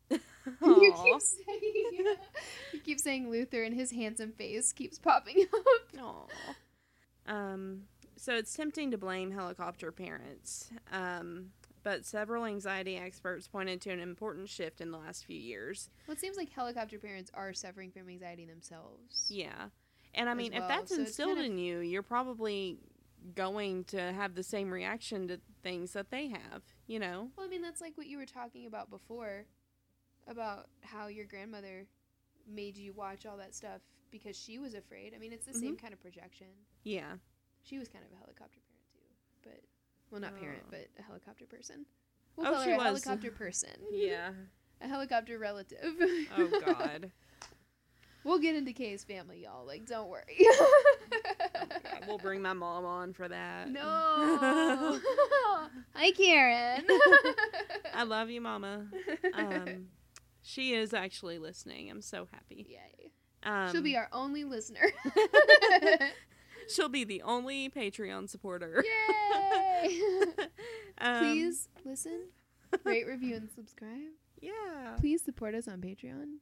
You 0.61 0.93
keep 1.03 1.21
saying 1.21 1.59
you 2.73 2.79
keep 2.79 2.99
saying 3.01 3.29
Luther, 3.29 3.63
and 3.63 3.75
his 3.75 3.91
handsome 3.91 4.31
face 4.31 4.71
keeps 4.71 4.97
popping 4.97 5.45
up. 5.53 6.01
Aw. 6.01 6.25
Um, 7.33 7.83
so 8.15 8.33
it's 8.33 8.53
tempting 8.53 8.91
to 8.91 8.97
blame 8.97 9.31
helicopter 9.31 9.91
parents, 9.91 10.69
um, 10.91 11.47
but 11.83 12.05
several 12.05 12.45
anxiety 12.45 12.97
experts 12.97 13.47
pointed 13.47 13.81
to 13.81 13.91
an 13.91 13.99
important 13.99 14.49
shift 14.49 14.79
in 14.79 14.91
the 14.91 14.97
last 14.97 15.25
few 15.25 15.37
years. 15.37 15.89
Well, 16.07 16.13
it 16.15 16.21
seems 16.21 16.37
like 16.37 16.49
helicopter 16.51 16.97
parents 16.97 17.29
are 17.33 17.53
suffering 17.53 17.91
from 17.91 18.09
anxiety 18.09 18.45
themselves. 18.45 19.27
Yeah. 19.29 19.67
And 20.17 20.29
I 20.29 20.33
mean, 20.33 20.51
well, 20.53 20.63
if 20.63 20.67
that's 20.67 20.93
so 20.93 20.99
instilled 21.01 21.35
kind 21.35 21.39
of- 21.39 21.51
in 21.53 21.57
you, 21.57 21.79
you're 21.79 22.03
probably 22.03 22.79
going 23.35 23.83
to 23.85 24.11
have 24.13 24.35
the 24.35 24.43
same 24.43 24.71
reaction 24.71 25.27
to 25.27 25.39
things 25.63 25.93
that 25.93 26.09
they 26.11 26.27
have, 26.29 26.63
you 26.87 26.99
know? 26.99 27.29
Well, 27.37 27.45
I 27.45 27.49
mean, 27.49 27.61
that's 27.61 27.81
like 27.81 27.97
what 27.97 28.07
you 28.07 28.17
were 28.17 28.25
talking 28.25 28.65
about 28.65 28.89
before 28.89 29.45
about 30.27 30.67
how 30.81 31.07
your 31.07 31.25
grandmother 31.25 31.85
made 32.47 32.77
you 32.77 32.93
watch 32.93 33.25
all 33.25 33.37
that 33.37 33.53
stuff 33.55 33.81
because 34.11 34.37
she 34.37 34.59
was 34.59 34.73
afraid. 34.73 35.13
I 35.15 35.19
mean, 35.19 35.33
it's 35.33 35.45
the 35.45 35.53
same 35.53 35.75
Mm-hmm. 35.75 35.81
kind 35.81 35.93
of 35.93 36.01
projection. 36.01 36.47
Yeah. 36.83 37.13
She 37.63 37.77
was 37.77 37.87
kind 37.89 38.05
of 38.05 38.11
a 38.11 38.15
helicopter 38.19 38.59
parent 38.67 38.87
too, 38.93 38.99
but 39.43 39.61
well, 40.11 40.21
not 40.21 40.39
parent, 40.39 40.61
Oh. 40.63 40.67
but 40.71 40.87
a 40.97 41.01
helicopter 41.01 41.45
person. 41.45 41.85
We'll 42.37 42.47
Oh, 42.47 42.63
she 42.63 42.69
her 42.69 42.75
a 42.75 42.77
was. 42.77 42.85
helicopter 43.03 43.31
person. 43.31 43.71
Yeah. 43.91 44.29
a 44.81 44.87
helicopter 44.87 45.37
relative. 45.39 45.95
Oh, 46.37 46.61
God. 46.65 47.11
we'll 48.27 48.39
get 48.39 48.55
into 48.55 48.73
Kay's 48.73 49.03
family, 49.03 49.43
y'all. 49.43 49.65
Like, 49.65 49.85
don't 49.85 50.09
worry. 50.09 50.37
God, 51.09 52.03
we'll 52.07 52.17
bring 52.17 52.41
my 52.41 52.53
mom 52.53 52.85
on 52.85 53.13
for 53.13 53.27
that. 53.27 53.69
no. 53.69 53.81
Hi, 55.95 56.11
Karen. 56.11 56.85
I 57.93 58.03
love 58.03 58.29
you, 58.29 58.41
Mama. 58.41 58.87
Um, 59.33 59.87
she 60.43 60.73
is 60.73 60.93
actually 60.93 61.39
listening. 61.39 61.89
I'm 61.89 62.01
so 62.01 62.27
happy. 62.31 62.67
Yay. 62.69 63.11
Um, 63.43 63.71
She'll 63.71 63.81
be 63.81 63.95
our 63.95 64.09
only 64.11 64.43
listener. 64.43 64.91
she'll 66.67 66.89
be 66.89 67.05
the 67.05 67.21
only 67.21 67.69
Patreon 67.69 68.29
supporter. 68.29 68.83
Yay! 69.83 70.01
Um, 70.99 71.19
Please 71.19 71.69
listen, 71.85 72.23
rate, 72.83 73.07
review, 73.07 73.35
and 73.35 73.49
subscribe. 73.51 74.09
Yeah. 74.41 74.95
Please 74.99 75.21
support 75.23 75.55
us 75.55 75.67
on 75.67 75.79
Patreon. 75.79 76.39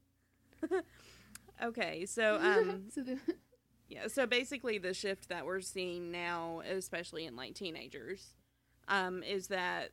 Okay. 1.64 2.06
So, 2.06 2.36
um, 2.42 2.84
so 2.94 3.02
the, 3.02 3.18
yeah. 3.90 4.08
So 4.08 4.26
basically, 4.26 4.78
the 4.78 4.94
shift 4.94 5.30
that 5.30 5.46
we're 5.46 5.62
seeing 5.62 6.12
now, 6.12 6.62
especially 6.70 7.26
in 7.26 7.36
like 7.36 7.56
teenagers, 7.56 8.36
um, 8.88 9.24
is 9.24 9.48
that 9.48 9.92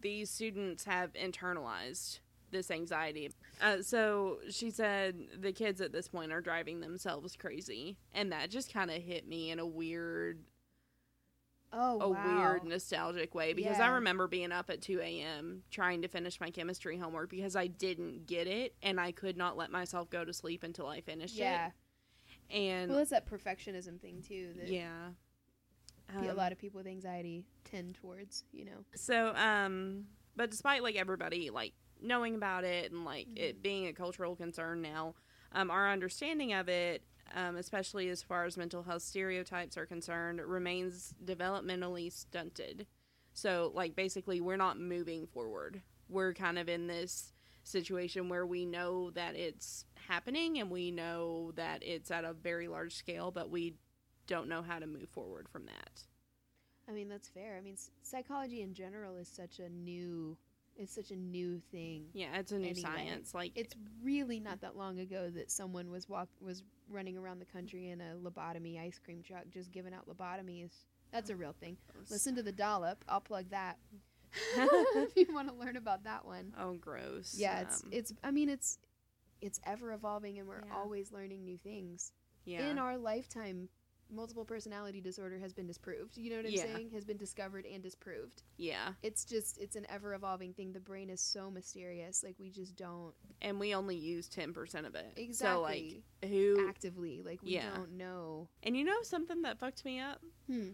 these 0.00 0.30
students 0.30 0.84
have 0.84 1.12
internalized 1.14 2.20
this 2.50 2.70
anxiety. 2.70 3.30
Uh, 3.60 3.82
so 3.82 4.38
she 4.50 4.70
said 4.70 5.16
the 5.40 5.52
kids 5.52 5.80
at 5.80 5.92
this 5.92 6.08
point 6.08 6.32
are 6.32 6.40
driving 6.40 6.80
themselves 6.80 7.36
crazy, 7.36 7.96
and 8.14 8.32
that 8.32 8.50
just 8.50 8.72
kind 8.72 8.90
of 8.90 9.02
hit 9.02 9.26
me 9.26 9.50
in 9.50 9.58
a 9.58 9.66
weird 9.66 10.38
oh 11.72 12.00
a 12.00 12.08
wow. 12.08 12.38
weird 12.52 12.64
nostalgic 12.64 13.34
way 13.34 13.52
because 13.52 13.78
I 13.80 13.88
remember 13.88 14.26
being 14.28 14.52
up 14.52 14.70
at 14.70 14.80
2 14.82 15.00
a.m. 15.00 15.62
trying 15.70 16.02
to 16.02 16.08
finish 16.08 16.40
my 16.40 16.50
chemistry 16.50 16.96
homework 16.96 17.30
because 17.30 17.56
I 17.56 17.66
didn't 17.66 18.26
get 18.26 18.46
it 18.46 18.74
and 18.82 19.00
I 19.00 19.12
could 19.12 19.36
not 19.36 19.56
let 19.56 19.70
myself 19.70 20.08
go 20.10 20.24
to 20.24 20.32
sleep 20.32 20.62
until 20.62 20.86
I 20.86 21.00
finished 21.00 21.36
Yeah. 21.36 21.66
it. 21.68 21.72
Yeah. 22.50 22.56
And 22.58 22.90
Well, 22.90 23.00
it's 23.00 23.10
that 23.10 23.26
perfectionism 23.28 24.00
thing 24.00 24.22
too 24.26 24.52
that 24.58 24.68
yeah. 24.68 25.08
a 26.14 26.30
Um, 26.30 26.36
lot 26.36 26.52
of 26.52 26.58
people 26.58 26.78
with 26.78 26.86
anxiety 26.86 27.44
tend 27.64 27.96
towards. 27.96 28.44
You 28.52 28.64
know. 28.66 28.84
So, 28.94 29.34
um, 29.34 30.06
but 30.36 30.50
despite 30.50 30.82
like 30.82 30.96
everybody 30.96 31.50
like 31.50 31.72
knowing 32.00 32.34
about 32.36 32.62
it 32.64 32.92
and 32.92 33.04
like 33.04 33.26
Mm-hmm. 33.28 33.36
it 33.38 33.62
being 33.62 33.86
a 33.88 33.92
cultural 33.92 34.36
concern 34.36 34.82
now, 34.82 35.14
um, 35.52 35.70
our 35.70 35.90
understanding 35.90 36.52
of 36.52 36.68
it, 36.68 37.02
um, 37.34 37.56
especially 37.56 38.08
as 38.08 38.22
far 38.22 38.44
as 38.44 38.56
mental 38.56 38.82
health 38.82 39.02
stereotypes 39.02 39.76
are 39.76 39.86
concerned, 39.86 40.40
remains 40.40 41.14
developmentally 41.24 42.12
stunted. 42.12 42.86
So, 43.32 43.70
like, 43.74 43.94
basically, 43.94 44.40
we're 44.40 44.56
not 44.56 44.78
moving 44.78 45.26
forward. 45.26 45.82
We're 46.08 46.32
kind 46.34 46.58
of 46.58 46.68
in 46.68 46.86
this 46.86 47.32
situation 47.64 48.28
where 48.28 48.46
we 48.46 48.64
know 48.64 49.10
that 49.10 49.34
it's 49.36 49.84
happening 50.08 50.58
and 50.58 50.70
we 50.70 50.90
know 50.90 51.52
that 51.56 51.82
it's 51.82 52.10
at 52.10 52.24
a 52.24 52.32
very 52.32 52.68
large 52.68 52.94
scale, 52.94 53.30
but 53.30 53.50
we 53.50 53.74
don't 54.26 54.48
know 54.48 54.62
how 54.62 54.78
to 54.78 54.86
move 54.86 55.08
forward 55.10 55.48
from 55.48 55.66
that. 55.66 56.04
I 56.88 56.92
mean, 56.92 57.08
that's 57.08 57.28
fair. 57.28 57.56
I 57.56 57.60
mean, 57.60 57.74
s- 57.74 57.90
psychology 58.02 58.62
in 58.62 58.72
general 58.72 59.16
is 59.16 59.28
such 59.28 59.58
a 59.58 59.68
new 59.68 60.36
it's 60.78 60.94
such 60.94 61.10
a 61.10 61.16
new 61.16 61.58
thing. 61.72 62.04
Yeah, 62.12 62.36
it's 62.36 62.52
a 62.52 62.58
new 62.58 62.68
Anyway, 62.68 62.80
science. 62.82 63.34
Like 63.34 63.52
It's 63.54 63.74
really 64.02 64.40
not 64.40 64.60
that 64.60 64.76
long 64.76 64.98
ago 64.98 65.30
that 65.30 65.50
someone 65.50 65.90
was 65.90 66.06
walk 66.08 66.28
was 66.40 66.62
running 66.90 67.16
around 67.16 67.38
the 67.40 67.44
country 67.46 67.90
in 67.90 68.00
a 68.00 68.14
lobotomy 68.22 68.80
ice 68.80 68.98
cream 69.04 69.22
truck 69.22 69.44
just 69.52 69.70
giving 69.72 69.92
out 69.94 70.08
lobotomies. 70.08 70.70
That's 71.12 71.30
a 71.30 71.36
real 71.36 71.54
thing. 71.60 71.76
Listen 72.10 72.34
to 72.36 72.42
the 72.42 72.52
dollop. 72.52 73.04
I'll 73.08 73.20
plug 73.20 73.50
that. 73.50 73.78
if 74.56 75.16
you 75.16 75.26
want 75.32 75.48
to 75.48 75.54
learn 75.54 75.76
about 75.76 76.04
that 76.04 76.24
one. 76.24 76.52
Oh, 76.58 76.74
gross. 76.74 77.34
Yeah, 77.36 77.60
it's 77.60 77.82
Um, 77.82 77.88
it's 77.92 78.12
I 78.24 78.30
mean 78.30 78.48
it's 78.48 78.78
it's 79.40 79.60
ever 79.64 79.92
evolving 79.92 80.38
and 80.38 80.48
we're 80.48 80.64
Yeah. 80.66 80.76
always 80.76 81.12
learning 81.12 81.44
new 81.44 81.56
things. 81.58 82.12
yeah. 82.44 82.68
In 82.70 82.78
our 82.78 82.96
lifetime, 82.98 83.68
multiple 84.10 84.44
personality 84.44 85.00
disorder 85.00 85.38
has 85.38 85.52
been 85.52 85.66
disproved. 85.66 86.16
You 86.16 86.30
know 86.30 86.36
what 86.36 86.46
I'm 86.46 86.52
Yeah. 86.52 86.62
saying? 86.62 86.90
Has 86.90 87.04
been 87.04 87.16
discovered 87.16 87.66
and 87.66 87.82
disproved. 87.82 88.42
yeah, 88.56 88.92
It's 89.02 89.24
just 89.24 89.58
it's 89.58 89.76
an 89.76 89.86
ever 89.88 90.14
evolving 90.14 90.52
thing. 90.54 90.72
The 90.72 90.80
brain 90.80 91.10
is 91.10 91.20
so 91.20 91.50
mysterious. 91.50 92.22
Like 92.22 92.36
we 92.38 92.50
just 92.50 92.76
don't 92.76 93.14
and 93.42 93.58
we 93.60 93.74
only 93.74 93.96
use 93.96 94.28
ten 94.28 94.52
percent 94.52 94.86
of 94.86 94.94
it. 94.94 95.12
exactly 95.16 96.02
So 96.22 96.26
like, 96.26 96.30
who? 96.30 96.66
actively 96.68 97.22
like 97.22 97.42
we 97.42 97.52
Yeah. 97.52 97.70
don't 97.76 97.92
know. 97.96 98.48
And 98.62 98.76
you 98.76 98.84
know 98.84 99.02
something 99.02 99.42
that 99.42 99.58
fucked 99.58 99.84
me 99.84 100.00
up? 100.00 100.20
Hmm. 100.46 100.70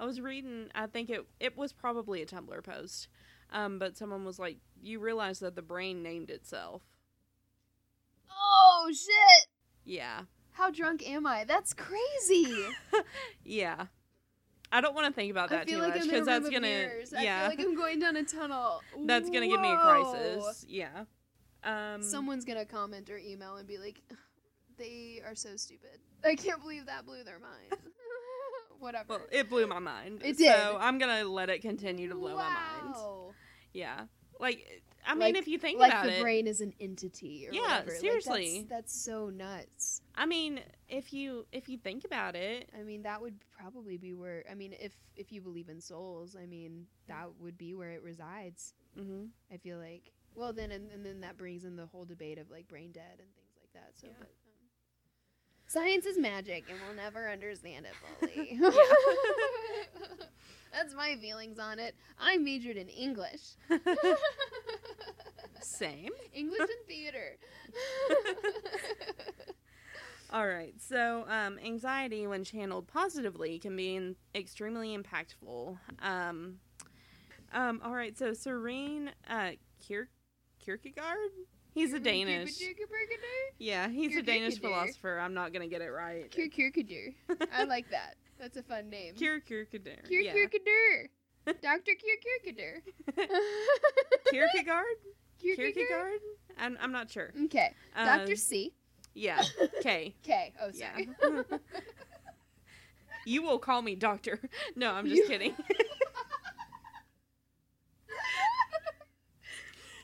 I 0.00 0.04
was 0.06 0.20
reading. 0.20 0.70
I 0.74 0.86
think 0.86 1.10
it 1.10 1.26
it 1.40 1.56
was 1.56 1.72
probably 1.72 2.22
a 2.22 2.26
Tumblr 2.26 2.62
post, 2.62 3.08
um, 3.50 3.78
but 3.80 3.96
someone 3.96 4.24
was 4.24 4.38
like, 4.38 4.58
"You 4.80 5.00
realize 5.00 5.40
that 5.40 5.56
the 5.56 5.62
brain 5.62 6.02
named 6.04 6.30
itself." 6.30 6.82
Oh 8.30 8.90
shit! 8.92 9.48
Yeah, 9.84 10.22
How 10.58 10.72
drunk 10.72 11.08
am 11.08 11.24
I? 11.24 11.44
That's 11.44 11.72
crazy. 11.72 12.66
yeah. 13.44 13.86
I 14.72 14.80
don't 14.80 14.92
want 14.92 15.06
to 15.06 15.12
think 15.12 15.30
about 15.30 15.50
that 15.50 15.68
too 15.68 15.78
like 15.78 15.94
much 15.94 16.02
I'm 16.02 16.02
in 16.02 16.08
a 16.08 16.12
because 16.12 16.26
that's 16.26 16.50
gonna. 16.50 16.66
I 16.66 17.22
yeah 17.22 17.48
feel 17.48 17.56
like 17.56 17.60
I'm 17.60 17.76
going 17.76 18.00
down 18.00 18.16
a 18.16 18.24
tunnel. 18.24 18.82
that's 19.06 19.30
gonna 19.30 19.46
give 19.46 19.60
me 19.60 19.70
a 19.70 19.76
crisis. 19.76 20.66
Yeah. 20.68 21.04
Um. 21.62 22.02
Someone's 22.02 22.44
gonna 22.44 22.64
comment 22.64 23.08
or 23.08 23.18
email 23.18 23.54
and 23.54 23.68
be 23.68 23.78
like, 23.78 24.02
"They 24.76 25.22
are 25.24 25.36
so 25.36 25.56
stupid. 25.56 26.00
I 26.24 26.34
can't 26.34 26.60
believe 26.60 26.86
that 26.86 27.06
blew 27.06 27.22
their 27.22 27.38
mind." 27.38 27.80
Whatever. 28.80 29.04
well, 29.08 29.20
it 29.30 29.48
blew 29.48 29.66
my 29.68 29.78
mind. 29.78 30.22
It 30.24 30.38
did. 30.38 30.54
So. 30.54 30.76
I'm 30.80 30.98
gonna 30.98 31.24
let 31.24 31.50
it 31.50 31.62
continue 31.62 32.08
to 32.08 32.16
blow 32.16 32.34
my 32.34 32.48
mind. 32.48 32.94
Wow. 32.94 33.30
Yeah. 33.72 34.02
Like, 34.40 34.82
I 35.06 35.14
mean, 35.14 35.20
Like- 35.20 35.36
if 35.36 35.48
you 35.48 35.58
think 35.58 35.78
like 35.78 35.90
about 35.92 36.04
it, 36.04 36.08
like 36.08 36.16
the 36.18 36.22
brain 36.22 36.46
is 36.46 36.60
an 36.60 36.74
entity 36.80 37.46
or 37.48 37.52
Yeah, 37.52 37.60
whatever. 37.62 37.90
Like, 37.92 38.00
seriously. 38.00 38.66
that's, 38.68 38.68
that's 38.68 39.00
so 39.04 39.30
nuts. 39.30 40.02
I 40.14 40.26
mean, 40.26 40.60
if 40.88 41.12
you 41.12 41.46
if 41.52 41.68
you 41.68 41.78
think 41.78 42.04
about 42.04 42.34
it, 42.36 42.68
I 42.78 42.82
mean, 42.82 43.02
that 43.02 43.20
would 43.22 43.36
probably 43.50 43.96
be 43.96 44.12
where. 44.14 44.44
I 44.50 44.54
mean, 44.54 44.74
if 44.78 44.92
if 45.16 45.32
you 45.32 45.40
believe 45.40 45.68
in 45.68 45.80
souls, 45.80 46.36
I 46.40 46.46
mean, 46.46 46.86
that 47.06 47.28
would 47.40 47.56
be 47.56 47.74
where 47.74 47.92
it 47.92 48.02
resides. 48.02 48.74
hmm 48.96 49.26
I 49.52 49.56
feel 49.56 49.78
like. 49.78 50.10
Well, 50.34 50.52
then 50.52 50.70
and, 50.72 50.90
and 50.92 51.04
then 51.04 51.20
that 51.22 51.36
brings 51.38 51.64
in 51.64 51.74
the 51.76 51.86
whole 51.86 52.04
debate 52.04 52.38
of 52.38 52.50
like 52.50 52.68
brain 52.68 52.92
dead 52.92 53.18
and 53.18 53.28
things 53.34 53.56
like 53.60 53.72
that. 53.74 53.92
So, 53.94 54.06
Yeah. 54.08 54.12
but, 54.18 54.28
um, 54.28 54.68
science 55.66 56.06
is 56.06 56.18
magic, 56.18 56.64
and 56.70 56.78
we'll 56.86 56.94
never 56.96 57.28
understand 57.30 57.86
it 57.86 57.94
fully. 58.20 58.58
That's 60.72 60.94
my 60.94 61.16
feelings 61.20 61.58
on 61.58 61.78
it. 61.78 61.94
I 62.18 62.36
majored 62.36 62.76
in 62.76 62.88
English. 62.88 63.54
same. 65.60 66.10
English 66.34 66.60
and 66.60 66.86
theater. 66.86 67.36
All 70.30 70.46
right. 70.46 70.74
So, 70.78 71.24
um, 71.28 71.58
anxiety, 71.58 72.26
when 72.26 72.44
channeled 72.44 72.86
positively, 72.86 73.58
can 73.58 73.74
be 73.76 73.96
in- 73.96 74.16
extremely 74.34 74.96
impactful. 74.96 75.78
Um, 76.02 76.56
um, 77.52 77.80
all 77.82 77.94
right. 77.94 78.16
So, 78.16 78.34
Serene 78.34 79.10
uh, 79.28 79.52
Kier- 79.82 80.08
Kierkegaard. 80.62 81.30
He's 81.72 81.94
a 81.94 82.00
Danish. 82.00 82.58
Yeah, 83.58 83.88
he's 83.88 84.16
a 84.16 84.22
Danish 84.22 84.58
philosopher. 84.60 85.18
I'm 85.18 85.32
not 85.32 85.52
gonna 85.52 85.68
get 85.68 85.80
it 85.80 85.90
right. 85.90 86.30
Kierkegaard. 86.30 87.14
I 87.52 87.64
like 87.64 87.88
that. 87.90 88.16
That's 88.38 88.56
a 88.56 88.62
fun 88.62 88.88
name. 88.90 89.14
Kier 89.14 89.44
Kierkegaard. 89.44 90.04
Kier 90.10 90.24
yeah. 90.24 90.32
Kierkegaard. 90.32 91.08
Dr. 91.62 91.92
Kier 91.92 92.18
Kierkegaard. 92.44 92.82
Kierkegaard. 94.30 94.84
Kierkegaard? 95.40 95.74
Kierkegaard. 95.74 96.20
I'm, 96.58 96.76
I'm 96.80 96.92
not 96.92 97.10
sure. 97.10 97.32
Okay. 97.44 97.72
Uh, 97.96 98.04
Dr. 98.18 98.36
C. 98.36 98.72
Yeah. 99.14 99.42
K. 99.82 100.14
K. 100.22 100.52
Oh, 100.60 100.70
Yeah. 100.72 100.90
sorry. 100.94 101.08
you 103.24 103.42
will 103.42 103.58
call 103.58 103.82
me 103.82 103.94
doctor. 103.94 104.40
No, 104.76 104.92
I'm 104.92 105.06
just 105.06 105.22
You- 105.22 105.26
kidding. 105.28 105.54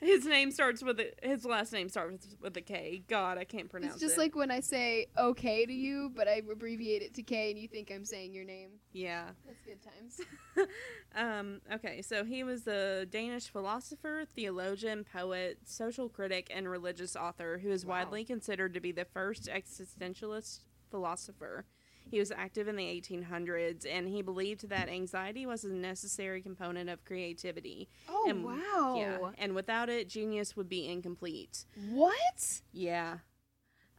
His 0.04 0.26
name 0.26 0.50
starts 0.50 0.82
with 0.82 1.00
a, 1.00 1.12
his 1.22 1.44
last 1.44 1.72
name 1.72 1.88
starts 1.88 2.36
with 2.40 2.56
a 2.56 2.60
K. 2.60 3.02
God, 3.08 3.38
I 3.38 3.44
can't 3.44 3.68
pronounce 3.70 3.94
It's 3.94 4.02
just 4.02 4.14
it. 4.16 4.20
like 4.20 4.36
when 4.36 4.50
I 4.50 4.60
say 4.60 5.06
okay 5.18 5.64
to 5.66 5.72
you, 5.72 6.10
but 6.14 6.28
I 6.28 6.42
abbreviate 6.50 7.02
it 7.02 7.14
to 7.14 7.22
K 7.22 7.50
and 7.50 7.58
you 7.58 7.68
think 7.68 7.90
I'm 7.94 8.04
saying 8.04 8.34
your 8.34 8.44
name. 8.44 8.70
yeah. 8.92 9.30
That's 9.46 9.60
good 9.62 9.80
times. 9.82 10.20
Um, 11.16 11.60
okay, 11.72 12.02
so 12.02 12.24
he 12.24 12.42
was 12.42 12.66
a 12.66 13.06
Danish 13.06 13.48
philosopher, 13.48 14.24
theologian, 14.34 15.04
poet, 15.04 15.58
social 15.64 16.08
critic, 16.08 16.50
and 16.52 16.68
religious 16.68 17.14
author 17.14 17.58
who 17.58 17.70
is 17.70 17.86
Wow. 17.86 17.94
widely 17.98 18.24
considered 18.24 18.74
to 18.74 18.80
be 18.80 18.90
the 18.90 19.04
first 19.04 19.46
existentialist 19.48 20.60
philosopher. 20.90 21.66
He 22.10 22.18
was 22.18 22.30
active 22.30 22.68
in 22.68 22.76
the 22.76 22.84
1800s, 22.84 23.86
and 23.90 24.08
he 24.08 24.22
believed 24.22 24.68
that 24.68 24.88
anxiety 24.88 25.46
was 25.46 25.64
a 25.64 25.72
necessary 25.72 26.40
component 26.42 26.88
of 26.90 27.04
creativity. 27.04 27.88
Oh, 28.08 28.26
And- 28.28 28.44
wow. 28.44 28.94
Yeah, 28.98 29.30
and 29.38 29.54
without 29.54 29.88
it, 29.88 30.08
genius 30.08 30.56
would 30.56 30.68
be 30.68 30.86
incomplete. 30.86 31.64
What? 31.90 32.62
Yeah. 32.72 33.18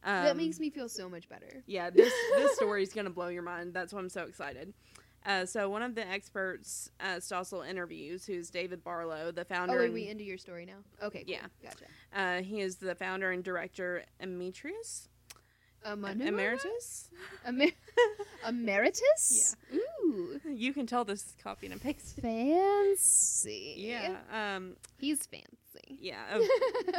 that 0.02 0.30
Um, 0.30 0.36
makes 0.36 0.60
me 0.60 0.70
feel 0.70 0.88
so 0.88 1.08
much 1.08 1.28
better. 1.28 1.64
yeah, 1.66 1.90
this 1.90 2.12
this 2.36 2.54
story 2.54 2.82
is 2.84 2.92
gonna 2.92 3.10
blow 3.10 3.26
your 3.28 3.42
mind. 3.42 3.74
That's 3.74 3.92
why 3.92 3.98
I'm 3.98 4.08
so 4.08 4.22
excited. 4.22 4.72
Uh, 5.24 5.44
so 5.44 5.68
one 5.68 5.82
of 5.82 5.96
the 5.96 6.06
experts 6.06 6.92
uh, 7.00 7.16
Stossel 7.16 7.68
interviews, 7.68 8.24
who's 8.24 8.48
David 8.48 8.84
Barlow, 8.84 9.32
the 9.32 9.40
Oh, 9.40 9.44
founder. 9.44 9.78
wait, 9.80 9.84
and, 9.86 9.94
we 9.94 10.06
into 10.08 10.22
your 10.22 10.38
story 10.38 10.64
now? 10.64 10.78
Okay, 11.02 11.24
cool. 11.24 11.32
Yeah. 11.32 11.46
Gotcha. 11.60 11.84
uh, 12.14 12.42
he 12.42 12.60
is 12.60 12.76
the 12.76 12.94
founder 12.94 13.32
and 13.32 13.42
director 13.42 14.04
emeritus. 14.20 15.08
Um, 15.86 16.04
Emeritus. 16.04 17.08
Emer- 17.48 17.70
Emeritus? 18.48 19.56
Yeah. 19.70 19.78
Ooh. 19.78 20.40
You 20.48 20.72
can 20.72 20.86
tell 20.86 21.04
this 21.04 21.20
is 21.26 21.34
copy 21.42 21.66
and 21.68 21.80
paste. 21.80 22.16
Fancy. 22.20 23.74
Yeah. 23.76 24.16
Um. 24.32 24.76
He's 24.98 25.26
fancy. 25.26 25.98
Yeah. 26.00 26.40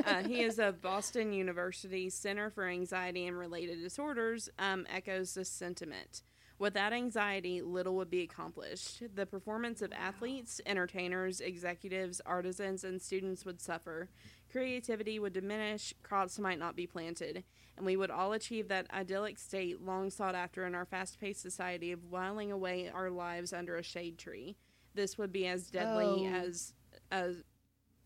uh, 0.05 0.23
he 0.23 0.41
is 0.43 0.59
of 0.59 0.81
Boston 0.81 1.33
University 1.33 2.09
Center 2.09 2.49
for 2.49 2.65
Anxiety 2.67 3.27
and 3.27 3.37
Related 3.37 3.81
Disorders. 3.81 4.49
Um, 4.59 4.85
echoes 4.93 5.33
this 5.33 5.49
sentiment. 5.49 6.23
Without 6.59 6.91
anxiety, 6.91 7.61
little 7.61 7.95
would 7.97 8.09
be 8.09 8.21
accomplished. 8.23 9.03
The 9.13 9.27
performance 9.27 9.83
of 9.83 9.93
athletes, 9.93 10.59
entertainers, 10.65 11.39
executives, 11.39 12.19
artisans, 12.25 12.83
and 12.83 12.99
students 12.99 13.45
would 13.45 13.61
suffer. 13.61 14.09
Creativity 14.51 15.19
would 15.19 15.33
diminish, 15.33 15.93
crops 16.01 16.39
might 16.39 16.57
not 16.57 16.75
be 16.75 16.87
planted, 16.87 17.43
and 17.77 17.85
we 17.85 17.95
would 17.95 18.11
all 18.11 18.33
achieve 18.33 18.67
that 18.67 18.87
idyllic 18.91 19.37
state 19.39 19.81
long 19.81 20.09
sought 20.09 20.35
after 20.35 20.65
in 20.65 20.75
our 20.75 20.85
fast 20.85 21.19
paced 21.19 21.41
society 21.41 21.91
of 21.91 22.03
whiling 22.11 22.51
away 22.51 22.89
our 22.89 23.09
lives 23.09 23.53
under 23.53 23.75
a 23.77 23.83
shade 23.83 24.17
tree. 24.17 24.57
This 24.95 25.17
would 25.17 25.31
be 25.31 25.45
as 25.47 25.69
deadly 25.69 26.27
Oh. 26.27 26.33
as 26.33 26.73
as 27.11 27.43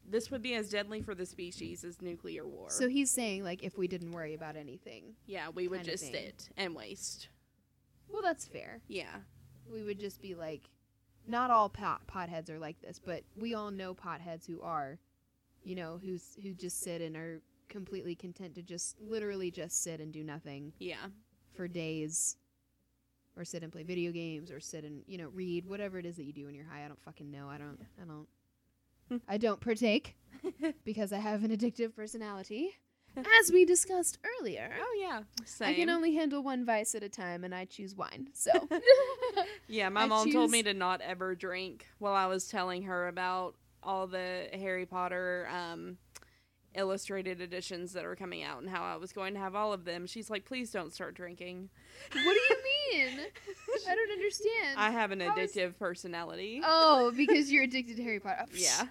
this 0.03 0.29
would 0.31 0.41
be 0.41 0.55
as 0.55 0.69
deadly 0.69 1.01
for 1.01 1.15
the 1.15 1.25
species 1.25 1.83
as 1.83 2.01
nuclear 2.01 2.45
war. 2.45 2.69
So 2.69 2.89
he's 2.89 3.09
saying, 3.11 3.43
like, 3.43 3.63
if 3.63 3.77
we 3.77 3.87
didn't 3.87 4.11
worry 4.11 4.33
about 4.33 4.57
anything. 4.57 5.15
yeah, 5.25 5.49
we 5.49 5.67
would 5.67 5.83
just 5.83 6.11
sit 6.11 6.49
and 6.57 6.75
waste. 6.75 7.29
Well, 8.09 8.21
that's 8.21 8.45
fair. 8.45 8.81
Yeah. 8.87 9.15
We 9.71 9.83
would 9.83 9.99
just 9.99 10.21
be 10.21 10.35
like, 10.35 10.69
not 11.27 11.49
all 11.51 11.69
pot 11.69 12.07
potheads 12.07 12.49
are 12.49 12.59
like 12.59 12.81
this, 12.81 12.99
but 12.99 13.23
we 13.39 13.53
all 13.53 13.71
know 13.71 13.93
potheads 13.93 14.45
who 14.47 14.59
are, 14.61 14.97
you 15.63 15.75
know, 15.75 15.99
who's 16.03 16.35
who 16.43 16.51
just 16.53 16.81
sit 16.81 17.01
and 17.01 17.15
are 17.15 17.41
completely 17.71 18.13
content 18.13 18.53
to 18.55 18.61
just 18.61 18.95
literally 19.01 19.49
just 19.49 19.81
sit 19.81 19.99
and 19.99 20.11
do 20.13 20.23
nothing 20.23 20.73
Yeah. 20.77 21.07
for 21.55 21.67
days, 21.67 22.35
or 23.35 23.43
sit 23.45 23.63
and 23.63 23.71
play 23.71 23.81
video 23.83 24.11
games, 24.11 24.51
or 24.51 24.59
sit 24.59 24.83
and 24.83 25.01
you 25.07 25.17
know 25.17 25.29
read 25.33 25.65
whatever 25.65 25.97
it 25.97 26.05
is 26.05 26.17
that 26.17 26.25
you 26.25 26.33
do 26.33 26.45
when 26.45 26.53
you're 26.53 26.65
high. 26.65 26.85
I 26.85 26.87
don't 26.87 27.01
fucking 27.01 27.31
know. 27.31 27.47
I 27.49 27.57
don't. 27.57 27.79
I 27.99 28.05
don't. 28.05 28.27
I 29.27 29.37
don't 29.37 29.59
partake 29.59 30.15
because 30.85 31.11
I 31.11 31.17
have 31.17 31.43
an 31.43 31.51
addictive 31.51 31.93
personality, 31.95 32.69
as 33.17 33.51
we 33.51 33.65
discussed 33.65 34.19
earlier. 34.39 34.71
oh 34.79 34.97
yeah. 34.99 35.21
Same. 35.45 35.69
I 35.69 35.73
can 35.73 35.89
only 35.89 36.13
handle 36.13 36.43
one 36.43 36.65
vice 36.65 36.93
at 36.95 37.03
a 37.03 37.09
time, 37.09 37.43
and 37.43 37.53
I 37.55 37.65
choose 37.65 37.95
wine. 37.95 38.29
So, 38.33 38.51
Yeah, 39.67 39.89
my 39.89 40.03
I 40.03 40.05
mom 40.05 40.31
told 40.31 40.51
me 40.51 40.63
to 40.63 40.73
not 40.73 41.01
ever 41.01 41.35
drink 41.35 41.87
while 41.99 42.13
I 42.13 42.27
was 42.27 42.47
telling 42.47 42.83
her 42.83 43.07
about 43.07 43.55
all 43.83 44.05
the 44.07 44.47
Harry 44.53 44.85
Potter 44.85 45.47
um 45.51 45.97
illustrated 46.75 47.41
editions 47.41 47.93
that 47.93 48.05
are 48.05 48.15
coming 48.15 48.43
out 48.43 48.61
and 48.61 48.69
how 48.69 48.83
I 48.83 48.95
was 48.95 49.11
going 49.11 49.33
to 49.33 49.39
have 49.39 49.55
all 49.55 49.73
of 49.73 49.85
them. 49.85 50.05
She's 50.07 50.29
like, 50.29 50.45
please 50.45 50.71
don't 50.71 50.93
start 50.93 51.15
drinking. 51.15 51.69
What 52.11 52.21
do 52.23 52.29
you 52.29 52.57
mean? 52.93 53.19
I 53.89 53.95
don't 53.95 54.11
understand. 54.11 54.77
I 54.77 54.89
have 54.91 55.11
an 55.11 55.19
How 55.19 55.35
is- 55.37 55.53
addictive 55.55 55.77
personality. 55.77 56.61
Oh, 56.63 57.11
because 57.15 57.51
you're 57.51 57.63
addicted 57.63 57.97
to 57.97 58.03
Harry 58.03 58.19
Potter. 58.19 58.37
Oh, 58.43 58.45
yeah. 58.53 58.85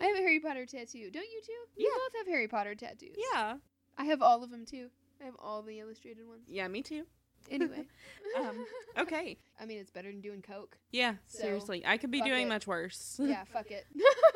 I 0.00 0.04
have 0.06 0.16
a 0.16 0.20
Harry 0.20 0.40
Potter 0.40 0.64
tattoo. 0.66 1.10
Don't 1.10 1.24
you 1.24 1.40
too? 1.44 1.52
You 1.76 1.90
Yeah. 1.92 1.98
both 2.04 2.18
have 2.18 2.26
Harry 2.26 2.48
Potter 2.48 2.74
tattoos. 2.74 3.16
yeah. 3.32 3.54
I 3.96 4.04
have 4.04 4.22
all 4.22 4.44
of 4.44 4.50
them 4.50 4.64
too. 4.64 4.88
I 5.20 5.24
have 5.24 5.34
all 5.40 5.62
the 5.62 5.80
illustrated 5.80 6.28
ones. 6.28 6.42
Yeah, 6.48 6.68
me 6.68 6.82
too. 6.82 7.04
Anyway. 7.50 7.86
Um, 8.38 8.66
Okay. 8.98 9.38
I 9.58 9.64
mean, 9.64 9.78
it's 9.78 9.90
better 9.90 10.10
than 10.10 10.20
doing 10.20 10.42
coke. 10.42 10.76
Yeah, 10.92 11.14
So, 11.28 11.38
seriously. 11.38 11.82
I 11.86 11.96
could 11.96 12.10
be 12.10 12.18
fuck 12.18 12.28
doing 12.28 12.44
it. 12.46 12.48
much 12.48 12.66
worse. 12.66 13.18
Yeah, 13.24 13.44
fuck 13.44 13.68
it. 13.70 13.86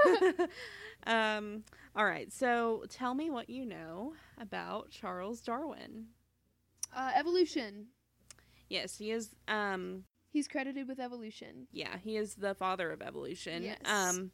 um, 1.07 1.65
all 1.95 2.05
right. 2.07 2.33
So 2.33 2.85
tell 2.89 3.15
me 3.15 3.29
what 3.31 3.51
you 3.51 3.67
know 3.67 4.15
about 4.41 4.91
Charles 4.91 5.41
Darwin. 5.43 6.07
uh, 6.97 7.11
evolution. 7.15 7.89
Yes, 8.71 8.97
he 8.97 9.11
is 9.11 9.35
um 9.49 10.05
He's 10.31 10.49
credited 10.49 10.89
with 10.89 10.99
evolution. 10.99 11.67
yeah, 11.71 11.99
he 12.03 12.17
is 12.17 12.37
the 12.37 12.55
father 12.55 12.91
of 12.91 13.03
evolution. 13.03 13.63
Yes. 13.65 13.79
Um 13.85 14.31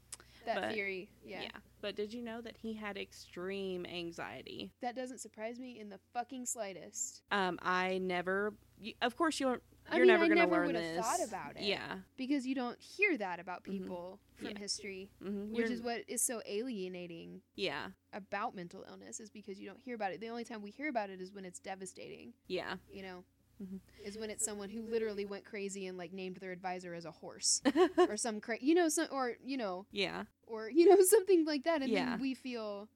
That 0.48 0.60
But- 0.62 0.72
theory. 0.74 1.10
Yeah. 1.24 1.42
yeah. 1.42 1.50
But 1.80 1.94
did 1.94 2.12
you 2.12 2.22
know 2.22 2.40
that 2.40 2.56
he 2.56 2.72
had 2.72 2.96
extreme 2.98 3.86
anxiety? 3.86 4.72
That 4.80 4.96
doesn't 4.96 5.18
surprise 5.18 5.58
me 5.60 5.78
in 5.78 5.90
the 5.90 5.98
fucking 6.12 6.46
slightest. 6.46 7.22
Um 7.30 7.58
I 7.62 7.98
never 7.98 8.54
of 9.02 9.16
course 9.16 9.38
you're 9.40 9.60
I 9.90 9.96
you're 9.96 10.04
mean, 10.06 10.08
never 10.14 10.24
I 10.24 10.28
going 10.28 10.36
to 10.38 10.42
never 10.44 10.56
learn 10.56 10.66
would 10.66 10.74
have 10.76 10.96
this. 10.96 11.06
thought 11.06 11.26
about 11.26 11.56
it. 11.56 11.62
Yeah. 11.62 11.98
Because 12.18 12.46
you 12.46 12.54
don't 12.54 12.78
hear 12.78 13.16
that 13.16 13.40
about 13.40 13.62
Mhm. 13.64 13.78
people 13.78 14.20
from 14.36 14.48
Yeah. 14.50 14.58
history, 14.58 15.08
hmm 15.22 15.52
which 15.52 15.70
is 15.70 15.80
what 15.82 16.02
is 16.08 16.20
so 16.20 16.42
alienating 16.44 17.40
Yeah. 17.54 17.90
about 18.12 18.54
mental 18.54 18.84
illness 18.88 19.18
is 19.20 19.30
because 19.30 19.58
you 19.58 19.66
don't 19.66 19.80
hear 19.80 19.94
about 19.94 20.12
it. 20.12 20.20
The 20.20 20.28
only 20.28 20.44
time 20.44 20.60
we 20.62 20.70
hear 20.70 20.88
about 20.88 21.08
it 21.10 21.20
is 21.22 21.32
when 21.32 21.44
it's 21.46 21.58
devastating, 21.58 22.34
Yeah. 22.48 22.76
you 22.90 23.02
know. 23.02 23.24
Mhm. 23.62 23.80
Is 24.04 24.16
when 24.16 24.30
it's 24.30 24.44
someone 24.44 24.68
who 24.68 24.82
literally 24.82 25.24
went 25.24 25.44
crazy 25.44 25.86
and 25.86 25.98
like 25.98 26.12
named 26.12 26.36
their 26.36 26.52
advisor 26.52 26.94
as 26.94 27.04
a 27.04 27.10
horse 27.10 27.60
or 27.98 28.16
some 28.16 28.40
cra- 28.40 28.58
you 28.60 28.74
know 28.74 28.88
some 28.88 29.08
or 29.10 29.34
you 29.44 29.56
know 29.56 29.86
yeah. 29.90 30.24
or 30.46 30.70
you 30.70 30.88
know 30.88 31.02
something 31.08 31.44
like 31.44 31.64
that 31.64 31.82
and 31.82 31.90
Yeah. 31.90 32.10
then 32.10 32.20
we 32.20 32.34
feel 32.34 32.88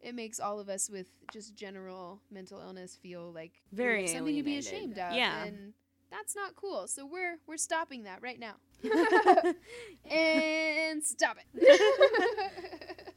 it 0.00 0.14
makes 0.14 0.38
all 0.38 0.60
of 0.60 0.68
us 0.68 0.88
with 0.88 1.08
just 1.32 1.56
general 1.56 2.20
mental 2.30 2.60
illness 2.60 2.94
feel 2.96 3.32
like 3.32 3.62
Very 3.72 4.02
have 4.02 4.10
something 4.10 4.36
to 4.36 4.42
be 4.42 4.58
ashamed 4.58 4.98
of 4.98 5.14
Yeah. 5.14 5.44
and 5.44 5.72
that's 6.10 6.36
not 6.36 6.54
cool 6.54 6.86
so 6.86 7.04
we're 7.04 7.38
we're 7.48 7.56
stopping 7.56 8.04
that 8.04 8.22
right 8.22 8.38
now 8.38 8.54
and 10.10 11.02
stop 11.02 11.36
it 11.38 13.16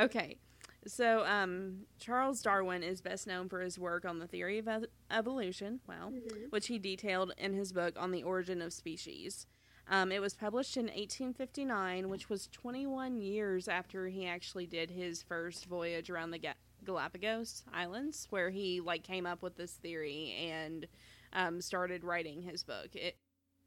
okay. 0.00 0.38
So, 0.86 1.24
um, 1.26 1.86
Charles 1.98 2.42
Darwin 2.42 2.82
is 2.82 3.00
best 3.00 3.26
known 3.26 3.48
for 3.48 3.60
his 3.60 3.78
work 3.78 4.04
on 4.04 4.18
the 4.18 4.26
theory 4.26 4.58
of 4.58 4.68
ev- 4.68 4.86
evolution, 5.10 5.80
wow, 5.88 6.12
which 6.50 6.68
he 6.68 6.78
detailed 6.78 7.32
in 7.36 7.54
his 7.54 7.72
book 7.72 7.94
on 7.98 8.12
the 8.12 8.22
origin 8.22 8.62
of 8.62 8.72
species. 8.72 9.46
Um, 9.88 10.10
it 10.10 10.20
was 10.20 10.34
published 10.34 10.76
in 10.76 10.84
1859, 10.86 12.08
which 12.08 12.28
was 12.28 12.48
21 12.48 13.20
years 13.20 13.68
after 13.68 14.08
he 14.08 14.26
actually 14.26 14.66
did 14.66 14.90
his 14.90 15.22
first 15.22 15.66
voyage 15.66 16.10
around 16.10 16.30
the 16.32 16.38
Ga- 16.38 16.54
Galapagos 16.84 17.64
Islands, 17.72 18.26
where 18.30 18.50
he 18.50 18.80
like 18.80 19.02
came 19.02 19.26
up 19.26 19.42
with 19.42 19.56
this 19.56 19.72
theory 19.72 20.34
and 20.50 20.86
um, 21.32 21.60
started 21.60 22.02
writing 22.04 22.42
his 22.42 22.64
book. 22.64 22.94
It, 22.94 23.16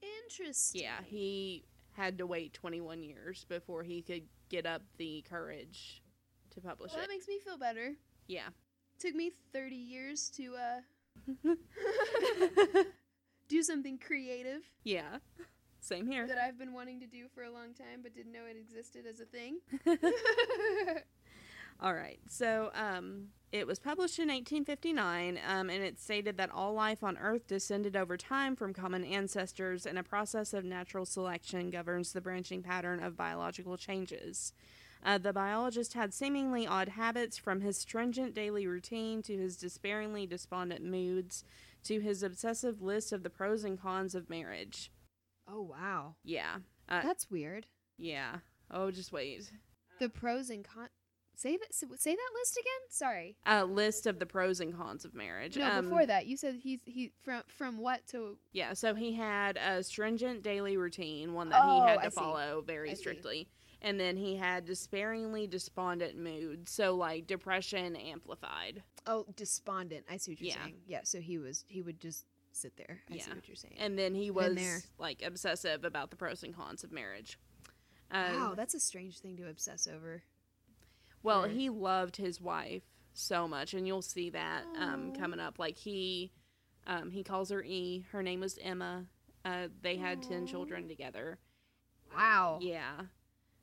interesting 0.01 0.81
yeah, 0.81 0.99
he 1.05 1.63
had 1.93 2.17
to 2.17 2.27
wait 2.27 2.53
21 2.53 3.03
years 3.03 3.45
before 3.47 3.83
he 3.83 4.01
could 4.01 4.23
get 4.49 4.65
up 4.65 4.81
the 4.97 5.23
courage 5.29 6.01
to 6.51 6.61
publish 6.61 6.91
well, 6.91 6.99
it. 6.99 7.07
that 7.07 7.09
makes 7.13 7.27
me 7.27 7.39
feel 7.39 7.57
better 7.57 7.93
Yeah. 8.27 8.49
took 8.99 9.15
me 9.15 9.31
30 9.53 9.75
years 9.75 10.29
to 10.37 10.55
uh 10.55 11.53
do 13.47 13.61
something 13.63 13.97
creative 13.97 14.61
yeah. 14.83 15.17
Same 15.81 16.07
here. 16.07 16.27
that 16.27 16.37
I've 16.37 16.57
been 16.57 16.73
wanting 16.73 16.99
to 16.99 17.07
do 17.07 17.27
for 17.33 17.43
a 17.43 17.51
long 17.51 17.73
time 17.73 18.01
but 18.03 18.13
didn't 18.13 18.31
know 18.33 18.45
it 18.49 18.57
existed 18.57 19.05
as 19.05 19.19
a 19.19 19.25
thing 19.25 19.59
All 21.81 21.93
right. 21.93 22.19
So, 22.27 22.71
um, 22.75 23.27
it 23.53 23.65
was 23.65 23.79
published 23.79 24.19
in 24.19 24.27
1859, 24.27 25.39
um, 25.47 25.69
and 25.69 25.81
it 25.81 25.97
stated 25.97 26.35
that 26.35 26.51
all 26.51 26.73
life 26.73 27.05
on 27.05 27.17
Earth 27.17 27.47
descended 27.47 27.95
over 27.95 28.17
time 28.17 28.57
from 28.57 28.73
common 28.73 29.05
ancestors, 29.05 29.85
and 29.85 29.97
a 29.97 30.03
process 30.03 30.53
of 30.53 30.65
natural 30.65 31.05
selection 31.05 31.69
governs 31.69 32.11
the 32.11 32.19
branching 32.19 32.61
pattern 32.61 33.01
of 33.01 33.15
biological 33.15 33.77
changes. 33.77 34.51
Uh, 35.03 35.17
the 35.17 35.31
biologist 35.33 35.93
had 35.93 36.13
seemingly 36.13 36.67
odd 36.67 36.89
habits, 36.89 37.37
from 37.37 37.61
his 37.61 37.77
stringent 37.77 38.33
daily 38.33 38.67
routine 38.67 39.21
to 39.23 39.37
his 39.37 39.55
despairingly 39.57 40.25
despondent 40.27 40.83
moods 40.83 41.43
to 41.85 41.99
his 42.01 42.21
obsessive 42.23 42.81
list 42.81 43.13
of 43.13 43.23
the 43.23 43.29
pros 43.29 43.63
and 43.63 43.79
cons 43.79 44.13
of 44.15 44.29
marriage. 44.29 44.91
oh 45.47 45.61
wow 45.61 46.15
Yeah. 46.23 46.57
Uh, 46.89 47.01
that's 47.01 47.29
weird 47.31 47.65
yeah. 47.97 48.37
Oh, 48.71 48.91
just 48.91 49.11
wait. 49.11 49.51
the 49.99 50.07
pros 50.09 50.49
and 50.49 50.63
cons. 50.63 50.89
Say 51.35 51.55
that. 51.57 51.73
Say 51.73 52.11
that 52.15 52.29
list 52.39 52.57
again. 52.57 52.89
Sorry. 52.89 53.37
A 53.45 53.63
list 53.65 54.05
of 54.07 54.19
the 54.19 54.25
pros 54.25 54.59
and 54.59 54.75
cons 54.75 55.05
of 55.05 55.13
marriage. 55.13 55.57
No, 55.57 55.65
Um, 55.69 55.85
before 55.85 56.05
that, 56.05 56.25
you 56.27 56.35
said 56.37 56.55
he's 56.55 56.81
he 56.85 57.11
from 57.23 57.43
from 57.47 57.77
what 57.77 58.05
to. 58.07 58.37
Yeah, 58.53 58.73
so 58.73 58.93
he 58.95 59.13
had 59.13 59.57
a 59.57 59.81
stringent 59.83 60.43
daily 60.43 60.75
routine, 60.77 61.33
one 61.33 61.49
that 61.49 61.61
Oh, 61.63 61.73
he 61.83 61.89
had 61.89 61.99
I 61.99 62.03
to 62.05 62.11
see. 62.11 62.15
follow 62.15 62.61
very 62.67 62.91
I 62.91 62.93
see. 62.93 63.03
And 63.81 63.97
then 63.99 64.17
he 64.17 64.35
had 64.35 64.65
despairingly 64.65 65.47
despondent 65.47 66.17
mood, 66.17 66.67
so 66.67 66.95
like 66.95 67.27
depression 67.27 67.95
amplified. 67.95 68.83
Oh, 69.07 69.25
despondent. 69.37 70.05
I 70.09 70.17
see 70.17 70.31
what 70.31 70.41
you're 70.41 70.49
Yeah. 70.49 70.63
saying. 70.63 70.75
Yeah. 70.85 70.99
So 71.03 71.21
he 71.21 71.37
was 71.37 71.63
he 71.67 71.81
would 71.81 71.99
just 72.01 72.25
sit 72.51 72.75
there. 72.75 72.99
I 73.09 73.17
see 73.17 73.31
what 73.31 73.47
you're 73.47 73.55
saying. 73.55 73.75
And 73.79 73.97
then 73.97 74.15
he 74.15 74.31
was 74.31 74.55
there. 74.55 74.81
like 74.97 75.21
obsessive 75.21 75.85
about 75.85 76.09
the 76.09 76.17
pros 76.17 76.43
and 76.43 76.53
cons 76.53 76.83
of 76.83 76.91
marriage. 76.91 77.39
Uh, 78.11 78.31
wow, 78.33 78.53
that's 78.55 78.73
a 78.73 78.79
strange 78.79 79.19
thing 79.19 79.37
to 79.37 79.47
obsess 79.47 79.87
over. 79.87 80.23
Well, 81.23 81.45
Or- 81.45 81.47
he 81.49 81.69
loved 81.69 82.17
his 82.17 82.41
wife 82.41 82.83
so 83.13 83.47
much, 83.47 83.73
and 83.73 83.85
you'll 83.87 84.01
see 84.01 84.29
that 84.31 84.63
um, 84.77 85.13
coming 85.13 85.39
up. 85.39 85.57
Like 85.59 85.77
he, 85.77 86.31
um, 86.87 87.11
he 87.11 87.23
calls 87.23 87.49
her 87.49 87.63
E. 87.63 88.05
Her 88.11 88.23
name 88.23 88.39
was 88.41 88.57
Emma. 88.61 89.05
Uh, 89.45 89.67
they 89.81 89.95
had 89.97 90.21
ten 90.23 90.45
children 90.47 90.87
together. 90.89 91.37
Wow. 92.15 92.59
Yeah, 92.61 93.01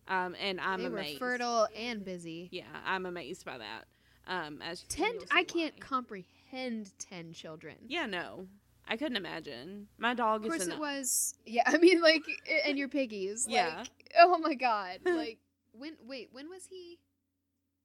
um, 0.09 0.35
and 0.41 0.61
I'm 0.61 0.81
they 0.81 0.87
amazed. 0.87 1.21
were 1.21 1.27
fertile 1.27 1.69
and 1.77 2.05
busy. 2.05 2.49
Yeah, 2.53 2.65
I'm 2.85 3.07
amazed 3.07 3.45
by 3.45 3.59
that. 3.59 3.85
Um, 4.29 4.61
as 4.63 4.83
Ten. 4.89 5.13
I 5.31 5.45
can't 5.45 5.79
comprehend 5.81 6.93
ten 6.99 7.33
children. 7.33 7.77
yeah, 7.87 8.07
no, 8.07 8.47
I 8.89 8.97
couldn't 8.97 9.17
imagine. 9.17 9.87
My 9.99 10.15
dog 10.15 10.43
Of 10.45 10.51
course, 10.51 10.63
is 10.63 10.69
it 10.69 10.79
was. 10.79 11.35
Yeah, 11.45 11.63
I 11.67 11.79
mean, 11.79 12.01
like, 12.03 12.23
and 12.67 12.77
your 12.79 12.89
piggies. 12.89 13.47
Yeah. 13.49 13.79
Like, 13.79 13.89
oh 14.21 14.39
my 14.39 14.55
god. 14.55 14.99
Like, 15.05 15.39
when? 15.73 15.93
Wait, 16.07 16.31
when 16.33 16.49
was 16.49 16.67
he? 16.69 16.99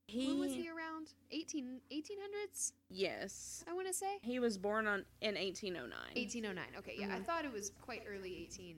he, 0.07 0.27
When 0.27 0.39
was 0.39 0.51
he 0.51 0.67
around? 0.67 1.13
18, 1.31 1.79
1800s. 1.93 2.73
yes, 2.89 3.63
I 3.69 3.73
want 3.73 3.87
to 3.87 3.93
say. 3.93 4.17
he 4.23 4.39
was 4.39 4.57
born 4.57 4.85
on 4.87 5.05
in 5.21 5.35
1809. 5.35 5.89
1809. 6.15 6.65
Okay, 6.79 6.95
yeah, 6.97 7.07
I 7.15 7.19
Mhm. 7.19 7.25
thought 7.25 7.45
it 7.45 7.53
was 7.53 7.71
quite 7.81 8.01
early 8.11 8.35
18. 8.51 8.75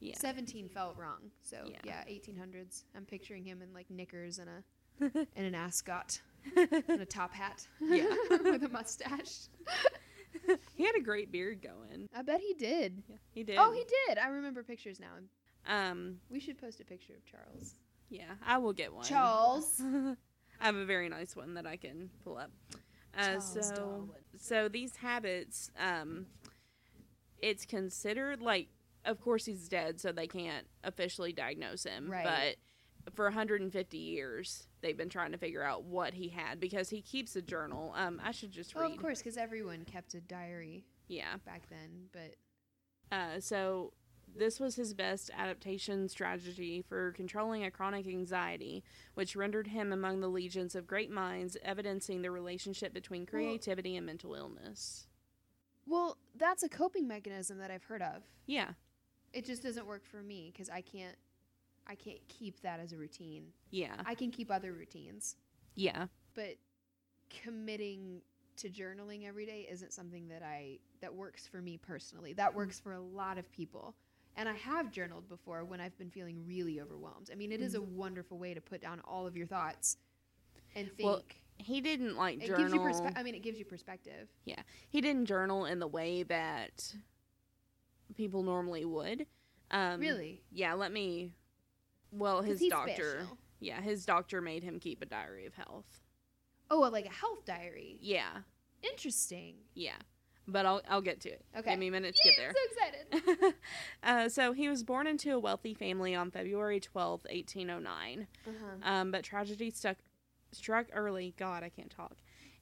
Yeah, 0.00 0.14
17 0.18 0.68
felt 0.68 0.96
wrong. 0.96 1.30
So, 1.42 1.64
Yeah. 1.66 1.78
yeah, 1.84 2.04
1800s. 2.08 2.84
I'm 2.94 3.04
picturing 3.04 3.44
him 3.44 3.62
in 3.62 3.72
like 3.72 3.90
knickers 3.90 4.38
and 4.38 4.48
a 4.48 4.62
and 5.36 5.46
an 5.46 5.54
ascot 5.54 6.20
and 6.56 7.00
a 7.00 7.06
top 7.06 7.32
hat. 7.32 7.66
Yeah. 7.80 8.06
with 8.30 8.62
a 8.64 8.68
mustache. 8.68 9.48
he 10.76 10.84
had 10.84 10.94
a 10.96 11.00
great 11.00 11.30
beard 11.32 11.62
going. 11.62 12.08
I 12.14 12.22
bet 12.22 12.40
he 12.40 12.54
did. 12.54 13.02
Yeah, 13.08 13.16
he 13.32 13.42
did. 13.44 13.56
Oh, 13.58 13.72
he 13.72 13.84
did. 14.06 14.18
I 14.18 14.28
remember 14.28 14.62
pictures 14.62 14.98
now. 15.00 15.12
Um, 15.66 16.18
We 16.30 16.40
should 16.40 16.58
post 16.58 16.80
a 16.80 16.84
picture 16.84 17.14
of 17.14 17.24
Charles. 17.26 17.74
yeah, 18.08 18.34
I 18.46 18.58
will 18.58 18.72
get 18.72 18.92
one. 18.94 19.04
Charles. 19.04 19.80
I 20.60 20.64
have 20.64 20.76
a 20.76 20.84
very 20.84 21.08
nice 21.08 21.36
one 21.36 21.54
that 21.54 21.66
I 21.66 21.76
can 21.76 22.10
pull 22.24 22.36
up. 22.38 22.50
Uh, 23.16 23.38
so, 23.40 23.60
Darwin. 23.74 24.08
so 24.36 24.68
these 24.68 24.96
habits, 24.96 25.70
um, 25.78 26.26
it's 27.40 27.64
considered 27.66 28.40
like, 28.40 28.68
of 29.08 29.20
course, 29.20 29.44
he's 29.46 29.68
dead, 29.68 30.00
so 30.00 30.12
they 30.12 30.26
can't 30.26 30.66
officially 30.84 31.32
diagnose 31.32 31.84
him. 31.84 32.10
Right. 32.10 32.56
But 33.06 33.14
for 33.14 33.24
150 33.24 33.96
years, 33.98 34.68
they've 34.82 34.96
been 34.96 35.08
trying 35.08 35.32
to 35.32 35.38
figure 35.38 35.62
out 35.62 35.84
what 35.84 36.14
he 36.14 36.28
had 36.28 36.60
because 36.60 36.90
he 36.90 37.00
keeps 37.00 37.34
a 37.36 37.42
journal. 37.42 37.92
Um, 37.96 38.20
I 38.22 38.32
should 38.32 38.52
just 38.52 38.74
read. 38.74 38.90
of 38.90 38.96
course, 38.98 39.18
because 39.18 39.36
everyone 39.36 39.84
kept 39.84 40.14
a 40.14 40.20
diary 40.20 40.84
Yeah. 41.08 41.36
back 41.44 41.68
then. 41.68 42.08
But 42.12 42.36
Uh, 43.10 43.40
so 43.40 43.94
this 44.36 44.60
was 44.60 44.76
his 44.76 44.92
best 44.92 45.30
adaptation 45.34 46.06
strategy 46.10 46.82
for 46.82 47.12
controlling 47.12 47.64
a 47.64 47.70
chronic 47.70 48.06
anxiety, 48.06 48.84
which 49.14 49.34
rendered 49.34 49.68
him 49.68 49.90
among 49.90 50.20
the 50.20 50.28
legions 50.28 50.74
of 50.74 50.86
great 50.86 51.10
minds, 51.10 51.56
evidencing 51.62 52.20
the 52.20 52.30
relationship 52.30 52.92
between 52.92 53.22
Well- 53.22 53.28
creativity 53.28 53.96
and 53.96 54.04
mental 54.04 54.34
illness. 54.34 55.06
well, 55.86 56.18
that's 56.34 56.62
a 56.62 56.68
coping 56.68 57.08
mechanism 57.08 57.56
that 57.56 57.70
I've 57.70 57.84
heard 57.84 58.02
of. 58.02 58.22
Yeah, 58.44 58.74
It 59.32 59.44
just 59.44 59.62
doesn't 59.62 59.86
work 59.86 60.04
for 60.06 60.22
me 60.22 60.50
because 60.52 60.68
I 60.70 60.80
can't. 60.80 61.16
I 61.86 61.94
can't 61.94 62.20
keep 62.28 62.60
that 62.60 62.80
as 62.80 62.92
a 62.92 62.98
routine. 62.98 63.44
Yeah. 63.70 63.94
I 64.04 64.14
can 64.14 64.30
keep 64.30 64.50
other 64.50 64.74
routines, 64.74 65.36
Yeah. 65.74 66.08
but 66.34 66.56
committing 67.30 68.20
to 68.58 68.68
journaling 68.68 69.26
every 69.26 69.46
day 69.46 69.66
isn't 69.70 69.92
something 69.92 70.28
that 70.28 70.42
I 70.42 70.78
that 71.00 71.14
works 71.14 71.46
for 71.46 71.62
me 71.62 71.78
personally. 71.78 72.32
That 72.34 72.50
mm-hmm. 72.50 72.58
works 72.58 72.78
for 72.78 72.92
a 72.92 73.00
lot 73.00 73.38
of 73.38 73.50
people. 73.52 73.94
And 74.36 74.48
I 74.48 74.54
have 74.54 74.92
journaled 74.92 75.28
before 75.28 75.64
when 75.64 75.80
I've 75.80 75.96
been 75.98 76.10
feeling 76.10 76.44
really 76.46 76.80
overwhelmed. 76.80 77.30
I 77.32 77.34
mean, 77.34 77.50
it 77.50 77.60
is 77.60 77.74
a 77.74 77.78
mm-hmm. 77.78 77.96
wonderful 77.96 78.38
way 78.38 78.54
to 78.54 78.60
put 78.60 78.80
down 78.80 79.00
all 79.04 79.26
of 79.26 79.36
your 79.36 79.46
thoughts 79.46 79.96
and 80.76 80.92
think. 80.92 81.08
Well, 81.08 81.22
He 81.56 81.80
didn't 81.80 82.16
like 82.16 82.40
journal. 82.40 82.54
it 82.54 82.58
gives 82.58 82.74
you 82.74 82.80
perspe- 82.80 83.18
I 83.18 83.22
mean, 83.22 83.34
it 83.34 83.42
gives 83.42 83.58
you 83.58 83.64
perspective. 83.64 84.28
Yeah. 84.44 84.62
He 84.90 85.00
didn't 85.00 85.26
journal 85.26 85.64
in 85.64 85.80
the 85.80 85.88
way 85.88 86.22
that 86.24 86.94
people 88.16 88.42
normally 88.42 88.84
would. 88.84 89.26
Um, 89.70 90.00
really? 90.00 90.42
Yeah. 90.50 90.74
Let 90.74 90.92
me. 90.92 91.34
Well, 92.10 92.42
his 92.42 92.60
doctor. 92.68 93.18
special. 93.20 93.38
Yeah, 93.60 93.80
his 93.80 94.06
doctor 94.06 94.40
made 94.40 94.62
him 94.62 94.78
keep 94.78 95.02
a 95.02 95.06
diary 95.06 95.46
of 95.46 95.54
health. 95.54 96.00
Oh, 96.70 96.80
like 96.80 97.06
a 97.06 97.12
health 97.12 97.44
diary. 97.44 97.98
Yeah. 98.00 98.30
Interesting. 98.82 99.56
Yeah. 99.74 99.96
But 100.46 100.64
I'll 100.64 100.80
I'll 100.88 101.02
get 101.02 101.20
to 101.22 101.30
it. 101.30 101.44
Okay. 101.56 101.70
Give 101.70 101.78
me 101.78 101.88
a 101.88 101.90
minute 101.90 102.16
to 102.16 102.28
Yay, 102.28 102.34
get 102.34 102.40
there. 102.40 102.48
I'm 102.48 103.20
so 103.20 103.26
excited. 103.26 103.54
uh, 104.02 104.28
so 104.28 104.52
he 104.52 104.68
was 104.68 104.82
born 104.82 105.06
into 105.06 105.34
a 105.34 105.38
wealthy 105.38 105.74
family 105.74 106.14
on 106.14 106.30
February 106.30 106.80
twelfth, 106.80 107.26
1809. 107.30 108.26
Uh-huh. 108.46 108.90
Um, 108.90 109.10
but 109.10 109.24
tragedy 109.24 109.70
stuck, 109.70 109.98
struck 110.52 110.86
early. 110.94 111.34
God, 111.36 111.62
I 111.62 111.68
can't 111.68 111.90
talk. 111.90 112.16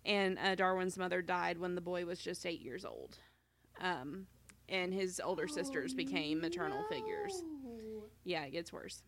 And 0.04 0.38
uh, 0.38 0.56
Darwin's 0.56 0.98
mother 0.98 1.22
died 1.22 1.58
when 1.58 1.74
the 1.74 1.80
boy 1.80 2.04
was 2.06 2.18
just 2.18 2.44
eight 2.44 2.60
years 2.60 2.84
old. 2.84 3.18
Um, 3.80 4.26
and 4.68 4.92
his 4.92 5.20
older 5.24 5.46
sisters 5.48 5.94
became 5.94 6.40
maternal 6.40 6.82
figures. 6.88 7.42
Oh. 7.66 8.04
Yeah, 8.24 8.44
it 8.44 8.50
gets 8.50 8.72
worse. 8.72 9.02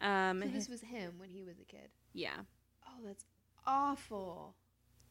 Um, 0.00 0.42
So 0.42 0.48
this 0.48 0.68
was 0.68 0.80
him 0.82 1.14
when 1.18 1.28
he 1.30 1.42
was 1.44 1.58
a 1.60 1.64
kid. 1.64 1.88
yeah, 2.12 2.38
Oh, 2.86 3.00
that's 3.04 3.24
awful. 3.66 4.54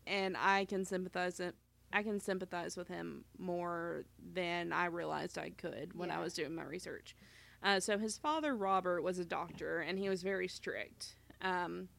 and 0.05 0.35
I 0.37 0.65
can 0.65 0.85
sympathize. 0.85 1.39
It, 1.39 1.55
I 1.93 2.03
can 2.03 2.19
sympathize 2.19 2.75
with 2.75 2.87
him 2.87 3.23
more 3.37 4.05
than 4.33 4.73
I 4.73 4.85
realized 4.85 5.37
I 5.37 5.51
could 5.51 5.93
when 5.93 6.11
I 6.11 6.19
was 6.19 6.33
doing 6.33 6.53
my 6.55 6.63
research. 6.63 7.15
Uh, 7.63 7.79
so 7.79 7.97
his 7.97 8.17
father 8.17 8.55
Robert 8.55 9.01
was 9.03 9.19
a 9.19 9.25
doctor, 9.25 9.79
and 9.79 9.97
he 9.99 10.09
was 10.09 10.21
very 10.23 10.47
strict. 10.47 11.15
Um, 11.41 11.89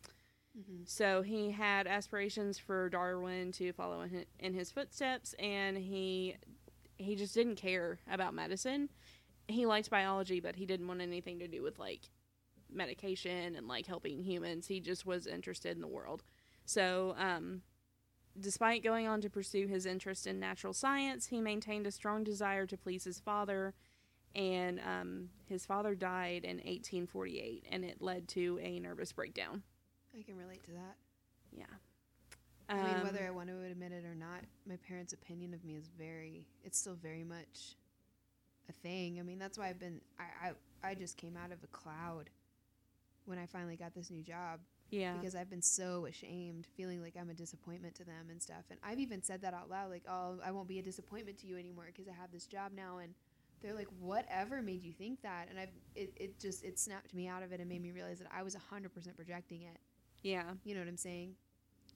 Mm-hmm. 0.58 0.82
So 0.86 1.22
he 1.22 1.52
had 1.52 1.86
aspirations 1.86 2.58
for 2.58 2.88
Darwin 2.88 3.52
to 3.52 3.72
follow 3.74 4.04
in 4.40 4.54
his 4.54 4.72
footsteps, 4.72 5.32
and 5.38 5.76
he 5.76 6.34
he 6.98 7.16
just 7.16 7.34
didn't 7.34 7.56
care 7.56 7.98
about 8.10 8.34
medicine. 8.34 8.90
He 9.46 9.64
liked 9.64 9.88
biology, 9.88 10.40
but 10.40 10.56
he 10.56 10.66
didn't 10.66 10.88
want 10.88 11.00
anything 11.00 11.38
to 11.38 11.48
do 11.48 11.62
with 11.62 11.78
like 11.78 12.10
medication 12.70 13.56
and 13.56 13.66
like 13.66 13.86
helping 13.86 14.22
humans. 14.22 14.66
He 14.66 14.80
just 14.80 15.06
was 15.06 15.26
interested 15.26 15.74
in 15.74 15.80
the 15.80 15.88
world. 15.88 16.22
So, 16.64 17.14
um, 17.18 17.62
despite 18.38 18.84
going 18.84 19.06
on 19.06 19.20
to 19.22 19.30
pursue 19.30 19.66
his 19.66 19.86
interest 19.86 20.26
in 20.26 20.38
natural 20.38 20.74
science, 20.74 21.26
he 21.26 21.40
maintained 21.40 21.86
a 21.86 21.90
strong 21.90 22.24
desire 22.24 22.66
to 22.66 22.76
please 22.76 23.04
his 23.04 23.18
father. 23.18 23.74
And 24.34 24.80
um, 24.80 25.30
his 25.46 25.64
father 25.64 25.94
died 25.94 26.44
in 26.44 26.58
1848, 26.58 27.64
and 27.70 27.84
it 27.84 28.02
led 28.02 28.28
to 28.28 28.58
a 28.62 28.78
nervous 28.78 29.10
breakdown. 29.10 29.62
I 30.16 30.22
can 30.22 30.36
relate 30.36 30.62
to 30.64 30.72
that. 30.72 30.96
Yeah. 31.50 31.64
I 32.68 32.74
mean, 32.74 32.96
Um, 32.96 33.02
whether 33.04 33.24
I 33.26 33.30
want 33.30 33.48
to 33.48 33.62
admit 33.62 33.92
it 33.92 34.04
or 34.04 34.14
not, 34.14 34.44
my 34.66 34.76
parents' 34.76 35.12
opinion 35.12 35.54
of 35.54 35.64
me 35.64 35.74
is 35.74 35.88
very, 35.98 36.46
it's 36.64 36.78
still 36.78 36.94
very 36.94 37.24
much 37.24 37.76
a 38.68 38.72
thing. 38.72 39.18
I 39.18 39.22
mean, 39.22 39.38
that's 39.38 39.56
why 39.58 39.68
I've 39.68 39.78
been, 39.80 40.00
I, 40.18 40.48
I, 40.48 40.90
I 40.90 40.94
just 40.94 41.16
came 41.16 41.36
out 41.36 41.50
of 41.52 41.62
a 41.64 41.66
cloud 41.68 42.30
when 43.24 43.38
I 43.38 43.46
finally 43.46 43.76
got 43.76 43.94
this 43.94 44.10
new 44.10 44.22
job 44.22 44.60
yeah, 44.90 45.14
because 45.14 45.34
I've 45.34 45.50
been 45.50 45.62
so 45.62 46.06
ashamed, 46.06 46.66
feeling 46.76 47.02
like 47.02 47.14
I'm 47.18 47.28
a 47.30 47.34
disappointment 47.34 47.94
to 47.96 48.04
them 48.04 48.28
and 48.30 48.42
stuff. 48.42 48.64
And 48.70 48.78
I've 48.82 48.98
even 48.98 49.22
said 49.22 49.42
that 49.42 49.52
out 49.54 49.68
loud, 49.70 49.90
like, 49.90 50.04
oh, 50.08 50.38
I 50.44 50.50
won't 50.50 50.68
be 50.68 50.78
a 50.78 50.82
disappointment 50.82 51.38
to 51.38 51.46
you 51.46 51.58
anymore 51.58 51.84
because 51.86 52.08
I 52.08 52.12
have 52.18 52.32
this 52.32 52.46
job 52.46 52.72
now. 52.74 52.98
And 52.98 53.12
they're 53.62 53.74
like, 53.74 53.88
whatever 53.98 54.62
made 54.62 54.82
you 54.84 54.92
think 54.92 55.20
that? 55.22 55.48
And 55.50 55.58
I've, 55.58 55.72
it, 55.94 56.12
it 56.16 56.38
just, 56.38 56.64
it 56.64 56.78
snapped 56.78 57.14
me 57.14 57.28
out 57.28 57.42
of 57.42 57.52
it 57.52 57.60
and 57.60 57.68
made 57.68 57.82
me 57.82 57.90
realize 57.90 58.18
that 58.18 58.28
I 58.34 58.42
was 58.42 58.54
100% 58.56 59.16
projecting 59.16 59.62
it. 59.62 59.78
yeah, 60.22 60.44
You 60.64 60.74
know 60.74 60.80
what 60.80 60.88
I'm 60.88 60.96
saying? 60.96 61.34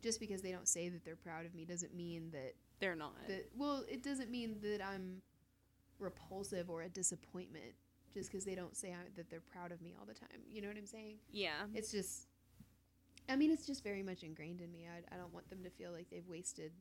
Just 0.02 0.18
because 0.20 0.42
they 0.42 0.50
don't 0.50 0.68
say 0.68 0.88
that 0.88 1.04
they're 1.04 1.16
proud 1.16 1.46
of 1.46 1.54
me 1.54 1.64
doesn't 1.64 1.94
mean 1.94 2.30
that 2.32 2.54
they're 2.80 2.96
not. 2.96 3.14
that 3.28 3.48
well, 3.56 3.84
it 3.88 4.02
doesn't 4.02 4.30
mean 4.30 4.56
that 4.62 4.84
I'm 4.84 5.22
repulsive 5.98 6.68
or 6.68 6.82
a 6.82 6.88
disappointment 6.88 7.74
just 8.12 8.30
because 8.30 8.44
they 8.44 8.54
don't 8.54 8.76
say 8.76 8.90
I, 8.92 8.96
that 9.16 9.30
they're 9.30 9.40
proud 9.40 9.72
of 9.72 9.80
me 9.80 9.94
all 9.98 10.04
the 10.04 10.14
time. 10.14 10.40
You 10.50 10.60
know 10.60 10.68
what 10.68 10.76
I'm 10.76 10.86
saying? 10.86 11.16
yeah, 11.30 11.52
It's 11.74 11.90
just 11.92 12.26
I 13.28 13.36
mean, 13.36 13.52
it's 13.52 13.66
just 13.66 13.84
very 13.84 14.02
much 14.02 14.24
ingrained 14.24 14.60
in 14.60 14.72
me. 14.72 14.86
I, 14.88 15.14
I 15.14 15.18
don't 15.18 15.32
want 15.32 15.48
them 15.48 15.62
to 15.62 15.70
feel 15.70 15.92
like 15.92 16.10
they've 16.10 16.26
wasted 16.28 16.72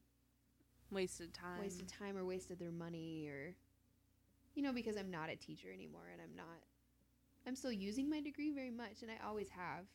wasted 0.89 1.33
time. 1.33 1.61
wasted 1.61 1.87
time 1.87 2.17
or 2.17 2.25
wasted 2.25 2.59
their 2.59 2.71
money 2.71 3.27
or 3.29 3.55
you 4.55 4.61
know 4.61 4.73
because 4.73 4.97
I'm 4.97 5.09
not 5.09 5.29
a 5.29 5.37
teacher 5.37 5.69
anymore 5.73 6.09
and 6.11 6.21
I'm 6.21 6.35
not 6.35 6.59
I'm 7.47 7.55
still 7.55 7.71
using 7.71 8.09
my 8.09 8.19
degree 8.19 8.51
very 8.51 8.71
much 8.71 9.01
and 9.01 9.09
I 9.09 9.25
always 9.25 9.47
have 9.49 9.85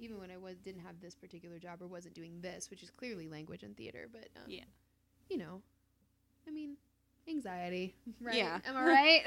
even 0.00 0.18
when 0.18 0.30
I 0.30 0.36
was 0.38 0.56
didn't 0.58 0.80
have 0.82 1.00
this 1.00 1.14
particular 1.14 1.58
job 1.58 1.80
or 1.82 1.86
wasn't 1.86 2.14
doing 2.14 2.40
this 2.40 2.70
which 2.70 2.82
is 2.82 2.90
clearly 2.90 3.28
language 3.28 3.62
and 3.62 3.76
theater 3.76 4.08
but 4.10 4.26
um, 4.36 4.44
Yeah. 4.48 4.64
you 5.28 5.38
know 5.38 5.62
I 6.48 6.50
mean 6.50 6.76
anxiety 7.28 7.94
right 8.20 8.34
Yeah. 8.36 8.58
am 8.66 8.76
I 8.76 8.84
right 8.84 9.22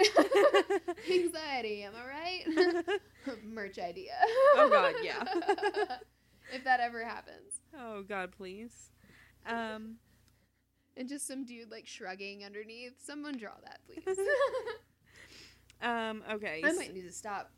anxiety 1.11 1.83
am 1.83 1.93
I 1.95 2.07
right 2.07 2.99
merch 3.45 3.79
idea 3.79 4.13
Oh, 4.55 4.67
God, 4.69 4.95
yeah. 5.03 5.23
if 6.53 6.63
that 6.63 6.79
ever 6.79 7.03
happens 7.05 7.61
oh 7.79 8.03
God, 8.03 8.31
please. 8.31 8.91
Um, 9.47 9.95
and 10.95 11.09
just 11.09 11.27
some 11.27 11.43
dude 11.45 11.71
like 11.71 11.85
shrugging 11.87 12.43
underneath 12.45 12.93
someone 13.05 13.37
draw 13.37 13.53
that 13.63 13.79
please 13.85 14.17
um, 15.81 16.23
okay. 16.31 16.61
I 16.63 16.71
might 16.73 16.93
need 16.93 17.01
to 17.01 17.11
stop 17.11 17.51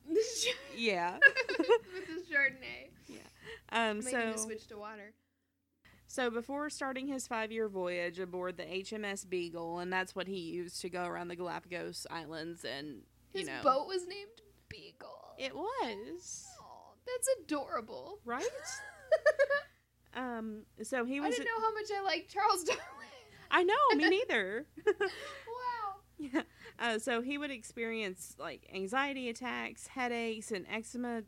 yeah. 0.76 1.18
with 1.60 2.08
this 2.08 2.24
Chardonnay. 2.28 2.90
Um, 3.72 4.02
so 4.02 4.36
switch 4.36 4.68
to 4.68 4.78
water. 4.78 5.14
so 6.08 6.30
before 6.30 6.70
starting 6.70 7.08
his 7.08 7.28
five-year 7.28 7.68
voyage 7.68 8.20
aboard 8.20 8.58
the 8.58 8.64
HMS 8.64 9.28
Beagle, 9.28 9.80
and 9.80 9.92
that's 9.92 10.16
what 10.16 10.28
he 10.28 10.38
used 10.40 10.82
to 10.82 10.90
go 10.90 11.06
around 11.06 11.28
the 11.30 11.36
Galapagos 11.36 12.06
Islands, 12.10 12.64
and 12.64 13.02
you 13.34 13.40
His 13.40 13.48
know, 13.48 13.62
boat 13.64 13.88
was 13.88 14.06
named 14.08 14.30
Beagle. 14.70 15.36
it 15.40 15.56
was 15.56 16.46
Aw, 16.60 16.94
that's 17.06 17.28
adorable. 17.42 18.20
right. 18.26 18.46
Um, 20.18 20.62
so 20.82 21.04
he 21.04 21.20
was. 21.20 21.28
I 21.28 21.32
didn't 21.32 21.46
know 21.48 21.60
how 21.62 21.74
much 21.74 21.88
I 21.94 22.02
liked 22.02 22.32
Charles 22.32 22.64
Darwin. 22.66 22.82
I 23.52 23.64
know, 23.64 23.74
me 23.98 24.08
neither. 24.30 24.66
wow. 24.88 25.96
Yeah. 26.18 26.42
Uh, 26.80 27.00
so 27.00 27.22
he 27.22 27.38
would 27.38 27.52
experience 27.52 28.36
like 28.40 28.66
anxiety 28.74 29.28
attacks, 29.28 29.88
headaches, 29.88 30.52
and 30.52 30.66
eczema 30.74 31.24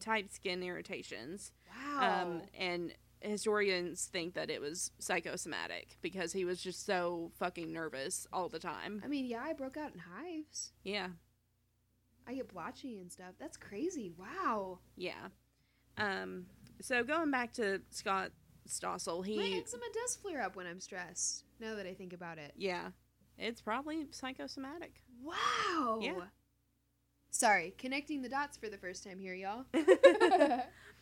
type 0.00 0.28
skin 0.30 0.62
irritations. 0.62 1.52
Wow. 1.76 2.22
Um, 2.22 2.42
and 2.58 2.92
historians 3.20 4.04
think 4.04 4.34
that 4.34 4.50
it 4.50 4.60
was 4.60 4.90
psychosomatic 4.98 5.96
because 6.02 6.32
he 6.32 6.44
was 6.44 6.62
just 6.62 6.84
so 6.86 7.32
fucking 7.38 7.72
nervous 7.72 8.26
all 8.32 8.48
the 8.48 8.58
time. 8.58 9.02
I 9.04 9.08
mean, 9.08 9.24
yeah, 9.26 9.42
I 9.42 9.52
broke 9.52 9.76
out 9.76 9.92
in 9.94 10.00
hives. 10.00 10.72
Yeah. 10.84 11.08
I 12.26 12.34
get 12.34 12.48
blotchy 12.48 12.98
and 12.98 13.10
stuff. 13.10 13.34
That's 13.38 13.56
crazy. 13.56 14.12
Wow. 14.16 14.80
Yeah. 14.96 15.28
Um, 15.96 16.46
so 16.80 17.04
going 17.04 17.30
back 17.30 17.52
to 17.54 17.80
Scott 17.90 18.32
Stossel, 18.68 19.24
he 19.24 19.36
My 19.36 19.58
eczema 19.58 19.84
does 19.94 20.16
flare 20.16 20.42
up 20.42 20.56
when 20.56 20.66
I'm 20.66 20.80
stressed. 20.80 21.44
Now 21.60 21.74
that 21.76 21.86
I 21.86 21.94
think 21.94 22.12
about 22.12 22.38
it. 22.38 22.52
yeah, 22.56 22.88
it's 23.38 23.60
probably 23.60 24.06
psychosomatic. 24.10 25.02
Wow. 25.22 26.00
Yeah. 26.02 26.24
Sorry, 27.30 27.74
connecting 27.78 28.22
the 28.22 28.28
dots 28.28 28.56
for 28.56 28.68
the 28.68 28.78
first 28.78 29.04
time 29.04 29.18
here, 29.20 29.34
y'all. 29.34 29.64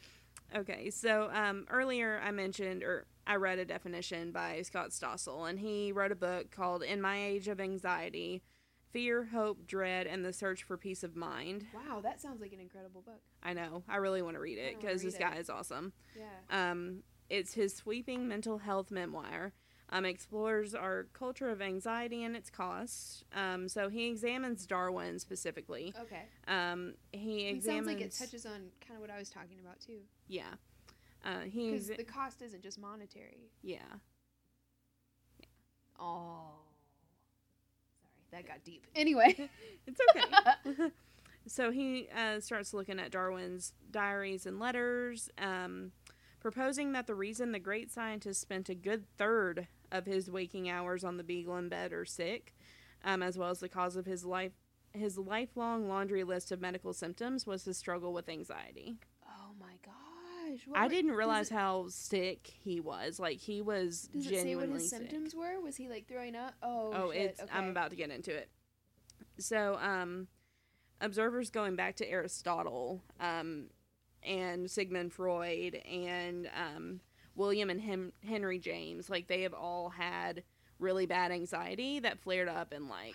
Okay, 0.55 0.91
so 0.91 1.31
um, 1.33 1.67
earlier 1.71 2.21
I 2.25 2.31
mentioned, 2.31 2.83
or 2.83 3.07
I 3.27 3.37
read 3.37 3.59
a 3.59 3.65
definition 3.65 4.31
by 4.33 4.63
Scott 4.63 4.91
Stossel, 4.91 5.49
and 5.49 5.59
he 5.59 5.93
wrote 5.93 6.13
a 6.13 6.17
book 6.17 6.51
called 6.51 6.83
In 6.83 7.01
My 7.01 7.25
Age 7.25 7.49
of 7.49 7.61
Anxiety 7.61 8.43
Fear, 8.93 9.25
Hope, 9.33 9.67
Dread, 9.67 10.07
and 10.07 10.25
the 10.25 10.33
Search 10.33 10.63
for 10.63 10.77
Peace 10.77 11.03
of 11.03 11.17
Mind. 11.17 11.67
wow, 11.75 12.01
that 12.01 12.21
sounds 12.21 12.41
like 12.41 12.53
an 12.53 12.61
incredible 12.61 13.03
book. 13.03 13.21
I 13.43 13.53
know, 13.53 13.83
I 13.89 13.97
really 13.97 14.23
want 14.23 14.37
to 14.37 14.41
read 14.41 14.59
it 14.59 14.81
because 14.81 15.03
this 15.03 15.15
read 15.19 15.33
guy 15.33 15.37
is 15.39 15.51
awesome. 15.51 15.93
Yeah. 16.17 16.71
Um, 16.71 17.03
it's 17.29 17.55
his 17.55 17.75
sweeping 17.75 18.29
mental 18.29 18.59
health 18.59 18.91
memoir. 18.93 19.53
Um, 19.91 20.05
explores 20.07 20.75
our 20.75 21.05
culture 21.13 21.51
of 21.51 21.61
anxiety 21.63 22.25
and 22.25 22.35
its 22.35 22.49
costs. 22.51 23.23
Um, 23.35 23.69
so 23.69 23.89
he 23.89 24.09
examines 24.09 24.67
Darwin 24.67 25.19
specifically. 25.19 25.95
Okay. 26.01 26.23
Um, 26.49 26.95
he 27.13 27.47
It 27.47 27.57
examines. 27.57 27.65
sounds 27.65 27.87
like 27.87 28.01
it 28.01 28.13
touches 28.19 28.47
on 28.47 28.71
kind 28.81 28.95
of 28.97 29.01
what 29.01 29.11
I 29.11 29.19
was 29.19 29.29
talking 29.31 29.59
about 29.61 29.79
too. 29.81 29.99
Yeah. 30.27 30.45
Uh, 31.25 31.41
he 31.41 31.71
Because 31.71 31.91
exa- 31.91 31.97
the 31.99 32.05
cost 32.05 32.41
isn't 32.43 32.63
just 32.63 32.79
monetary. 32.79 33.51
yeah. 33.63 33.79
Oh. 36.01 36.51
Sorry, 38.01 38.43
that 38.43 38.49
got 38.49 38.65
deep. 38.65 38.87
Anyway. 38.95 39.49
It's 39.87 40.01
okay. 40.17 40.91
so 41.47 41.71
he 41.71 42.09
uh, 42.17 42.41
starts 42.41 42.73
looking 42.73 42.99
at 42.99 43.11
Darwin's 43.11 43.75
diaries 43.91 44.47
and 44.47 44.59
letters, 44.59 45.29
um, 45.37 45.93
proposing 46.49 46.93
that 46.93 47.07
the 47.07 47.15
reason 47.15 47.53
the 47.53 47.59
great 47.59 47.91
scientist 47.91 48.39
spent 48.39 48.69
a 48.69 48.75
good 48.75 49.07
third 49.17 49.67
of 49.91 50.05
his 50.05 50.31
waking 50.31 50.69
hours 50.69 51.03
on 51.03 51.17
the 51.17 51.25
beagle 51.25 51.57
in 51.57 51.71
bed 51.71 51.91
or 51.91 52.05
sick, 52.05 52.55
um, 53.03 53.23
as 53.23 53.39
well 53.39 53.49
as 53.49 53.61
the 53.61 53.69
cause 53.69 53.97
of 53.97 54.05
his 54.05 54.27
life 54.27 54.53
his 54.93 55.17
lifelong 55.19 55.89
laundry 55.89 56.23
list 56.23 56.53
of 56.53 56.61
medical 56.61 56.93
symptoms 56.93 57.47
was 57.47 57.65
his 57.65 57.77
struggle 57.79 58.13
with 58.13 58.29
anxiety. 58.29 58.95
Oh 59.27 59.53
my 59.59 59.73
gosh! 59.85 60.61
I 60.75 60.85
were- 60.85 60.89
didn't 60.91 61.13
realize 61.13 61.51
it- 61.51 61.55
how 61.55 61.87
sick 61.89 62.47
he 62.47 62.79
was. 62.79 63.19
Like 63.19 63.39
he 63.39 63.63
was 63.63 64.03
Does 64.13 64.27
it 64.31 64.43
say 64.43 64.55
what 64.55 64.69
his 64.69 64.91
sick. 64.91 64.99
symptoms 65.01 65.35
were? 65.35 65.59
Was 65.63 65.77
he 65.77 65.89
like 65.89 66.07
throwing 66.07 66.37
up? 66.37 66.55
Oh, 66.63 66.93
Oh, 66.95 67.13
shit. 67.13 67.23
it's 67.41 67.43
I'm 67.53 67.71
about 67.71 67.91
to 67.91 67.97
get 67.97 68.11
into 68.11 68.33
it. 68.37 68.51
So, 69.39 69.79
um 69.81 70.29
observers 71.01 71.51
going 71.51 71.75
back 71.75 71.97
to 71.97 72.09
Aristotle, 72.09 73.03
um 73.19 73.71
and 74.25 74.71
Sigmund 74.71 75.13
Freud 75.13 75.75
and 75.91 76.49
um 76.57 77.01
William 77.37 77.69
and 77.71 77.81
Hem- 77.81 78.13
Henry 78.27 78.59
James, 78.59 79.11
like 79.11 79.27
they 79.27 79.43
have 79.43 79.55
all 79.55 79.89
had 79.91 80.43
really 80.79 81.07
bad 81.07 81.33
anxiety 81.33 81.99
that 82.01 82.19
flared 82.21 82.49
up 82.49 82.73
and 82.73 82.89
like 82.89 83.15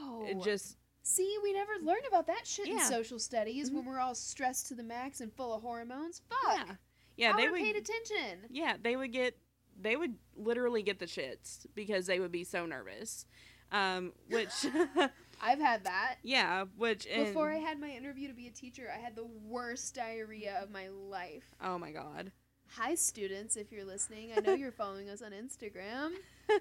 Wow. 0.00 0.24
it 0.28 0.42
just 0.42 0.76
See, 1.06 1.36
we 1.42 1.52
never 1.52 1.72
learn 1.82 2.00
about 2.08 2.26
that 2.28 2.46
shit 2.46 2.66
in 2.66 2.78
social 2.80 3.18
studies 3.18 3.68
Mhm. 3.70 3.74
when 3.74 3.84
we're 3.84 3.98
all 3.98 4.14
stressed 4.14 4.68
to 4.68 4.74
the 4.74 4.82
max 4.82 5.20
and 5.20 5.30
full 5.34 5.52
of 5.52 5.60
hormones. 5.60 6.22
Fuck. 6.30 6.56
yeah. 6.66 6.74
Yeah, 7.16 7.32
I 7.34 7.36
they 7.36 7.42
would 7.44 7.52
would 7.52 7.60
paid 7.60 7.76
attention. 7.76 8.46
Yeah, 8.50 8.76
they 8.82 8.96
would 8.96 9.12
get 9.12 9.36
they 9.80 9.96
would 9.96 10.14
literally 10.36 10.82
get 10.82 10.98
the 11.00 11.06
shits 11.06 11.66
because 11.74 12.06
they 12.06 12.20
would 12.20 12.32
be 12.32 12.44
so 12.44 12.64
nervous. 12.66 13.26
Um 13.72 14.12
which 14.28 14.66
I've 15.42 15.60
had 15.60 15.84
that. 15.84 16.16
yeah, 16.22 16.64
which 16.76 17.06
and, 17.10 17.26
Before 17.26 17.50
I 17.50 17.56
had 17.56 17.80
my 17.80 17.90
interview 17.90 18.28
to 18.28 18.34
be 18.34 18.46
a 18.46 18.50
teacher, 18.50 18.90
I 18.94 18.98
had 19.00 19.16
the 19.16 19.26
worst 19.46 19.94
diarrhea 19.94 20.58
of 20.62 20.70
my 20.70 20.88
life. 20.88 21.54
Oh 21.62 21.78
my 21.78 21.90
god. 21.90 22.32
Hi, 22.76 22.94
students, 22.96 23.56
if 23.56 23.70
you're 23.70 23.84
listening. 23.84 24.30
I 24.36 24.40
know 24.40 24.54
you're 24.54 24.72
following 24.76 25.08
us 25.08 25.22
on 25.22 25.32
Instagram. 25.32 26.10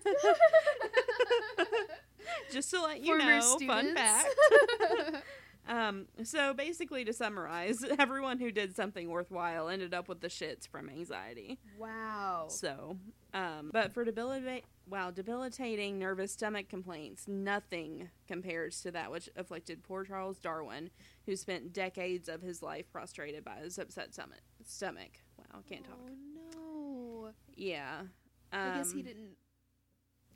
Just 2.52 2.70
to 2.72 2.82
let 2.82 3.02
you 3.02 3.18
Former 3.18 3.40
know, 3.40 3.58
fun 3.68 3.96
fact. 3.96 4.28
Um, 5.68 6.08
so 6.24 6.54
basically, 6.54 7.06
to 7.06 7.14
summarize, 7.14 7.84
everyone 8.00 8.40
who 8.40 8.52
did 8.52 8.76
something 8.76 9.10
worthwhile 9.10 9.70
ended 9.70 9.94
up 9.94 10.10
with 10.10 10.22
the 10.22 10.28
shits 10.28 10.68
from 10.68 10.90
anxiety. 10.90 11.58
wow. 11.78 12.48
So, 12.50 12.98
um, 13.34 13.70
but 13.72 13.94
for 13.94 14.04
debilitate, 14.04 14.66
wow, 14.90 15.12
debilitating 15.12 15.98
nervous 16.00 16.34
stomach 16.34 16.68
complaints, 16.70 17.28
nothing 17.28 18.10
compares 18.28 18.82
to 18.82 18.92
that 18.92 19.12
which 19.12 19.30
afflicted 19.36 19.84
poor 19.84 20.04
Charles 20.04 20.38
Darwin, 20.38 20.90
who 21.26 21.36
spent 21.36 21.74
decades 21.74 22.28
of 22.28 22.42
his 22.42 22.62
life 22.62 22.92
prostrated 22.92 23.46
by 23.46 23.56
his 23.56 23.78
upset 23.78 24.14
stomach. 24.14 24.42
Stomach. 24.66 25.22
Wow, 25.38 25.60
I 25.66 25.70
can't 25.70 25.86
talk. 25.86 25.98
Oh, 26.58 27.22
no. 27.26 27.32
Yeah. 27.56 28.02
Um, 28.52 28.60
I 28.60 28.78
guess 28.78 28.92
he 28.92 29.02
didn't. 29.02 29.38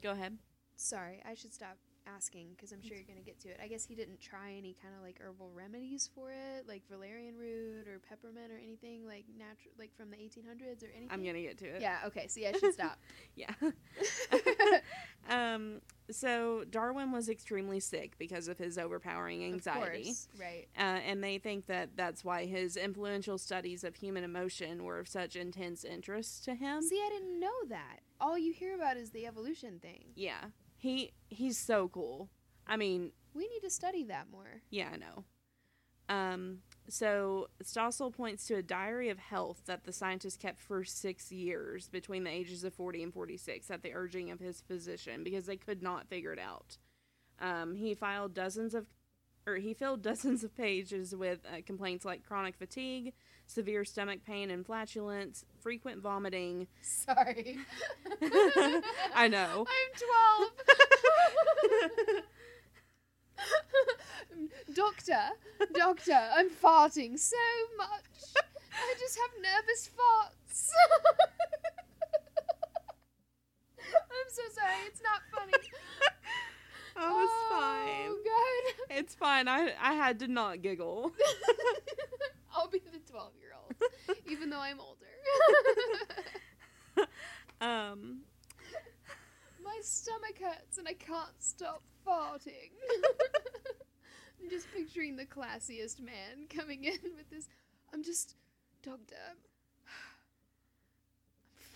Go 0.02 0.12
ahead. 0.12 0.38
Sorry, 0.76 1.22
I 1.28 1.34
should 1.34 1.54
stop 1.54 1.78
asking 2.16 2.48
because 2.56 2.72
I'm 2.72 2.82
sure 2.82 2.96
you're 2.96 3.06
going 3.06 3.20
to 3.20 3.26
get 3.26 3.40
to 3.42 3.50
it. 3.50 3.60
I 3.62 3.68
guess 3.68 3.86
he 3.86 3.96
didn't 3.96 4.20
try 4.20 4.54
any 4.58 4.76
kind 4.82 4.94
of 4.96 5.04
like 5.04 5.20
herbal 5.22 5.52
remedies 5.54 6.10
for 6.14 6.32
it, 6.32 6.68
like 6.68 6.84
valerian 6.90 7.36
root 7.38 7.88
or 7.88 8.00
peppermint 8.00 8.52
or 8.52 8.58
anything 8.58 9.06
like 9.06 9.26
natural, 9.38 9.74
like 9.78 9.96
from 9.96 10.10
the 10.12 10.18
1800s 10.18 10.84
or 10.84 10.88
anything. 10.96 11.10
I'm 11.12 11.24
gonna 11.24 11.42
get 11.42 11.58
to 11.60 11.66
it. 11.66 11.82
Yeah. 11.82 11.98
Okay. 12.08 12.28
See, 12.28 12.48
I 12.48 12.52
should 12.54 12.74
stop. 12.74 12.98
Yeah. 13.36 13.54
um, 15.30 15.82
so 16.10 16.64
Darwin 16.70 17.12
was 17.12 17.30
extremely 17.30 17.80
sick 17.80 18.18
because 18.18 18.48
of 18.48 18.58
his 18.58 18.78
overpowering 18.78 19.44
anxiety. 19.44 20.00
Of 20.00 20.06
course. 20.06 20.28
Right. 20.40 20.68
Uh, 20.78 21.00
and 21.06 21.24
they 21.24 21.38
think 21.38 21.68
that 21.68 21.90
that's 21.96 22.24
why 22.24 22.46
his 22.46 22.78
influential 22.78 23.38
studies 23.38 23.84
of 23.84 23.96
human 23.96 24.24
emotion 24.24 24.84
were 24.84 25.00
of 25.00 25.08
such 25.08 25.36
intense 25.36 25.84
interest 25.84 26.46
to 26.46 26.56
him. 26.56 26.82
See, 26.82 27.00
I 27.06 27.10
didn't 27.10 27.40
know 27.40 27.54
that. 27.70 28.00
All 28.20 28.38
you 28.38 28.54
hear 28.54 28.74
about 28.74 28.98
is 28.98 29.12
the 29.12 29.28
evolution 29.28 29.80
thing. 29.80 30.06
yeah, 30.16 30.46
he 30.88 31.12
he's 31.30 31.58
so 31.58 31.88
cool. 31.90 32.30
I 32.66 32.78
mean, 32.78 33.12
We 33.34 33.48
need 33.48 33.62
to 33.64 33.70
study 33.70 34.04
that 34.06 34.28
more. 34.32 34.62
yeah, 34.70 34.90
I 34.94 34.98
know. 34.98 35.24
Um, 36.10 36.60
so 36.88 37.48
Stossel 37.64 38.14
points 38.14 38.46
to 38.48 38.56
a 38.56 38.64
diary 38.64 39.10
of 39.10 39.20
health 39.20 39.64
that 39.66 39.84
the 39.84 39.92
scientist 39.92 40.40
kept 40.40 40.62
for 40.62 40.86
six 40.86 41.32
years 41.34 41.90
between 41.90 42.24
the 42.24 42.30
ages 42.32 42.64
of 42.64 42.74
40 42.74 43.04
and 43.04 43.14
46 43.14 43.70
at 43.70 43.84
the 43.84 43.94
urging 43.94 44.32
of 44.32 44.40
his 44.40 44.62
physician 44.62 45.24
because 45.24 45.46
they 45.46 45.58
could 45.58 45.84
not 45.84 46.08
figure 46.08 46.32
it 46.32 46.40
out. 46.40 46.78
Um, 47.40 47.76
he 47.76 47.94
filed 47.94 48.34
dozens 48.34 48.74
of, 48.74 48.88
or 49.46 49.58
he 49.58 49.74
filled 49.74 50.02
dozens 50.12 50.46
of 50.46 50.56
pages 50.56 51.14
with 51.14 51.40
uh, 51.46 51.58
complaints 51.66 52.06
like 52.06 52.24
chronic 52.26 52.56
fatigue, 52.56 53.12
severe 53.48 53.84
stomach 53.86 54.20
pain 54.26 54.52
and 54.52 54.66
flatulence, 54.66 55.46
frequent 55.60 56.02
vomiting. 56.02 56.68
Sorry. 56.82 57.58
I 59.16 59.28
know. 59.28 59.66
I'm 59.78 59.92
12. 64.46 64.74
doctor, 64.76 65.30
doctor, 65.74 66.20
I'm 66.36 66.50
farting 66.50 67.18
so 67.18 67.38
much. 67.78 67.90
I 68.74 68.94
just 69.00 69.18
have 69.18 69.32
nervous 69.42 69.90
farts. 69.98 70.70
I'm 73.96 74.30
so 74.30 74.42
sorry. 74.54 74.76
It's 74.86 75.02
not 75.02 75.22
funny. 75.34 75.54
oh, 76.98 77.24
it's 77.24 77.34
oh, 77.34 77.48
fine. 77.50 78.10
Oh, 78.10 78.18
God. 78.26 78.98
It's 78.98 79.16
fine. 79.16 79.48
I 79.48 79.74
I 79.82 79.94
had 79.94 80.20
to 80.20 80.28
not 80.28 80.62
giggle. 80.62 81.14
I'll 82.58 82.68
be 82.68 82.80
the 82.80 83.00
12 83.12 83.32
year 83.40 83.52
old, 83.56 84.18
even 84.32 84.50
though 84.50 84.60
I'm 84.60 84.80
older. 84.80 85.06
Um, 87.60 88.20
My 89.64 89.80
stomach 89.82 90.38
hurts 90.40 90.78
and 90.78 90.88
I 90.88 90.94
can't 90.94 91.34
stop 91.40 91.82
farting. 92.06 92.70
I'm 94.40 94.50
just 94.50 94.68
picturing 94.76 95.16
the 95.16 95.26
classiest 95.26 96.00
man 96.00 96.46
coming 96.56 96.84
in 96.84 97.00
with 97.16 97.30
this. 97.32 97.48
I'm 97.92 98.04
just, 98.04 98.36
doctor, 98.84 99.16
I'm 99.28 99.38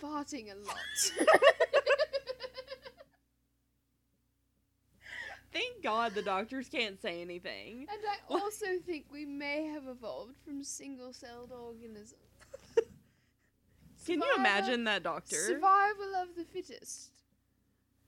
farting 0.00 0.52
a 0.52 0.56
lot. 0.66 0.76
Thank 5.52 5.82
God 5.82 6.14
the 6.14 6.22
doctors 6.22 6.68
can't 6.68 7.00
say 7.00 7.20
anything. 7.20 7.86
and 7.90 8.00
I 8.08 8.32
also 8.34 8.66
think 8.86 9.06
we 9.12 9.24
may 9.24 9.64
have 9.66 9.86
evolved 9.86 10.36
from 10.44 10.62
single 10.64 11.12
celled 11.12 11.52
organisms. 11.52 12.14
Can 14.06 14.20
you 14.20 14.34
imagine 14.36 14.84
that 14.84 15.02
doctor? 15.04 15.36
Survival 15.36 16.14
of 16.22 16.34
the 16.36 16.44
fittest. 16.44 17.10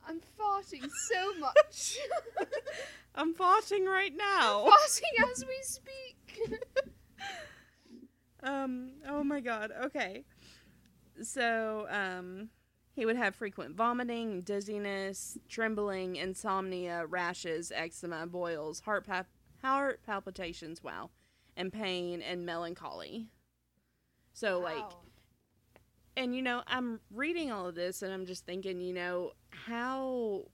I'm 0.06 0.20
farting 0.38 0.88
so 1.10 1.34
much. 1.38 1.96
I'm 3.14 3.34
farting 3.34 3.86
right 3.86 4.12
now. 4.14 4.64
farting 4.66 5.30
as 5.32 5.44
we 5.46 5.58
speak. 5.62 6.50
Um, 8.42 8.90
oh 9.08 9.24
my 9.24 9.40
god. 9.40 9.70
Okay. 9.84 10.24
So, 11.22 11.86
um, 11.88 12.50
he 12.94 13.04
would 13.04 13.16
have 13.16 13.34
frequent 13.34 13.74
vomiting, 13.76 14.42
dizziness, 14.42 15.36
trembling, 15.48 16.16
insomnia, 16.16 17.06
rashes, 17.06 17.72
eczema, 17.74 18.26
boils, 18.26 18.80
heart 18.80 19.04
pal- 19.06 19.26
heart 19.62 20.00
palpitations, 20.06 20.82
wow, 20.82 21.10
and 21.56 21.72
pain 21.72 22.22
and 22.22 22.46
melancholy. 22.46 23.26
So 24.32 24.60
like 24.60 24.84
and 26.16 26.34
you 26.34 26.42
know, 26.42 26.62
I'm 26.66 27.00
reading 27.12 27.50
all 27.50 27.66
of 27.66 27.74
this 27.74 28.02
and 28.02 28.12
I'm 28.12 28.26
just 28.26 28.46
thinking, 28.46 28.80
you 28.80 28.94
know, 28.94 29.32
how 29.50 30.44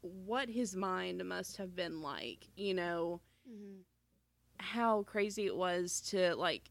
what 0.00 0.48
his 0.48 0.74
mind 0.74 1.24
must 1.24 1.56
have 1.58 1.76
been 1.76 2.02
like, 2.02 2.48
you 2.56 2.74
know, 2.74 3.20
Mhm. 3.48 3.84
how 4.58 5.02
crazy 5.04 5.46
it 5.46 5.56
was 5.56 6.00
to 6.10 6.34
like 6.36 6.70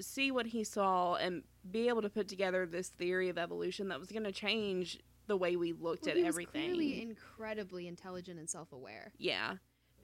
see 0.00 0.30
what 0.30 0.46
he 0.46 0.62
saw 0.64 1.14
and 1.16 1.42
be 1.70 1.88
able 1.88 2.02
to 2.02 2.08
put 2.10 2.28
together 2.28 2.66
this 2.66 2.88
theory 2.88 3.28
of 3.28 3.38
evolution 3.38 3.88
that 3.88 3.98
was 4.00 4.10
going 4.10 4.24
to 4.24 4.32
change 4.32 4.98
the 5.26 5.36
way 5.36 5.56
we 5.56 5.72
looked 5.72 6.04
Well, 6.04 6.12
at 6.12 6.16
he 6.16 6.22
was 6.22 6.28
everything. 6.34 6.70
clearly 6.74 7.02
incredibly 7.02 7.88
intelligent 7.88 8.38
and 8.38 8.48
self-aware. 8.48 9.12
yeah. 9.18 9.54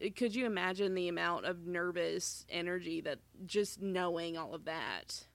Uh, 0.05 0.09
Could 0.17 0.35
you 0.35 0.47
imagine 0.47 0.95
the 0.95 1.09
amount 1.09 1.45
of 1.45 1.67
nervous 1.67 2.45
energy 2.49 3.01
that 3.03 3.19
just 3.47 3.81
knowing 3.81 4.37
all 4.37 4.55
of 4.55 4.65
that 4.65 5.27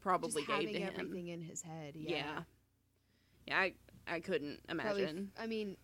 probably 0.00 0.42
Just 0.44 0.60
gave 0.60 0.72
to 0.72 0.78
him? 0.80 0.92
everything 0.98 1.28
in 1.28 1.40
his 1.42 1.62
head. 1.62 1.94
Yeah. 1.94 2.10
Yeah. 2.16 2.42
Yeah, 3.46 3.58
I 3.58 3.74
I 4.06 4.20
couldn't 4.20 4.60
Probably 4.68 5.02
imagine. 5.02 5.30
I 5.38 5.46
mean, 5.46 5.76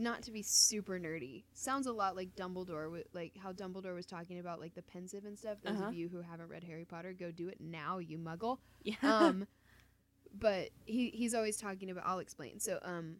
not 0.00 0.22
to 0.22 0.30
be 0.32 0.42
super 0.42 0.98
nerdy. 0.98 1.44
Sounds 1.54 1.86
a 1.86 1.92
lot 1.92 2.16
like 2.16 2.34
Dumbledore, 2.34 3.02
like 3.12 3.32
how 3.42 3.52
Dumbledore 3.52 3.94
was 3.94 4.06
talking 4.06 4.38
about 4.38 4.58
like 4.60 4.74
the 4.74 4.82
Pensieve 4.82 5.24
and 5.24 5.38
stuff. 5.38 5.58
Those 5.62 5.76
Uh-huh. 5.76 5.88
of 5.88 5.94
you 5.94 6.08
who 6.08 6.20
haven't 6.22 6.48
read 6.48 6.64
Harry 6.64 6.84
Potter, 6.84 7.12
go 7.12 7.30
do 7.30 7.48
it 7.48 7.60
now, 7.60 7.98
you 7.98 8.18
muggle. 8.18 8.58
yeah. 8.82 8.94
Um, 9.02 9.46
but 10.38 10.70
he 10.86 11.10
he's 11.10 11.34
always 11.34 11.56
talking 11.56 11.90
about. 11.90 12.04
I'll 12.06 12.18
explain. 12.20 12.58
So 12.60 12.78
um, 12.82 13.16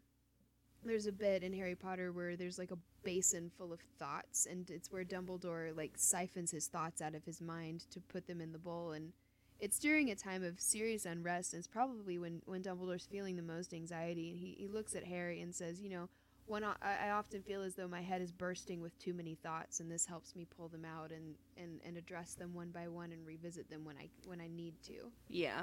there's 0.85 1.07
a 1.07 1.12
bit 1.12 1.43
in 1.43 1.52
Harry 1.52 1.74
Potter 1.74 2.12
where 2.12 2.36
there's 2.36 2.59
like 2.59 2.70
a 2.70 2.78
basin 3.02 3.51
full 3.57 3.73
of 3.73 3.81
thoughts, 3.98 4.47
and 4.51 4.70
it's 4.70 4.90
where 4.93 5.05
Dumbledore 5.05 5.77
like 5.77 5.93
siphons 5.97 6.51
his 6.51 6.66
thoughts 6.66 7.01
out 7.02 7.15
of 7.15 7.24
his 7.24 7.40
mind 7.40 7.86
to 7.90 8.01
put 8.01 8.27
them 8.27 8.40
in 8.40 8.52
the 8.52 8.59
bowl, 8.59 8.93
and 8.93 9.12
it's 9.59 9.78
during 9.78 10.11
a 10.11 10.15
time 10.15 10.43
of 10.43 10.61
serious 10.61 11.05
unrest, 11.05 11.52
and 11.52 11.59
it's 11.59 11.69
probably 11.69 12.19
when 12.19 12.43
when 12.47 12.62
Dumbledore's 12.62 13.07
feeling 13.07 13.36
the 13.36 13.43
most 13.43 13.74
anxiety, 13.74 14.31
and 14.31 14.39
he 14.39 14.55
he 14.59 14.69
looks 14.69 14.94
at 14.94 15.05
Harry 15.05 15.40
and 15.43 15.55
says, 15.55 15.81
you 15.82 15.90
know. 15.90 16.09
When 16.47 16.65
I, 16.65 16.75
I 16.83 17.11
often 17.11 17.43
feel 17.43 17.62
as 17.62 17.75
though 17.77 17.87
my 17.87 18.01
head 18.03 18.21
is 18.21 18.33
bursting 18.33 18.81
with 18.81 18.99
too 18.99 19.15
many 19.15 19.37
thoughts, 19.37 19.79
and 19.81 19.91
this 19.91 20.05
helps 20.05 20.35
me 20.35 20.45
pull 20.45 20.69
them 20.69 20.85
out 20.85 21.12
and, 21.12 21.37
and, 21.57 21.81
and 21.85 21.97
address 21.97 22.35
them 22.35 22.55
one 22.55 22.71
by 22.71 22.89
one 22.89 23.12
and 23.12 23.25
revisit 23.25 23.71
them 23.71 23.85
when 23.85 23.97
I 23.97 24.09
when 24.27 24.41
I 24.41 24.49
need 24.49 24.75
to. 24.87 25.12
Yeah. 25.29 25.62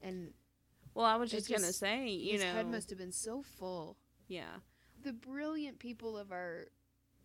And 0.00 0.32
Well, 0.94 1.06
I 1.06 1.16
was 1.16 1.30
just, 1.30 1.50
gonna 1.50 1.72
say, 1.72 2.08
you 2.10 2.32
his 2.32 2.42
know, 2.44 2.52
head 2.52 2.70
must 2.70 2.88
have 2.90 2.98
been 2.98 3.12
so 3.12 3.42
full. 3.42 3.96
yeah, 4.28 4.60
the 5.02 5.12
brilliant 5.12 5.78
people 5.78 6.16
of 6.16 6.30
our 6.32 6.68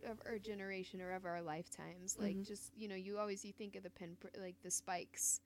of 0.05 0.19
our 0.25 0.37
generation 0.37 1.01
or 1.01 1.11
of 1.13 1.23
our 1.25 1.41
lifetimes 1.41 2.17
like 2.19 2.35
Mhm. 2.35 2.45
just 2.45 2.75
you 2.75 2.89
know 2.89 2.95
you 2.95 3.17
always 3.17 3.45
you 3.45 3.53
think 3.53 3.75
of 3.77 3.83
the 3.83 3.89
pin 3.89 4.17
like 4.37 4.55
the 4.61 4.69
spikes 4.69 5.39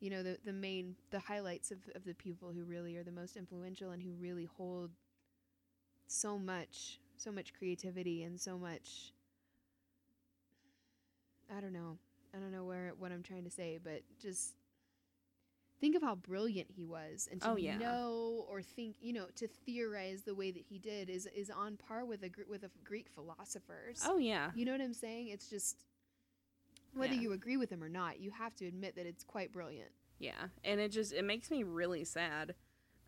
you 0.00 0.10
know 0.10 0.22
the 0.22 0.36
the 0.44 0.52
main 0.52 0.96
the 1.10 1.18
highlights 1.20 1.70
of, 1.70 1.78
of 1.94 2.04
the 2.04 2.14
people 2.14 2.50
who 2.52 2.64
really 2.64 2.96
are 2.96 3.04
the 3.04 3.12
most 3.12 3.36
influential 3.36 3.92
and 3.92 4.02
who 4.02 4.10
really 4.14 4.46
hold 4.46 4.90
so 6.06 6.38
much 6.38 6.98
so 7.16 7.30
much 7.32 7.52
creativity 7.54 8.22
and 8.24 8.40
so 8.40 8.58
much 8.58 9.12
i 11.56 11.60
don't 11.60 11.72
know 11.72 11.96
i 12.34 12.38
don't 12.38 12.52
know 12.52 12.64
where 12.64 12.92
what 12.98 13.12
i'm 13.12 13.22
trying 13.22 13.44
to 13.44 13.50
say 13.50 13.78
but 13.82 14.02
just 14.20 14.54
think 15.80 15.96
of 15.96 16.02
how 16.02 16.14
brilliant 16.14 16.68
he 16.70 16.84
was 16.84 17.28
and 17.30 17.40
to 17.42 17.48
Oh, 17.50 17.56
yeah. 17.56 17.76
know 17.76 18.44
or 18.48 18.62
think 18.62 18.96
you 19.00 19.12
know 19.12 19.26
to 19.36 19.48
theorize 19.66 20.22
the 20.22 20.34
way 20.34 20.50
that 20.50 20.62
he 20.68 20.78
did 20.78 21.10
is 21.10 21.26
is 21.34 21.50
on 21.50 21.76
par 21.76 22.04
with 22.04 22.22
a 22.22 22.30
with 22.48 22.64
a 22.64 22.70
greek 22.84 23.08
philosophers 23.14 24.00
oh 24.06 24.16
yeah, 24.18 24.50
you 24.54 24.64
know 24.64 24.72
what 24.72 24.80
i'm 24.80 24.94
saying 24.94 25.28
it's 25.28 25.48
just 25.50 25.84
whether 26.94 27.12
Yeah. 27.14 27.20
you 27.20 27.32
agree 27.32 27.56
with 27.56 27.70
him 27.70 27.82
or 27.82 27.88
not 27.88 28.20
you 28.20 28.30
have 28.30 28.54
to 28.56 28.66
admit 28.66 28.94
that 28.96 29.04
it's 29.06 29.24
quite 29.24 29.52
brilliant 29.52 29.90
yeah, 30.20 30.46
and 30.62 30.80
it 30.80 30.90
just 30.92 31.12
it 31.12 31.24
makes 31.24 31.50
me 31.50 31.64
really 31.64 32.04
sad. 32.04 32.54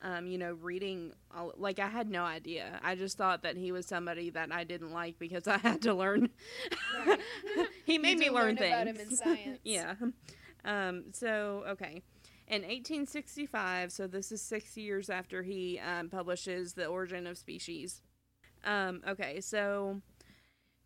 Um, 0.03 0.27
you 0.27 0.37
know, 0.37 0.53
reading 0.61 1.13
all, 1.35 1.53
like 1.57 1.79
I 1.79 1.89
had 1.89 2.11
no 2.11 2.23
idea. 2.23 2.79
I 2.83 2.95
just 2.97 3.17
thought 3.17 3.43
that 3.43 3.57
he 3.57 3.73
was 3.73 3.87
somebody 3.87 4.29
that 4.31 4.53
I 4.53 4.63
didn't 4.65 4.93
like 4.93 5.19
because 5.19 5.49
I 5.49 5.59
had 5.59 5.83
to 5.83 5.95
learn. 5.95 6.29
Right. 7.07 7.19
he 7.85 7.99
made 7.99 8.19
me 8.19 8.31
learn 8.31 8.45
learn 8.45 8.57
things. 8.57 8.73
about 8.73 8.87
him 8.87 8.97
in 8.97 9.17
science. 9.17 9.59
yeah. 9.65 9.95
Um, 10.65 11.05
so 11.13 11.65
okay. 11.69 12.03
In 12.49 12.63
1865, 12.63 13.91
so 13.91 14.07
this 14.07 14.31
is 14.31 14.41
six 14.41 14.77
years 14.77 15.11
after 15.11 15.43
he 15.43 15.81
um, 15.81 16.09
publishes 16.09 16.75
The 16.75 16.87
Origin 16.87 17.27
of 17.27 17.37
Species. 17.37 18.03
Um, 18.65 19.03
okay, 19.09 19.41
so 19.41 20.01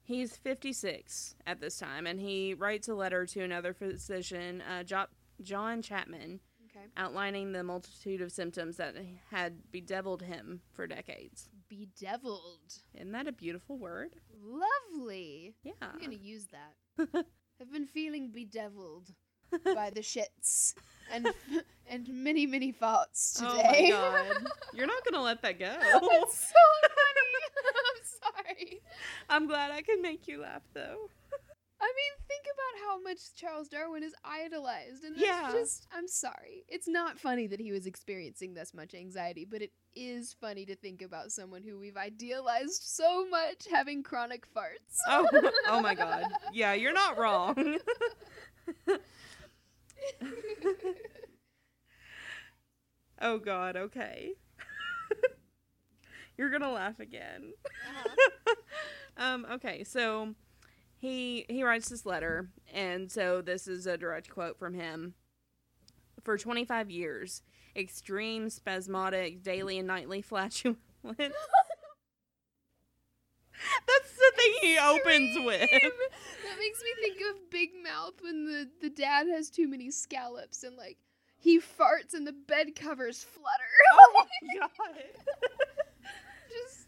he's 0.02 0.36
56 0.36 1.34
at 1.46 1.60
this 1.60 1.78
time, 1.78 2.06
and 2.06 2.18
he 2.18 2.54
writes 2.54 2.88
a 2.88 2.94
letter 2.94 3.26
to 3.26 3.42
another 3.42 3.74
physician, 3.74 4.62
uh, 4.62 4.84
jo- 4.84 5.06
John 5.42 5.82
Chapman, 5.82 6.40
okay 6.80 6.90
outlining 6.96 7.52
the 7.52 7.62
multitude 7.64 8.20
of 8.20 8.32
symptoms 8.32 8.76
that 8.76 8.94
had 9.30 9.70
bedeviled 9.72 10.22
him 10.22 10.60
for 10.72 10.86
decades. 10.86 11.48
bedeviled 11.68 12.74
Isn't 12.94 13.12
that 13.12 13.26
a 13.28 13.32
beautiful 13.32 13.78
word? 13.78 14.10
lovely 14.42 15.54
Yeah. 15.62 15.72
i'm 15.82 15.98
gonna 16.00 16.14
use 16.14 16.46
that 16.48 16.74
i've 17.60 17.72
been 17.72 17.86
feeling 17.86 18.30
bedeviled 18.32 19.10
by 19.74 19.90
the 19.90 20.00
shits 20.00 20.74
and 21.12 21.28
and 21.88 22.08
many 22.08 22.46
many 22.46 22.72
faults 22.72 23.32
today 23.34 23.90
Oh 23.92 24.12
my 24.12 24.28
god. 24.34 24.46
You're 24.74 24.86
not 24.86 25.02
going 25.04 25.14
to 25.14 25.22
let 25.22 25.42
that 25.42 25.58
go. 25.58 25.66
That's 25.66 26.38
so 26.38 26.54
funny. 26.82 27.40
I'm 27.66 28.02
sorry. 28.46 28.80
I'm 29.28 29.46
glad 29.48 29.72
I 29.72 29.82
could 29.82 30.00
make 30.00 30.28
you 30.28 30.40
laugh 30.40 30.62
though. 30.72 31.10
I 31.82 31.86
mean, 31.86 32.12
think 32.28 32.44
about 32.44 32.86
how 32.88 33.00
much 33.02 33.34
Charles 33.34 33.68
Darwin 33.68 34.02
is 34.02 34.14
idolized, 34.24 35.02
and 35.04 35.14
that's 35.16 35.26
Yeah. 35.26 35.50
just. 35.52 35.86
I'm 35.92 36.06
sorry. 36.08 36.64
It's 36.68 36.86
not 36.86 37.18
funny 37.18 37.46
that 37.46 37.58
he 37.60 37.72
was 37.72 37.86
experiencing 37.86 38.52
this 38.54 38.74
much 38.74 38.94
anxiety, 38.94 39.46
but 39.46 39.62
it 39.62 39.72
is 39.94 40.34
funny 40.34 40.66
to 40.66 40.76
think 40.76 41.00
about 41.02 41.32
someone 41.32 41.62
who 41.62 41.78
we've 41.78 41.96
idealized 41.96 42.82
so 42.82 43.26
much 43.28 43.66
having 43.70 44.02
chronic 44.02 44.46
farts. 44.54 44.98
Oh, 45.08 45.26
oh 45.68 45.80
my 45.80 45.94
god. 45.94 46.24
Yeah, 46.52 46.74
you're 46.74 46.92
not 46.92 47.16
wrong. 47.18 47.78
oh 53.20 53.38
god, 53.38 53.76
okay. 53.76 54.32
you're 56.38 56.50
going 56.50 56.62
to 56.62 56.70
laugh 56.70 57.00
again. 57.00 57.52
Uh-huh. 57.88 58.54
um 59.16 59.46
okay, 59.52 59.84
so 59.84 60.34
he 61.00 61.46
he 61.48 61.64
writes 61.64 61.88
this 61.88 62.04
letter 62.06 62.50
and 62.72 63.10
so 63.10 63.40
this 63.40 63.66
is 63.66 63.86
a 63.86 63.96
direct 63.96 64.30
quote 64.30 64.58
from 64.58 64.74
him. 64.74 65.14
For 66.22 66.36
25 66.36 66.90
years, 66.90 67.42
extreme 67.74 68.50
spasmodic 68.50 69.42
daily 69.42 69.78
and 69.78 69.88
nightly 69.88 70.20
flatulence. 70.30 70.78
That's 71.02 71.32
the 74.16 74.32
thing 74.36 74.52
he 74.60 74.78
opens 74.78 75.36
with. 75.44 75.70
That 75.70 76.58
makes 76.58 76.82
me 76.82 76.90
think 77.00 77.20
of 77.30 77.50
Big 77.50 77.70
Mouth 77.82 78.14
when 78.20 78.44
the, 78.44 78.68
the 78.82 78.90
dad 78.90 79.26
has 79.28 79.48
too 79.50 79.68
many 79.68 79.90
scallops 79.90 80.62
and 80.62 80.76
like 80.76 80.98
he 81.38 81.58
farts 81.58 82.12
and 82.12 82.26
the 82.26 82.32
bed 82.32 82.74
covers 82.76 83.24
flutter. 83.24 83.46
Oh 83.94 84.12
my 84.14 84.58
god. 84.60 84.68
Just 86.50 86.86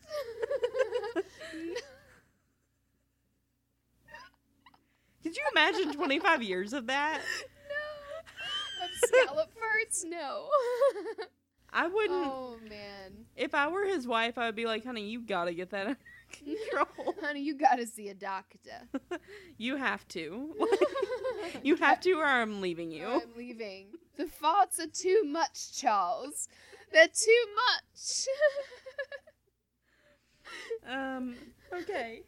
Could 5.22 5.36
you 5.36 5.42
imagine 5.52 5.92
25 5.92 6.42
years 6.42 6.72
of 6.72 6.86
that? 6.86 7.20
no. 8.80 8.84
Of 8.84 8.90
scallop 9.08 9.50
farts? 9.50 10.04
No. 10.04 10.48
I 11.72 11.86
wouldn't. 11.86 12.26
oh 12.26 12.56
man. 12.68 13.12
If 13.34 13.54
I 13.54 13.68
were 13.68 13.84
his 13.86 14.06
wife, 14.06 14.36
I 14.36 14.46
would 14.46 14.56
be 14.56 14.66
like, 14.66 14.84
honey, 14.84 15.08
you 15.08 15.20
gotta 15.22 15.54
get 15.54 15.70
that 15.70 15.86
under 15.86 15.98
control. 16.30 17.14
Honey, 17.22 17.40
you 17.40 17.56
gotta 17.56 17.86
see 17.86 18.08
a 18.08 18.14
doctor. 18.14 18.88
you 19.56 19.76
have 19.76 20.06
to. 20.08 20.54
you 21.62 21.76
have 21.76 22.00
to, 22.00 22.12
or 22.12 22.26
I'm 22.26 22.60
leaving 22.60 22.90
you. 22.90 23.06
I'm 23.06 23.22
leaving. 23.36 23.86
The 24.16 24.24
farts 24.24 24.78
are 24.80 24.90
too 24.92 25.22
much, 25.24 25.78
Charles. 25.78 26.48
They're 26.92 27.06
too 27.08 27.44
much. 27.56 28.26
Um, 30.88 31.36
okay. 31.72 32.22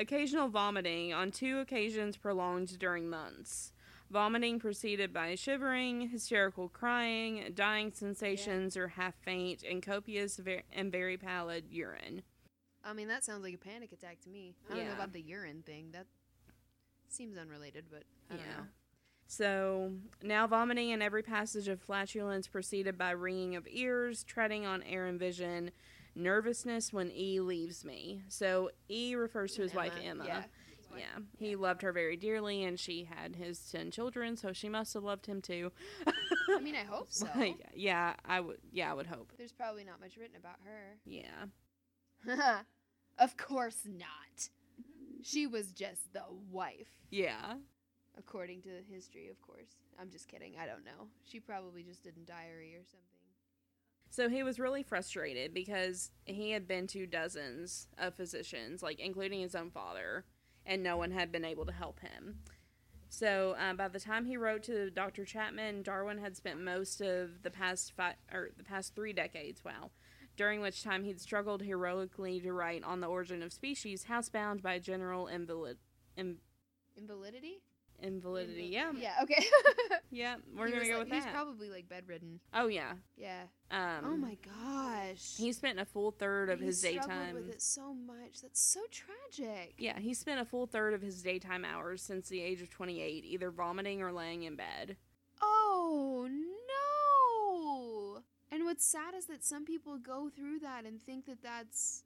Occasional 0.00 0.48
vomiting 0.48 1.12
on 1.12 1.30
two 1.30 1.58
occasions 1.58 2.16
prolonged 2.16 2.78
during 2.78 3.10
months. 3.10 3.74
Vomiting 4.10 4.58
preceded 4.58 5.12
by 5.12 5.34
shivering, 5.34 6.08
hysterical 6.08 6.70
crying, 6.70 7.52
dying 7.54 7.92
sensations 7.92 8.78
or 8.78 8.88
half 8.88 9.14
faint, 9.14 9.62
and 9.62 9.82
copious 9.82 10.38
ver- 10.38 10.62
and 10.72 10.90
very 10.90 11.18
pallid 11.18 11.66
urine. 11.70 12.22
I 12.82 12.94
mean, 12.94 13.08
that 13.08 13.24
sounds 13.24 13.44
like 13.44 13.52
a 13.52 13.58
panic 13.58 13.92
attack 13.92 14.22
to 14.22 14.30
me. 14.30 14.54
I 14.70 14.76
don't 14.76 14.86
know 14.86 14.94
about 14.94 15.12
the 15.12 15.20
urine 15.20 15.62
thing. 15.66 15.90
That 15.92 16.06
seems 17.08 17.36
unrelated, 17.36 17.84
but 17.90 18.04
I 18.30 18.36
don't 18.36 18.46
know. 18.46 18.66
So 19.26 19.92
now 20.22 20.46
vomiting 20.46 20.88
in 20.88 21.02
every 21.02 21.22
passage 21.22 21.68
of 21.68 21.78
flatulence 21.78 22.48
preceded 22.48 22.96
by 22.96 23.10
ringing 23.10 23.54
of 23.54 23.68
ears, 23.70 24.24
treading 24.24 24.64
on 24.64 24.82
air 24.82 25.04
and 25.04 25.18
vision, 25.20 25.72
nervousness 26.14 26.92
when 26.92 27.10
E 27.12 27.40
leaves 27.40 27.84
me. 27.84 28.22
So 28.28 28.70
E 28.88 29.14
refers 29.14 29.54
to 29.54 29.62
his 29.62 29.74
wife 29.74 29.92
Emma. 30.02 30.24
Yeah. 30.26 30.42
Yeah, 30.96 31.22
he 31.38 31.54
loved 31.54 31.82
her 31.82 31.92
very 31.92 32.16
dearly, 32.16 32.64
and 32.64 32.78
she 32.78 33.04
had 33.04 33.36
his 33.36 33.60
ten 33.70 33.92
children, 33.92 34.36
so 34.36 34.52
she 34.52 34.68
must 34.68 34.92
have 34.94 35.04
loved 35.04 35.24
him 35.24 35.40
too. 35.40 35.70
I 36.04 36.60
mean, 36.60 36.74
I 36.74 36.82
hope 36.90 37.06
so. 37.10 37.28
Like, 37.36 37.58
yeah, 37.74 38.14
I 38.24 38.40
would. 38.40 38.58
Yeah, 38.72 38.90
I 38.90 38.94
would 38.94 39.06
hope. 39.06 39.32
There's 39.38 39.52
probably 39.52 39.84
not 39.84 40.00
much 40.00 40.16
written 40.16 40.34
about 40.36 40.56
her. 40.64 40.98
Yeah, 41.04 42.62
of 43.18 43.36
course 43.36 43.86
not. 43.86 44.48
She 45.22 45.46
was 45.46 45.72
just 45.72 46.12
the 46.12 46.24
wife, 46.50 46.90
yeah, 47.10 47.54
according 48.18 48.62
to 48.62 48.70
history, 48.92 49.28
of 49.28 49.40
course. 49.42 49.76
I'm 50.00 50.10
just 50.10 50.26
kidding. 50.28 50.54
I 50.60 50.66
don't 50.66 50.84
know. 50.84 51.06
She 51.22 51.38
probably 51.38 51.84
just 51.84 52.02
did 52.02 52.16
a 52.16 52.26
diary 52.26 52.74
or 52.74 52.82
something. 52.84 53.19
So 54.10 54.28
he 54.28 54.42
was 54.42 54.58
really 54.58 54.82
frustrated 54.82 55.54
because 55.54 56.10
he 56.24 56.50
had 56.50 56.66
been 56.66 56.88
to 56.88 57.06
dozens 57.06 57.86
of 57.96 58.14
physicians, 58.14 58.82
like 58.82 58.98
including 58.98 59.40
his 59.40 59.54
own 59.54 59.70
father, 59.70 60.24
and 60.66 60.82
no 60.82 60.96
one 60.96 61.12
had 61.12 61.30
been 61.30 61.44
able 61.44 61.64
to 61.66 61.72
help 61.72 62.00
him. 62.00 62.40
So 63.08 63.56
uh, 63.58 63.74
by 63.74 63.88
the 63.88 64.00
time 64.00 64.26
he 64.26 64.36
wrote 64.36 64.64
to 64.64 64.90
Dr. 64.90 65.24
Chapman, 65.24 65.82
Darwin 65.82 66.18
had 66.18 66.36
spent 66.36 66.60
most 66.60 67.00
of 67.00 67.42
the 67.42 67.50
past 67.50 67.92
five 67.96 68.16
or 68.32 68.50
the 68.56 68.64
past 68.64 68.94
three 68.94 69.12
decades, 69.12 69.64
wow, 69.64 69.90
during 70.36 70.60
which 70.60 70.82
time 70.82 71.04
he'd 71.04 71.20
struggled 71.20 71.62
heroically 71.62 72.40
to 72.40 72.52
write 72.52 72.82
on 72.82 73.00
the 73.00 73.06
origin 73.06 73.42
of 73.42 73.52
species, 73.52 74.06
housebound 74.08 74.60
by 74.60 74.78
general 74.78 75.28
invalid, 75.28 75.78
in, 76.16 76.38
Invalidity? 76.96 77.62
Invalidity. 78.02 78.70
Invali- 78.70 78.72
Yeah, 78.72 78.92
Yeah, 78.96 79.14
okay. 79.22 79.44
yeah, 80.10 80.36
we're 80.56 80.66
He 80.66 80.72
gonna 80.72 80.84
go 80.86 80.90
like- 80.92 80.98
with 81.04 81.08
He's 81.12 81.22
that. 81.24 81.28
He's 81.30 81.34
probably 81.34 81.70
like 81.70 81.88
bedridden. 81.88 82.40
oh 82.54 82.66
yeah. 82.68 82.92
Yeah. 83.16 83.42
Um, 83.70 84.04
oh 84.04 84.16
my 84.16 84.36
gosh. 84.44 85.36
He 85.36 85.52
spent 85.52 85.78
a 85.78 85.84
full 85.84 86.10
third 86.10 86.50
of 86.50 86.60
He 86.60 86.66
his 86.66 86.80
daytime. 86.82 87.34
with 87.34 87.48
it 87.48 87.62
so 87.62 87.94
much. 87.94 88.40
That's 88.42 88.60
so 88.60 88.80
tragic. 88.90 89.74
Yeah, 89.78 89.98
he 89.98 90.12
spent 90.14 90.40
a 90.40 90.44
full 90.44 90.66
third 90.66 90.94
of 90.94 91.02
his 91.02 91.22
daytime 91.22 91.64
hours 91.64 92.02
since 92.02 92.28
the 92.28 92.40
age 92.40 92.60
of 92.62 92.70
28 92.70 93.24
either 93.24 93.50
vomiting 93.50 94.02
or 94.02 94.12
laying 94.12 94.42
in 94.42 94.56
bed. 94.56 94.96
Oh 95.42 96.28
no! 96.30 98.22
And 98.52 98.64
what's 98.64 98.84
sad 98.84 99.14
is 99.14 99.26
that 99.26 99.44
some 99.44 99.64
people 99.64 99.96
go 99.98 100.28
through 100.28 100.58
that 100.60 100.84
and 100.84 101.00
think 101.00 101.26
that 101.26 101.42
that's 101.42 102.02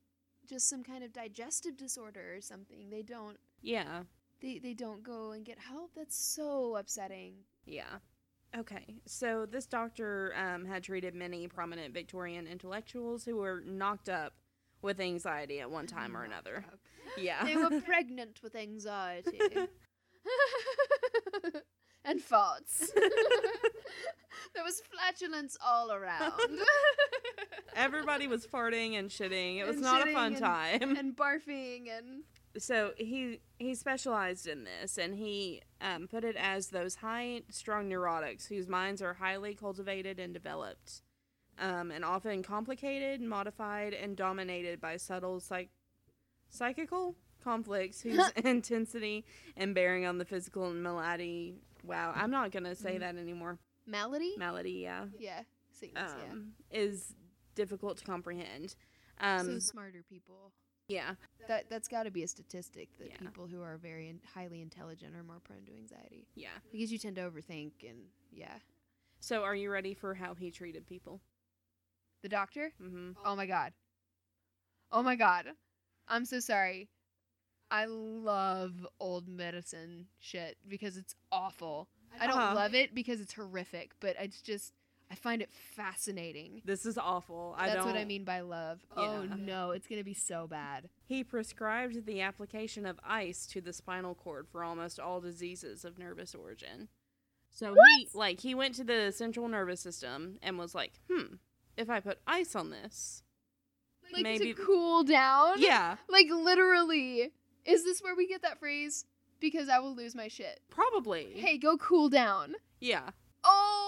just 0.46 0.68
some 0.68 0.82
kind 0.84 1.02
of 1.02 1.12
digestive 1.12 1.76
disorder 1.76 2.34
or 2.36 2.40
something. 2.40 2.90
They 2.90 3.02
don't. 3.02 3.38
Yeah, 3.62 4.02
They 4.40 4.58
they 4.58 4.74
don't 4.74 5.02
go 5.02 5.32
and 5.32 5.44
get 5.44 5.58
help. 5.58 5.92
That's 5.96 6.16
so 6.16 6.76
upsetting. 6.76 7.34
yeah. 7.66 7.98
Okay, 8.56 8.94
so 9.04 9.46
this 9.46 9.66
doctor 9.66 10.32
um, 10.38 10.64
had 10.64 10.84
treated 10.84 11.12
many 11.12 11.48
prominent 11.48 11.92
Victorian 11.92 12.46
intellectuals 12.46 13.24
who 13.24 13.36
were 13.38 13.64
knocked 13.66 14.08
up 14.08 14.32
with 14.80 15.00
anxiety 15.00 15.58
at 15.58 15.68
one 15.68 15.88
time 15.88 16.16
or 16.16 16.22
another. 16.22 16.64
Yeah. 17.18 17.44
They 17.44 17.56
were 17.56 17.80
pregnant 17.84 18.38
with 18.44 18.54
anxiety. 18.54 19.40
and 22.04 22.20
farts. 22.20 22.92
there 24.54 24.62
was 24.64 24.80
flatulence 24.92 25.56
all 25.64 25.90
around. 25.90 26.32
Everybody 27.74 28.28
was 28.28 28.46
farting 28.46 28.96
and 28.98 29.10
shitting. 29.10 29.58
It 29.58 29.66
was 29.66 29.76
And 29.76 29.84
not 29.84 30.06
a 30.08 30.12
fun 30.12 30.34
and- 30.34 30.38
time. 30.38 30.96
and 30.96 31.16
barfing 31.16 31.86
and 31.90 32.22
so 32.58 32.92
he 32.96 33.40
he 33.58 33.74
specialized 33.74 34.46
in 34.46 34.64
this 34.64 34.96
and 34.98 35.14
he 35.14 35.60
um, 35.80 36.06
put 36.08 36.24
it 36.24 36.36
as 36.36 36.68
those 36.68 36.96
high 36.96 37.42
strung 37.50 37.88
neurotics 37.90 38.48
whose 38.48 38.68
minds 38.68 39.02
are 39.02 39.14
highly 39.14 39.54
cultivated 39.54 40.18
and 40.20 40.32
developed 40.34 41.02
um, 41.58 41.90
and 41.90 42.04
often 42.04 42.42
complicated 42.42 43.20
modified 43.20 43.92
and 43.92 44.16
dominated 44.16 44.80
by 44.80 44.96
subtle 44.96 45.40
psych- 45.40 45.70
psychical 46.48 47.14
conflicts 47.42 48.00
whose 48.02 48.30
intensity 48.44 49.24
and 49.56 49.74
bearing 49.74 50.06
on 50.06 50.18
the 50.18 50.24
physical 50.24 50.70
and 50.70 50.82
malady 50.82 51.54
wow 51.84 52.12
i'm 52.14 52.30
not 52.30 52.50
gonna 52.50 52.74
say 52.74 52.96
Mhm. 52.96 53.00
that 53.00 53.16
anymore 53.16 53.58
malady. 53.86 54.34
malady 54.38 54.72
yeah 54.82 55.06
yeah, 55.18 55.42
sickness. 55.72 56.10
um, 56.30 56.52
is 56.70 57.14
difficult 57.54 57.98
to 57.98 58.04
comprehend 58.04 58.74
um, 59.20 59.46
so 59.46 59.58
smarter 59.60 60.02
people. 60.08 60.50
Yeah 60.88 61.14
That 61.48 61.68
that's 61.70 61.88
got 61.88 62.04
to 62.04 62.10
be 62.10 62.22
a 62.22 62.28
statistic 62.28 62.88
that 62.98 63.08
Yeah. 63.08 63.16
people 63.18 63.46
who 63.46 63.60
are 63.62 63.76
very 63.76 64.08
in, 64.08 64.20
highly 64.34 64.60
intelligent 64.60 65.14
are 65.16 65.22
more 65.22 65.40
prone 65.42 65.64
to 65.66 65.72
anxiety 65.74 66.26
yeah 66.34 66.58
because 66.72 66.90
you 66.92 66.98
tend 66.98 67.16
to 67.16 67.22
overthink 67.22 67.72
and 67.88 67.98
yeah. 68.32 68.58
so 69.20 69.42
are 69.42 69.54
you 69.54 69.70
ready 69.70 69.94
for 69.94 70.14
how 70.14 70.34
he 70.34 70.50
treated 70.50 70.86
people 70.86 71.20
The 72.22 72.28
doctor. 72.28 72.72
mm-hmm 72.82 73.12
Oh 73.24 73.36
my 73.36 73.46
god. 73.46 73.72
Oh 74.92 75.02
my 75.02 75.16
god. 75.16 75.46
I'm 76.08 76.24
so 76.24 76.40
sorry. 76.40 76.88
I 77.70 77.86
love 77.86 78.72
old 79.00 79.26
medicine 79.28 80.06
shit 80.20 80.56
because 80.68 80.96
it's 80.96 81.14
awful. 81.32 81.88
I 82.20 82.26
don't 82.26 82.36
Uh-huh. 82.38 82.54
love 82.54 82.74
it 82.74 82.94
because 82.94 83.20
it's 83.20 83.32
horrific, 83.32 83.92
but 84.00 84.16
it's 84.20 84.40
just 84.40 84.72
I 85.14 85.16
find 85.16 85.40
it 85.42 85.50
fascinating. 85.76 86.60
This 86.64 86.84
is 86.84 86.98
awful. 86.98 87.54
I 87.56 87.66
That's 87.66 87.76
don't. 87.78 87.86
what 87.86 87.96
I 87.96 88.04
mean 88.04 88.24
by 88.24 88.40
love. 88.40 88.80
Oh 88.96 89.22
no, 89.22 89.70
it's 89.70 89.86
gonna 89.86 90.02
be 90.02 90.12
so 90.12 90.48
bad. 90.48 90.88
He 91.06 91.22
prescribed 91.22 92.04
the 92.04 92.20
application 92.20 92.84
of 92.84 92.98
ice 93.04 93.46
to 93.52 93.60
the 93.60 93.72
spinal 93.72 94.16
cord 94.16 94.48
for 94.48 94.64
almost 94.64 94.98
all 94.98 95.20
diseases 95.20 95.84
of 95.84 96.00
nervous 96.00 96.34
origin. 96.34 96.88
So 97.50 97.76
he 97.96 98.08
like 98.12 98.40
he 98.40 98.56
went 98.56 98.74
to 98.74 98.82
the 98.84 99.12
central 99.14 99.46
nervous 99.46 99.80
system 99.80 100.38
and 100.42 100.58
was 100.58 100.74
like, 100.74 100.94
"Hmm, 101.08 101.34
if 101.76 101.88
I 101.88 102.00
put 102.00 102.18
ice 102.26 102.56
on 102.56 102.70
this, 102.70 103.22
Like 104.12 104.24
Maybe- 104.24 104.52
to 104.52 104.64
cool 104.64 105.04
down. 105.04 105.60
yeah, 105.60 105.96
Like 106.08 106.26
literally. 106.28 107.30
Is 107.64 107.84
this 107.84 108.00
where 108.02 108.16
we 108.16 108.26
get 108.26 108.42
that 108.42 108.58
phrase? 108.58 109.04
Because 109.38 109.68
I 109.68 109.78
will 109.78 109.94
lose 109.94 110.16
my 110.16 110.26
shit. 110.26 110.60
probably, 110.70 111.34
Hey, 111.36 111.56
go 111.56 111.76
cool 111.76 112.08
down. 112.08 112.56
yeah, 112.80 113.10
Oh, 113.44 113.83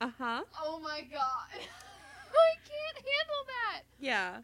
uh 0.00 0.10
huh, 0.18 0.42
oh 0.62 0.80
my 0.82 1.02
god. 1.12 1.48
I 1.52 2.54
can't 2.64 2.96
handle 2.96 3.44
that. 3.46 3.82
yeah, 3.98 4.36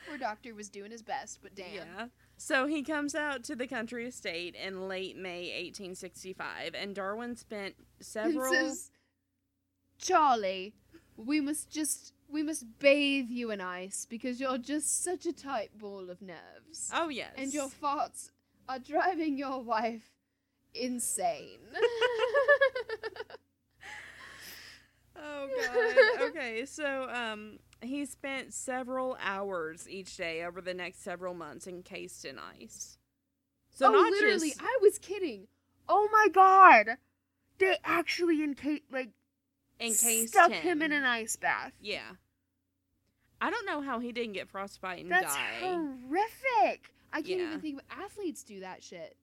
Poor 0.08 0.18
doctor 0.18 0.54
was 0.54 0.68
doing 0.68 0.90
his 0.90 1.02
best, 1.02 1.40
but 1.42 1.54
damn. 1.54 1.74
yeah." 1.74 2.06
So 2.36 2.66
he 2.66 2.82
comes 2.84 3.14
out 3.16 3.42
to 3.44 3.56
the 3.56 3.66
country 3.66 4.06
estate 4.06 4.54
in 4.54 4.86
late 4.88 5.16
May 5.16 5.50
1865, 5.64 6.74
and 6.74 6.94
Darwin 6.94 7.34
spent 7.34 7.74
several. 8.00 8.52
says, 8.52 8.90
Charlie, 9.98 10.74
we 11.16 11.40
must 11.40 11.68
just 11.70 12.12
we 12.28 12.42
must 12.44 12.64
bathe 12.78 13.28
you 13.30 13.50
in 13.50 13.60
ice 13.60 14.06
because 14.08 14.38
you're 14.40 14.58
just 14.58 15.02
such 15.02 15.26
a 15.26 15.32
tight 15.32 15.76
ball 15.78 16.10
of 16.10 16.22
nerves. 16.22 16.90
oh 16.94 17.08
yes, 17.08 17.32
And 17.36 17.52
your 17.52 17.68
farts 17.68 18.30
are 18.68 18.78
driving 18.78 19.36
your 19.38 19.60
wife 19.62 20.10
insane. 20.74 21.58
Oh 25.40 26.18
god. 26.18 26.28
okay, 26.30 26.64
so 26.64 27.08
um 27.10 27.58
he 27.80 28.04
spent 28.06 28.52
several 28.52 29.16
hours 29.20 29.88
each 29.88 30.16
day 30.16 30.44
over 30.44 30.60
the 30.60 30.74
next 30.74 31.02
several 31.02 31.34
months 31.34 31.66
encased 31.66 32.24
in 32.24 32.36
ice. 32.38 32.98
So 33.70 33.94
oh, 33.94 34.08
literally, 34.10 34.50
just 34.50 34.62
I 34.62 34.78
was 34.82 34.98
kidding. 34.98 35.46
Oh 35.88 36.08
my 36.12 36.28
god. 36.32 36.96
They 37.58 37.76
actually 37.84 38.42
encased 38.42 38.82
like 38.90 39.10
encased 39.80 40.32
stuck 40.32 40.50
him. 40.50 40.62
him 40.62 40.82
in 40.82 40.92
an 40.92 41.04
ice 41.04 41.36
bath. 41.36 41.72
Yeah. 41.80 42.14
I 43.40 43.50
don't 43.50 43.66
know 43.66 43.80
how 43.80 44.00
he 44.00 44.10
didn't 44.10 44.32
get 44.32 44.48
frostbite 44.48 45.00
and 45.02 45.12
That's 45.12 45.32
die. 45.34 45.60
horrific. 45.60 46.92
I 47.12 47.22
can't 47.22 47.40
Yeah. 47.40 47.46
even 47.46 47.60
think 47.60 47.78
of 47.80 47.84
athletes 48.04 48.42
do 48.42 48.60
that 48.60 48.82
shit. 48.82 49.16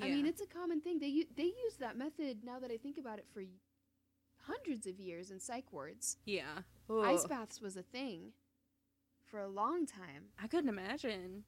I 0.00 0.08
mean, 0.08 0.26
it's 0.26 0.42
a 0.42 0.46
common 0.46 0.80
thing. 0.82 0.98
They 1.00 1.06
u- 1.08 1.26
they 1.36 1.44
use 1.44 1.76
that 1.80 1.96
method 1.96 2.44
now 2.44 2.58
that 2.60 2.70
I 2.70 2.76
think 2.76 2.98
about 2.98 3.18
it 3.18 3.26
for 3.32 3.40
hundreds 4.46 4.86
of 4.86 4.98
years 4.98 5.30
in 5.30 5.40
psych 5.40 5.72
wards. 5.72 6.16
yeah. 6.24 6.60
Ice 6.88 7.26
baths 7.26 7.60
was 7.60 7.76
a 7.76 7.82
thing 7.82 8.32
for 9.24 9.40
a 9.40 9.48
long 9.48 9.86
time. 9.86 10.26
I 10.40 10.46
couldn't 10.46 10.68
imagine. 10.68 11.42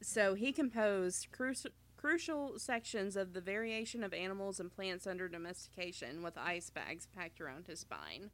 So 0.00 0.34
he 0.34 0.52
composed 0.52 1.28
crucial 1.30 1.70
crucial 1.96 2.58
sections 2.58 3.14
of 3.14 3.32
the 3.32 3.40
variation 3.40 4.02
of 4.02 4.12
animals 4.12 4.58
and 4.58 4.72
plants 4.74 5.06
under 5.06 5.28
domestication 5.28 6.20
with 6.20 6.36
ice 6.36 6.68
bags 6.68 7.06
packed 7.14 7.40
around 7.40 7.68
his 7.68 7.78
spine. 7.78 8.30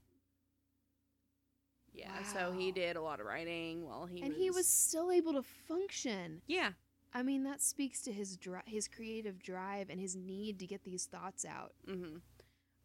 Yeah, 1.92 2.22
so 2.22 2.54
he 2.56 2.72
did 2.72 2.96
a 2.96 3.02
lot 3.02 3.20
of 3.20 3.26
writing 3.26 3.86
while 3.86 4.06
he 4.06 4.20
and 4.22 4.30
was 4.30 4.38
he 4.38 4.50
was 4.50 4.66
still 4.68 5.10
able 5.10 5.34
to 5.34 5.42
function. 5.42 6.42
Yeah. 6.46 6.70
I 7.12 7.22
mean, 7.22 7.44
that 7.44 7.60
speaks 7.60 8.02
to 8.02 8.12
his 8.12 8.36
dri- 8.36 8.60
his 8.66 8.86
creative 8.88 9.42
drive 9.42 9.90
and 9.90 9.98
his 10.00 10.14
need 10.14 10.58
to 10.60 10.66
get 10.66 10.84
these 10.84 11.06
thoughts 11.06 11.44
out. 11.44 11.72
Mm-hmm. 11.88 12.18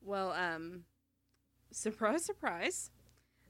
Well, 0.01 0.31
um, 0.31 0.83
surprise, 1.73 2.25
surprise, 2.25 2.91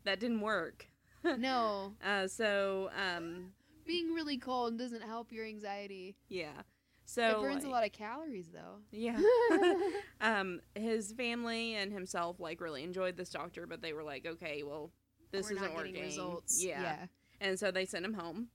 that 0.04 0.20
didn't 0.20 0.42
work. 0.42 0.88
no, 1.38 1.94
Uh, 2.04 2.28
so, 2.28 2.90
um, 2.98 3.52
being 3.86 4.14
really 4.14 4.38
cold 4.38 4.78
doesn't 4.78 5.04
help 5.04 5.32
your 5.32 5.46
anxiety. 5.46 6.16
yeah. 6.30 6.64
So 7.06 7.40
it 7.40 7.42
burns 7.42 7.66
a 7.66 7.70
lot 7.70 7.86
of 7.86 7.92
calories, 7.92 8.48
though. 8.54 8.80
Yeah. 8.92 9.20
um, 10.22 10.62
his 10.74 11.12
family 11.12 11.76
and 11.76 11.92
himself 11.92 12.40
like 12.40 12.62
really 12.62 12.82
enjoyed 12.82 13.18
this 13.18 13.30
doctor, 13.30 13.68
but 13.68 13.82
they 13.82 13.92
were 13.92 14.04
like, 14.04 14.26
okay, 14.26 14.64
well, 14.64 14.90
this 15.32 15.50
We're 15.50 15.58
isn't 15.58 15.76
working. 15.76 16.02
results. 16.02 16.64
Yeah. 16.64 16.82
yeah. 16.82 17.06
And 17.42 17.60
so 17.60 17.72
they 17.72 17.86
sent 17.86 18.06
him 18.06 18.14
home. 18.14 18.48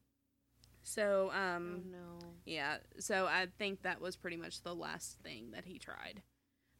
So, 0.83 1.31
um, 1.35 1.83
oh 1.85 1.91
no. 1.91 2.29
yeah. 2.47 2.79
So 2.99 3.27
I 3.27 3.49
think 3.59 3.83
that 3.83 4.01
was 4.01 4.17
pretty 4.17 4.39
much 4.39 4.63
the 4.63 4.75
last 4.75 5.19
thing 5.23 5.51
that 5.53 5.67
he 5.67 5.79
tried. 5.79 6.23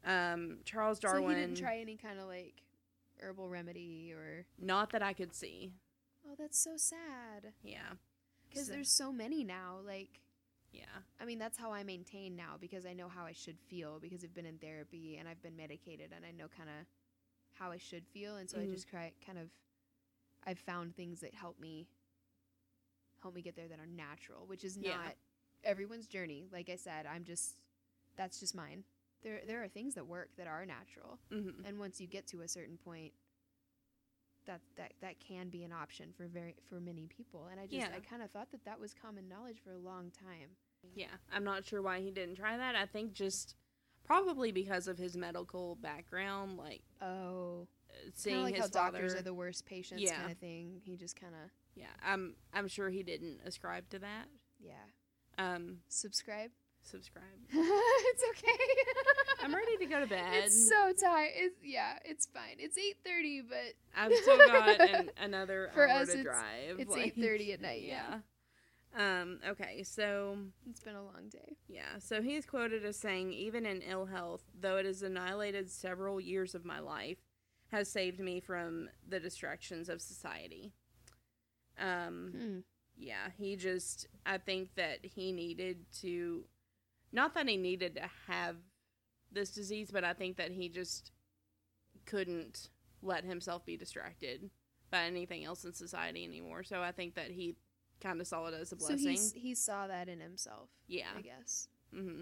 Um, 0.03 0.59
Charles 0.65 0.99
Darwin. 0.99 1.23
So 1.23 1.29
he 1.29 1.35
didn't 1.45 1.57
try 1.57 1.77
any 1.77 1.97
kind 1.97 2.19
of 2.19 2.25
like 2.27 2.55
herbal 3.21 3.49
remedy 3.49 4.11
or. 4.13 4.45
Not 4.57 4.91
that 4.91 5.01
I 5.01 5.13
could 5.13 5.33
see. 5.33 5.73
Oh, 6.27 6.35
that's 6.37 6.57
so 6.59 6.77
sad. 6.77 7.53
Yeah. 7.63 7.93
Because 8.49 8.67
So- 8.67 8.73
there's 8.73 8.91
so 8.91 9.11
many 9.11 9.43
now. 9.43 9.79
Like, 9.85 10.21
Yeah. 10.71 11.01
I 11.19 11.25
mean, 11.25 11.39
that's 11.39 11.57
how 11.57 11.71
I 11.71 11.83
maintain 11.83 12.35
now 12.35 12.57
because 12.59 12.85
I 12.85 12.93
know 12.93 13.07
how 13.09 13.25
I 13.25 13.31
should 13.31 13.59
feel 13.59 13.99
because 13.99 14.23
I've 14.23 14.33
been 14.35 14.45
in 14.45 14.59
therapy 14.59 15.17
and 15.17 15.27
I've 15.27 15.41
been 15.41 15.55
medicated 15.55 16.11
and 16.15 16.23
I 16.25 16.31
know 16.31 16.47
kind 16.47 16.69
of 16.69 16.85
how 17.53 17.71
I 17.71 17.77
should 17.77 18.05
feel. 18.07 18.37
And 18.37 18.47
so 18.49 18.57
Mhm. 18.59 18.63
I 18.63 18.73
just 18.73 18.87
try 18.87 19.11
kind 19.25 19.39
of, 19.39 19.49
I've 20.43 20.59
found 20.59 20.95
things 20.95 21.21
that 21.21 21.33
help 21.33 21.59
me, 21.59 21.87
help 23.21 23.33
me 23.33 23.41
get 23.41 23.55
there 23.55 23.67
that 23.67 23.79
are 23.79 23.87
natural, 23.87 24.45
which 24.45 24.63
is 24.63 24.77
Yeah. 24.77 24.95
not 24.95 25.17
everyone's 25.63 26.07
journey. 26.07 26.47
Like 26.51 26.69
I 26.69 26.75
said, 26.75 27.05
I'm 27.07 27.23
just, 27.25 27.59
that's 28.15 28.39
just 28.39 28.53
mine. 28.55 28.85
There, 29.23 29.41
there 29.47 29.63
are 29.63 29.67
things 29.67 29.95
that 29.95 30.05
work 30.07 30.29
that 30.37 30.47
are 30.47 30.65
natural. 30.65 31.19
Mm-hmm. 31.31 31.65
And 31.65 31.79
once 31.79 31.99
you 31.99 32.07
get 32.07 32.25
to 32.27 32.41
a 32.41 32.47
certain 32.47 32.77
point, 32.77 33.11
that, 34.45 34.61
that, 34.77 34.93
that 35.01 35.15
can 35.19 35.49
be 35.49 35.63
an 35.63 35.71
option 35.71 36.09
for 36.15 36.25
very 36.27 36.55
for 36.67 36.79
many 36.79 37.05
people 37.05 37.47
and 37.51 37.59
i 37.59 37.65
just 37.65 37.75
Yeah. 37.75 37.89
i 37.95 37.99
kind 37.99 38.23
of 38.23 38.31
thought 38.31 38.49
that 38.51 38.65
that 38.65 38.79
was 38.79 38.95
common 38.99 39.29
knowledge 39.29 39.57
for 39.63 39.73
a 39.73 39.77
long 39.77 40.11
time 40.11 40.55
Yeah. 40.95 41.07
I'm 41.31 41.43
not 41.43 41.65
sure 41.65 41.81
why 41.83 41.99
he 41.99 42.09
didn't 42.09 42.35
try 42.35 42.57
that. 42.57 42.75
I 42.75 42.85
think 42.87 43.13
just 43.13 43.55
probably 44.03 44.51
because 44.51 44.87
of 44.87 44.97
his 44.97 45.15
medical 45.15 45.75
background. 45.75 46.57
Like, 46.57 46.81
oh 47.01 47.67
seeing 48.15 48.41
like 48.41 48.55
his 48.55 48.63
how 48.63 48.69
father. 48.69 48.99
doctors 48.99 49.13
are 49.15 49.21
the 49.21 49.33
worst 49.33 49.65
patients, 49.67 50.01
Yeah. 50.01 50.15
kind 50.19 50.31
of 50.31 50.37
thing. 50.39 50.81
He 50.83 50.95
just 50.95 51.19
kind 51.19 51.33
of 51.35 51.51
yeah, 51.75 51.87
I'm 52.03 52.35
I'm 52.53 52.67
sure 52.69 52.89
he 52.89 53.03
didn't 53.03 53.41
ascribe 53.45 53.87
to 53.89 53.99
that. 53.99 54.25
yeah. 54.59 54.73
Um, 55.37 55.79
Subscribe. 55.89 56.49
Subscribe. 56.89 57.23
it's 57.51 58.23
okay. 58.31 58.57
I'm 59.43 59.53
ready 59.55 59.77
to 59.77 59.85
go 59.85 59.99
to 59.99 60.07
bed. 60.07 60.43
It's 60.45 60.67
so 60.69 60.91
tired. 60.93 61.31
It's 61.35 61.55
yeah, 61.63 61.93
it's 62.05 62.25
fine. 62.25 62.57
It's 62.57 62.77
eight 62.77 62.97
thirty, 63.05 63.41
but 63.41 63.73
I've 63.95 64.13
still 64.15 64.37
got 64.37 64.79
an, 64.81 65.09
another 65.21 65.69
For 65.73 65.87
hour 65.87 66.01
us, 66.01 66.07
to 66.13 66.19
it's- 66.19 66.23
drive. 66.25 66.79
it's 66.79 66.91
like- 66.91 67.15
8:30 67.15 67.53
at 67.53 67.61
night, 67.61 67.83
yeah. 67.83 68.19
Um. 68.97 69.39
Okay. 69.47 69.83
So 69.83 70.37
it's 70.69 70.81
been 70.81 70.95
a 70.95 71.03
long 71.03 71.29
day. 71.31 71.57
yeah. 71.67 71.99
So 71.99 72.21
he's 72.21 72.45
quoted 72.45 72.83
as 72.85 72.97
saying, 72.97 73.31
"Even 73.33 73.65
in 73.65 73.81
ill 73.83 74.05
health, 74.07 74.43
though 74.59 74.77
it 74.77 74.85
has 74.85 75.03
annihilated 75.03 75.69
several 75.69 76.19
years 76.19 76.55
of 76.55 76.65
my 76.65 76.79
life, 76.79 77.19
has 77.71 77.87
saved 77.89 78.19
me 78.19 78.39
from 78.39 78.89
the 79.07 79.19
distractions 79.19 79.89
of 79.89 80.01
society." 80.01 80.71
Um. 81.79 82.33
Hmm. 82.35 82.59
yeah, 82.97 83.29
he 83.37 83.55
just 83.55 84.07
I 84.25 84.37
think 84.39 84.73
that 84.75 84.99
he 85.05 85.31
needed 85.31 85.85
to 86.01 86.43
not 87.11 87.33
that 87.35 87.47
he 87.47 87.57
needed 87.57 87.95
to 87.95 88.09
have 88.27 88.55
this 89.31 89.51
disease, 89.51 89.89
but 89.91 90.03
I 90.03 90.13
think 90.13 90.37
that 90.37 90.51
he 90.51 90.69
just 90.69 91.11
couldn't 92.05 92.69
let 93.01 93.23
himself 93.23 93.65
be 93.65 93.77
distracted 93.77 94.49
by 94.91 95.03
anything 95.03 95.45
else 95.45 95.63
in 95.65 95.73
society 95.73 96.23
anymore. 96.25 96.63
So 96.63 96.81
I 96.81 96.91
think 96.91 97.15
that 97.15 97.31
he 97.31 97.55
kind 98.01 98.19
of 98.21 98.27
saw 98.27 98.47
it 98.47 98.53
as 98.53 98.71
a 98.71 98.75
blessing. 98.75 99.09
he's, 99.09 99.33
he 99.33 99.55
saw 99.55 99.87
that 99.87 100.09
in 100.09 100.19
himself. 100.19 100.69
yeah. 100.87 101.09
I 101.17 101.21
guess. 101.21 101.67
hmm 101.93 102.21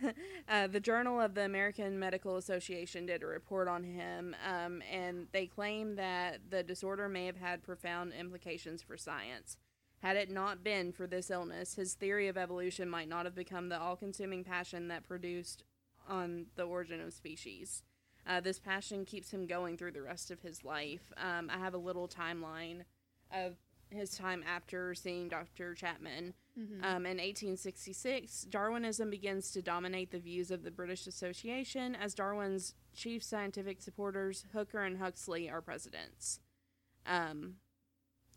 uh, 0.48 0.66
the 0.68 0.80
Journal 0.80 1.20
of 1.20 1.34
the 1.34 1.44
American 1.44 1.98
Medical 1.98 2.36
Association 2.36 3.06
did 3.06 3.22
a 3.22 3.26
report 3.26 3.66
on 3.66 3.82
him, 3.82 4.34
um, 4.46 4.80
and 4.92 5.26
they 5.32 5.46
claim 5.46 5.96
that 5.96 6.38
the 6.50 6.62
disorder 6.62 7.08
may 7.08 7.26
have 7.26 7.36
had 7.36 7.64
profound 7.64 8.12
implications 8.12 8.80
for 8.80 8.96
science. 8.96 9.56
Had 10.00 10.16
it 10.16 10.30
not 10.30 10.62
been 10.62 10.92
for 10.92 11.06
this 11.06 11.30
illness, 11.30 11.74
his 11.74 11.94
theory 11.94 12.28
of 12.28 12.36
evolution 12.36 12.88
might 12.88 13.08
not 13.08 13.24
have 13.24 13.34
become 13.34 13.68
the 13.68 13.80
all 13.80 13.96
consuming 13.96 14.44
passion 14.44 14.88
that 14.88 15.06
produced 15.06 15.64
on 16.08 16.46
the 16.56 16.62
origin 16.62 17.00
of 17.00 17.12
species. 17.12 17.82
Uh, 18.26 18.40
this 18.40 18.58
passion 18.58 19.04
keeps 19.04 19.30
him 19.30 19.46
going 19.46 19.76
through 19.76 19.92
the 19.92 20.02
rest 20.02 20.30
of 20.30 20.40
his 20.40 20.64
life. 20.64 21.12
Um, 21.16 21.50
I 21.52 21.58
have 21.58 21.74
a 21.74 21.78
little 21.78 22.06
timeline 22.06 22.82
of 23.32 23.56
his 23.90 24.10
time 24.16 24.44
after 24.46 24.94
seeing 24.94 25.28
Dr. 25.28 25.74
Chapman. 25.74 26.34
Mm-hmm. 26.58 26.84
Um, 26.84 27.06
in 27.06 27.16
1866, 27.16 28.42
Darwinism 28.50 29.10
begins 29.10 29.50
to 29.52 29.62
dominate 29.62 30.10
the 30.10 30.18
views 30.18 30.50
of 30.50 30.62
the 30.62 30.70
British 30.70 31.06
Association 31.06 31.94
as 31.94 32.14
Darwin's 32.14 32.74
chief 32.94 33.22
scientific 33.22 33.80
supporters, 33.80 34.44
Hooker 34.52 34.82
and 34.82 34.98
Huxley, 34.98 35.48
are 35.48 35.62
presidents. 35.62 36.40
Um, 37.06 37.54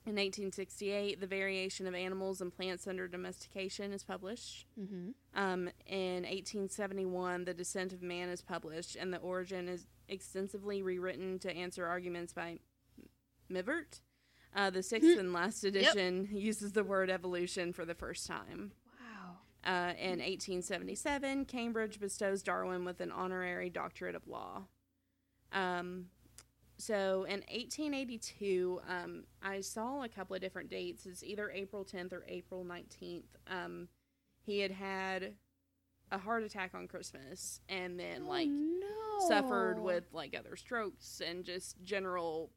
in 0.04 0.16
1868, 0.16 1.20
The 1.20 1.28
Variation 1.28 1.86
of 1.86 1.94
Animals 1.94 2.42
and 2.42 2.52
Plants 2.52 2.88
Under 2.88 3.08
Domestication 3.08 3.94
is 3.94 4.04
published. 4.04 4.66
mm-hmm. 4.80 5.12
Um, 5.36 5.70
in 5.86 6.24
1871, 6.24 7.46
The 7.46 7.54
Descent 7.54 7.94
of 7.94 8.02
Man 8.02 8.30
is 8.30 8.42
published, 8.42 8.96
and 8.96 9.14
The 9.14 9.20
Origin 9.20 9.70
is 9.70 9.86
extensively 10.08 10.82
rewritten 10.82 11.38
to 11.40 11.56
answer 11.56 11.86
arguments 11.86 12.34
by 12.34 12.58
Mivart. 13.52 14.02
Uh, 14.56 14.70
the 14.70 14.84
sixth 14.84 15.18
and 15.18 15.32
last 15.34 15.64
edition 15.64 16.28
uses 16.32 16.74
the 16.74 16.84
word 16.84 17.10
evolution 17.10 17.72
for 17.72 17.86
the 17.86 17.96
first 17.96 18.28
time. 18.28 18.72
Wow. 19.00 19.38
Uh, 19.64 19.94
in 20.00 20.20
1877, 20.20 21.46
Cambridge 21.46 22.00
bestows 22.00 22.42
Darwin 22.42 22.84
with 22.84 23.00
an 23.02 23.12
honorary 23.12 23.70
doctorate 23.70 24.16
of 24.16 24.28
law. 24.28 24.64
Um, 25.54 26.08
so 26.82 27.24
in 27.24 27.42
1882, 27.50 28.82
um, 28.88 29.24
I 29.42 29.62
saw 29.62 30.04
a 30.04 30.10
couple 30.10 30.36
of 30.36 30.42
different 30.42 30.70
dates. 30.70 31.06
It's 31.06 31.24
either 31.24 31.50
April 31.52 31.86
10th 31.86 32.14
or 32.14 32.24
April 32.28 32.66
19th. 32.66 33.24
Um, 33.48 33.88
he 34.46 34.60
had 34.60 34.72
had 34.72 35.36
a 36.12 36.18
heart 36.18 36.44
attack 36.44 36.74
on 36.74 36.88
Christmas 36.88 37.62
and 37.70 38.00
then, 38.00 38.24
Oh, 38.26 38.30
like, 38.30 38.50
no. 38.50 39.28
suffered 39.28 39.80
with, 39.80 40.06
like, 40.12 40.36
other 40.38 40.56
strokes 40.56 41.22
and 41.26 41.46
just 41.46 41.82
general 41.84 42.52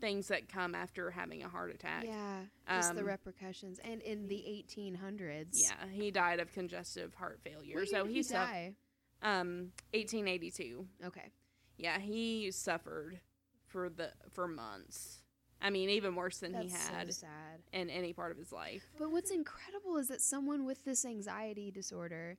things 0.00 0.28
that 0.28 0.48
come 0.48 0.74
after 0.76 1.10
having 1.10 1.42
a 1.42 1.48
heart 1.48 1.74
attack. 1.74 2.04
Yeah, 2.04 2.44
just 2.68 2.94
the 2.94 3.00
Um, 3.00 3.06
repercussions, 3.06 3.80
and 3.80 4.00
in 4.02 4.28
the 4.28 4.44
1800s. 4.46 5.60
Yeah, 5.60 5.88
he 5.88 6.12
died 6.12 6.38
of 6.38 6.52
congestive 6.52 7.14
heart 7.14 7.40
failure. 7.42 7.84
So 7.86 8.04
he 8.04 8.14
he 8.14 8.22
suffered. 8.22 8.76
Um, 9.22 9.72
1882. 9.92 10.86
Okay. 11.02 11.32
Yeah, 11.78 11.98
he 11.98 12.50
suffered 12.50 13.20
for 13.66 13.88
the 13.88 14.10
for 14.30 14.46
months. 14.48 15.22
I 15.60 15.70
mean, 15.70 15.88
even 15.90 16.14
worse 16.14 16.38
than 16.38 16.54
he 16.54 16.68
had 16.68 17.12
so 17.12 17.26
sad. 17.26 17.62
in 17.72 17.90
any 17.90 18.12
part 18.12 18.30
of 18.30 18.38
his 18.38 18.52
life. 18.52 18.84
But 18.98 19.10
what's 19.10 19.30
incredible 19.32 19.96
is 19.96 20.06
that 20.08 20.20
someone 20.20 20.64
with 20.64 20.84
this 20.84 21.04
anxiety 21.04 21.70
disorder 21.70 22.38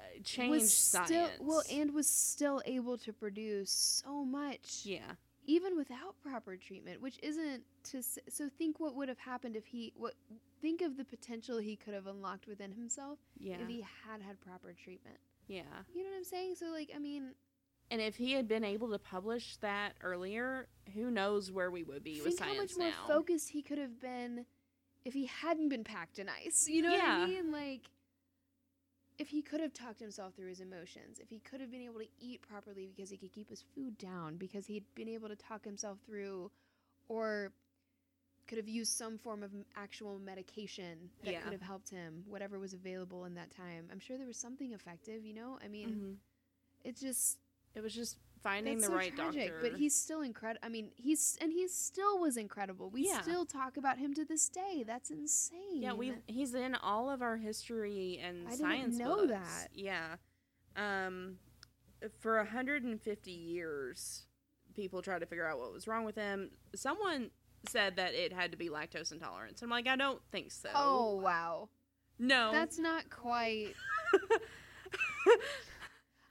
Uh, 0.00 0.04
changed 0.24 0.50
was 0.50 0.72
science. 0.74 1.08
still 1.08 1.28
well 1.40 1.62
and 1.70 1.92
was 1.94 2.08
still 2.08 2.62
able 2.64 2.96
to 2.98 3.12
produce 3.12 3.70
so 3.70 4.24
much 4.24 4.82
yeah, 4.84 5.12
even 5.46 5.76
without 5.76 6.14
proper 6.22 6.56
treatment 6.56 7.00
which 7.00 7.18
isn't 7.22 7.62
to 7.84 8.02
so 8.02 8.48
think 8.58 8.80
what 8.80 8.94
would 8.96 9.08
have 9.08 9.18
happened 9.20 9.54
if 9.54 9.66
he 9.66 9.92
what 9.96 10.14
think 10.60 10.80
of 10.80 10.96
the 10.96 11.04
potential 11.04 11.58
he 11.58 11.76
could 11.76 11.94
have 11.94 12.06
unlocked 12.08 12.46
within 12.48 12.72
himself 12.72 13.18
yeah, 13.38 13.56
if 13.60 13.68
he 13.68 13.80
had 14.06 14.20
had 14.22 14.40
proper 14.40 14.72
treatment 14.72 15.18
yeah. 15.46 15.62
you 15.94 16.02
know 16.02 16.10
what 16.10 16.16
i'm 16.16 16.24
saying 16.24 16.54
so 16.56 16.66
like 16.66 16.90
i 16.96 16.98
mean 16.98 17.34
And 17.92 18.00
if 18.00 18.16
he 18.16 18.32
had 18.32 18.48
been 18.48 18.64
able 18.64 18.90
to 18.90 18.98
publish 18.98 19.58
that 19.58 19.92
earlier, 20.02 20.66
who 20.94 21.10
knows 21.10 21.52
where 21.52 21.70
we 21.70 21.82
would 21.82 22.02
be 22.02 22.22
with 22.22 22.38
think 22.38 22.40
how 22.40 22.56
much 22.56 22.70
science 22.70 22.96
more 22.98 23.16
focused 23.16 23.50
he 23.50 23.60
could 23.60 23.78
have 23.78 24.00
been 24.00 24.46
if 25.04 25.12
he 25.12 25.26
hadn't 25.26 25.68
been 25.68 25.84
packed 25.84 26.18
in 26.18 26.28
ice 26.28 26.66
you 26.68 26.82
know 26.82 26.90
what 26.90 27.04
i 27.04 27.26
mean 27.26 27.52
like 27.52 27.82
if 29.18 29.28
he 29.28 29.42
could 29.42 29.60
have 29.60 29.72
talked 29.72 30.00
himself 30.00 30.34
through 30.34 30.48
his 30.48 30.60
emotions, 30.60 31.20
if 31.20 31.28
he 31.28 31.38
could 31.38 31.60
have 31.60 31.70
been 31.70 31.82
able 31.82 32.00
to 32.00 32.08
eat 32.18 32.42
properly 32.42 32.88
because 32.88 33.10
he 33.10 33.16
could 33.16 33.30
keep 33.32 33.48
his 33.48 33.62
food 33.74 33.96
down, 33.98 34.36
because 34.36 34.66
he'd 34.66 34.84
been 34.94 35.08
able 35.08 35.28
to 35.28 35.36
talk 35.36 35.64
himself 35.64 35.98
through, 36.04 36.50
or 37.08 37.52
could 38.48 38.58
have 38.58 38.68
used 38.68 38.92
some 38.96 39.18
form 39.18 39.42
of 39.42 39.52
actual 39.76 40.18
medication 40.18 41.10
that 41.22 41.32
Yeah. 41.32 41.40
could 41.42 41.52
have 41.52 41.60
helped 41.60 41.90
him, 41.90 42.24
whatever 42.26 42.58
was 42.58 42.72
available 42.72 43.26
in 43.26 43.34
that 43.34 43.50
time. 43.50 43.86
I'm 43.92 44.00
sure 44.00 44.16
there 44.18 44.26
was 44.26 44.38
something 44.38 44.72
effective, 44.72 45.24
you 45.24 45.34
know? 45.34 45.58
I 45.62 45.68
mean, 45.68 45.90
Mhm. 45.90 46.16
it's 46.82 47.00
just 47.00 47.38
It 47.74 47.82
was 47.82 47.94
just 47.94 48.18
finding 48.42 48.74
that's 48.78 48.86
the 48.88 48.92
so 48.92 48.96
right 48.96 49.14
tragic, 49.14 49.50
doctor. 49.52 49.58
but 49.70 49.78
he's 49.78 49.94
still 49.94 50.20
incredible. 50.22 50.60
I 50.64 50.68
mean, 50.68 50.90
he's 50.96 51.38
and 51.40 51.52
he 51.52 51.68
still 51.68 52.18
was 52.18 52.36
incredible. 52.36 52.90
We 52.90 53.06
Yeah. 53.06 53.20
still 53.22 53.46
talk 53.46 53.76
about 53.76 53.98
him 53.98 54.14
to 54.14 54.24
this 54.24 54.48
day. 54.48 54.82
That's 54.86 55.10
insane. 55.10 55.80
Yeah, 55.80 55.92
we 55.92 56.14
he's 56.26 56.52
in 56.54 56.74
all 56.74 57.08
of 57.08 57.22
our 57.22 57.36
history 57.36 58.18
and 58.22 58.46
I 58.46 58.50
didn't 58.50 58.60
science 58.60 58.96
know 58.98 59.14
books. 59.26 59.28
that. 59.32 59.68
Yeah. 59.74 60.16
Um 60.76 61.38
for 62.18 62.36
150 62.38 63.30
years 63.30 64.26
people 64.74 65.02
tried 65.02 65.20
to 65.20 65.26
figure 65.26 65.46
out 65.46 65.58
what 65.58 65.72
was 65.72 65.86
wrong 65.86 66.04
with 66.04 66.16
him. 66.16 66.50
Someone 66.74 67.30
said 67.68 67.94
that 67.96 68.14
it 68.14 68.32
had 68.32 68.50
to 68.50 68.56
be 68.56 68.68
lactose 68.70 69.12
intolerance. 69.12 69.62
I'm 69.62 69.70
like, 69.70 69.86
I 69.86 69.94
don't 69.96 70.20
think 70.32 70.50
so. 70.50 70.70
Oh 70.74 71.14
wow. 71.16 71.68
no. 72.18 72.50
That's 72.52 72.78
not 72.78 73.08
quite. 73.08 73.74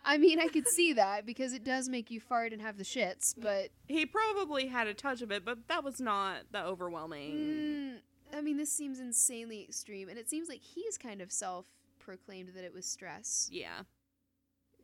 I 0.03 0.17
mean, 0.17 0.39
I 0.39 0.47
could 0.47 0.67
see 0.67 0.93
that 0.93 1.25
because 1.25 1.53
it 1.53 1.63
does 1.63 1.87
make 1.87 2.09
you 2.09 2.19
fart 2.19 2.53
and 2.53 2.61
have 2.61 2.77
the 2.77 2.83
shits, 2.83 3.35
but 3.37 3.69
he 3.87 4.05
probably 4.05 4.67
had 4.67 4.87
a 4.87 4.93
touch 4.93 5.21
of 5.21 5.31
it, 5.31 5.45
but 5.45 5.67
that 5.67 5.83
was 5.83 6.01
not 6.01 6.37
the 6.51 6.63
overwhelming. 6.63 7.31
mm, 7.33 7.97
I 8.37 8.41
mean, 8.41 8.57
this 8.57 8.71
seems 8.71 8.99
insanely 8.99 9.61
extreme, 9.63 10.09
and 10.09 10.17
it 10.17 10.29
seems 10.29 10.49
like 10.49 10.61
he's 10.61 10.97
kind 10.97 11.21
of 11.21 11.31
self-proclaimed 11.31 12.49
that 12.55 12.63
it 12.63 12.73
was 12.73 12.85
stress. 12.85 13.47
Yeah. 13.51 13.81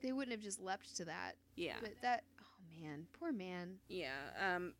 They 0.03 0.11
wouldn't 0.11 0.31
have 0.33 0.43
just 0.43 0.61
leapt 0.61 0.95
to 0.97 1.05
that, 1.05 1.33
Yeah. 1.55 1.77
but 1.81 1.93
that. 2.03 2.23
Oh 2.39 2.81
man, 2.83 3.07
poor 3.19 3.31
man. 3.31 3.77
Yeah. 3.89 4.11
Um 4.39 4.73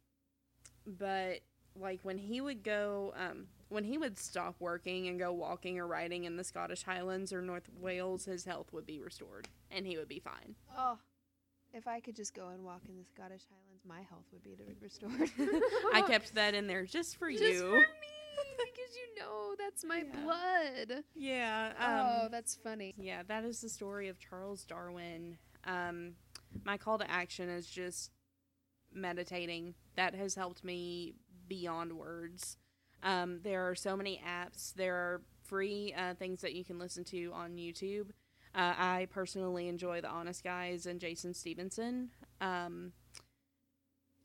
but 0.85 1.39
like 1.75 1.99
when 2.03 2.17
he 2.17 2.39
would 2.41 2.63
go 2.63 3.13
um 3.17 3.47
when 3.69 3.83
he 3.83 3.97
would 3.97 4.17
stop 4.17 4.55
working 4.59 5.07
and 5.07 5.19
go 5.19 5.33
walking 5.33 5.79
or 5.79 5.87
riding 5.87 6.23
in 6.23 6.37
the 6.37 6.43
Scottish 6.43 6.83
Highlands 6.83 7.33
or 7.33 7.41
North 7.41 7.67
Wales, 7.79 8.25
his 8.25 8.45
health 8.45 8.71
would 8.71 8.85
be 8.85 8.99
restored 8.99 9.47
and 9.71 9.85
he 9.85 9.97
would 9.97 10.07
be 10.07 10.19
fine. 10.19 10.55
Oh, 10.77 10.97
if 11.73 11.87
I 11.87 11.99
could 11.99 12.15
just 12.15 12.33
go 12.33 12.47
and 12.49 12.63
walk 12.63 12.81
in 12.87 12.95
the 12.97 13.03
Scottish 13.05 13.43
Highlands, 13.49 13.83
my 13.87 14.01
health 14.09 14.25
would 14.31 14.43
be 14.43 14.55
restored. 14.81 15.29
I 15.93 16.01
kept 16.01 16.33
that 16.35 16.53
in 16.55 16.67
there 16.67 16.85
just 16.85 17.17
for 17.17 17.29
you. 17.29 17.37
Just 17.37 17.51
you. 17.53 17.69
for 17.69 17.77
me, 17.77 17.85
because 18.57 18.95
you 18.95 19.19
know 19.23 19.55
that's 19.57 19.83
my 19.83 19.97
Yeah. 20.07 20.23
blood. 20.23 21.03
Yeah. 21.15 21.73
oh, 21.79 22.25
Um 22.25 22.31
that's 22.31 22.55
funny. 22.55 22.93
yeah, 22.97 23.23
that 23.27 23.43
is 23.43 23.61
the 23.61 23.69
story 23.69 24.07
of 24.07 24.17
Charles 24.19 24.63
Darwin. 24.65 25.37
Um 25.65 26.13
my 26.63 26.77
call 26.77 26.97
to 26.97 27.09
action 27.11 27.49
is 27.49 27.67
just 27.67 28.11
meditating. 28.93 29.75
That 29.95 30.15
has 30.15 30.35
helped 30.35 30.63
me 30.63 31.13
beyond 31.47 31.93
words. 31.93 32.57
Um, 33.03 33.39
there 33.43 33.69
are 33.69 33.75
so 33.75 33.95
many 33.95 34.21
apps. 34.27 34.73
There 34.73 34.95
are 34.95 35.21
free 35.43 35.93
uh, 35.95 36.15
things 36.15 36.41
that 36.41 36.53
you 36.55 36.63
can 36.65 36.79
listen 36.79 37.03
to 37.05 37.31
on 37.33 37.57
YouTube. 37.57 38.07
Uh, 38.57 38.73
I 38.77 39.07
personally 39.11 39.67
enjoy 39.67 40.01
the 40.01 40.09
Honest 40.09 40.43
Guys 40.43 40.87
and 40.87 40.99
Jason 40.99 41.33
Stephenson. 41.33 42.09
Um, 42.41 42.91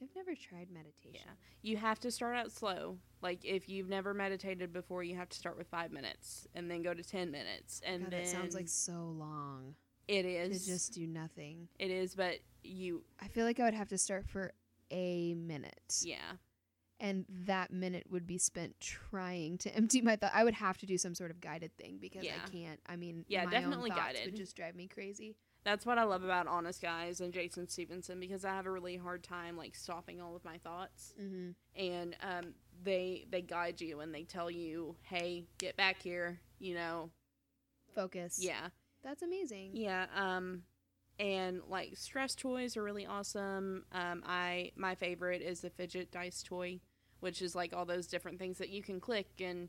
I've 0.03 0.09
never 0.17 0.35
tried 0.35 0.69
meditation. 0.73 1.21
Yeah. 1.27 1.33
You 1.61 1.77
have 1.77 2.01
to 2.01 2.11
start 2.11 2.35
out 2.37 2.51
slow. 2.51 2.97
Like 3.21 3.45
if 3.45 3.69
you've 3.69 3.89
never 3.89 4.15
meditated 4.15 4.73
before, 4.73 5.05
you 5.05 5.15
have 5.17 5.29
to 5.29 5.37
start 5.39 5.57
with 5.57 5.69
five 5.69 5.93
minutes 5.93 6.49
and 6.55 6.69
then 6.71 6.83
go 6.83 6.93
to 6.95 7.03
ten 7.05 7.31
minutes, 7.31 7.81
and 7.87 8.03
God, 8.05 8.13
then 8.13 8.23
that 8.23 8.29
sounds 8.29 8.55
like 8.55 8.69
so 8.69 9.15
long 9.17 9.75
It 10.09 10.25
is 10.25 10.65
to 10.65 10.71
just 10.73 10.93
do 10.95 11.07
nothing. 11.07 11.69
it 11.79 11.91
is, 11.91 12.15
but 12.17 12.39
you, 12.65 13.05
I 13.21 13.29
feel 13.29 13.45
like 13.45 13.61
I 13.61 13.65
would 13.65 13.75
have 13.75 13.89
to 13.91 13.99
start 13.99 14.27
for 14.29 14.53
a 14.91 15.35
minute. 15.35 16.01
yeah, 16.03 16.17
And 17.03 17.27
that 17.47 17.71
minute 17.73 18.07
would 18.11 18.27
be 18.27 18.39
spent 18.39 18.79
trying 18.81 19.59
to 19.59 19.75
empty 19.77 20.01
my 20.01 20.17
thought. 20.17 20.31
I 20.33 20.45
would 20.45 20.55
have 20.55 20.79
to 20.79 20.87
do 20.87 20.97
some 20.97 21.15
sort 21.15 21.31
of 21.33 21.41
guided 21.41 21.77
thing 21.77 21.99
because 22.01 22.23
Yeah. 22.25 22.37
I 22.47 22.49
can't. 22.49 22.81
I 22.87 22.97
mean, 22.97 23.25
Yeah, 23.29 23.45
my 23.45 23.51
definitely 23.51 23.91
guided. 23.91 24.25
would 24.27 24.37
just 24.37 24.55
drive 24.57 24.75
me 24.77 24.87
crazy. 24.87 25.37
that's 25.65 25.85
what 25.85 25.99
I 25.99 26.05
love 26.05 26.23
about 26.25 26.47
Honest 26.47 26.81
Guys 26.81 27.21
and 27.21 27.33
Jason 27.33 27.69
Stephenson 27.69 28.19
because 28.21 28.45
I 28.45 28.51
have 28.51 28.67
a 28.67 28.71
really 28.71 28.97
hard 28.97 29.23
time 29.25 29.57
like 29.57 29.75
stopping 29.75 30.21
all 30.21 30.35
of 30.37 30.45
my 30.45 30.59
thoughts, 30.59 31.13
Mm-hmm. 31.21 31.51
and 31.75 32.17
um, 32.23 32.55
they 32.85 33.27
they 33.31 33.43
guide 33.43 33.81
you 33.81 33.99
and 34.01 34.15
they 34.15 34.23
tell 34.25 34.51
you, 34.51 34.97
hey, 35.03 35.45
get 35.59 35.77
back 35.77 36.01
here, 36.03 36.41
you 36.61 36.75
know, 36.75 37.11
Focus. 37.95 38.39
yeah. 38.41 38.69
That's 39.05 39.23
amazing. 39.23 39.71
Yeah, 39.75 40.07
um 40.17 40.63
and 41.19 41.61
like 41.69 41.97
stress 41.97 42.35
toys 42.35 42.77
are 42.77 42.83
really 42.83 43.07
awesome. 43.07 43.85
Um 43.93 44.23
I 44.27 44.71
my 44.77 44.95
favorite 44.95 45.43
is 45.43 45.61
the 45.61 45.71
fidget 45.71 46.11
dice 46.11 46.43
toy, 46.43 46.81
which 47.23 47.41
is 47.41 47.55
like 47.55 47.73
all 47.73 47.85
those 47.85 48.07
different 48.09 48.39
things 48.39 48.59
that 48.59 48.69
you 48.69 48.83
can 48.83 49.01
click 49.01 49.29
and 49.41 49.69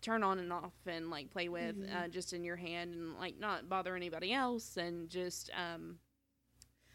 turn 0.00 0.22
on 0.22 0.38
and 0.38 0.52
off 0.52 0.72
and 0.86 1.10
like 1.10 1.30
play 1.30 1.48
with 1.48 1.76
Mhm. 1.76 1.94
uh, 1.94 2.08
just 2.08 2.32
in 2.32 2.42
your 2.42 2.56
hand 2.56 2.94
and 2.94 3.14
like 3.18 3.38
not 3.38 3.68
bother 3.68 3.94
anybody 3.96 4.32
else 4.32 4.76
and 4.76 5.08
just 5.08 5.50
um 5.54 5.98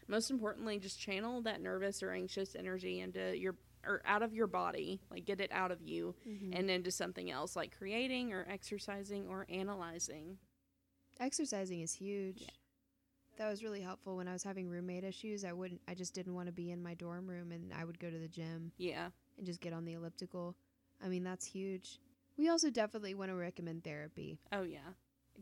most 0.08 0.30
importantly 0.30 0.78
just 0.78 0.98
channel 1.00 1.40
that 1.42 1.60
nervous 1.60 2.02
or 2.02 2.10
anxious 2.12 2.54
energy 2.56 3.00
into 3.00 3.36
your 3.38 3.56
or 3.86 4.02
out 4.04 4.22
of 4.22 4.34
your 4.34 4.46
body, 4.46 5.00
like 5.10 5.24
get 5.24 5.40
it 5.40 5.50
out 5.52 5.70
of 5.70 5.80
you 5.80 6.14
Mhm. 6.26 6.50
and 6.58 6.70
into 6.70 6.90
something 6.90 7.30
else 7.30 7.56
like 7.56 7.74
creating 7.76 8.32
or 8.32 8.44
exercising 8.48 9.26
or 9.28 9.46
analyzing. 9.48 10.38
Exercising 11.18 11.80
is 11.80 11.92
huge. 11.94 12.42
Yeah. 12.42 12.50
That 13.38 13.48
was 13.48 13.62
really 13.64 13.80
helpful 13.80 14.16
when 14.16 14.28
I 14.28 14.32
was 14.34 14.42
having 14.42 14.68
roommate 14.68 15.04
issues. 15.04 15.44
I 15.44 15.52
wouldn't. 15.54 15.80
I 15.88 15.94
just 15.94 16.12
didn't 16.12 16.34
want 16.34 16.46
to 16.48 16.52
be 16.52 16.70
in 16.72 16.82
my 16.82 16.92
dorm 16.94 17.26
room, 17.26 17.52
and 17.52 17.72
I 17.72 17.84
would 17.86 17.98
go 17.98 18.10
to 18.10 18.18
the 18.18 18.28
gym 18.28 18.72
Yeah. 18.76 19.10
And 19.40 19.46
just 19.46 19.60
get 19.60 19.72
on 19.72 19.84
the 19.84 19.94
elliptical. 19.94 20.54
I 21.04 21.08
mean, 21.08 21.24
that's 21.24 21.46
huge. 21.46 21.98
We 22.36 22.48
also 22.48 22.70
definitely 22.70 23.14
want 23.14 23.30
to 23.30 23.34
recommend 23.34 23.82
therapy. 23.82 24.38
Oh 24.52 24.62
yeah, 24.62 24.78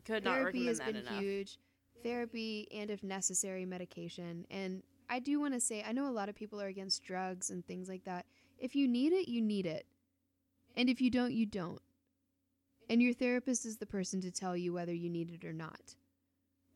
could 0.05 0.23
not 0.23 0.35
therapy 0.35 0.45
recommend 0.45 0.67
has 0.67 0.77
that 0.79 0.85
been 0.87 0.95
enough. 0.95 1.19
huge. 1.19 1.59
Therapy 2.01 2.67
and, 2.73 2.89
if 2.89 3.03
necessary, 3.03 3.65
medication. 3.65 4.45
And 4.49 4.81
I 5.09 5.19
do 5.19 5.39
want 5.39 5.53
to 5.53 5.59
say, 5.59 5.83
I 5.85 5.91
know 5.91 6.07
a 6.07 6.11
lot 6.11 6.29
of 6.29 6.35
people 6.35 6.61
are 6.61 6.67
against 6.67 7.03
drugs 7.03 7.49
and 7.49 7.65
things 7.65 7.89
like 7.89 8.05
that. 8.05 8.25
If 8.57 8.73
you 8.73 8.87
need 8.87 9.11
it, 9.11 9.27
you 9.27 9.41
need 9.41 9.65
it. 9.65 9.85
And 10.77 10.89
if 10.89 11.01
you 11.01 11.09
don't, 11.09 11.33
you 11.33 11.45
don't. 11.45 11.81
And 12.89 13.01
your 13.01 13.13
therapist 13.13 13.65
is 13.65 13.77
the 13.77 13.85
person 13.85 14.21
to 14.21 14.31
tell 14.31 14.55
you 14.55 14.71
whether 14.71 14.93
you 14.93 15.09
need 15.09 15.29
it 15.29 15.45
or 15.45 15.51
not. 15.51 15.95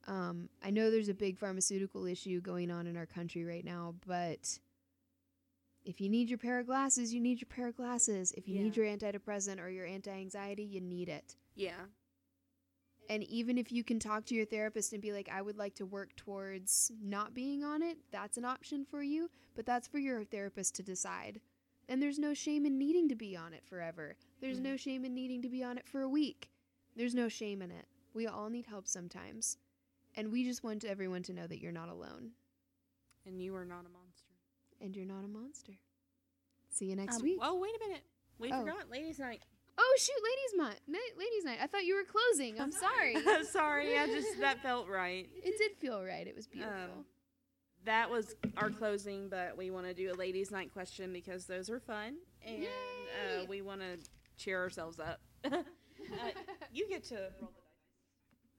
Um, 0.07 0.49
I 0.61 0.69
know 0.69 0.91
there's 0.91 1.09
a 1.09 1.13
big 1.13 1.37
pharmaceutical 1.37 2.05
issue 2.05 2.41
going 2.41 2.69
on 2.69 2.87
in 2.87 2.97
our 2.97 3.05
country 3.05 3.45
right 3.45 3.63
now, 3.63 3.95
but 4.05 4.59
if 5.85 5.99
you 5.99 6.09
need 6.09 6.29
your 6.29 6.37
pair 6.37 6.59
of 6.59 6.65
glasses, 6.67 7.13
you 7.13 7.19
need 7.19 7.41
your 7.41 7.47
pair 7.47 7.67
of 7.67 7.75
glasses. 7.75 8.31
If 8.37 8.47
you 8.47 8.59
need 8.61 8.75
your 8.77 8.85
antidepressant 8.85 9.59
or 9.59 9.69
your 9.69 9.85
anti 9.85 10.11
anxiety, 10.11 10.63
you 10.63 10.79
need 10.81 11.09
it. 11.09 11.35
Yeah, 11.55 11.85
And 13.09 13.23
even 13.25 13.57
if 13.57 13.71
you 13.71 13.83
can 13.83 13.99
talk 13.99 14.25
to 14.25 14.35
your 14.35 14.45
therapist 14.45 14.93
and 14.93 15.01
be 15.01 15.11
like, 15.11 15.27
I 15.29 15.41
would 15.41 15.57
like 15.57 15.75
to 15.75 15.85
work 15.85 16.15
towards 16.15 16.89
not 17.01 17.33
being 17.33 17.63
on 17.63 17.83
it, 17.83 17.97
that's 18.11 18.37
an 18.37 18.45
option 18.45 18.85
for 18.85 19.03
you, 19.03 19.29
but 19.55 19.65
that's 19.65 19.87
for 19.87 19.99
your 19.99 20.23
therapist 20.23 20.73
to 20.75 20.83
decide. 20.83 21.41
And 21.89 22.01
there's 22.01 22.17
no 22.17 22.33
shame 22.33 22.65
in 22.65 22.77
needing 22.77 23.09
to 23.09 23.15
be 23.15 23.35
on 23.35 23.53
it 23.53 23.65
forever. 23.65 24.15
There's 24.39 24.59
Mhm. 24.59 24.63
no 24.63 24.77
shame 24.77 25.03
in 25.03 25.13
needing 25.13 25.41
to 25.41 25.49
be 25.49 25.63
on 25.63 25.77
it 25.77 25.87
for 25.87 26.01
a 26.01 26.07
week. 26.09 26.49
There's 26.95 27.13
no 27.13 27.27
shame 27.27 27.61
in 27.61 27.71
it. 27.71 27.87
We 28.13 28.25
all 28.25 28.49
need 28.49 28.67
help 28.67 28.87
sometimes. 28.87 29.57
And 30.15 30.31
we 30.31 30.43
just 30.45 30.63
want 30.63 30.85
everyone 30.85 31.23
to 31.23 31.33
know 31.33 31.45
that 31.47 31.59
you're 31.59 31.71
not 31.73 31.89
alone 31.89 32.31
and 33.25 33.41
you 33.41 33.53
are 33.55 33.65
not 33.65 33.85
a 33.85 33.89
monster. 33.89 34.02
And 34.83 34.95
you're 34.95 35.05
not 35.05 35.23
a 35.23 35.27
monster. 35.27 35.71
See 36.69 36.85
you 36.85 36.95
next 36.95 37.17
Um, 37.17 37.23
week. 37.23 37.39
Oh 37.41 37.59
wait 37.59 37.71
a 37.75 37.79
minute, 37.87 38.03
we 38.37 38.51
Oh. 38.51 38.59
forgot 38.59 38.89
ladies' 38.89 39.17
night. 39.19 39.41
Oh, 39.75 39.95
shoot, 39.97 40.21
ladies' 40.23 40.53
night. 40.87 40.99
Ladies' 41.17 41.45
night. 41.45 41.57
I 41.59 41.65
thought 41.65 41.83
you 41.83 41.95
were 41.95 42.03
closing. 42.03 42.61
I'm 42.61 42.71
sorry. 42.71 43.15
Sorry, 43.45 43.97
I 43.97 44.05
just 44.05 44.39
that 44.39 44.61
felt 44.61 44.87
right. 44.87 45.27
it 45.43 45.57
did 45.57 45.75
feel 45.77 46.03
right. 46.03 46.27
It 46.27 46.35
was 46.35 46.45
beautiful. 46.45 46.75
Um, 46.75 47.05
That 47.85 48.09
was 48.11 48.35
our 48.55 48.69
closing, 48.69 49.29
but 49.29 49.57
we 49.57 49.71
want 49.71 49.87
to 49.87 49.93
do 49.95 50.11
a 50.11 50.15
ladies' 50.15 50.51
night 50.51 50.71
question 50.71 51.11
because 51.11 51.45
those 51.47 51.71
are 51.71 51.79
fun, 51.79 52.17
and 52.45 52.65
uh, 52.65 53.45
we 53.49 53.61
want 53.63 53.81
to 53.81 53.97
cheer 54.37 54.61
ourselves 54.61 54.99
up. 54.99 55.19
uh, 55.43 55.63
you 56.71 56.87
get 56.87 57.03
to 57.05 57.15
roll 57.41 57.51
the 57.51 57.61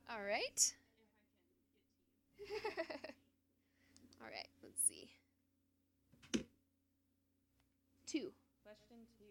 dice. 0.09 0.11
All 0.11 0.25
right. 0.25 0.75
All 4.21 4.27
right, 4.31 4.49
let's 4.63 4.83
see. 4.87 5.11
Two. 8.15 8.31
Question 8.63 8.99
two. 9.19 9.25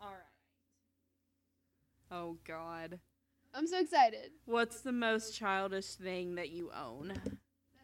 All 0.00 0.08
right. 0.10 0.18
Oh 2.10 2.36
God. 2.44 2.98
I'm 3.54 3.66
so 3.66 3.78
excited 3.80 4.30
What's 4.44 4.80
the 4.80 4.92
most 4.92 5.36
childish 5.36 5.94
thing 5.94 6.34
that 6.34 6.50
you 6.50 6.70
own? 6.76 7.12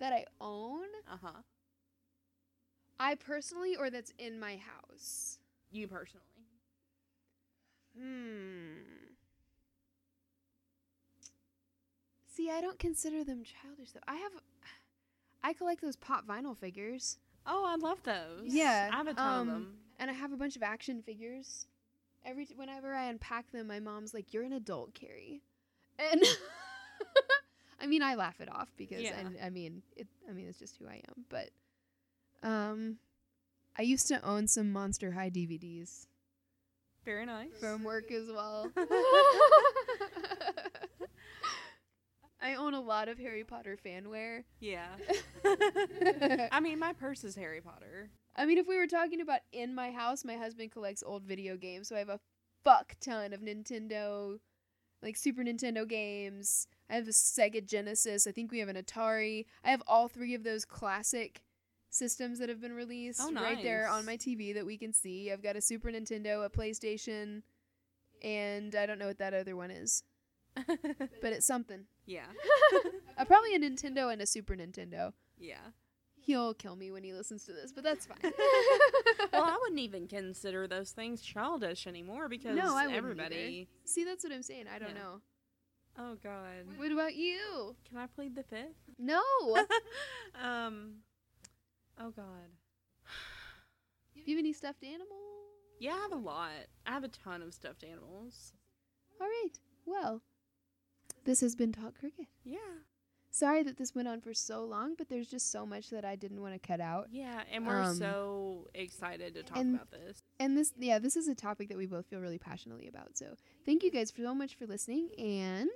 that 0.00 0.12
I 0.12 0.24
own. 0.40 0.86
Uh 1.08 1.18
huh. 1.22 1.42
I 2.98 3.14
personally, 3.14 3.76
or 3.76 3.88
that's 3.90 4.12
in 4.18 4.40
my 4.40 4.56
house. 4.56 5.38
You 5.70 5.86
personally. 5.86 6.24
Hmm. 7.96 8.82
See, 12.34 12.50
I 12.50 12.60
don't 12.60 12.78
consider 12.78 13.22
them 13.22 13.44
childish 13.44 13.92
though. 13.92 14.00
I 14.08 14.16
have, 14.16 14.32
I 15.44 15.52
collect 15.52 15.80
those 15.80 15.96
pop 15.96 16.26
vinyl 16.26 16.56
figures, 16.56 17.18
Oh, 17.46 17.64
I 17.66 17.76
love 17.76 18.02
those. 18.02 18.44
Yeah, 18.44 18.90
I 18.92 18.96
have 18.96 19.06
a 19.06 19.14
ton 19.14 19.26
um, 19.26 19.40
of 19.40 19.46
them. 19.54 19.74
and 19.98 20.10
I 20.10 20.14
have 20.14 20.32
a 20.32 20.36
bunch 20.36 20.56
of 20.56 20.62
action 20.62 21.02
figures. 21.02 21.66
Every 22.24 22.44
t- 22.46 22.54
whenever 22.56 22.92
I 22.94 23.04
unpack 23.04 23.50
them, 23.52 23.68
my 23.68 23.78
mom's 23.80 24.12
like, 24.12 24.32
"You're 24.34 24.42
an 24.42 24.52
adult, 24.52 24.94
Carrie," 24.94 25.42
and 25.98 26.22
I 27.80 27.86
mean, 27.86 28.02
I 28.02 28.14
laugh 28.16 28.40
it 28.40 28.50
off 28.52 28.68
because 28.76 29.02
Yeah. 29.02 29.16
I, 29.42 29.46
I 29.46 29.50
mean, 29.50 29.82
it. 29.96 30.08
I 30.28 30.32
mean, 30.32 30.48
it's 30.48 30.58
just 30.58 30.76
who 30.78 30.88
I 30.88 31.02
am. 31.08 31.24
But, 31.28 31.50
um, 32.42 32.96
I 33.78 33.82
used 33.82 34.08
to 34.08 34.20
own 34.26 34.48
some 34.48 34.72
Monster 34.72 35.12
High 35.12 35.30
DVDs 35.30 36.06
Very 37.04 37.26
nice. 37.26 37.50
from 37.60 37.84
work 37.84 38.10
as 38.10 38.26
well. 38.28 38.72
I 42.40 42.54
own 42.54 42.74
a 42.74 42.80
lot 42.80 43.08
of 43.08 43.18
Harry 43.18 43.44
Potter 43.44 43.78
fanware. 43.84 44.44
yeah. 44.60 44.88
I 46.52 46.60
mean, 46.60 46.78
my 46.78 46.92
purse 46.92 47.24
is 47.24 47.34
Harry 47.36 47.60
Potter. 47.60 48.10
I 48.36 48.44
mean, 48.44 48.58
if 48.58 48.66
we 48.66 48.76
were 48.76 48.86
talking 48.86 49.20
about 49.20 49.40
in 49.52 49.74
my 49.74 49.90
house, 49.90 50.24
my 50.24 50.34
husband 50.36 50.70
collects 50.70 51.02
old 51.04 51.22
video 51.24 51.56
games, 51.56 51.88
so 51.88 51.96
I 51.96 52.00
have 52.00 52.08
a 52.10 52.20
fuck 52.64 52.94
ton 53.00 53.32
of 53.32 53.40
Nintendo, 53.40 54.38
like 55.02 55.16
Super 55.16 55.42
Nintendo 55.42 55.88
games. 55.88 56.66
I 56.90 56.94
have 56.96 57.08
a 57.08 57.12
Sega 57.12 57.64
Genesis. 57.64 58.26
I 58.26 58.32
think 58.32 58.52
we 58.52 58.58
have 58.58 58.68
an 58.68 58.76
Atari. 58.76 59.46
I 59.64 59.70
have 59.70 59.82
all 59.86 60.08
three 60.08 60.34
of 60.34 60.44
those 60.44 60.64
classic 60.66 61.40
systems 61.88 62.38
that 62.38 62.50
have 62.50 62.60
been 62.60 62.74
released 62.74 63.20
Oh, 63.22 63.30
nice. 63.30 63.54
right 63.54 63.62
there 63.62 63.88
on 63.88 64.04
my 64.04 64.16
TV 64.18 64.52
that 64.54 64.66
we 64.66 64.76
can 64.76 64.92
see. 64.92 65.32
I've 65.32 65.42
got 65.42 65.56
a 65.56 65.60
Super 65.62 65.88
Nintendo, 65.90 66.44
a 66.44 66.50
PlayStation, 66.50 67.42
and 68.22 68.74
I 68.74 68.84
don't 68.84 68.98
know 68.98 69.06
what 69.06 69.18
that 69.18 69.32
other 69.34 69.56
one 69.56 69.70
is, 69.70 70.02
but 71.22 71.32
it's 71.32 71.46
something. 71.46 71.84
yeah. 72.06 72.26
uh, 73.18 73.24
probably 73.24 73.54
a 73.54 73.58
Nintendo 73.58 74.12
and 74.12 74.20
a 74.22 74.26
Super 74.26 74.54
Nintendo. 74.56 75.12
Yeah. 75.38 75.58
He'll 76.20 76.54
kill 76.54 76.74
me 76.74 76.90
when 76.90 77.04
he 77.04 77.12
listens 77.12 77.44
to 77.44 77.52
this, 77.52 77.72
but 77.72 77.84
that's 77.84 78.06
fine. 78.06 78.18
Well, 79.32 79.44
I 79.44 79.58
wouldn't 79.60 79.80
even 79.80 80.08
consider 80.08 80.66
those 80.66 80.90
things 80.92 81.20
childish 81.20 81.86
anymore 81.86 82.28
because 82.28 82.56
No, 82.56 82.74
I 82.76 82.90
everybody. 82.90 83.68
See, 83.84 84.04
that's 84.04 84.24
what 84.24 84.32
I'm 84.32 84.42
saying. 84.42 84.64
I 84.74 84.78
don't 84.78 84.94
Yeah. 84.96 85.02
know. 85.02 85.20
Oh 85.98 86.16
God. 86.22 86.64
What 86.76 86.90
about 86.90 87.14
you? 87.16 87.76
Can 87.88 87.98
I 87.98 88.06
plead 88.06 88.34
the 88.34 88.42
fifth? 88.42 88.76
No. 88.98 89.20
um. 90.42 90.96
Oh 92.00 92.10
God. 92.10 92.50
Do 94.14 94.22
you 94.24 94.36
have 94.36 94.42
any 94.42 94.52
stuffed 94.54 94.82
animals? 94.84 95.10
Yeah, 95.80 95.92
I 95.92 95.98
have 95.98 96.12
a 96.12 96.16
lot. 96.16 96.50
I 96.86 96.92
have 96.92 97.04
a 97.04 97.08
ton 97.08 97.42
of 97.42 97.52
stuffed 97.54 97.84
animals. 97.84 98.52
All 99.20 99.26
right. 99.26 99.58
Well, 99.84 100.22
this 101.26 101.40
has 101.42 101.54
been 101.54 101.72
Talk 101.72 101.98
Crooked. 102.00 102.26
Yeah. 102.44 102.56
Sorry 103.30 103.62
that 103.64 103.76
this 103.76 103.94
went 103.94 104.08
on 104.08 104.22
for 104.22 104.32
so 104.32 104.64
long, 104.64 104.94
but 104.96 105.10
there's 105.10 105.28
just 105.28 105.52
so 105.52 105.66
much 105.66 105.90
that 105.90 106.06
I 106.06 106.16
didn't 106.16 106.40
want 106.40 106.54
to 106.54 106.58
cut 106.66 106.80
out. 106.80 107.08
Yeah, 107.10 107.42
and 107.52 107.66
we're 107.66 107.82
Um, 107.82 107.96
so 107.96 108.70
excited 108.74 109.34
to 109.34 109.42
talk 109.42 109.58
and- 109.58 109.74
about 109.74 109.90
this. 109.90 110.22
And 110.40 110.56
this, 110.56 110.72
yeah, 110.78 110.98
this 110.98 111.16
is 111.16 111.28
a 111.28 111.34
topic 111.34 111.68
that 111.68 111.76
we 111.76 111.84
both 111.84 112.06
feel 112.06 112.20
really 112.20 112.38
passionately 112.38 112.88
about. 112.88 113.18
So 113.18 113.36
thank 113.66 113.82
you 113.82 113.90
guys 113.90 114.10
so 114.16 114.34
much 114.34 114.54
for 114.54 114.66
listening. 114.66 115.10
And 115.18 115.68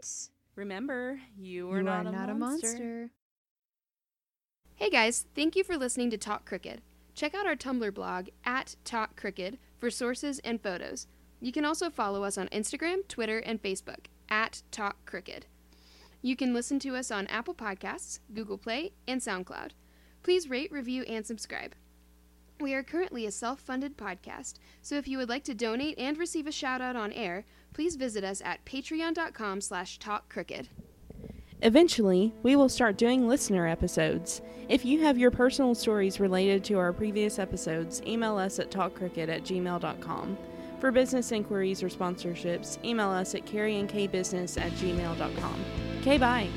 Remember, 0.57 1.21
you 1.37 1.71
are, 1.71 1.83
not, 1.83 2.07
a, 2.07 2.35
monster. 2.35 3.11
Hey 4.75 4.89
guys, 4.91 5.27
thank 5.35 5.55
you 5.57 5.63
for 5.63 5.77
listening 5.77 6.11
to 6.11 6.19
Talk 6.19 6.45
Crooked. 6.47 6.81
Check 7.15 7.35
out 7.35 7.47
our 7.47 7.57
Tumblr 7.57 7.93
blog 7.95 8.29
at 8.45 8.77
Talk 8.85 9.17
Crooked 9.17 9.59
for 9.79 9.91
sources 9.91 10.39
and 10.41 10.63
photos. 10.63 11.07
You 11.41 11.53
can 11.53 11.65
also 11.65 11.91
follow 11.91 12.25
us 12.25 12.37
on 12.39 12.49
Instagram, 12.49 13.07
Twitter, 13.09 13.39
and 13.39 13.63
Facebook 13.63 14.07
at 14.31 14.63
Talk 14.71 15.05
Crooked. 15.07 15.47
You 16.23 16.37
can 16.37 16.53
listen 16.53 16.79
to 16.81 16.97
us 16.97 17.11
on 17.11 17.27
Apple 17.29 17.55
Podcasts, 17.55 18.21
Google 18.35 18.59
Play, 18.59 18.93
and 19.09 19.21
SoundCloud. 19.21 19.71
Please 20.23 20.51
rate, 20.51 20.71
review, 20.71 21.03
and 21.05 21.27
subscribe. 21.27 21.75
We 22.61 22.75
are 22.75 22.83
currently 22.83 23.25
a 23.25 23.31
self-funded 23.31 23.97
podcast, 23.97 24.55
so 24.83 24.97
if 24.97 25.09
you 25.09 25.17
would 25.17 25.31
like 25.31 25.45
to 25.45 25.55
donate 25.55 25.99
and 25.99 26.19
receive 26.19 26.47
a 26.47 26.53
shout-out 26.53 26.95
on 26.95 27.11
air, 27.13 27.47
please 27.73 27.97
visit 27.97 28.23
us 28.23 28.43
at 28.45 28.65
patreon.com 28.67 29.63
slash 29.63 29.99
talkcrooked. 29.99 30.69
Eventually, 31.63 32.35
we 32.43 32.57
will 32.57 32.69
start 32.69 32.99
doing 32.99 33.27
listener 33.27 33.67
episodes. 33.67 34.43
If 34.69 34.85
you 34.85 35.03
have 35.03 35.19
your 35.19 35.31
personal 35.31 35.75
stories 35.75 36.21
related 36.21 36.63
to 36.65 36.79
our 36.79 36.93
previous 36.93 37.39
episodes, 37.39 38.03
email 38.07 38.37
us 38.37 38.59
at 38.59 38.71
talkcrooked 38.71 39.29
at 39.29 39.43
gmail.com. 39.43 40.39
For 40.81 40.91
business 40.91 41.31
inquiries 41.31 41.83
or 41.83 41.89
sponsorships, 41.89 42.83
email 42.83 43.11
us 43.11 43.35
at 43.35 43.45
carrieandkbusiness 43.45 44.59
at 44.59 44.73
gmail.com. 44.73 45.65
Okay, 46.01 46.17
bye. 46.17 46.49